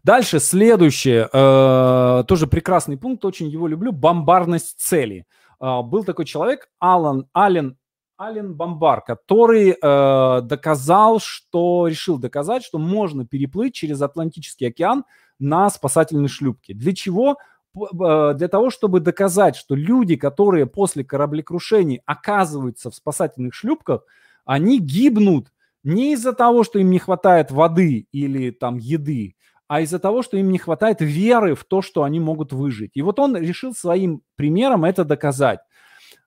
Дальше 0.03 0.39
следующее, 0.39 1.29
э, 1.31 2.23
тоже 2.27 2.47
прекрасный 2.47 2.97
пункт, 2.97 3.25
очень 3.25 3.49
его 3.49 3.67
люблю, 3.67 3.91
бомбарность 3.91 4.79
цели. 4.79 5.25
Э, 5.59 5.81
был 5.83 6.03
такой 6.03 6.25
человек, 6.25 6.69
Алан, 6.79 7.27
Ален 7.35 7.77
Ален 8.19 8.55
Бомбар, 8.55 9.01
который 9.01 9.71
э, 9.79 10.41
доказал, 10.41 11.19
что 11.19 11.87
решил 11.87 12.17
доказать, 12.17 12.63
что 12.63 12.79
можно 12.79 13.25
переплыть 13.25 13.75
через 13.75 14.01
Атлантический 14.01 14.67
океан 14.67 15.05
на 15.39 15.69
спасательной 15.69 16.27
шлюпке. 16.27 16.73
Для 16.73 16.95
чего? 16.95 17.37
Э, 17.75 18.33
для 18.33 18.47
того, 18.47 18.69
чтобы 18.69 18.99
доказать, 19.01 19.55
что 19.55 19.75
люди, 19.75 20.15
которые 20.15 20.65
после 20.65 21.03
кораблекрушений 21.03 22.01
оказываются 22.05 22.89
в 22.89 22.95
спасательных 22.95 23.53
шлюпках, 23.53 24.01
они 24.45 24.79
гибнут 24.79 25.51
не 25.83 26.13
из-за 26.13 26.33
того, 26.33 26.63
что 26.63 26.79
им 26.79 26.89
не 26.89 26.99
хватает 26.99 27.51
воды 27.51 28.07
или 28.11 28.51
там 28.51 28.77
еды, 28.77 29.35
а 29.67 29.81
из-за 29.81 29.99
того, 29.99 30.23
что 30.23 30.37
им 30.37 30.51
не 30.51 30.57
хватает 30.57 31.01
веры 31.01 31.55
в 31.55 31.65
то, 31.65 31.81
что 31.81 32.03
они 32.03 32.19
могут 32.19 32.53
выжить. 32.53 32.91
И 32.95 33.01
вот 33.01 33.19
он 33.19 33.37
решил 33.37 33.73
своим 33.73 34.21
примером 34.35 34.85
это 34.85 35.03
доказать. 35.03 35.59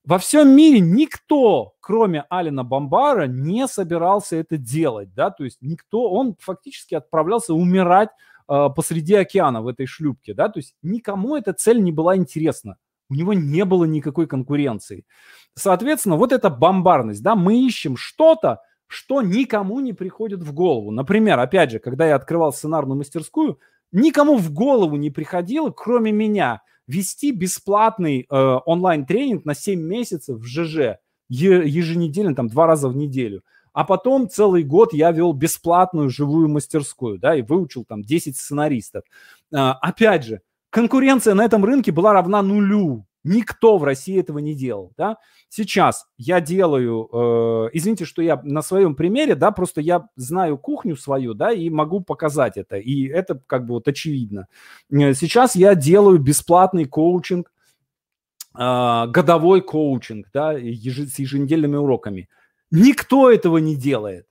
Во 0.05 0.19
всем 0.19 0.57
мире 0.57 0.81
никто, 0.81 1.75
кроме 1.81 2.25
Алина 2.31 2.65
Бомбара, 2.65 3.27
не 3.27 3.69
собирался 3.69 4.37
это 4.37 4.57
делать, 4.57 5.13
да, 5.15 5.31
то 5.31 5.45
есть 5.45 5.59
никто, 5.61 6.11
он 6.11 6.37
фактически 6.39 6.95
отправлялся 6.95 7.53
умирать 7.53 8.09
э, 8.49 8.69
посреди 8.75 9.15
океана 9.15 9.61
в 9.61 9.69
этой 9.69 9.85
шлюпке, 9.85 10.33
да, 10.33 10.49
то 10.49 10.59
есть 10.59 10.75
никому 10.83 11.37
эта 11.37 11.53
цель 11.53 11.83
не 11.83 11.93
была 11.93 12.17
интересна, 12.17 12.77
у 13.11 13.15
него 13.15 13.35
не 13.35 13.65
было 13.67 13.85
никакой 13.85 14.27
конкуренции. 14.27 15.05
Соответственно, 15.55 16.17
вот 16.17 16.33
эта 16.33 16.49
бомбарность, 16.49 17.23
да, 17.23 17.35
мы 17.35 17.63
ищем 17.67 17.97
что-то, 17.99 18.61
что 18.87 19.21
никому 19.21 19.81
не 19.81 19.93
приходит 19.93 20.43
в 20.43 20.55
голову. 20.55 20.91
Например, 20.91 21.39
опять 21.39 21.73
же, 21.73 21.79
когда 21.79 22.07
я 22.07 22.17
открывал 22.17 22.53
сценарную 22.53 22.97
мастерскую, 22.97 23.61
никому 23.93 24.37
в 24.37 24.51
голову 24.51 24.97
не 24.97 25.11
приходило, 25.11 25.71
кроме 25.71 26.11
меня, 26.11 26.63
вести 26.91 27.31
бесплатный 27.33 28.27
э, 28.29 28.59
онлайн-тренинг 28.67 29.45
на 29.45 29.55
7 29.55 29.81
месяцев 29.81 30.39
в 30.39 30.45
ЖЖ, 30.45 30.99
еженедельно, 31.29 32.35
там, 32.35 32.49
два 32.49 32.67
раза 32.67 32.89
в 32.89 32.97
неделю. 32.97 33.43
А 33.73 33.85
потом 33.85 34.29
целый 34.29 34.65
год 34.65 34.93
я 34.93 35.13
вел 35.13 35.33
бесплатную 35.33 36.11
живую 36.11 36.49
мастерскую, 36.49 37.19
да, 37.19 37.37
и 37.37 37.43
выучил 37.43 37.85
там 37.85 38.03
10 38.03 38.37
сценаристов. 38.37 39.05
А, 39.55 39.75
опять 39.75 40.25
же, 40.25 40.41
конкуренция 40.71 41.35
на 41.35 41.45
этом 41.45 41.65
рынке 41.65 41.93
была 41.93 42.13
равна 42.13 42.43
нулю. 42.43 43.07
Никто 43.23 43.77
в 43.77 43.85
России 43.85 44.19
этого 44.19 44.39
не 44.39 44.55
делал, 44.55 44.93
да. 44.97 45.19
Сейчас 45.51 46.07
я 46.17 46.41
делаю, 46.41 47.09
э, 47.13 47.71
извините, 47.75 48.07
что 48.07 48.23
я 48.23 48.41
на 48.45 48.63
своем 48.63 48.95
примере, 48.95 49.35
да, 49.35 49.51
просто 49.51 49.83
я 49.83 50.09
знаю 50.17 50.57
кухню 50.57 50.97
свою, 50.97 51.35
да, 51.35 51.53
и 51.53 51.69
могу 51.69 52.01
показать 52.01 52.57
это, 52.57 52.79
и 52.79 53.07
это 53.07 53.41
как 53.47 53.67
бы 53.67 53.75
вот 53.75 53.89
очевидно. 53.89 54.47
Э, 54.91 55.13
сейчас 55.13 55.55
я 55.55 55.75
делаю 55.75 56.19
бесплатный 56.19 56.87
коучинг, 56.87 57.53
э, 58.59 59.07
годовой 59.09 59.61
коучинг, 59.61 60.29
да, 60.33 60.53
еж, 60.53 61.01
с 61.01 61.19
еженедельными 61.19 61.77
уроками. 61.77 62.31
Никто 62.71 63.31
этого 63.31 63.59
не 63.59 63.77
делает, 63.77 64.27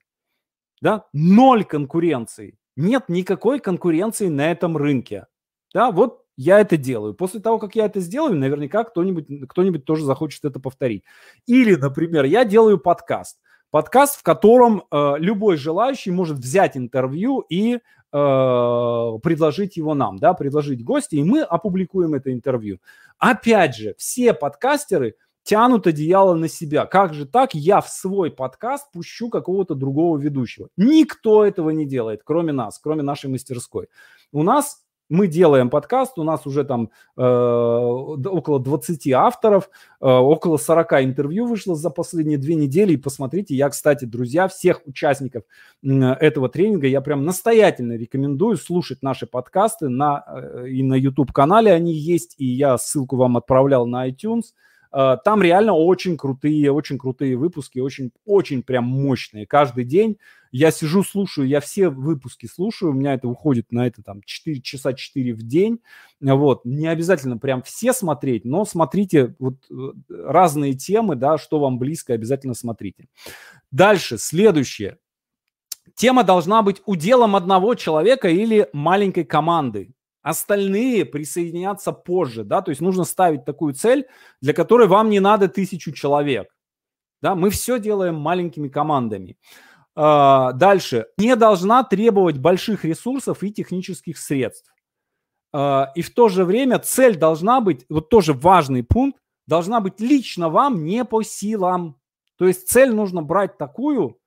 да, 0.82 1.06
ноль 1.14 1.64
конкуренции, 1.64 2.58
нет 2.76 3.04
никакой 3.08 3.60
конкуренции 3.60 4.30
на 4.30 4.50
этом 4.50 4.78
рынке, 4.78 5.28
да, 5.76 5.92
вот 5.92 6.19
я 6.40 6.62
это 6.62 6.78
делаю. 6.78 7.14
После 7.14 7.42
того, 7.42 7.60
как 7.60 7.76
я 7.76 7.86
это 7.86 8.00
сделаю, 8.00 8.38
наверняка 8.38 8.86
кто-нибудь, 8.86 9.26
кто-нибудь 9.50 9.84
тоже 9.84 10.06
захочет 10.06 10.46
это 10.46 10.58
повторить. 10.62 11.04
Или, 11.48 11.76
например, 11.76 12.24
я 12.24 12.46
делаю 12.46 12.78
подкаст. 12.78 13.40
Подкаст, 13.72 14.18
в 14.18 14.24
котором 14.24 14.84
э, 14.90 15.16
любой 15.18 15.58
желающий 15.58 16.12
может 16.12 16.38
взять 16.38 16.78
интервью 16.78 17.42
и 17.50 17.76
э, 17.76 17.80
предложить 18.12 19.76
его 19.76 19.94
нам, 19.94 20.18
да, 20.18 20.34
предложить 20.34 20.82
гости, 20.82 21.16
и 21.16 21.24
мы 21.24 21.42
опубликуем 21.42 22.14
это 22.14 22.32
интервью. 22.32 22.80
Опять 23.18 23.76
же, 23.76 23.96
все 23.98 24.34
подкастеры 24.34 25.16
тянут 25.44 25.88
одеяло 25.88 26.36
на 26.36 26.48
себя. 26.48 26.86
Как 26.86 27.14
же 27.14 27.26
так? 27.26 27.54
Я 27.54 27.82
в 27.82 27.90
свой 27.90 28.32
подкаст 28.32 28.90
пущу 28.94 29.30
какого-то 29.30 29.76
другого 29.76 30.18
ведущего. 30.18 30.70
Никто 30.78 31.46
этого 31.46 31.72
не 31.72 31.86
делает, 31.86 32.22
кроме 32.24 32.54
нас, 32.54 32.80
кроме 32.80 33.04
нашей 33.04 33.30
мастерской. 33.30 33.90
У 34.32 34.44
нас 34.44 34.86
мы 35.10 35.28
делаем 35.28 35.70
подкаст, 35.70 36.20
у 36.20 36.24
нас 36.24 36.46
уже 36.46 36.64
там 36.64 36.92
э, 37.18 37.22
около 37.22 38.60
20 38.60 39.12
авторов, 39.12 39.70
э, 40.00 40.06
около 40.06 40.58
40 40.58 41.04
интервью 41.04 41.48
вышло 41.48 41.76
за 41.76 41.90
последние 41.90 42.38
две 42.38 42.56
недели. 42.56 42.94
И 42.94 42.98
посмотрите, 42.98 43.56
я, 43.56 43.70
кстати, 43.70 44.06
друзья, 44.06 44.48
всех 44.48 44.82
участников 44.86 45.44
э, 45.84 45.88
этого 45.88 46.48
тренинга, 46.48 46.88
я 46.88 47.02
прям 47.02 47.26
настоятельно 47.26 47.94
рекомендую 47.94 48.58
слушать 48.58 49.02
наши 49.02 49.26
подкасты 49.26 49.90
на, 49.90 50.24
э, 50.28 50.70
и 50.70 50.84
на 50.84 50.94
YouTube-канале 50.94 51.74
они 51.74 51.94
есть, 51.94 52.36
и 52.38 52.46
я 52.46 52.78
ссылку 52.78 53.16
вам 53.16 53.38
отправлял 53.38 53.88
на 53.88 54.08
iTunes. 54.08 54.54
Э, 54.92 55.18
там 55.24 55.42
реально 55.42 55.74
очень 55.74 56.18
крутые, 56.18 56.72
очень 56.72 56.98
крутые 56.98 57.38
выпуски, 57.38 57.80
очень, 57.80 58.12
очень 58.26 58.64
прям 58.64 58.86
мощные. 58.86 59.46
Каждый 59.46 59.84
день 59.84 60.18
я 60.52 60.72
сижу, 60.72 61.04
слушаю, 61.04 61.48
я 61.48 61.60
все 61.60 61.90
выпуски 61.90 62.48
слушаю, 62.48 62.92
у 62.92 62.96
меня 62.96 63.14
это 63.14 63.28
уходит 63.28 63.72
на 63.72 63.86
это 63.86 64.02
там 64.02 64.22
4 64.24 64.62
часа 64.62 64.94
4 64.94 65.34
в 65.34 65.44
день. 65.44 65.80
Вот, 66.20 66.66
не 66.66 66.88
обязательно 66.88 67.38
прям 67.38 67.62
все 67.62 67.94
смотреть, 67.94 68.46
но 68.46 68.66
смотрите 68.66 69.36
вот 69.38 69.56
э, 69.70 69.74
разные 70.10 70.74
темы, 70.74 71.16
да, 71.16 71.38
что 71.38 71.60
вам 71.60 71.78
близко, 71.78 72.14
обязательно 72.14 72.56
смотрите. 72.56 73.08
Дальше, 73.72 74.18
следующее. 74.18 74.98
Тема 75.96 76.24
должна 76.24 76.62
быть 76.62 76.82
уделом 76.86 77.36
одного 77.36 77.76
человека 77.76 78.30
или 78.30 78.70
маленькой 78.74 79.26
команды. 79.26 79.94
Остальные 80.22 81.06
присоединятся 81.06 81.92
позже, 81.94 82.44
да, 82.44 82.62
то 82.62 82.70
есть 82.70 82.82
нужно 82.82 83.06
ставить 83.06 83.46
такую 83.46 83.74
цель, 83.74 84.06
для 84.42 84.54
которой 84.54 84.88
вам 84.88 85.10
не 85.10 85.20
надо 85.20 85.48
тысячу 85.48 85.92
человек. 85.92 86.54
Да, 87.22 87.36
мы 87.36 87.50
все 87.50 87.80
делаем 87.80 88.16
маленькими 88.16 88.68
командами. 88.68 89.38
А, 89.96 90.54
дальше. 90.54 91.08
Не 91.18 91.36
должна 91.36 91.84
требовать 91.84 92.38
больших 92.38 92.86
ресурсов 92.86 93.44
и 93.44 93.52
технических 93.52 94.18
средств. 94.18 94.72
А, 95.52 95.92
и 95.96 96.02
в 96.02 96.14
то 96.14 96.30
же 96.30 96.46
время 96.46 96.80
цель 96.80 97.18
должна 97.18 97.60
быть, 97.60 97.86
вот 97.90 98.10
тоже 98.10 98.34
важный 98.34 98.84
пункт, 98.84 99.20
должна 99.48 99.82
быть 99.82 100.00
лично 100.00 100.50
вам 100.50 100.86
не 100.86 101.04
по 101.04 101.24
силам. 101.24 101.98
То 102.38 102.48
есть 102.48 102.70
цель 102.70 102.94
нужно 102.94 103.22
брать 103.22 103.58
такую, 103.58 104.18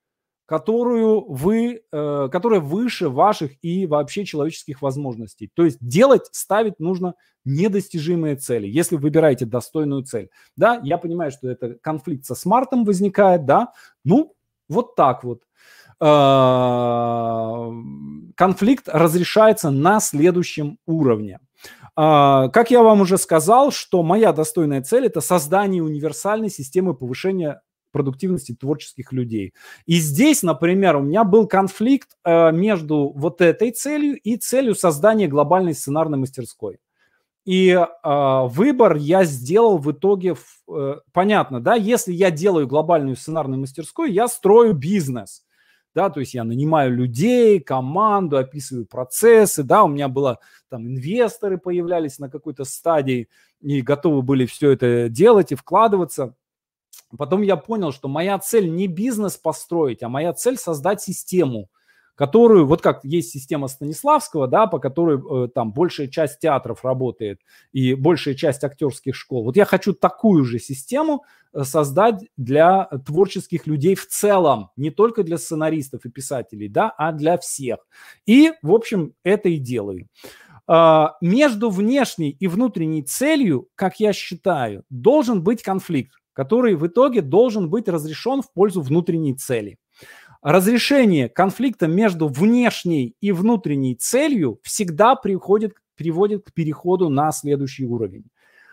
которую 0.46 1.24
вы, 1.32 1.82
э, 1.90 2.28
которая 2.30 2.60
выше 2.60 3.08
ваших 3.08 3.52
и 3.62 3.86
вообще 3.86 4.24
человеческих 4.24 4.82
возможностей. 4.82 5.50
То 5.54 5.64
есть 5.64 5.78
делать, 5.80 6.28
ставить 6.32 6.78
нужно 6.78 7.14
недостижимые 7.44 8.36
цели, 8.36 8.66
если 8.66 8.96
вы 8.96 9.02
выбираете 9.02 9.46
достойную 9.46 10.02
цель. 10.04 10.30
Да, 10.56 10.80
я 10.84 10.98
понимаю, 10.98 11.30
что 11.30 11.48
это 11.48 11.74
конфликт 11.80 12.24
со 12.24 12.34
смартом 12.34 12.84
возникает, 12.84 13.46
да, 13.46 13.72
ну, 14.04 14.34
вот 14.68 14.94
так 14.94 15.24
вот. 15.24 15.42
А, 16.00 17.70
конфликт 18.34 18.88
разрешается 18.88 19.70
на 19.70 20.00
следующем 20.00 20.78
уровне. 20.86 21.38
А, 21.94 22.48
как 22.48 22.70
я 22.70 22.82
вам 22.82 23.02
уже 23.02 23.18
сказал, 23.18 23.70
что 23.70 24.02
моя 24.02 24.32
достойная 24.32 24.82
цель– 24.82 25.06
это 25.06 25.20
создание 25.20 25.82
универсальной 25.82 26.50
системы 26.50 26.94
повышения 26.94 27.60
продуктивности 27.92 28.54
творческих 28.54 29.12
людей. 29.12 29.54
И 29.86 29.96
здесь, 29.96 30.42
например, 30.42 30.96
у 30.96 31.02
меня 31.02 31.24
был 31.24 31.46
конфликт 31.46 32.16
э, 32.24 32.50
между 32.52 33.12
вот 33.14 33.40
этой 33.40 33.70
целью 33.70 34.18
и 34.18 34.36
целью 34.36 34.74
создания 34.74 35.28
глобальной 35.28 35.74
сценарной 35.74 36.18
мастерской. 36.18 36.78
И 37.44 37.70
э, 37.70 37.86
выбор 38.46 38.96
я 38.96 39.24
сделал 39.24 39.78
в 39.78 39.92
итоге, 39.92 40.34
э, 40.68 40.94
понятно, 41.12 41.60
да, 41.60 41.74
если 41.74 42.12
я 42.12 42.30
делаю 42.30 42.66
глобальную 42.66 43.16
сценарную 43.16 43.60
мастерскую, 43.60 44.12
я 44.12 44.26
строю 44.28 44.74
бизнес 44.74 45.44
да, 45.94 46.10
то 46.10 46.20
есть 46.20 46.34
я 46.34 46.44
нанимаю 46.44 46.92
людей, 46.92 47.60
команду, 47.60 48.38
описываю 48.38 48.86
процессы, 48.86 49.62
да, 49.62 49.84
у 49.84 49.88
меня 49.88 50.08
было 50.08 50.38
там 50.68 50.86
инвесторы 50.86 51.58
появлялись 51.58 52.18
на 52.18 52.30
какой-то 52.30 52.64
стадии 52.64 53.28
и 53.60 53.82
готовы 53.82 54.22
были 54.22 54.46
все 54.46 54.70
это 54.70 55.08
делать 55.08 55.52
и 55.52 55.54
вкладываться. 55.54 56.34
Потом 57.16 57.42
я 57.42 57.56
понял, 57.56 57.92
что 57.92 58.08
моя 58.08 58.38
цель 58.38 58.70
не 58.70 58.86
бизнес 58.86 59.36
построить, 59.36 60.02
а 60.02 60.08
моя 60.08 60.32
цель 60.32 60.56
создать 60.56 61.02
систему– 61.02 61.68
которую, 62.14 62.66
вот 62.66 62.82
как 62.82 63.04
есть 63.04 63.30
система 63.30 63.68
Станиславского, 63.68 64.46
да, 64.46 64.66
по 64.66 64.78
которой 64.78 65.18
э, 65.18 65.48
там 65.48 65.72
большая 65.72 66.08
часть 66.08 66.40
театров 66.40 66.84
работает 66.84 67.40
и 67.72 67.94
большая 67.94 68.34
часть 68.34 68.62
актерских 68.64 69.16
школ. 69.16 69.44
Вот 69.44 69.56
я 69.56 69.64
хочу 69.64 69.92
такую 69.94 70.44
же 70.44 70.58
систему 70.58 71.24
э, 71.52 71.64
создать 71.64 72.26
для 72.36 72.84
творческих 73.06 73.66
людей 73.66 73.94
в 73.94 74.06
целом, 74.06 74.70
не 74.76 74.90
только 74.90 75.22
для 75.22 75.38
сценаристов 75.38 76.04
и 76.04 76.10
писателей, 76.10 76.68
да, 76.68 76.90
а 76.96 77.12
для 77.12 77.38
всех. 77.38 77.78
И, 78.26 78.52
в 78.62 78.72
общем, 78.72 79.14
это 79.22 79.48
и 79.48 79.56
делаю. 79.56 80.08
Uh, 80.70 81.08
между 81.20 81.70
внешней 81.70 82.30
и 82.30 82.46
внутренней 82.46 83.02
целью, 83.02 83.68
как 83.74 83.98
я 83.98 84.12
считаю, 84.12 84.84
должен 84.90 85.42
быть 85.42 85.60
конфликт, 85.60 86.14
который 86.32 86.74
в 86.74 86.86
итоге 86.86 87.22
должен 87.22 87.68
быть 87.70 87.88
разрешен 87.88 88.42
в 88.42 88.52
пользу 88.52 88.80
внутренней 88.80 89.34
цели. 89.34 89.78
Разрешение 90.42 91.28
конфликта 91.28 91.86
между 91.86 92.26
внешней 92.26 93.14
и 93.20 93.30
внутренней 93.30 93.94
целью 93.94 94.58
всегда 94.62 95.14
приходит, 95.14 95.74
приводит 95.96 96.44
к 96.44 96.52
переходу 96.52 97.08
на 97.08 97.30
следующий 97.30 97.86
уровень. 97.86 98.24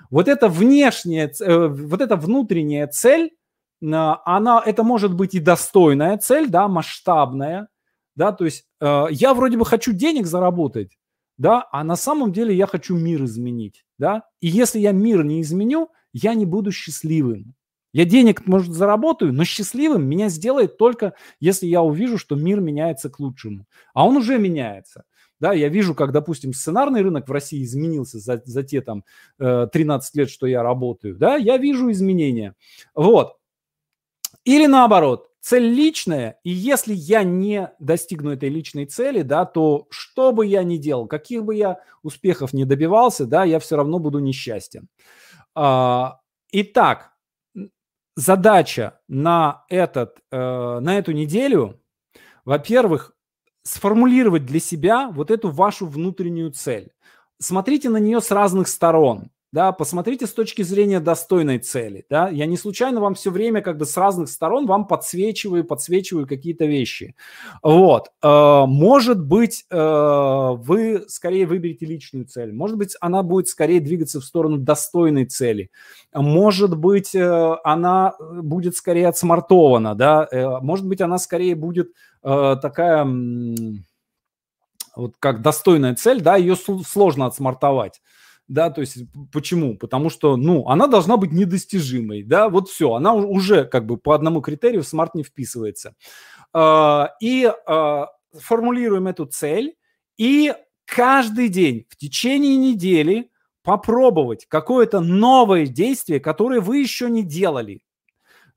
Вот 0.09 0.27
эта 0.27 0.47
внешняя, 0.47 1.31
э, 1.39 1.67
вот 1.67 2.01
эта 2.01 2.15
внутренняя 2.15 2.87
цель, 2.87 3.31
она, 3.81 4.61
это 4.65 4.83
может 4.83 5.13
быть 5.13 5.35
и 5.35 5.39
достойная 5.39 6.17
цель, 6.17 6.49
да, 6.49 6.67
масштабная, 6.67 7.67
да, 8.15 8.31
то 8.31 8.45
есть 8.45 8.65
э, 8.81 9.05
я 9.11 9.33
вроде 9.33 9.57
бы 9.57 9.65
хочу 9.65 9.93
денег 9.93 10.25
заработать, 10.25 10.97
да, 11.37 11.67
а 11.71 11.83
на 11.83 11.95
самом 11.95 12.33
деле 12.33 12.53
я 12.53 12.67
хочу 12.67 12.97
мир 12.97 13.23
изменить, 13.23 13.85
да, 13.97 14.23
и 14.41 14.47
если 14.47 14.79
я 14.79 14.91
мир 14.91 15.23
не 15.23 15.41
изменю, 15.41 15.89
я 16.13 16.33
не 16.33 16.45
буду 16.45 16.71
счастливым, 16.71 17.55
я 17.91 18.05
денег, 18.05 18.45
может, 18.45 18.73
заработаю, 18.73 19.33
но 19.33 19.43
счастливым 19.43 20.07
меня 20.07 20.29
сделает 20.29 20.77
только, 20.77 21.13
если 21.39 21.65
я 21.65 21.81
увижу, 21.81 22.17
что 22.17 22.35
мир 22.35 22.59
меняется 22.59 23.09
к 23.09 23.19
лучшему. 23.19 23.65
А 23.93 24.07
он 24.07 24.17
уже 24.17 24.37
меняется. 24.37 25.05
Да, 25.39 25.53
я 25.53 25.69
вижу, 25.69 25.95
как, 25.95 26.11
допустим, 26.11 26.53
сценарный 26.53 27.01
рынок 27.01 27.27
в 27.27 27.31
России 27.31 27.63
изменился 27.63 28.19
за, 28.19 28.41
за 28.43 28.61
те 28.61 28.81
там 28.81 29.05
13 29.37 30.15
э, 30.15 30.19
лет, 30.19 30.29
что 30.29 30.45
я 30.45 30.61
работаю. 30.61 31.15
Да, 31.15 31.37
я 31.37 31.57
вижу 31.57 31.89
изменения. 31.91 32.55
Вот. 32.93 33.37
Или 34.43 34.65
наоборот, 34.65 35.29
цель 35.39 35.63
личная, 35.63 36.39
и 36.43 36.49
если 36.49 36.93
я 36.93 37.23
не 37.23 37.71
достигну 37.79 38.31
этой 38.31 38.49
личной 38.49 38.85
цели, 38.85 39.21
да, 39.21 39.45
то 39.45 39.87
что 39.89 40.33
бы 40.33 40.45
я 40.45 40.63
ни 40.63 40.77
делал, 40.77 41.07
каких 41.07 41.43
бы 41.43 41.55
я 41.55 41.79
успехов 42.03 42.51
не 42.53 42.65
добивался, 42.65 43.25
да, 43.25 43.45
я 43.45 43.59
все 43.59 43.77
равно 43.77 43.99
буду 43.99 44.19
несчастен. 44.19 44.89
А, 45.55 46.19
итак, 46.51 47.13
задача 48.15 48.99
на, 49.07 49.65
этот, 49.69 50.19
э, 50.31 50.79
на 50.79 50.97
эту 50.97 51.11
неделю, 51.11 51.81
во-первых, 52.45 53.15
сформулировать 53.63 54.45
для 54.45 54.59
себя 54.59 55.09
вот 55.09 55.31
эту 55.31 55.49
вашу 55.49 55.85
внутреннюю 55.85 56.51
цель. 56.51 56.91
Смотрите 57.39 57.89
на 57.89 57.97
нее 57.97 58.21
с 58.21 58.31
разных 58.31 58.67
сторон 58.67 59.31
да, 59.51 59.71
посмотрите 59.71 60.27
с 60.27 60.33
точки 60.33 60.61
зрения 60.61 60.99
достойной 60.99 61.57
цели, 61.57 62.05
да, 62.09 62.29
я 62.29 62.45
не 62.45 62.55
случайно 62.57 63.01
вам 63.01 63.15
все 63.15 63.31
время 63.31 63.61
как 63.61 63.77
бы 63.77 63.85
с 63.85 63.97
разных 63.97 64.29
сторон 64.29 64.67
вам 64.67 64.85
подсвечиваю, 64.87 65.65
подсвечиваю 65.65 66.27
какие-то 66.27 66.65
вещи, 66.65 67.15
вот, 67.63 68.11
э, 68.21 68.63
может 68.67 69.23
быть, 69.23 69.65
э, 69.71 69.75
вы 69.77 71.05
скорее 71.07 71.47
выберете 71.47 71.85
личную 71.87 72.25
цель, 72.25 72.53
может 72.53 72.77
быть, 72.77 72.95
она 73.01 73.23
будет 73.23 73.47
скорее 73.47 73.79
двигаться 73.79 74.19
в 74.19 74.25
сторону 74.25 74.57
достойной 74.57 75.25
цели, 75.25 75.71
может 76.13 76.77
быть, 76.77 77.15
э, 77.15 77.55
она 77.63 78.13
будет 78.19 78.75
скорее 78.75 79.07
отсмартована, 79.07 79.95
да, 79.95 80.27
может 80.61 80.85
быть, 80.87 81.01
она 81.01 81.17
скорее 81.17 81.55
будет 81.55 81.91
такая 82.21 83.05
вот 84.95 85.15
как 85.19 85.41
достойная 85.41 85.95
цель, 85.95 86.21
да, 86.21 86.35
ее 86.35 86.55
сложно 86.55 87.25
отсмартовать 87.25 88.01
да, 88.49 88.71
то 88.71 88.81
есть 88.81 88.97
почему? 89.31 89.77
Потому 89.77 90.09
что, 90.09 90.35
ну, 90.35 90.67
она 90.67 90.87
должна 90.87 91.17
быть 91.17 91.31
недостижимой, 91.31 92.23
да, 92.23 92.49
вот 92.49 92.67
все, 92.67 92.93
она 92.93 93.13
уже 93.13 93.63
как 93.63 93.85
бы 93.85 93.97
по 93.97 94.13
одному 94.13 94.41
критерию 94.41 94.81
в 94.81 94.87
смарт 94.87 95.13
не 95.13 95.23
вписывается. 95.23 95.95
А, 96.51 97.11
и 97.21 97.49
а, 97.67 98.07
формулируем 98.33 99.07
эту 99.07 99.25
цель 99.25 99.75
и 100.17 100.53
каждый 100.85 101.49
день 101.49 101.85
в 101.89 101.95
течение 101.95 102.57
недели 102.57 103.31
попробовать 103.61 104.47
какое-то 104.47 104.99
новое 104.99 105.67
действие, 105.67 106.19
которое 106.19 106.59
вы 106.59 106.79
еще 106.79 107.07
не 107.07 107.23
делали, 107.23 107.81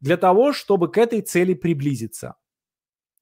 для 0.00 0.16
того, 0.16 0.54
чтобы 0.54 0.90
к 0.90 0.96
этой 0.96 1.20
цели 1.20 1.52
приблизиться. 1.52 2.36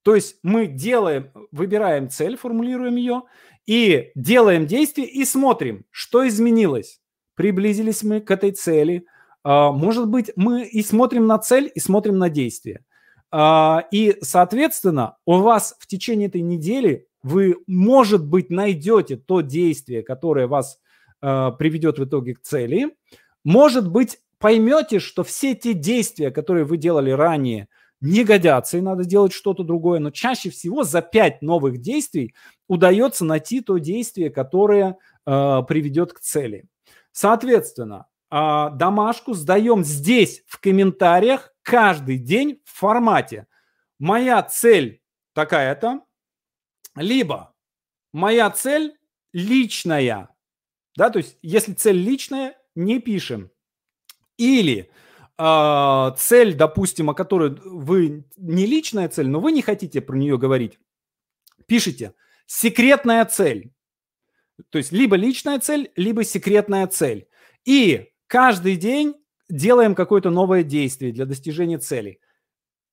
То 0.02 0.14
есть 0.14 0.36
мы 0.42 0.66
делаем, 0.66 1.30
выбираем 1.51 2.09
цель, 2.09 2.36
формулируем 2.36 2.97
ее, 2.97 3.22
и 3.66 4.11
делаем 4.15 4.66
действие 4.66 5.07
и 5.09 5.24
смотрим, 5.24 5.85
что 5.91 6.27
изменилось. 6.27 7.01
Приблизились 7.35 8.03
мы 8.03 8.20
к 8.20 8.31
этой 8.31 8.53
цели. 8.53 9.05
А, 9.43 9.73
может 9.73 10.09
быть, 10.09 10.31
мы 10.37 10.65
и 10.65 10.82
смотрим 10.82 11.27
на 11.27 11.39
цель, 11.39 11.70
и 11.74 11.81
смотрим 11.81 12.19
на 12.19 12.28
действие. 12.28 12.85
А, 13.31 13.85
и, 13.91 14.16
соответственно, 14.23 15.16
у 15.24 15.39
вас 15.39 15.77
в 15.78 15.87
течение 15.87 16.28
этой 16.28 16.41
недели 16.41 17.07
вы, 17.23 17.57
может 17.66 18.27
быть, 18.27 18.51
найдете 18.51 19.16
то 19.16 19.41
действие, 19.41 20.03
которое 20.03 20.47
вас 20.47 20.81
э, 21.23 21.51
приведет 21.59 21.99
в 21.99 22.05
итоге 22.05 22.35
к 22.35 22.41
цели. 22.41 22.97
Может 23.45 23.91
быть, 23.91 24.19
поймете, 24.39 24.99
что 24.99 25.23
все 25.23 25.55
те 25.55 25.74
действия, 25.74 26.31
которые 26.31 26.65
вы 26.65 26.78
делали 26.78 27.11
ранее, 27.11 27.69
не 28.01 28.24
годятся, 28.24 28.78
и 28.78 28.81
надо 28.81 29.05
делать 29.05 29.32
что-то 29.32 29.62
другое. 29.62 30.01
Но 30.01 30.10
чаще 30.10 30.51
всего 30.51 30.85
за 30.85 31.02
пять 31.02 31.43
новых 31.43 31.78
действий 31.78 32.35
удается 32.68 33.24
найти 33.24 33.60
то 33.60 33.78
действие, 33.78 34.31
которое 34.31 34.97
э, 35.27 35.62
приведет 35.68 36.12
к 36.12 36.20
цели. 36.20 36.66
Соответственно, 37.12 38.06
э, 38.31 38.68
домашку 38.74 39.35
сдаем 39.35 39.85
здесь 39.85 40.43
в 40.47 40.60
комментариях 40.60 41.52
каждый 41.62 42.18
день 42.18 42.60
в 42.64 42.78
формате 42.78 43.47
«Моя 43.98 44.43
цель 44.43 45.02
такая-то», 45.35 46.01
либо 46.94 47.55
«Моя 48.12 48.51
цель 48.51 48.97
личная». 49.32 50.31
Да, 50.97 51.10
то 51.10 51.18
есть 51.18 51.39
если 51.43 51.74
цель 51.74 51.97
личная, 51.97 52.56
не 52.74 52.98
пишем. 52.98 53.51
Или 54.36 54.90
э, 55.40 56.16
цель, 56.18 56.54
допустим, 56.54 57.10
о 57.10 57.14
которой 57.14 57.56
вы 57.64 58.24
не 58.36 58.66
личная 58.66 59.08
цель, 59.08 59.28
но 59.28 59.40
вы 59.40 59.52
не 59.52 59.62
хотите 59.62 60.00
про 60.00 60.16
нее 60.16 60.38
говорить, 60.38 60.78
пишите 61.66 62.14
секретная 62.46 63.24
цель. 63.24 63.72
То 64.68 64.78
есть 64.78 64.92
либо 64.92 65.16
личная 65.16 65.58
цель, 65.58 65.90
либо 65.96 66.24
секретная 66.24 66.86
цель. 66.86 67.28
И 67.64 68.08
каждый 68.26 68.76
день 68.76 69.14
делаем 69.48 69.94
какое-то 69.94 70.30
новое 70.30 70.62
действие 70.62 71.12
для 71.12 71.24
достижения 71.26 71.78
цели. 71.78 72.20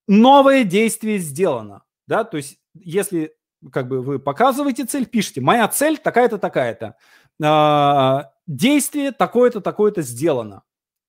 Новое 0.07 0.63
действие 0.63 1.17
сделано. 1.17 1.83
Да? 2.07 2.23
То 2.23 2.37
есть 2.37 2.59
если 2.73 3.33
как 3.71 3.87
бы 3.87 4.01
вы 4.01 4.19
показываете 4.19 4.85
цель, 4.85 5.05
пишите, 5.05 5.41
моя 5.41 5.67
цель 5.67 5.97
такая-то, 5.97 6.37
такая-то. 6.37 6.95
А, 7.43 8.31
действие 8.45 9.11
такое-то, 9.11 9.61
такое-то 9.61 10.01
сделано. 10.01 10.63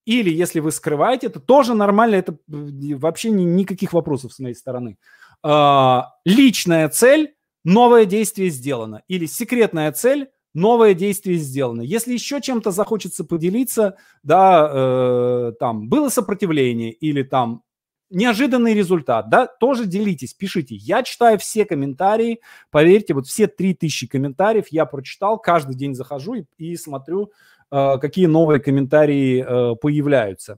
Или 0.09 0.31
если 0.31 0.61
вы 0.61 0.73
скрываете, 0.73 1.27
это 1.27 1.39
тоже 1.39 1.75
нормально, 1.75 2.15
это 2.15 2.33
э, 2.33 2.95
вообще 2.95 3.29
ни, 3.29 3.43
никаких 3.43 3.93
вопросов 3.93 4.33
с 4.33 4.39
моей 4.39 4.55
стороны. 4.55 4.97
Э, 5.45 6.01
личная 6.25 6.89
цель, 6.89 7.35
новое 7.63 8.07
действие 8.07 8.49
сделано. 8.49 9.03
Или 9.07 9.27
секретная 9.27 9.93
цель, 9.93 10.31
новое 10.55 10.95
действие 10.95 11.37
сделано. 11.37 11.83
Если 11.83 12.15
еще 12.15 12.41
чем-то 12.41 12.71
захочется 12.71 13.23
поделиться, 13.23 13.97
да, 14.23 14.71
э, 14.73 15.53
там 15.61 15.91
было 15.91 16.09
сопротивление 16.09 16.91
или 16.91 17.23
там 17.23 17.61
неожиданный 18.09 18.73
результат, 18.73 19.29
да, 19.29 19.47
тоже 19.47 19.85
делитесь, 19.85 20.33
пишите. 20.33 20.75
Я 20.75 21.03
читаю 21.03 21.39
все 21.39 21.67
комментарии, 21.67 22.41
поверьте, 22.71 23.13
вот 23.13 23.27
все 23.27 23.47
3000 23.47 24.07
комментариев 24.07 24.69
я 24.71 24.87
прочитал, 24.87 25.39
каждый 25.39 25.77
день 25.77 25.95
захожу 25.95 26.33
и, 26.33 26.45
и 26.57 26.77
смотрю, 26.77 27.31
какие 27.71 28.27
новые 28.27 28.61
комментарии 28.61 29.45
э, 29.47 29.77
появляются. 29.77 30.57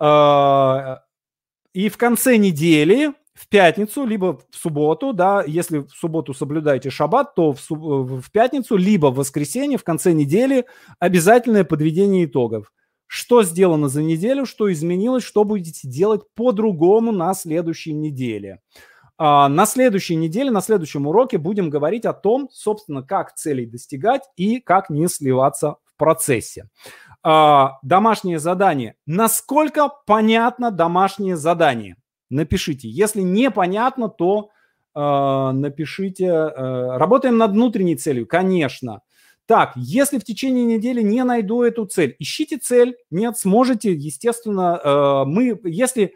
Э, 0.00 0.96
и 1.72 1.88
в 1.88 1.96
конце 1.96 2.36
недели, 2.36 3.12
в 3.34 3.48
пятницу, 3.48 4.06
либо 4.06 4.38
в 4.50 4.56
субботу, 4.56 5.12
да, 5.12 5.42
если 5.44 5.78
в 5.78 5.90
субботу 5.90 6.34
соблюдаете 6.34 6.90
шаббат, 6.90 7.34
то 7.34 7.52
в, 7.52 7.58
суб- 7.58 8.20
в 8.20 8.30
пятницу, 8.30 8.76
либо 8.76 9.08
в 9.08 9.16
воскресенье, 9.16 9.76
в 9.76 9.84
конце 9.84 10.12
недели 10.12 10.66
обязательное 11.00 11.64
подведение 11.64 12.26
итогов. 12.26 12.72
Что 13.06 13.42
сделано 13.42 13.88
за 13.88 14.02
неделю, 14.02 14.46
что 14.46 14.72
изменилось, 14.72 15.24
что 15.24 15.44
будете 15.44 15.88
делать 15.88 16.22
по-другому 16.34 17.12
на 17.12 17.34
следующей 17.34 17.92
неделе. 17.92 18.60
А, 19.16 19.48
на 19.48 19.66
следующей 19.66 20.16
неделе, 20.16 20.50
на 20.50 20.60
следующем 20.60 21.06
уроке 21.06 21.38
будем 21.38 21.70
говорить 21.70 22.04
о 22.06 22.12
том, 22.12 22.48
собственно, 22.52 23.02
как 23.02 23.34
целей 23.34 23.66
достигать 23.66 24.22
и 24.36 24.60
как 24.60 24.90
не 24.90 25.08
сливаться 25.08 25.76
процессе. 25.96 26.68
А, 27.22 27.78
домашнее 27.82 28.38
задание. 28.38 28.96
Насколько 29.06 29.88
понятно 30.06 30.70
домашнее 30.70 31.36
задание? 31.36 31.96
Напишите. 32.28 32.88
Если 32.88 33.22
непонятно, 33.22 34.08
то 34.08 34.50
э, 34.94 35.00
напишите. 35.52 36.26
Э, 36.26 36.96
работаем 36.98 37.38
над 37.38 37.52
внутренней 37.52 37.96
целью, 37.96 38.26
конечно. 38.26 39.00
Так, 39.46 39.72
если 39.76 40.18
в 40.18 40.24
течение 40.24 40.64
недели 40.64 41.02
не 41.02 41.24
найду 41.24 41.62
эту 41.62 41.86
цель, 41.86 42.16
ищите 42.18 42.58
цель. 42.58 42.96
Нет, 43.10 43.38
сможете, 43.38 43.92
естественно. 43.92 45.24
Мы, 45.26 45.60
если 45.64 46.14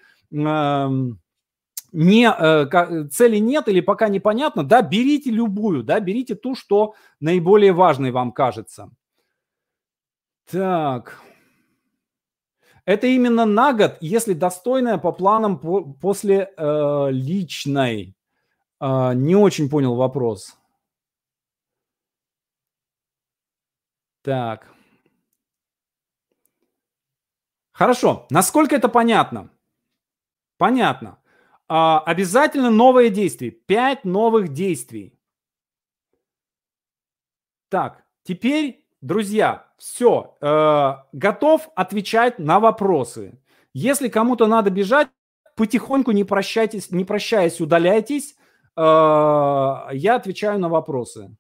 не, 1.93 3.09
цели 3.11 3.37
нет 3.37 3.69
или 3.69 3.81
пока 3.81 4.09
непонятно, 4.09 4.65
да, 4.65 4.81
берите 4.81 5.31
любую, 5.31 5.83
да, 5.85 6.01
берите 6.01 6.37
ту, 6.37 6.55
что 6.55 6.95
наиболее 7.21 7.73
важной 7.73 8.13
вам 8.13 8.33
кажется. 8.33 8.91
Так. 10.51 11.21
Это 12.87 13.07
именно 13.07 13.45
на 13.45 13.75
год, 13.75 13.99
если 14.01 14.33
достойная 14.33 14.97
по 14.97 15.13
планам 15.13 15.59
по, 15.61 15.85
после 15.85 16.53
э, 16.57 17.09
личной. 17.11 18.17
Э, 18.81 19.13
не 19.15 19.37
очень 19.37 19.69
понял 19.69 19.95
вопрос. 19.95 20.57
Так. 24.23 24.67
Хорошо. 27.73 28.27
Насколько 28.31 28.75
это 28.75 28.89
понятно? 28.89 29.51
Понятно. 30.57 31.19
А, 31.69 32.01
обязательно 32.01 32.71
новые 32.71 33.11
действия. 33.11 33.51
Пять 33.51 34.05
новых 34.05 34.55
действий. 34.55 35.15
Так, 37.69 38.05
теперь 38.23 38.88
друзья, 39.01 39.67
все, 39.77 40.37
э, 40.41 40.95
готов 41.13 41.69
отвечать 41.75 42.39
на 42.39 42.61
вопросы. 42.61 43.41
Если 43.73 44.09
кому-то 44.09 44.47
надо 44.47 44.71
бежать, 44.71 45.09
потихоньку 45.57 46.13
не 46.13 46.25
прощайтесь, 46.25 46.91
не 46.91 47.05
прощаясь, 47.05 47.61
удаляйтесь. 47.61 48.37
Э, 48.77 49.89
я 49.93 50.17
отвечаю 50.17 50.59
на 50.59 50.69
вопросы. 50.69 51.37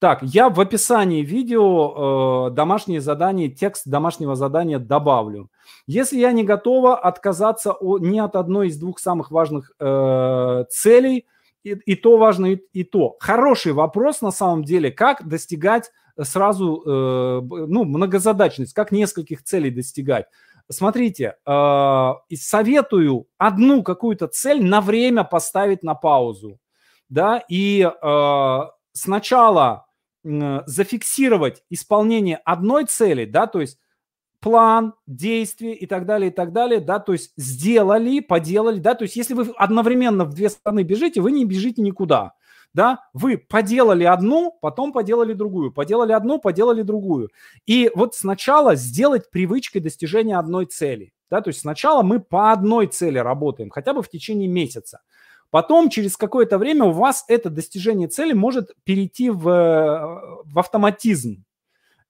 Так, 0.00 0.22
я 0.22 0.48
в 0.48 0.60
описании 0.60 1.22
видео 1.22 2.46
э, 2.48 2.54
домашнее 2.54 3.00
задание, 3.00 3.48
текст 3.48 3.88
домашнего 3.88 4.36
задания 4.36 4.78
добавлю. 4.78 5.50
Если 5.88 6.18
я 6.18 6.30
не 6.30 6.44
готова 6.44 6.96
отказаться 6.96 7.72
о, 7.72 7.98
ни 7.98 8.20
от 8.20 8.36
одной 8.36 8.68
из 8.68 8.78
двух 8.78 9.00
самых 9.00 9.32
важных 9.32 9.72
э, 9.80 10.64
целей, 10.70 11.26
и, 11.64 11.70
и 11.70 11.96
то 11.96 12.16
важно, 12.16 12.46
и, 12.52 12.56
и 12.72 12.84
то. 12.84 13.16
Хороший 13.18 13.72
вопрос 13.72 14.20
на 14.20 14.30
самом 14.30 14.62
деле, 14.62 14.92
как 14.92 15.26
достигать 15.26 15.90
сразу, 16.24 16.82
э, 16.84 17.40
ну, 17.66 17.84
многозадачность, 17.84 18.74
как 18.74 18.92
нескольких 18.92 19.42
целей 19.42 19.70
достигать. 19.70 20.26
Смотрите, 20.70 21.36
э, 21.46 22.12
советую 22.34 23.26
одну 23.38 23.82
какую-то 23.82 24.28
цель 24.28 24.64
на 24.64 24.80
время 24.80 25.24
поставить 25.24 25.82
на 25.82 25.94
паузу, 25.94 26.58
да, 27.08 27.42
и 27.48 27.80
э, 27.82 28.58
сначала 28.92 29.86
зафиксировать 30.24 31.62
исполнение 31.70 32.38
одной 32.44 32.84
цели, 32.84 33.24
да, 33.24 33.46
то 33.46 33.60
есть 33.60 33.78
план, 34.40 34.94
действие 35.06 35.74
и 35.74 35.86
так 35.86 36.06
далее, 36.06 36.30
и 36.30 36.34
так 36.34 36.52
далее, 36.52 36.80
да, 36.80 36.98
то 36.98 37.12
есть 37.12 37.32
сделали, 37.36 38.20
поделали, 38.20 38.78
да, 38.78 38.94
то 38.94 39.04
есть 39.04 39.16
если 39.16 39.34
вы 39.34 39.52
одновременно 39.56 40.24
в 40.24 40.34
две 40.34 40.50
стороны 40.50 40.82
бежите, 40.82 41.20
вы 41.20 41.32
не 41.32 41.44
бежите 41.44 41.82
никуда, 41.82 42.34
да, 42.78 43.00
вы 43.12 43.38
поделали 43.38 44.04
одну, 44.04 44.56
потом 44.62 44.92
поделали 44.92 45.32
другую, 45.32 45.72
поделали 45.72 46.12
одну, 46.12 46.38
поделали 46.38 46.82
другую. 46.82 47.28
И 47.66 47.90
вот 47.96 48.14
сначала 48.14 48.76
сделать 48.76 49.32
привычкой 49.32 49.80
достижения 49.80 50.38
одной 50.38 50.66
цели, 50.66 51.12
да, 51.28 51.40
то 51.40 51.48
есть 51.48 51.58
сначала 51.62 52.04
мы 52.04 52.20
по 52.20 52.52
одной 52.52 52.86
цели 52.86 53.18
работаем, 53.18 53.70
хотя 53.70 53.94
бы 53.94 54.00
в 54.00 54.08
течение 54.08 54.46
месяца. 54.46 55.00
Потом, 55.50 55.90
через 55.90 56.16
какое-то 56.16 56.56
время 56.56 56.84
у 56.84 56.92
вас 56.92 57.24
это 57.26 57.50
достижение 57.50 58.06
цели 58.06 58.32
может 58.32 58.70
перейти 58.84 59.30
в, 59.30 59.42
в 60.44 60.56
автоматизм, 60.56 61.44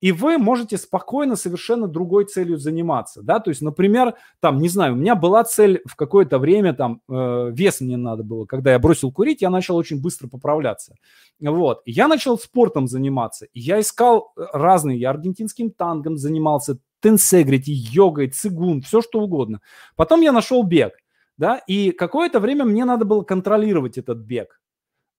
и 0.01 0.13
вы 0.13 0.39
можете 0.39 0.79
спокойно 0.79 1.37
совершенно 1.37 1.89
другой 1.89 2.25
целью 2.25 2.59
заниматься, 2.59 3.23
да, 3.23 3.41
то 3.41 3.51
есть, 3.51 3.63
например, 3.63 4.15
там, 4.41 4.59
не 4.59 4.69
знаю, 4.69 4.95
у 4.95 4.97
меня 4.97 5.15
была 5.15 5.45
цель 5.45 5.81
в 5.87 5.97
какое-то 5.97 6.39
время, 6.39 6.75
там, 6.75 7.01
э, 7.09 7.51
вес 7.53 7.81
мне 7.81 7.97
надо 7.97 8.23
было, 8.23 8.47
когда 8.47 8.73
я 8.73 8.79
бросил 8.79 9.13
курить, 9.13 9.43
я 9.43 9.51
начал 9.51 9.77
очень 9.77 10.01
быстро 10.01 10.29
поправляться, 10.29 10.95
вот, 11.41 11.83
я 11.87 12.09
начал 12.09 12.39
спортом 12.39 12.89
заниматься, 12.89 13.47
я 13.53 13.81
искал 13.81 14.33
э, 14.37 14.45
разные, 14.53 14.99
я 14.99 15.11
аргентинским 15.11 15.71
тангом 15.71 16.17
занимался, 16.17 16.79
тенсегрити, 17.01 17.71
йогой, 17.71 18.29
цигун, 18.29 18.83
все 18.83 19.01
что 19.01 19.21
угодно. 19.21 19.61
Потом 19.97 20.21
я 20.21 20.33
нашел 20.33 20.63
бег, 20.63 20.95
да, 21.37 21.59
и 21.67 21.93
какое-то 21.93 22.41
время 22.41 22.65
мне 22.65 22.85
надо 22.85 23.05
было 23.05 23.23
контролировать 23.23 23.99
этот 23.99 24.19
бег, 24.19 24.61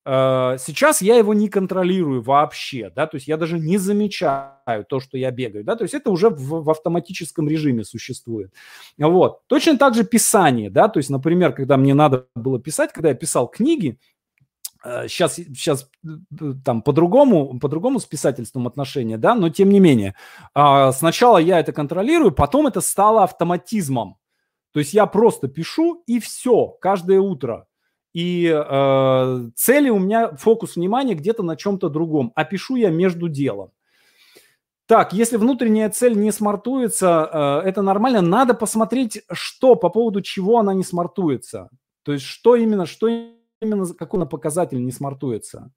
сейчас 0.10 1.02
я 1.02 1.18
его 1.18 1.34
не 1.34 1.49
контролирую 1.49 2.22
вообще, 2.22 2.90
да, 2.95 3.06
то 3.06 3.15
есть 3.15 3.27
я 3.27 3.38
даже 3.38 3.60
не 3.60 3.77
замечаю 3.77 4.86
то, 4.88 4.99
что 4.99 5.18
я 5.18 5.30
бегаю, 5.30 5.64
да, 5.64 5.76
то 5.76 5.84
есть 5.84 5.94
это 5.94 6.10
уже 6.10 6.30
в, 6.30 6.64
в 6.64 6.69
автоматическом 6.69 7.48
режиме 7.48 7.84
существует. 7.84 8.53
Вот. 8.98 9.45
Точно 9.48 9.77
так 9.77 9.94
же 9.94 10.03
писание, 10.03 10.69
да, 10.69 10.88
то 10.88 10.98
есть, 10.98 11.10
например, 11.10 11.53
когда 11.53 11.77
мне 11.77 11.94
надо 11.94 12.26
было 12.36 12.60
писать, 12.60 12.91
когда 12.91 13.10
я 13.10 13.15
писал 13.15 13.48
книги, 13.48 13.99
сейчас, 14.84 15.36
сейчас 15.36 15.90
там 16.64 16.81
по-другому, 16.81 17.60
по-другому 17.60 17.99
с 17.99 18.06
писательством 18.06 18.68
отношения, 18.68 19.18
да, 19.18 19.36
но 19.36 19.49
тем 19.49 19.69
не 19.69 19.80
менее. 19.80 20.15
А, 20.53 20.91
сначала 20.91 21.38
я 21.38 21.60
это 21.60 21.73
контролирую, 21.73 22.31
потом 22.31 22.68
это 22.68 22.81
стало 22.81 23.23
автоматизмом. 23.23 24.18
То 24.72 24.80
есть 24.80 24.94
я 24.94 25.06
просто 25.06 25.48
пишу 25.48 26.03
и 26.06 26.19
все, 26.19 26.68
каждое 26.68 27.19
утро. 27.19 27.65
И 28.14 28.48
э, 28.48 29.49
цели 29.56 29.90
у 29.90 29.99
меня, 29.99 30.36
фокус 30.36 30.76
внимания 30.76 31.14
где-то 31.14 31.44
на 31.44 31.56
чем-то 31.56 31.90
другом, 31.90 32.31
а 32.36 32.44
пишу 32.44 32.76
я 32.76 32.90
между 32.90 33.30
делом. 33.30 33.72
Так, 34.88 35.14
если 35.14 35.38
внутренняя 35.38 35.90
цель 35.91 36.18
не 36.18 36.31
смартуется, 36.31 37.61
э, 37.64 37.68
это 37.69 37.84
нормально. 37.84 38.22
Надо 38.22 38.56
посмотреть, 38.56 39.22
что 39.31 39.76
по 39.76 39.90
поводу 39.90 40.22
чего 40.22 40.57
она 40.57 40.73
не 40.73 40.84
смартуется. 40.84 41.69
То 42.02 42.14
есть 42.14 42.26
что 42.26 42.56
именно, 42.56 42.88
что 42.88 43.07
именно, 43.61 43.86
какой 43.94 44.27
показатель 44.27 44.84
не 44.84 44.91
смартуется. 44.91 45.72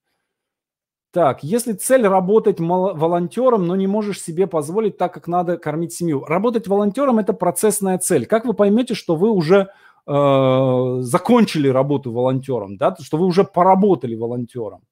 Так, 1.12 1.44
если 1.44 1.74
цель 1.74 2.06
работать 2.06 2.58
волонтером, 2.58 3.66
но 3.66 3.76
не 3.76 3.86
можешь 3.86 4.22
себе 4.22 4.46
позволить 4.46 4.96
так, 4.96 5.12
как 5.12 5.28
надо 5.28 5.58
кормить 5.58 5.92
семью. 5.92 6.24
Работать 6.24 6.66
волонтером– 6.66 7.18
это 7.18 7.34
процессная 7.34 7.98
цель. 7.98 8.24
Как 8.24 8.46
вы 8.46 8.54
поймете, 8.54 8.94
что 8.94 9.14
вы 9.14 9.30
уже 9.30 9.68
э, 10.06 10.96
закончили 11.00 11.68
работу 11.68 12.12
волонтером, 12.12 12.76
да, 12.76 12.96
что 13.00 13.16
вы 13.16 13.26
уже 13.26 13.44
поработали 13.44 14.14
волонтером? 14.14 14.82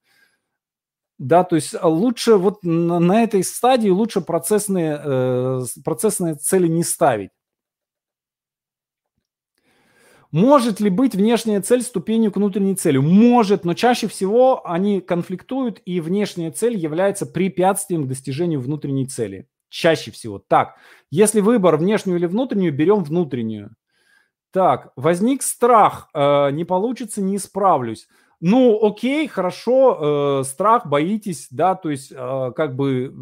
Да, 1.19 1.45
то 1.45 1.57
есть 1.57 1.75
лучше 1.83 2.37
вот 2.37 2.65
на, 2.65 2.99
на 2.99 3.23
этой 3.23 3.45
стадии 3.45 3.91
лучше 3.91 4.23
процессные, 4.23 5.01
э, 5.05 5.61
процессные 5.85 6.35
цели 6.35 6.67
не 6.67 6.83
ставить. 6.83 7.31
Может 10.33 10.79
ли 10.81 10.91
быть 10.91 11.15
внешняя 11.15 11.61
цель 11.61 11.83
ступенью 11.83 12.31
к 12.31 12.37
внутренней 12.37 12.77
цели? 12.77 12.99
Может, 12.99 13.65
но 13.65 13.75
чаще 13.75 14.07
всего 14.07 14.67
они 14.67 15.01
конфликтуют, 15.01 15.83
и 15.85 16.01
внешняя 16.01 16.53
цель 16.53 16.77
является 16.77 17.27
препятствием 17.27 18.05
к 18.05 18.09
достижению 18.09 18.61
внутренней 18.61 19.07
цели. 19.07 19.49
Чаще 19.69 20.13
всего. 20.13 20.39
Так, 20.39 20.77
если 21.11 21.41
выбор 21.41 21.77
внешнюю 21.77 22.19
или 22.19 22.27
внутреннюю, 22.27 22.73
берем 22.73 23.03
внутреннюю. 23.03 23.75
Так, 24.53 24.93
возник 24.97 25.43
страх, 25.43 26.09
э, 26.13 26.51
не 26.51 26.65
получится, 26.65 27.23
не 27.23 27.39
справлюсь. 27.39 28.09
Ну, 28.41 28.85
окей, 28.85 29.29
хорошо, 29.29 30.41
э, 30.41 30.45
страх, 30.45 30.87
боитесь, 30.87 31.49
да, 31.51 31.75
то 31.75 31.91
есть 31.91 32.11
э, 32.11 32.53
как 32.57 32.75
бы 32.75 33.15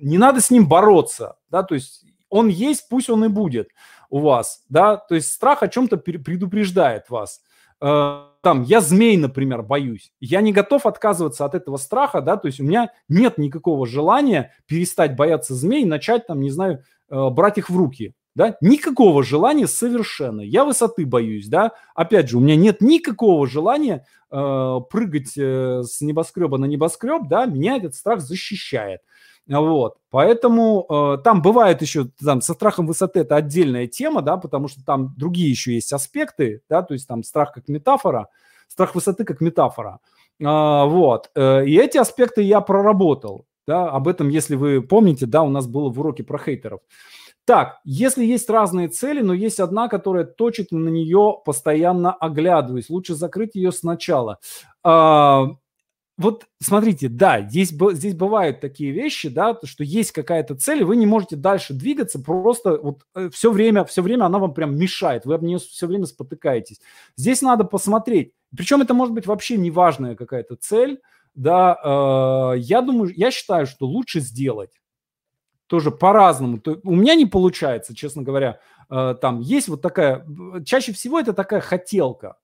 не 0.00 0.18
надо 0.18 0.40
с 0.40 0.50
ним 0.50 0.68
бороться, 0.68 1.36
да, 1.50 1.62
то 1.62 1.74
есть 1.74 2.04
он 2.28 2.48
есть, 2.48 2.88
пусть 2.88 3.10
он 3.10 3.24
и 3.24 3.28
будет 3.28 3.68
у 4.08 4.20
вас, 4.20 4.64
да, 4.68 4.96
то 4.96 5.14
есть 5.14 5.32
страх 5.32 5.62
о 5.62 5.68
чем-то 5.68 5.96
предупреждает 5.98 7.10
вас. 7.10 7.42
Э, 7.80 8.22
там, 8.40 8.62
я 8.62 8.80
змей, 8.80 9.16
например, 9.16 9.62
боюсь. 9.62 10.12
Я 10.20 10.40
не 10.40 10.52
готов 10.52 10.86
отказываться 10.86 11.44
от 11.44 11.54
этого 11.54 11.76
страха, 11.76 12.20
да, 12.20 12.36
то 12.36 12.46
есть 12.46 12.60
у 12.60 12.64
меня 12.64 12.92
нет 13.08 13.36
никакого 13.36 13.86
желания 13.86 14.52
перестать 14.66 15.16
бояться 15.16 15.54
змей, 15.54 15.84
начать 15.84 16.26
там, 16.26 16.40
не 16.40 16.50
знаю, 16.50 16.82
э, 17.10 17.28
брать 17.30 17.58
их 17.58 17.68
в 17.68 17.76
руки, 17.76 18.14
да, 18.34 18.56
никакого 18.60 19.22
желания 19.22 19.66
совершенно. 19.66 20.40
Я 20.40 20.64
высоты 20.64 21.06
боюсь, 21.06 21.48
да, 21.48 21.72
опять 21.94 22.28
же, 22.28 22.38
у 22.38 22.40
меня 22.40 22.56
нет 22.56 22.80
никакого 22.80 23.46
желания 23.46 24.06
э, 24.30 24.80
прыгать 24.90 25.36
э, 25.36 25.82
с 25.84 26.00
небоскреба 26.00 26.58
на 26.58 26.64
небоскреб, 26.64 27.28
да, 27.28 27.46
меня 27.46 27.76
этот 27.76 27.94
страх 27.94 28.20
защищает. 28.20 29.00
Вот, 29.46 29.98
поэтому 30.10 30.86
э, 30.88 31.18
там 31.22 31.42
бывает 31.42 31.82
еще, 31.82 32.06
там, 32.24 32.40
со 32.40 32.54
страхом 32.54 32.86
высоты 32.86 33.20
это 33.20 33.36
отдельная 33.36 33.86
тема, 33.86 34.22
да, 34.22 34.38
потому 34.38 34.68
что 34.68 34.82
там 34.82 35.14
другие 35.18 35.50
еще 35.50 35.74
есть 35.74 35.92
аспекты, 35.92 36.62
да, 36.70 36.82
то 36.82 36.94
есть 36.94 37.06
там 37.06 37.22
страх 37.22 37.52
как 37.52 37.68
метафора, 37.68 38.28
страх 38.68 38.94
высоты 38.94 39.24
как 39.24 39.42
метафора, 39.42 40.00
э, 40.40 40.44
вот, 40.44 41.30
э, 41.34 41.66
и 41.66 41.76
эти 41.76 41.98
аспекты 41.98 42.40
я 42.40 42.62
проработал, 42.62 43.44
да, 43.66 43.90
об 43.90 44.08
этом, 44.08 44.30
если 44.30 44.56
вы 44.56 44.80
помните, 44.80 45.26
да, 45.26 45.42
у 45.42 45.50
нас 45.50 45.66
было 45.66 45.90
в 45.90 46.00
уроке 46.00 46.24
про 46.24 46.38
хейтеров. 46.38 46.80
Так, 47.44 47.80
если 47.84 48.24
есть 48.24 48.48
разные 48.48 48.88
цели, 48.88 49.20
но 49.20 49.34
есть 49.34 49.60
одна, 49.60 49.88
которая 49.88 50.24
точит 50.24 50.72
на 50.72 50.88
нее 50.88 51.36
постоянно 51.44 52.12
оглядываясь, 52.12 52.88
лучше 52.88 53.14
закрыть 53.14 53.54
ее 53.54 53.70
сначала. 53.70 54.38
А, 54.82 55.48
вот 56.16 56.46
смотрите, 56.62 57.08
да, 57.08 57.42
здесь, 57.42 57.70
здесь 57.70 58.14
бывают 58.14 58.60
такие 58.60 58.92
вещи, 58.92 59.28
да, 59.28 59.58
что 59.64 59.84
есть 59.84 60.12
какая-то 60.12 60.54
цель, 60.54 60.80
и 60.80 60.84
вы 60.84 60.96
не 60.96 61.06
можете 61.06 61.36
дальше 61.36 61.74
двигаться, 61.74 62.18
просто 62.18 62.78
вот 62.78 63.02
все 63.32 63.50
э, 63.50 63.52
время, 63.52 63.84
все 63.84 64.00
время 64.00 64.24
она 64.24 64.38
вам 64.38 64.54
прям 64.54 64.76
мешает, 64.76 65.26
вы 65.26 65.34
об 65.34 65.42
нее 65.42 65.58
все 65.58 65.86
время 65.86 66.06
спотыкаетесь. 66.06 66.80
Здесь 67.16 67.42
надо 67.42 67.64
посмотреть, 67.64 68.32
причем 68.56 68.80
это 68.80 68.94
может 68.94 69.12
быть 69.12 69.26
вообще 69.26 69.58
неважная 69.58 70.14
какая-то 70.14 70.56
цель, 70.56 71.00
да, 71.34 72.54
э, 72.54 72.58
я 72.58 72.80
думаю, 72.80 73.12
я 73.14 73.30
считаю, 73.30 73.66
что 73.66 73.86
лучше 73.86 74.20
сделать 74.20 74.70
тоже 75.74 75.90
по-разному. 75.90 76.60
У 76.84 76.94
меня 76.94 77.16
не 77.16 77.26
получается, 77.26 77.96
честно 77.96 78.22
говоря, 78.22 78.60
э, 78.88 79.16
там 79.20 79.40
есть 79.40 79.66
вот 79.66 79.82
такая, 79.82 80.24
чаще 80.64 80.92
всего 80.92 81.18
это 81.18 81.32
такая 81.32 81.60
хотелка, 81.60 82.36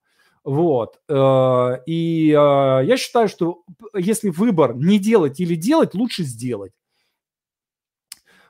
вот. 0.43 0.99
Э, 1.09 1.77
и 1.87 2.31
э, 2.31 2.35
я 2.35 2.97
считаю, 2.97 3.29
что 3.29 3.63
если 3.95 4.31
выбор 4.31 4.75
не 4.75 4.99
делать 4.99 5.39
или 5.39 5.55
делать, 5.55 5.95
лучше 5.95 6.25
сделать. 6.25 6.73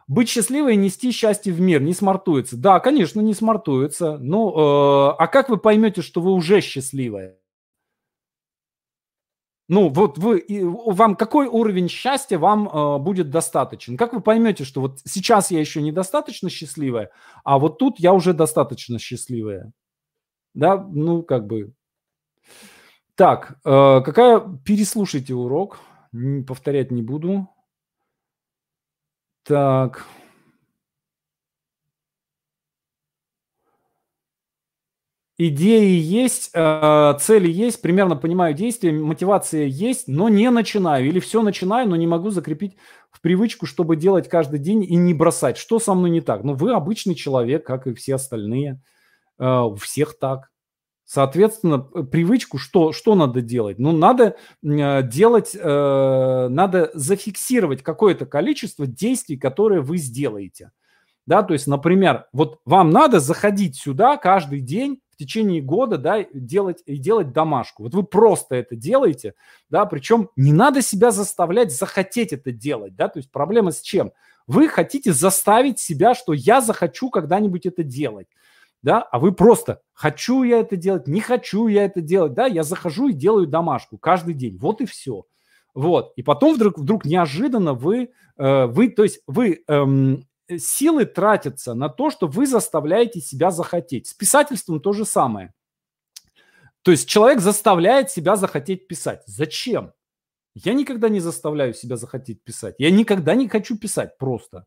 Быть 0.09 0.31
счастливой 0.31 0.77
и 0.77 0.79
нести 0.79 1.13
счастье 1.13 1.53
в 1.53 1.61
мир 1.61 1.83
не 1.83 1.93
смартуется. 1.93 2.57
Да, 2.57 2.81
конечно, 2.81 3.21
не 3.21 3.35
смартуется. 3.35 4.17
Ну, 4.17 4.55
а 4.57 5.27
как 5.27 5.51
вы 5.51 5.59
поймете, 5.59 6.01
что 6.01 6.23
вы 6.23 6.33
уже 6.33 6.63
счастливая? 6.63 7.40
Ну, 9.71 9.89
вот 9.89 10.19
вы, 10.19 10.45
вам 10.49 11.15
какой 11.15 11.47
уровень 11.47 11.89
счастья 11.89 12.39
вам 12.39 12.69
э, 12.69 12.99
будет 12.99 13.31
достаточен? 13.31 13.97
Как 13.97 14.13
вы 14.13 14.21
поймете, 14.21 14.65
что 14.65 14.81
вот 14.81 14.99
сейчас 15.05 15.53
я 15.53 15.61
еще 15.61 15.81
недостаточно 15.81 16.51
счастливая, 16.51 17.13
а 17.45 17.57
вот 17.61 17.79
тут 17.79 18.01
я 18.01 18.13
уже 18.13 18.33
достаточно 18.33 18.99
счастливая? 18.99 19.71
Да, 20.55 20.77
ну, 20.77 21.23
как 21.23 21.47
бы, 21.47 21.73
так, 23.15 23.61
э, 23.65 24.01
какая... 24.05 24.41
Переслушайте 24.65 25.35
урок. 25.35 25.79
Повторять 26.49 26.91
не 26.91 27.03
буду. 27.03 27.49
Так. 29.45 30.05
Идеи 35.43 35.99
есть, 35.99 36.51
э, 36.53 37.15
цели 37.19 37.51
есть, 37.51 37.81
примерно 37.81 38.15
понимаю 38.15 38.53
действия, 38.53 38.93
мотивация 38.93 39.65
есть, 39.65 40.07
но 40.07 40.29
не 40.29 40.51
начинаю. 40.51 41.07
Или 41.07 41.19
все 41.19 41.41
начинаю, 41.41 41.89
но 41.89 41.97
не 41.97 42.07
могу 42.07 42.29
закрепить 42.29 42.77
в 43.11 43.23
привычку, 43.23 43.65
чтобы 43.65 43.97
делать 43.97 44.29
каждый 44.29 44.59
день 44.59 44.85
и 44.85 44.97
не 44.97 45.15
бросать. 45.15 45.57
Что 45.57 45.79
со 45.79 45.95
мной 45.95 46.11
не 46.11 46.21
так? 46.21 46.45
Ну, 46.45 46.53
вы 46.53 46.75
обычный 46.75 47.15
человек, 47.15 47.65
как 47.65 47.87
и 47.87 47.95
все 47.95 48.17
остальные. 48.17 48.83
Э, 49.39 49.61
у 49.61 49.77
всех 49.77 50.19
так. 50.19 50.51
Соответственно, 51.07 51.79
привычку, 51.79 52.59
что, 52.59 52.93
что 52.93 53.15
надо 53.15 53.41
делать? 53.41 53.79
Ну, 53.79 53.93
надо 53.93 54.37
э, 54.63 55.03
делать, 55.05 55.55
надо 55.55 56.91
зафиксировать 56.93 57.83
какое-то 57.83 58.27
количество 58.27 58.87
действий, 58.87 59.39
которые 59.39 59.81
вы 59.81 59.97
сделаете. 59.97 60.73
Да, 61.25 61.43
то 61.43 61.55
есть, 61.55 61.67
например, 61.67 62.27
вот 62.35 62.59
вам 62.67 62.91
надо 62.91 63.21
заходить 63.21 63.77
сюда 63.77 64.19
каждый 64.19 64.61
день 64.61 65.01
течение 65.21 65.63
года, 65.63 65.99
да, 65.99 66.25
делать, 66.33 66.83
и 66.87 66.97
делать 66.97 67.33
домашку. 67.33 67.85
Вот 67.85 67.95
вы 67.95 68.03
просто 68.03 68.57
это 68.57 68.77
делаете, 68.77 69.35
да, 69.69 69.87
причем 69.87 70.31
не 70.37 70.53
надо 70.53 70.83
себя 70.83 71.11
заставлять 71.11 71.73
захотеть 71.73 72.33
это 72.33 72.53
делать, 72.53 72.97
да, 72.97 73.09
то 73.09 73.19
есть 73.19 73.31
проблема 73.31 73.71
с 73.71 73.81
чем? 73.81 74.13
Вы 74.47 74.69
хотите 74.69 75.13
заставить 75.13 75.79
себя, 75.79 76.15
что 76.15 76.33
я 76.33 76.61
захочу 76.61 77.11
когда-нибудь 77.11 77.67
это 77.67 77.83
делать 77.85 78.27
да, 78.83 79.03
а 79.03 79.19
вы 79.19 79.33
просто 79.33 79.81
хочу 79.93 80.43
я 80.43 80.61
это 80.61 80.77
делать, 80.77 81.07
не 81.07 81.21
хочу 81.21 81.67
я 81.67 81.85
это 81.85 82.01
делать, 82.01 82.35
да, 82.35 82.47
я 82.47 82.63
захожу 82.63 83.09
и 83.09 83.13
делаю 83.13 83.47
домашку 83.47 83.99
каждый 83.99 84.35
день, 84.35 84.57
вот 84.59 84.81
и 84.81 84.87
все. 84.87 85.25
Вот, 85.73 86.13
и 86.17 86.23
потом 86.23 86.55
вдруг, 86.55 86.79
вдруг 86.79 87.05
неожиданно 87.05 87.75
вы, 87.75 88.11
э, 88.39 88.67
вы, 88.67 88.89
то 88.89 89.05
есть 89.05 89.21
вы 89.29 89.63
эм, 89.69 90.25
силы 90.59 91.05
тратятся 91.05 91.75
на 91.75 91.89
то, 91.89 92.11
что 92.11 92.27
вы 92.27 92.47
заставляете 92.47 93.21
себя 93.21 93.51
захотеть. 93.51 94.09
С 94.09 94.15
писательством 94.15 94.81
то 94.81 94.93
же 94.93 95.05
самое. 95.05 95.55
То 96.83 96.91
есть 96.91 97.09
человек 97.09 97.41
заставляет 97.41 98.11
себя 98.11 98.37
захотеть 98.37 98.89
писать. 98.89 99.23
Зачем? 99.27 99.93
Я 100.55 100.75
никогда 100.75 101.09
не 101.09 101.21
заставляю 101.21 101.75
себя 101.75 101.97
захотеть 101.97 102.43
писать. 102.43 102.75
Я 102.79 102.91
никогда 102.91 103.35
не 103.35 103.49
хочу 103.49 103.79
писать 103.79 104.19
просто. 104.19 104.67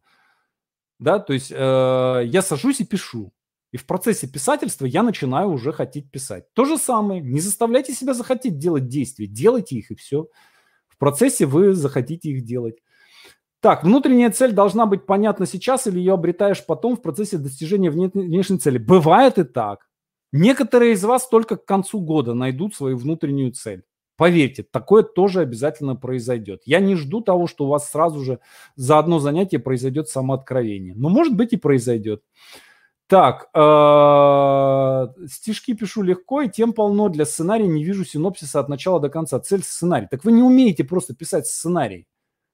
Да, 1.00 1.20
то 1.20 1.34
есть 1.34 1.52
э, 1.52 2.22
я 2.26 2.42
сажусь 2.42 2.80
и 2.80 2.86
пишу. 2.86 3.34
И 3.72 3.78
в 3.78 3.86
процессе 3.86 4.28
писательства 4.28 4.86
я 4.86 5.02
начинаю 5.02 5.50
уже 5.50 5.74
хотеть 5.74 6.12
писать. 6.12 6.46
То 6.54 6.64
же 6.64 6.78
самое. 6.78 7.22
Не 7.22 7.42
заставляйте 7.42 7.94
себя 7.94 8.14
захотеть 8.14 8.60
делать 8.60 8.88
действия. 8.88 9.26
Делайте 9.26 9.76
их 9.76 9.90
и 9.90 9.96
все. 9.96 10.28
В 10.88 10.98
процессе 10.98 11.48
вы 11.48 11.74
захотите 11.74 12.30
их 12.30 12.46
делать. 12.46 12.78
Так, 13.64 13.86
внутренняя 13.86 14.30
цель 14.30 14.52
должна 14.52 14.86
быть 14.86 15.06
понятна 15.06 15.46
сейчас 15.46 15.88
или 15.88 15.98
ее 15.98 16.16
обретаешь 16.16 16.66
потом 16.66 16.98
в 16.98 17.02
процессе 17.02 17.38
достижения 17.38 17.90
внешней 17.90 18.58
цели. 18.58 18.78
Бывает 18.78 19.38
и 19.38 19.46
так. 19.46 19.88
Некоторые 20.34 20.92
из 20.92 21.04
вас 21.06 21.30
только 21.30 21.56
к 21.56 21.64
концу 21.64 22.02
года 22.02 22.34
найдут 22.34 22.76
свою 22.76 22.98
внутреннюю 22.98 23.54
цель. 23.54 23.84
Поверьте, 24.18 24.64
такое 24.70 25.04
тоже 25.04 25.40
обязательно 25.40 25.96
произойдет. 25.96 26.64
Я 26.66 26.82
не 26.82 26.96
жду 26.96 27.22
того, 27.22 27.48
что 27.48 27.64
у 27.64 27.70
вас 27.70 27.90
сразу 27.90 28.20
же 28.20 28.40
за 28.76 29.00
одно 29.00 29.20
занятие 29.20 29.60
произойдет 29.60 30.10
самооткровение. 30.10 30.94
Но 30.98 31.08
может 31.08 31.34
быть 31.34 31.54
и 31.54 31.58
произойдет. 31.58 32.22
Так, 33.08 33.48
э, 33.56 35.26
стишки 35.30 35.74
пишу 35.74 36.02
легко, 36.02 36.42
и 36.42 36.50
тем 36.50 36.74
полно 36.74 37.08
для 37.08 37.24
сценария 37.24 37.68
не 37.68 37.86
вижу 37.86 38.04
синопсиса 38.04 38.60
от 38.60 38.68
начала 38.68 39.00
до 39.00 39.08
конца. 39.08 39.40
Цель 39.40 39.64
сценарий. 39.64 40.08
Так 40.12 40.26
вы 40.26 40.34
не 40.34 40.44
умеете 40.44 40.84
просто 40.84 41.16
писать 41.16 41.48
сценарий. 41.48 42.08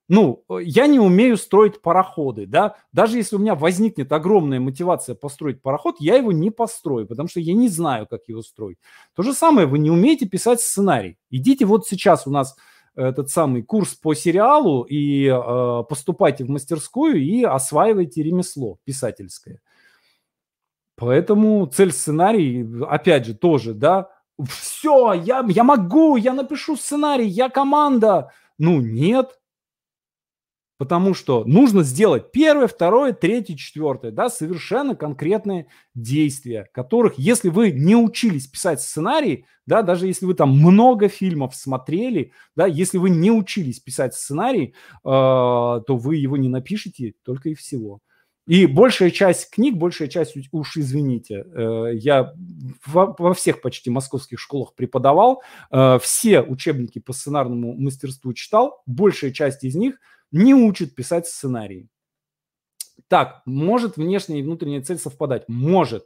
Ну, 0.09 0.43
я 0.49 0.87
не 0.87 0.99
умею 0.99 1.37
строить 1.37 1.83
пароходы, 1.83 2.47
да. 2.47 2.75
Даже 2.91 3.17
если 3.17 3.35
у 3.35 3.39
меня 3.39 3.53
возникнет 3.53 4.11
огромная 4.11 4.59
мотивация 4.59 5.13
построить 5.13 5.61
пароход, 5.61 5.97
я 5.99 6.15
его 6.15 6.31
не 6.31 6.49
построю, 6.49 7.07
потому 7.07 7.29
что 7.29 7.39
я 7.39 7.53
не 7.53 7.69
знаю, 7.69 8.07
как 8.07 8.21
его 8.27 8.41
строить. 8.41 8.79
То 9.15 9.21
же 9.21 9.33
самое, 9.33 9.67
вы 9.67 9.77
не 9.77 9.91
умеете 9.91 10.25
писать 10.27 10.61
сценарий. 10.61 11.17
Идите 11.29 11.65
вот 11.65 11.87
сейчас 11.87 12.25
у 12.25 12.31
нас 12.31 12.55
этот 12.95 13.29
самый 13.29 13.61
курс 13.61 13.93
по 13.93 14.15
сериалу 14.15 14.81
и 14.81 15.27
э, 15.27 15.83
поступайте 15.87 16.43
в 16.43 16.49
мастерскую 16.49 17.21
и 17.21 17.43
осваивайте 17.43 18.23
ремесло 18.23 18.79
писательское. 18.85 19.61
Поэтому 20.95 21.67
цель 21.67 21.91
сценарий, 21.91 22.67
опять 22.89 23.27
же, 23.27 23.35
тоже, 23.35 23.75
да, 23.75 24.09
все, 24.49 25.13
я, 25.13 25.45
я 25.47 25.63
могу, 25.63 26.15
я 26.17 26.33
напишу 26.33 26.75
сценарий, 26.75 27.27
я 27.27 27.49
команда. 27.49 28.31
Ну, 28.57 28.81
нет. 28.81 29.38
Потому 30.79 31.13
что 31.13 31.43
нужно 31.43 31.83
сделать 31.83 32.31
первое, 32.31 32.67
второе, 32.69 33.11
третье, 33.11 33.57
четвертое, 33.57 34.11
да, 34.11 34.29
совершенно 34.29 34.95
конкретные 34.95 35.67
действия, 35.93 36.69
которых, 36.71 37.15
если 37.17 37.49
вы 37.49 37.71
не 37.71 37.97
учились 37.97 38.47
писать 38.47 38.79
сценарий, 38.79 39.45
да, 39.65 39.81
даже 39.81 40.07
если 40.07 40.25
вы 40.25 40.35
там 40.35 40.57
много 40.57 41.09
фильмов 41.09 41.53
смотрели, 41.53 42.31
да, 42.55 42.65
если 42.65 42.97
вы 42.97 43.09
не 43.09 43.29
учились 43.29 43.81
писать 43.81 44.15
сценарий, 44.15 44.67
э, 44.67 44.73
то 45.03 45.83
вы 45.89 46.15
его 46.15 46.37
не 46.37 46.47
напишете 46.47 47.13
только 47.25 47.49
и 47.49 47.55
всего. 47.55 47.99
И 48.47 48.65
большая 48.65 49.11
часть 49.11 49.51
книг, 49.51 49.75
большая 49.75 50.07
часть, 50.07 50.37
уж 50.53 50.77
извините, 50.77 51.45
э, 51.45 51.91
я 51.95 52.33
во, 52.85 53.13
во 53.19 53.33
всех 53.33 53.61
почти 53.61 53.89
московских 53.89 54.39
школах 54.39 54.75
преподавал, 54.75 55.43
э, 55.71 55.99
все 56.01 56.41
учебники 56.41 56.99
по 56.99 57.11
сценарному 57.11 57.73
мастерству 57.73 58.31
читал, 58.31 58.81
большая 58.85 59.31
часть 59.31 59.65
из 59.65 59.75
них 59.75 59.99
не 60.31 60.53
учит 60.53 60.95
писать 60.95 61.27
сценарии. 61.27 61.87
Так, 63.07 63.41
может 63.45 63.97
внешняя 63.97 64.39
и 64.39 64.43
внутренняя 64.43 64.81
цель 64.81 64.97
совпадать? 64.97 65.45
Может. 65.47 66.05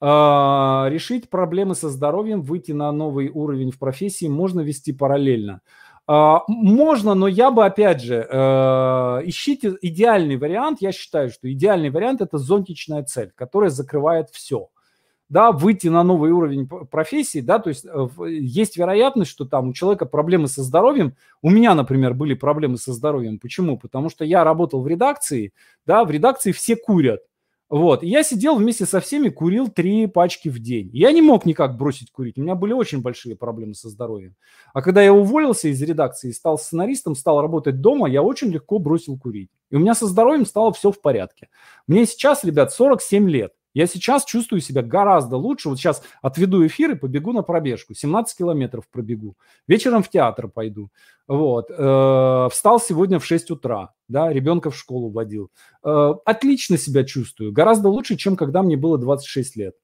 Э, 0.00 0.86
решить 0.88 1.30
проблемы 1.30 1.74
со 1.74 1.88
здоровьем, 1.88 2.42
выйти 2.42 2.72
на 2.72 2.90
новый 2.90 3.28
уровень 3.28 3.70
в 3.70 3.78
профессии 3.78 4.26
можно 4.26 4.60
вести 4.60 4.92
параллельно. 4.92 5.60
А, 6.08 6.42
можно, 6.48 7.14
но 7.14 7.28
я 7.28 7.52
бы, 7.52 7.64
опять 7.64 8.02
же, 8.02 8.26
э, 8.28 9.20
ищите 9.24 9.76
идеальный 9.80 10.36
вариант. 10.36 10.78
Я 10.80 10.90
считаю, 10.90 11.30
что 11.30 11.50
идеальный 11.52 11.90
вариант– 11.90 12.20
это 12.22 12.38
зонтичная 12.38 13.04
цель, 13.04 13.30
которая 13.36 13.70
закрывает 13.70 14.28
все. 14.30 14.68
Да, 15.32 15.50
выйти 15.50 15.88
на 15.88 16.02
новый 16.02 16.30
уровень 16.30 16.68
профессии, 16.68 17.40
да, 17.40 17.58
то 17.58 17.70
есть 17.70 17.86
э, 17.86 18.08
есть 18.28 18.76
вероятность, 18.76 19.30
что 19.30 19.46
там 19.46 19.70
у 19.70 19.72
человека 19.72 20.04
проблемы 20.04 20.46
со 20.46 20.62
здоровьем. 20.62 21.16
У 21.40 21.48
меня, 21.48 21.74
например, 21.74 22.12
были 22.12 22.34
проблемы 22.34 22.76
со 22.76 22.92
здоровьем. 22.92 23.38
Почему? 23.38 23.78
Потому 23.78 24.10
что 24.10 24.26
я 24.26 24.44
работал 24.44 24.82
в 24.82 24.86
редакции, 24.86 25.54
да, 25.86 26.04
в 26.04 26.10
редакции 26.10 26.52
все 26.52 26.76
курят. 26.76 27.22
Вот. 27.70 28.02
И 28.02 28.08
я 28.08 28.22
сидел 28.24 28.56
вместе 28.56 28.84
со 28.84 29.00
всеми, 29.00 29.30
курил 29.30 29.68
три 29.68 30.06
пачки 30.06 30.50
в 30.50 30.58
день. 30.58 30.90
Я 30.92 31.10
не 31.12 31.22
мог 31.22 31.46
никак 31.46 31.78
бросить 31.78 32.12
курить. 32.12 32.36
У 32.36 32.42
меня 32.42 32.54
были 32.54 32.74
очень 32.74 33.00
большие 33.00 33.34
проблемы 33.34 33.74
со 33.74 33.88
здоровьем. 33.88 34.36
А 34.74 34.82
когда 34.82 35.02
я 35.02 35.14
уволился 35.14 35.68
из 35.68 35.80
редакции 35.80 36.30
стал 36.32 36.58
сценаристом, 36.58 37.14
стал 37.14 37.40
работать 37.40 37.80
дома, 37.80 38.06
я 38.06 38.22
очень 38.22 38.50
легко 38.50 38.78
бросил 38.78 39.18
курить. 39.18 39.48
И 39.70 39.76
у 39.76 39.78
меня 39.78 39.94
со 39.94 40.06
здоровьем 40.06 40.44
стало 40.44 40.74
все 40.74 40.92
в 40.92 41.00
порядке. 41.00 41.48
Мне 41.86 42.04
сейчас, 42.04 42.44
ребят, 42.44 42.70
47 42.70 43.30
лет. 43.30 43.54
Я 43.74 43.86
сейчас 43.86 44.24
чувствую 44.24 44.60
себя 44.60 44.82
гораздо 44.82 45.36
лучше. 45.36 45.68
Вот 45.68 45.78
сейчас 45.78 46.02
отведу 46.20 46.66
эфир 46.66 46.92
и 46.92 46.94
побегу 46.94 47.32
на 47.32 47.42
пробежку. 47.42 47.94
17 47.94 48.36
километров 48.36 48.84
пробегу. 48.90 49.36
Вечером 49.66 50.02
в 50.02 50.10
театр 50.10 50.48
пойду. 50.48 50.90
Вот. 51.26 51.70
Э, 51.70 52.48
встал 52.50 52.80
сегодня 52.80 53.18
в 53.18 53.24
6 53.24 53.50
утра. 53.50 53.94
Да, 54.08 54.32
ребенка 54.32 54.70
в 54.70 54.76
школу 54.76 55.10
водил. 55.10 55.50
Э, 55.84 56.14
отлично 56.24 56.76
себя 56.76 57.04
чувствую. 57.04 57.52
Гораздо 57.52 57.88
лучше, 57.88 58.16
чем 58.16 58.36
когда 58.36 58.62
мне 58.62 58.76
было 58.76 58.98
26 58.98 59.56
лет. 59.56 59.74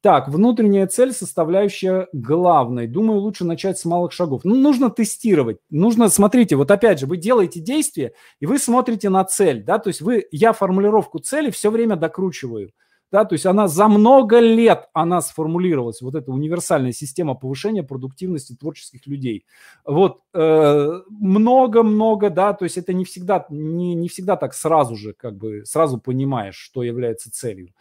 Так, 0.00 0.28
внутренняя 0.28 0.86
цель, 0.86 1.12
составляющая 1.12 2.08
главной. 2.12 2.88
Думаю, 2.88 3.20
лучше 3.20 3.44
начать 3.44 3.78
с 3.78 3.84
малых 3.84 4.12
шагов. 4.12 4.42
Ну, 4.44 4.56
нужно 4.56 4.90
тестировать. 4.90 5.58
Нужно, 5.70 6.08
смотрите, 6.08 6.56
вот 6.56 6.70
опять 6.72 6.98
же, 6.98 7.06
вы 7.06 7.16
делаете 7.16 7.60
действие, 7.60 8.12
и 8.40 8.46
вы 8.46 8.58
смотрите 8.58 9.10
на 9.10 9.24
цель, 9.24 9.62
да, 9.62 9.78
то 9.78 9.88
есть 9.88 10.00
вы, 10.00 10.26
я 10.32 10.52
формулировку 10.52 11.20
цели 11.20 11.50
все 11.50 11.70
время 11.70 11.94
докручиваю 11.94 12.72
да, 13.12 13.26
то 13.26 13.34
есть 13.34 13.44
она 13.44 13.68
за 13.68 13.88
много 13.88 14.38
лет 14.40 14.88
она 14.94 15.20
сформулировалась, 15.20 16.00
вот 16.00 16.14
эта 16.14 16.32
универсальная 16.32 16.92
система 16.92 17.34
повышения 17.34 17.82
продуктивности 17.82 18.56
творческих 18.56 19.06
людей. 19.06 19.44
Вот 19.84 20.22
э, 20.32 21.00
много-много, 21.10 22.30
да, 22.30 22.54
то 22.54 22.64
есть 22.64 22.78
это 22.78 22.94
не 22.94 23.04
всегда, 23.04 23.44
не, 23.50 23.94
не 23.94 24.08
всегда 24.08 24.36
так 24.36 24.54
сразу 24.54 24.96
же, 24.96 25.12
как 25.12 25.36
бы, 25.36 25.64
сразу 25.66 25.98
понимаешь, 25.98 26.56
что 26.56 26.82
является 26.82 27.30
целью. 27.30 27.74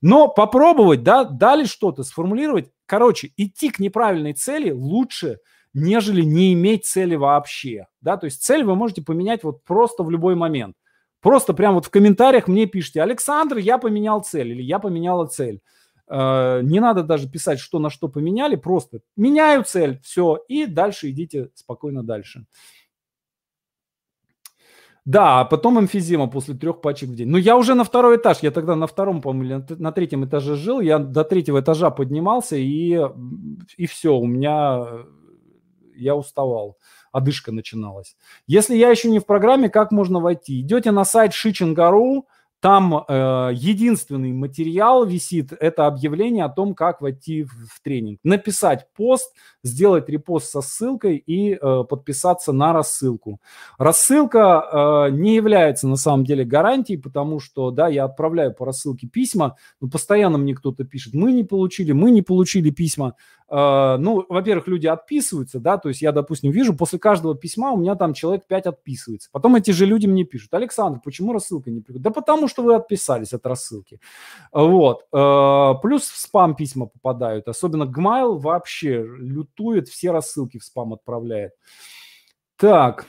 Но 0.00 0.28
попробовать, 0.28 1.02
да, 1.02 1.24
дали 1.24 1.64
что-то, 1.64 2.04
сформулировать, 2.04 2.70
короче, 2.86 3.32
идти 3.36 3.70
к 3.70 3.80
неправильной 3.80 4.34
цели 4.34 4.70
лучше, 4.70 5.40
нежели 5.74 6.22
не 6.22 6.52
иметь 6.52 6.86
цели 6.86 7.16
вообще, 7.16 7.86
да, 8.00 8.16
то 8.16 8.26
есть 8.26 8.44
цель 8.44 8.62
вы 8.62 8.76
можете 8.76 9.02
поменять 9.02 9.42
вот 9.42 9.64
просто 9.64 10.04
в 10.04 10.10
любой 10.10 10.36
момент. 10.36 10.76
Просто 11.20 11.54
прямо 11.54 11.76
вот 11.76 11.86
в 11.86 11.90
комментариях 11.90 12.48
мне 12.48 12.66
пишите, 12.66 13.02
Александр, 13.02 13.58
я 13.58 13.78
поменял 13.78 14.22
цель 14.22 14.48
или 14.48 14.62
я 14.62 14.78
поменяла 14.78 15.26
цель. 15.26 15.60
Э, 16.08 16.60
не 16.62 16.80
надо 16.80 17.02
даже 17.02 17.28
писать, 17.28 17.58
что 17.58 17.78
на 17.78 17.90
что 17.90 18.08
поменяли, 18.08 18.56
просто 18.56 19.00
меняю 19.16 19.64
цель, 19.64 20.00
все, 20.02 20.38
и 20.48 20.66
дальше 20.66 21.10
идите 21.10 21.50
спокойно 21.54 22.02
дальше. 22.02 22.46
Да, 25.04 25.40
а 25.40 25.44
потом 25.44 25.78
эмфизема 25.78 26.26
после 26.26 26.54
трех 26.54 26.80
пачек 26.80 27.10
в 27.10 27.14
день. 27.14 27.28
Ну, 27.28 27.38
я 27.38 27.56
уже 27.56 27.74
на 27.74 27.84
второй 27.84 28.16
этаж, 28.16 28.38
я 28.42 28.50
тогда 28.50 28.74
на 28.74 28.88
втором, 28.88 29.22
по-моему, 29.22 29.64
на 29.68 29.92
третьем 29.92 30.24
этаже 30.24 30.56
жил, 30.56 30.80
я 30.80 30.98
до 30.98 31.22
третьего 31.22 31.60
этажа 31.60 31.90
поднимался, 31.90 32.56
и, 32.56 33.00
и 33.76 33.86
все, 33.86 34.16
у 34.16 34.26
меня, 34.26 34.84
я 35.94 36.16
уставал 36.16 36.76
одышка 37.16 37.52
начиналась. 37.52 38.16
Если 38.46 38.76
я 38.76 38.90
еще 38.90 39.10
не 39.10 39.18
в 39.18 39.26
программе, 39.26 39.68
как 39.68 39.90
можно 39.90 40.20
войти? 40.20 40.60
Идете 40.60 40.90
на 40.90 41.04
сайт 41.04 41.32
Shiching.ru, 41.32 42.24
там 42.60 43.04
э, 43.06 43.50
единственный 43.54 44.32
материал 44.32 45.04
висит, 45.04 45.52
это 45.52 45.86
объявление 45.86 46.44
о 46.44 46.48
том, 46.48 46.74
как 46.74 47.00
войти 47.00 47.44
в, 47.44 47.50
в 47.50 47.80
тренинг. 47.82 48.18
Написать 48.24 48.88
пост, 48.96 49.34
сделать 49.62 50.08
репост 50.08 50.50
со 50.50 50.62
ссылкой 50.62 51.16
и 51.16 51.54
э, 51.54 51.84
подписаться 51.88 52.52
на 52.52 52.72
рассылку. 52.72 53.40
Рассылка 53.78 55.08
э, 55.08 55.10
не 55.12 55.36
является 55.36 55.86
на 55.86 55.96
самом 55.96 56.24
деле 56.24 56.44
гарантией, 56.44 56.98
потому 56.98 57.40
что, 57.40 57.70
да, 57.70 57.88
я 57.88 58.04
отправляю 58.04 58.54
по 58.54 58.64
рассылке 58.64 59.06
письма, 59.06 59.56
но 59.80 59.88
постоянно 59.88 60.38
мне 60.38 60.54
кто-то 60.54 60.84
пишет, 60.84 61.12
мы 61.12 61.32
не 61.32 61.44
получили, 61.44 61.92
мы 61.92 62.10
не 62.10 62.22
получили 62.22 62.70
письма. 62.70 63.14
Э, 63.48 63.96
ну, 63.98 64.24
во-первых, 64.28 64.68
люди 64.68 64.86
отписываются, 64.86 65.58
да, 65.58 65.78
то 65.78 65.88
есть 65.88 66.02
я, 66.02 66.12
допустим, 66.12 66.52
вижу, 66.52 66.76
после 66.76 66.98
каждого 66.98 67.34
письма 67.34 67.72
у 67.72 67.76
меня 67.76 67.96
там 67.96 68.14
человек 68.14 68.46
5 68.46 68.66
отписывается. 68.66 69.28
Потом 69.32 69.56
эти 69.56 69.72
же 69.72 69.86
люди 69.86 70.06
мне 70.06 70.24
пишут, 70.24 70.54
Александр, 70.54 71.00
почему 71.02 71.32
рассылка 71.32 71.70
не 71.70 71.80
приходит? 71.80 72.02
Да 72.02 72.10
потому 72.10 72.46
что 72.46 72.62
вы 72.62 72.74
отписались 72.74 73.32
от 73.32 73.44
рассылки. 73.46 74.00
Вот. 74.52 75.06
Э, 75.12 75.72
плюс 75.82 76.02
в 76.04 76.16
спам 76.16 76.54
письма 76.54 76.86
попадают, 76.86 77.48
особенно 77.48 77.82
Gmail 77.84 78.38
вообще 78.38 79.02
лют 79.02 79.46
диктует, 79.56 79.88
все 79.88 80.10
рассылки 80.10 80.58
в 80.58 80.64
спам 80.64 80.92
отправляет. 80.92 81.52
Так. 82.56 83.06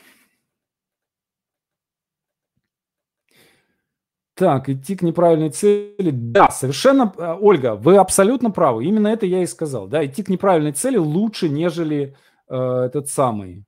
Так, 4.38 4.70
идти 4.70 4.96
к 4.96 5.02
неправильной 5.02 5.50
цели. 5.50 6.12
Да, 6.12 6.52
совершенно, 6.52 7.12
э, 7.18 7.38
Ольга, 7.42 7.76
вы 7.76 7.98
абсолютно 7.98 8.52
правы. 8.52 8.86
Именно 8.86 9.08
это 9.08 9.26
я 9.26 9.42
и 9.42 9.48
сказал. 9.48 9.88
Да, 9.88 10.06
идти 10.06 10.22
к 10.22 10.30
неправильной 10.30 10.74
цели 10.74 10.98
лучше, 10.98 11.50
нежели 11.50 12.16
э, 12.48 12.56
этот 12.86 13.10
самый 13.10 13.66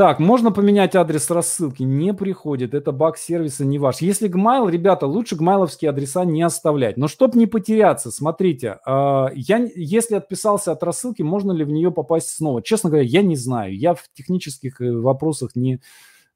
так, 0.00 0.18
можно 0.18 0.50
поменять 0.50 0.96
адрес 0.96 1.28
рассылки? 1.30 1.82
Не 1.82 2.14
приходит. 2.14 2.72
Это 2.72 2.90
баг 2.90 3.18
сервиса 3.18 3.66
не 3.66 3.78
ваш. 3.78 3.98
Если 3.98 4.30
Gmail, 4.30 4.70
ребята, 4.70 5.06
лучше 5.06 5.36
гмайловские 5.36 5.90
адреса 5.90 6.24
не 6.24 6.40
оставлять. 6.42 6.96
Но 6.96 7.06
чтобы 7.06 7.36
не 7.38 7.46
потеряться, 7.46 8.10
смотрите, 8.10 8.78
э, 8.86 9.26
я, 9.34 9.58
если 9.76 10.14
отписался 10.14 10.72
от 10.72 10.82
рассылки, 10.82 11.20
можно 11.20 11.52
ли 11.52 11.64
в 11.64 11.68
нее 11.68 11.90
попасть 11.90 12.30
снова? 12.30 12.62
Честно 12.62 12.88
говоря, 12.88 13.06
я 13.06 13.20
не 13.20 13.36
знаю. 13.36 13.76
Я 13.76 13.92
в 13.92 14.04
технических 14.14 14.80
э, 14.80 14.90
вопросах 14.90 15.54
не, 15.54 15.82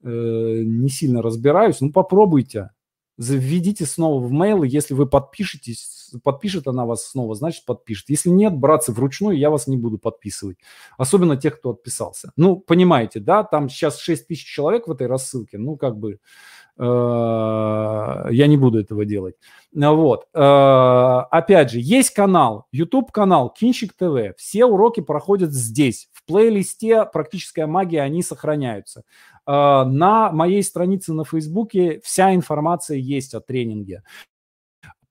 э, 0.02 0.08
не 0.10 0.90
сильно 0.90 1.22
разбираюсь. 1.22 1.80
Ну, 1.80 1.90
попробуйте. 1.90 2.68
Введите 3.16 3.86
снова 3.86 4.20
в 4.20 4.32
mail, 4.32 4.66
если 4.66 4.94
вы 4.94 5.06
подпишетесь, 5.06 6.12
подпишет 6.22 6.66
она 6.66 6.84
вас 6.84 7.06
снова, 7.08 7.34
значит 7.34 7.64
подпишет. 7.64 8.08
Если 8.08 8.28
нет, 8.28 8.54
братцы, 8.54 8.92
вручную 8.92 9.38
я 9.38 9.50
вас 9.50 9.66
не 9.66 9.76
буду 9.76 9.98
подписывать. 9.98 10.58
Особенно 10.98 11.36
тех, 11.36 11.58
кто 11.58 11.70
отписался. 11.70 12.32
Ну, 12.36 12.56
понимаете, 12.56 13.20
да, 13.20 13.44
там 13.44 13.68
сейчас 13.68 13.98
6 13.98 14.26
тысяч 14.26 14.44
человек 14.44 14.88
в 14.88 14.92
этой 14.92 15.06
рассылке, 15.06 15.58
ну, 15.58 15.76
как 15.76 15.96
бы, 15.98 16.18
Э, 16.76 18.26
я 18.30 18.46
не 18.46 18.56
буду 18.56 18.80
этого 18.80 19.04
делать. 19.04 19.36
Вот. 19.72 20.26
Э, 20.34 21.22
опять 21.30 21.70
же, 21.70 21.78
есть 21.80 22.10
канал, 22.10 22.66
YouTube 22.72 23.12
канал 23.12 23.50
Кинчик 23.50 23.92
ТВ. 23.92 24.36
Все 24.36 24.64
уроки 24.64 25.00
проходят 25.00 25.52
здесь. 25.52 26.08
В 26.12 26.24
плейлисте 26.24 27.04
«Практическая 27.04 27.66
магия» 27.66 28.02
они 28.02 28.22
сохраняются. 28.22 29.04
Э, 29.46 29.84
на 29.84 30.32
моей 30.32 30.62
странице 30.62 31.12
на 31.12 31.24
Фейсбуке 31.24 32.00
вся 32.02 32.34
информация 32.34 32.98
есть 32.98 33.34
о 33.34 33.40
тренинге. 33.40 34.02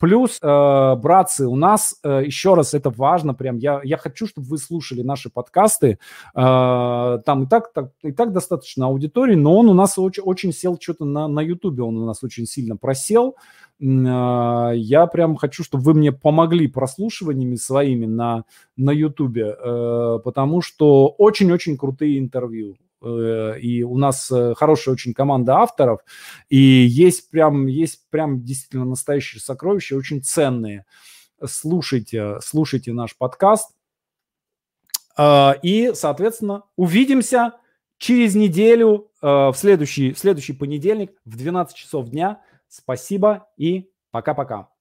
Плюс, 0.03 0.37
э, 0.41 0.95
братцы, 0.97 1.47
у 1.47 1.55
нас, 1.55 1.97
э, 2.03 2.23
еще 2.25 2.55
раз, 2.55 2.73
это 2.73 2.89
важно, 2.89 3.33
прям, 3.33 3.55
я, 3.55 3.79
я 3.85 3.95
хочу, 3.95 4.27
чтобы 4.27 4.47
вы 4.47 4.57
слушали 4.57 5.01
наши 5.01 5.29
подкасты, 5.29 5.97
э, 6.35 7.19
там 7.25 7.43
и 7.43 7.47
так, 7.47 7.71
так, 7.71 7.91
и 8.01 8.11
так 8.11 8.33
достаточно 8.33 8.87
аудитории, 8.87 9.35
но 9.35 9.57
он 9.57 9.69
у 9.69 9.73
нас 9.73 9.97
очень, 9.97 10.21
очень 10.23 10.51
сел 10.51 10.77
что-то 10.77 11.05
на, 11.05 11.29
на 11.29 11.39
Ютубе, 11.39 11.83
он 11.83 11.97
у 11.97 12.05
нас 12.05 12.21
очень 12.21 12.45
сильно 12.45 12.75
просел, 12.75 13.37
э, 13.79 13.85
я 13.85 15.07
прям 15.09 15.37
хочу, 15.37 15.63
чтобы 15.63 15.85
вы 15.85 15.93
мне 15.93 16.11
помогли 16.11 16.67
прослушиваниями 16.67 17.55
своими 17.55 18.05
на, 18.05 18.43
на 18.75 18.91
Ютубе, 18.91 19.55
э, 19.57 20.19
потому 20.21 20.61
что 20.61 21.15
очень-очень 21.17 21.77
крутые 21.77 22.19
интервью. 22.19 22.75
Э, 23.03 23.59
и 23.59 23.83
у 23.83 23.97
нас 23.97 24.31
э, 24.31 24.53
хорошая 24.55 24.93
очень 24.93 25.13
команда 25.13 25.57
авторов, 25.57 26.01
и 26.49 26.57
есть 26.57 27.29
прям, 27.29 27.67
есть 27.67 28.09
прям 28.09 28.43
действительно 28.43 28.85
настоящие 28.85 29.41
сокровища, 29.41 29.95
очень 29.95 30.23
ценные. 30.23 30.85
Слушайте, 31.45 32.37
слушайте 32.41 32.93
наш 32.93 33.17
подкаст. 33.17 33.71
Э, 35.17 35.53
и, 35.61 35.91
соответственно, 35.93 36.63
увидимся 36.75 37.53
через 37.97 38.35
неделю 38.35 39.09
в 39.21 39.53
следующий, 39.55 40.11
в 40.11 40.19
следующий 40.19 40.51
понедельник 40.51 41.13
в 41.23 41.37
12 41.37 41.73
часов 41.73 42.09
дня. 42.09 42.41
Спасибо 42.67 43.47
и 43.55 43.89
пока-пока. 44.11 44.72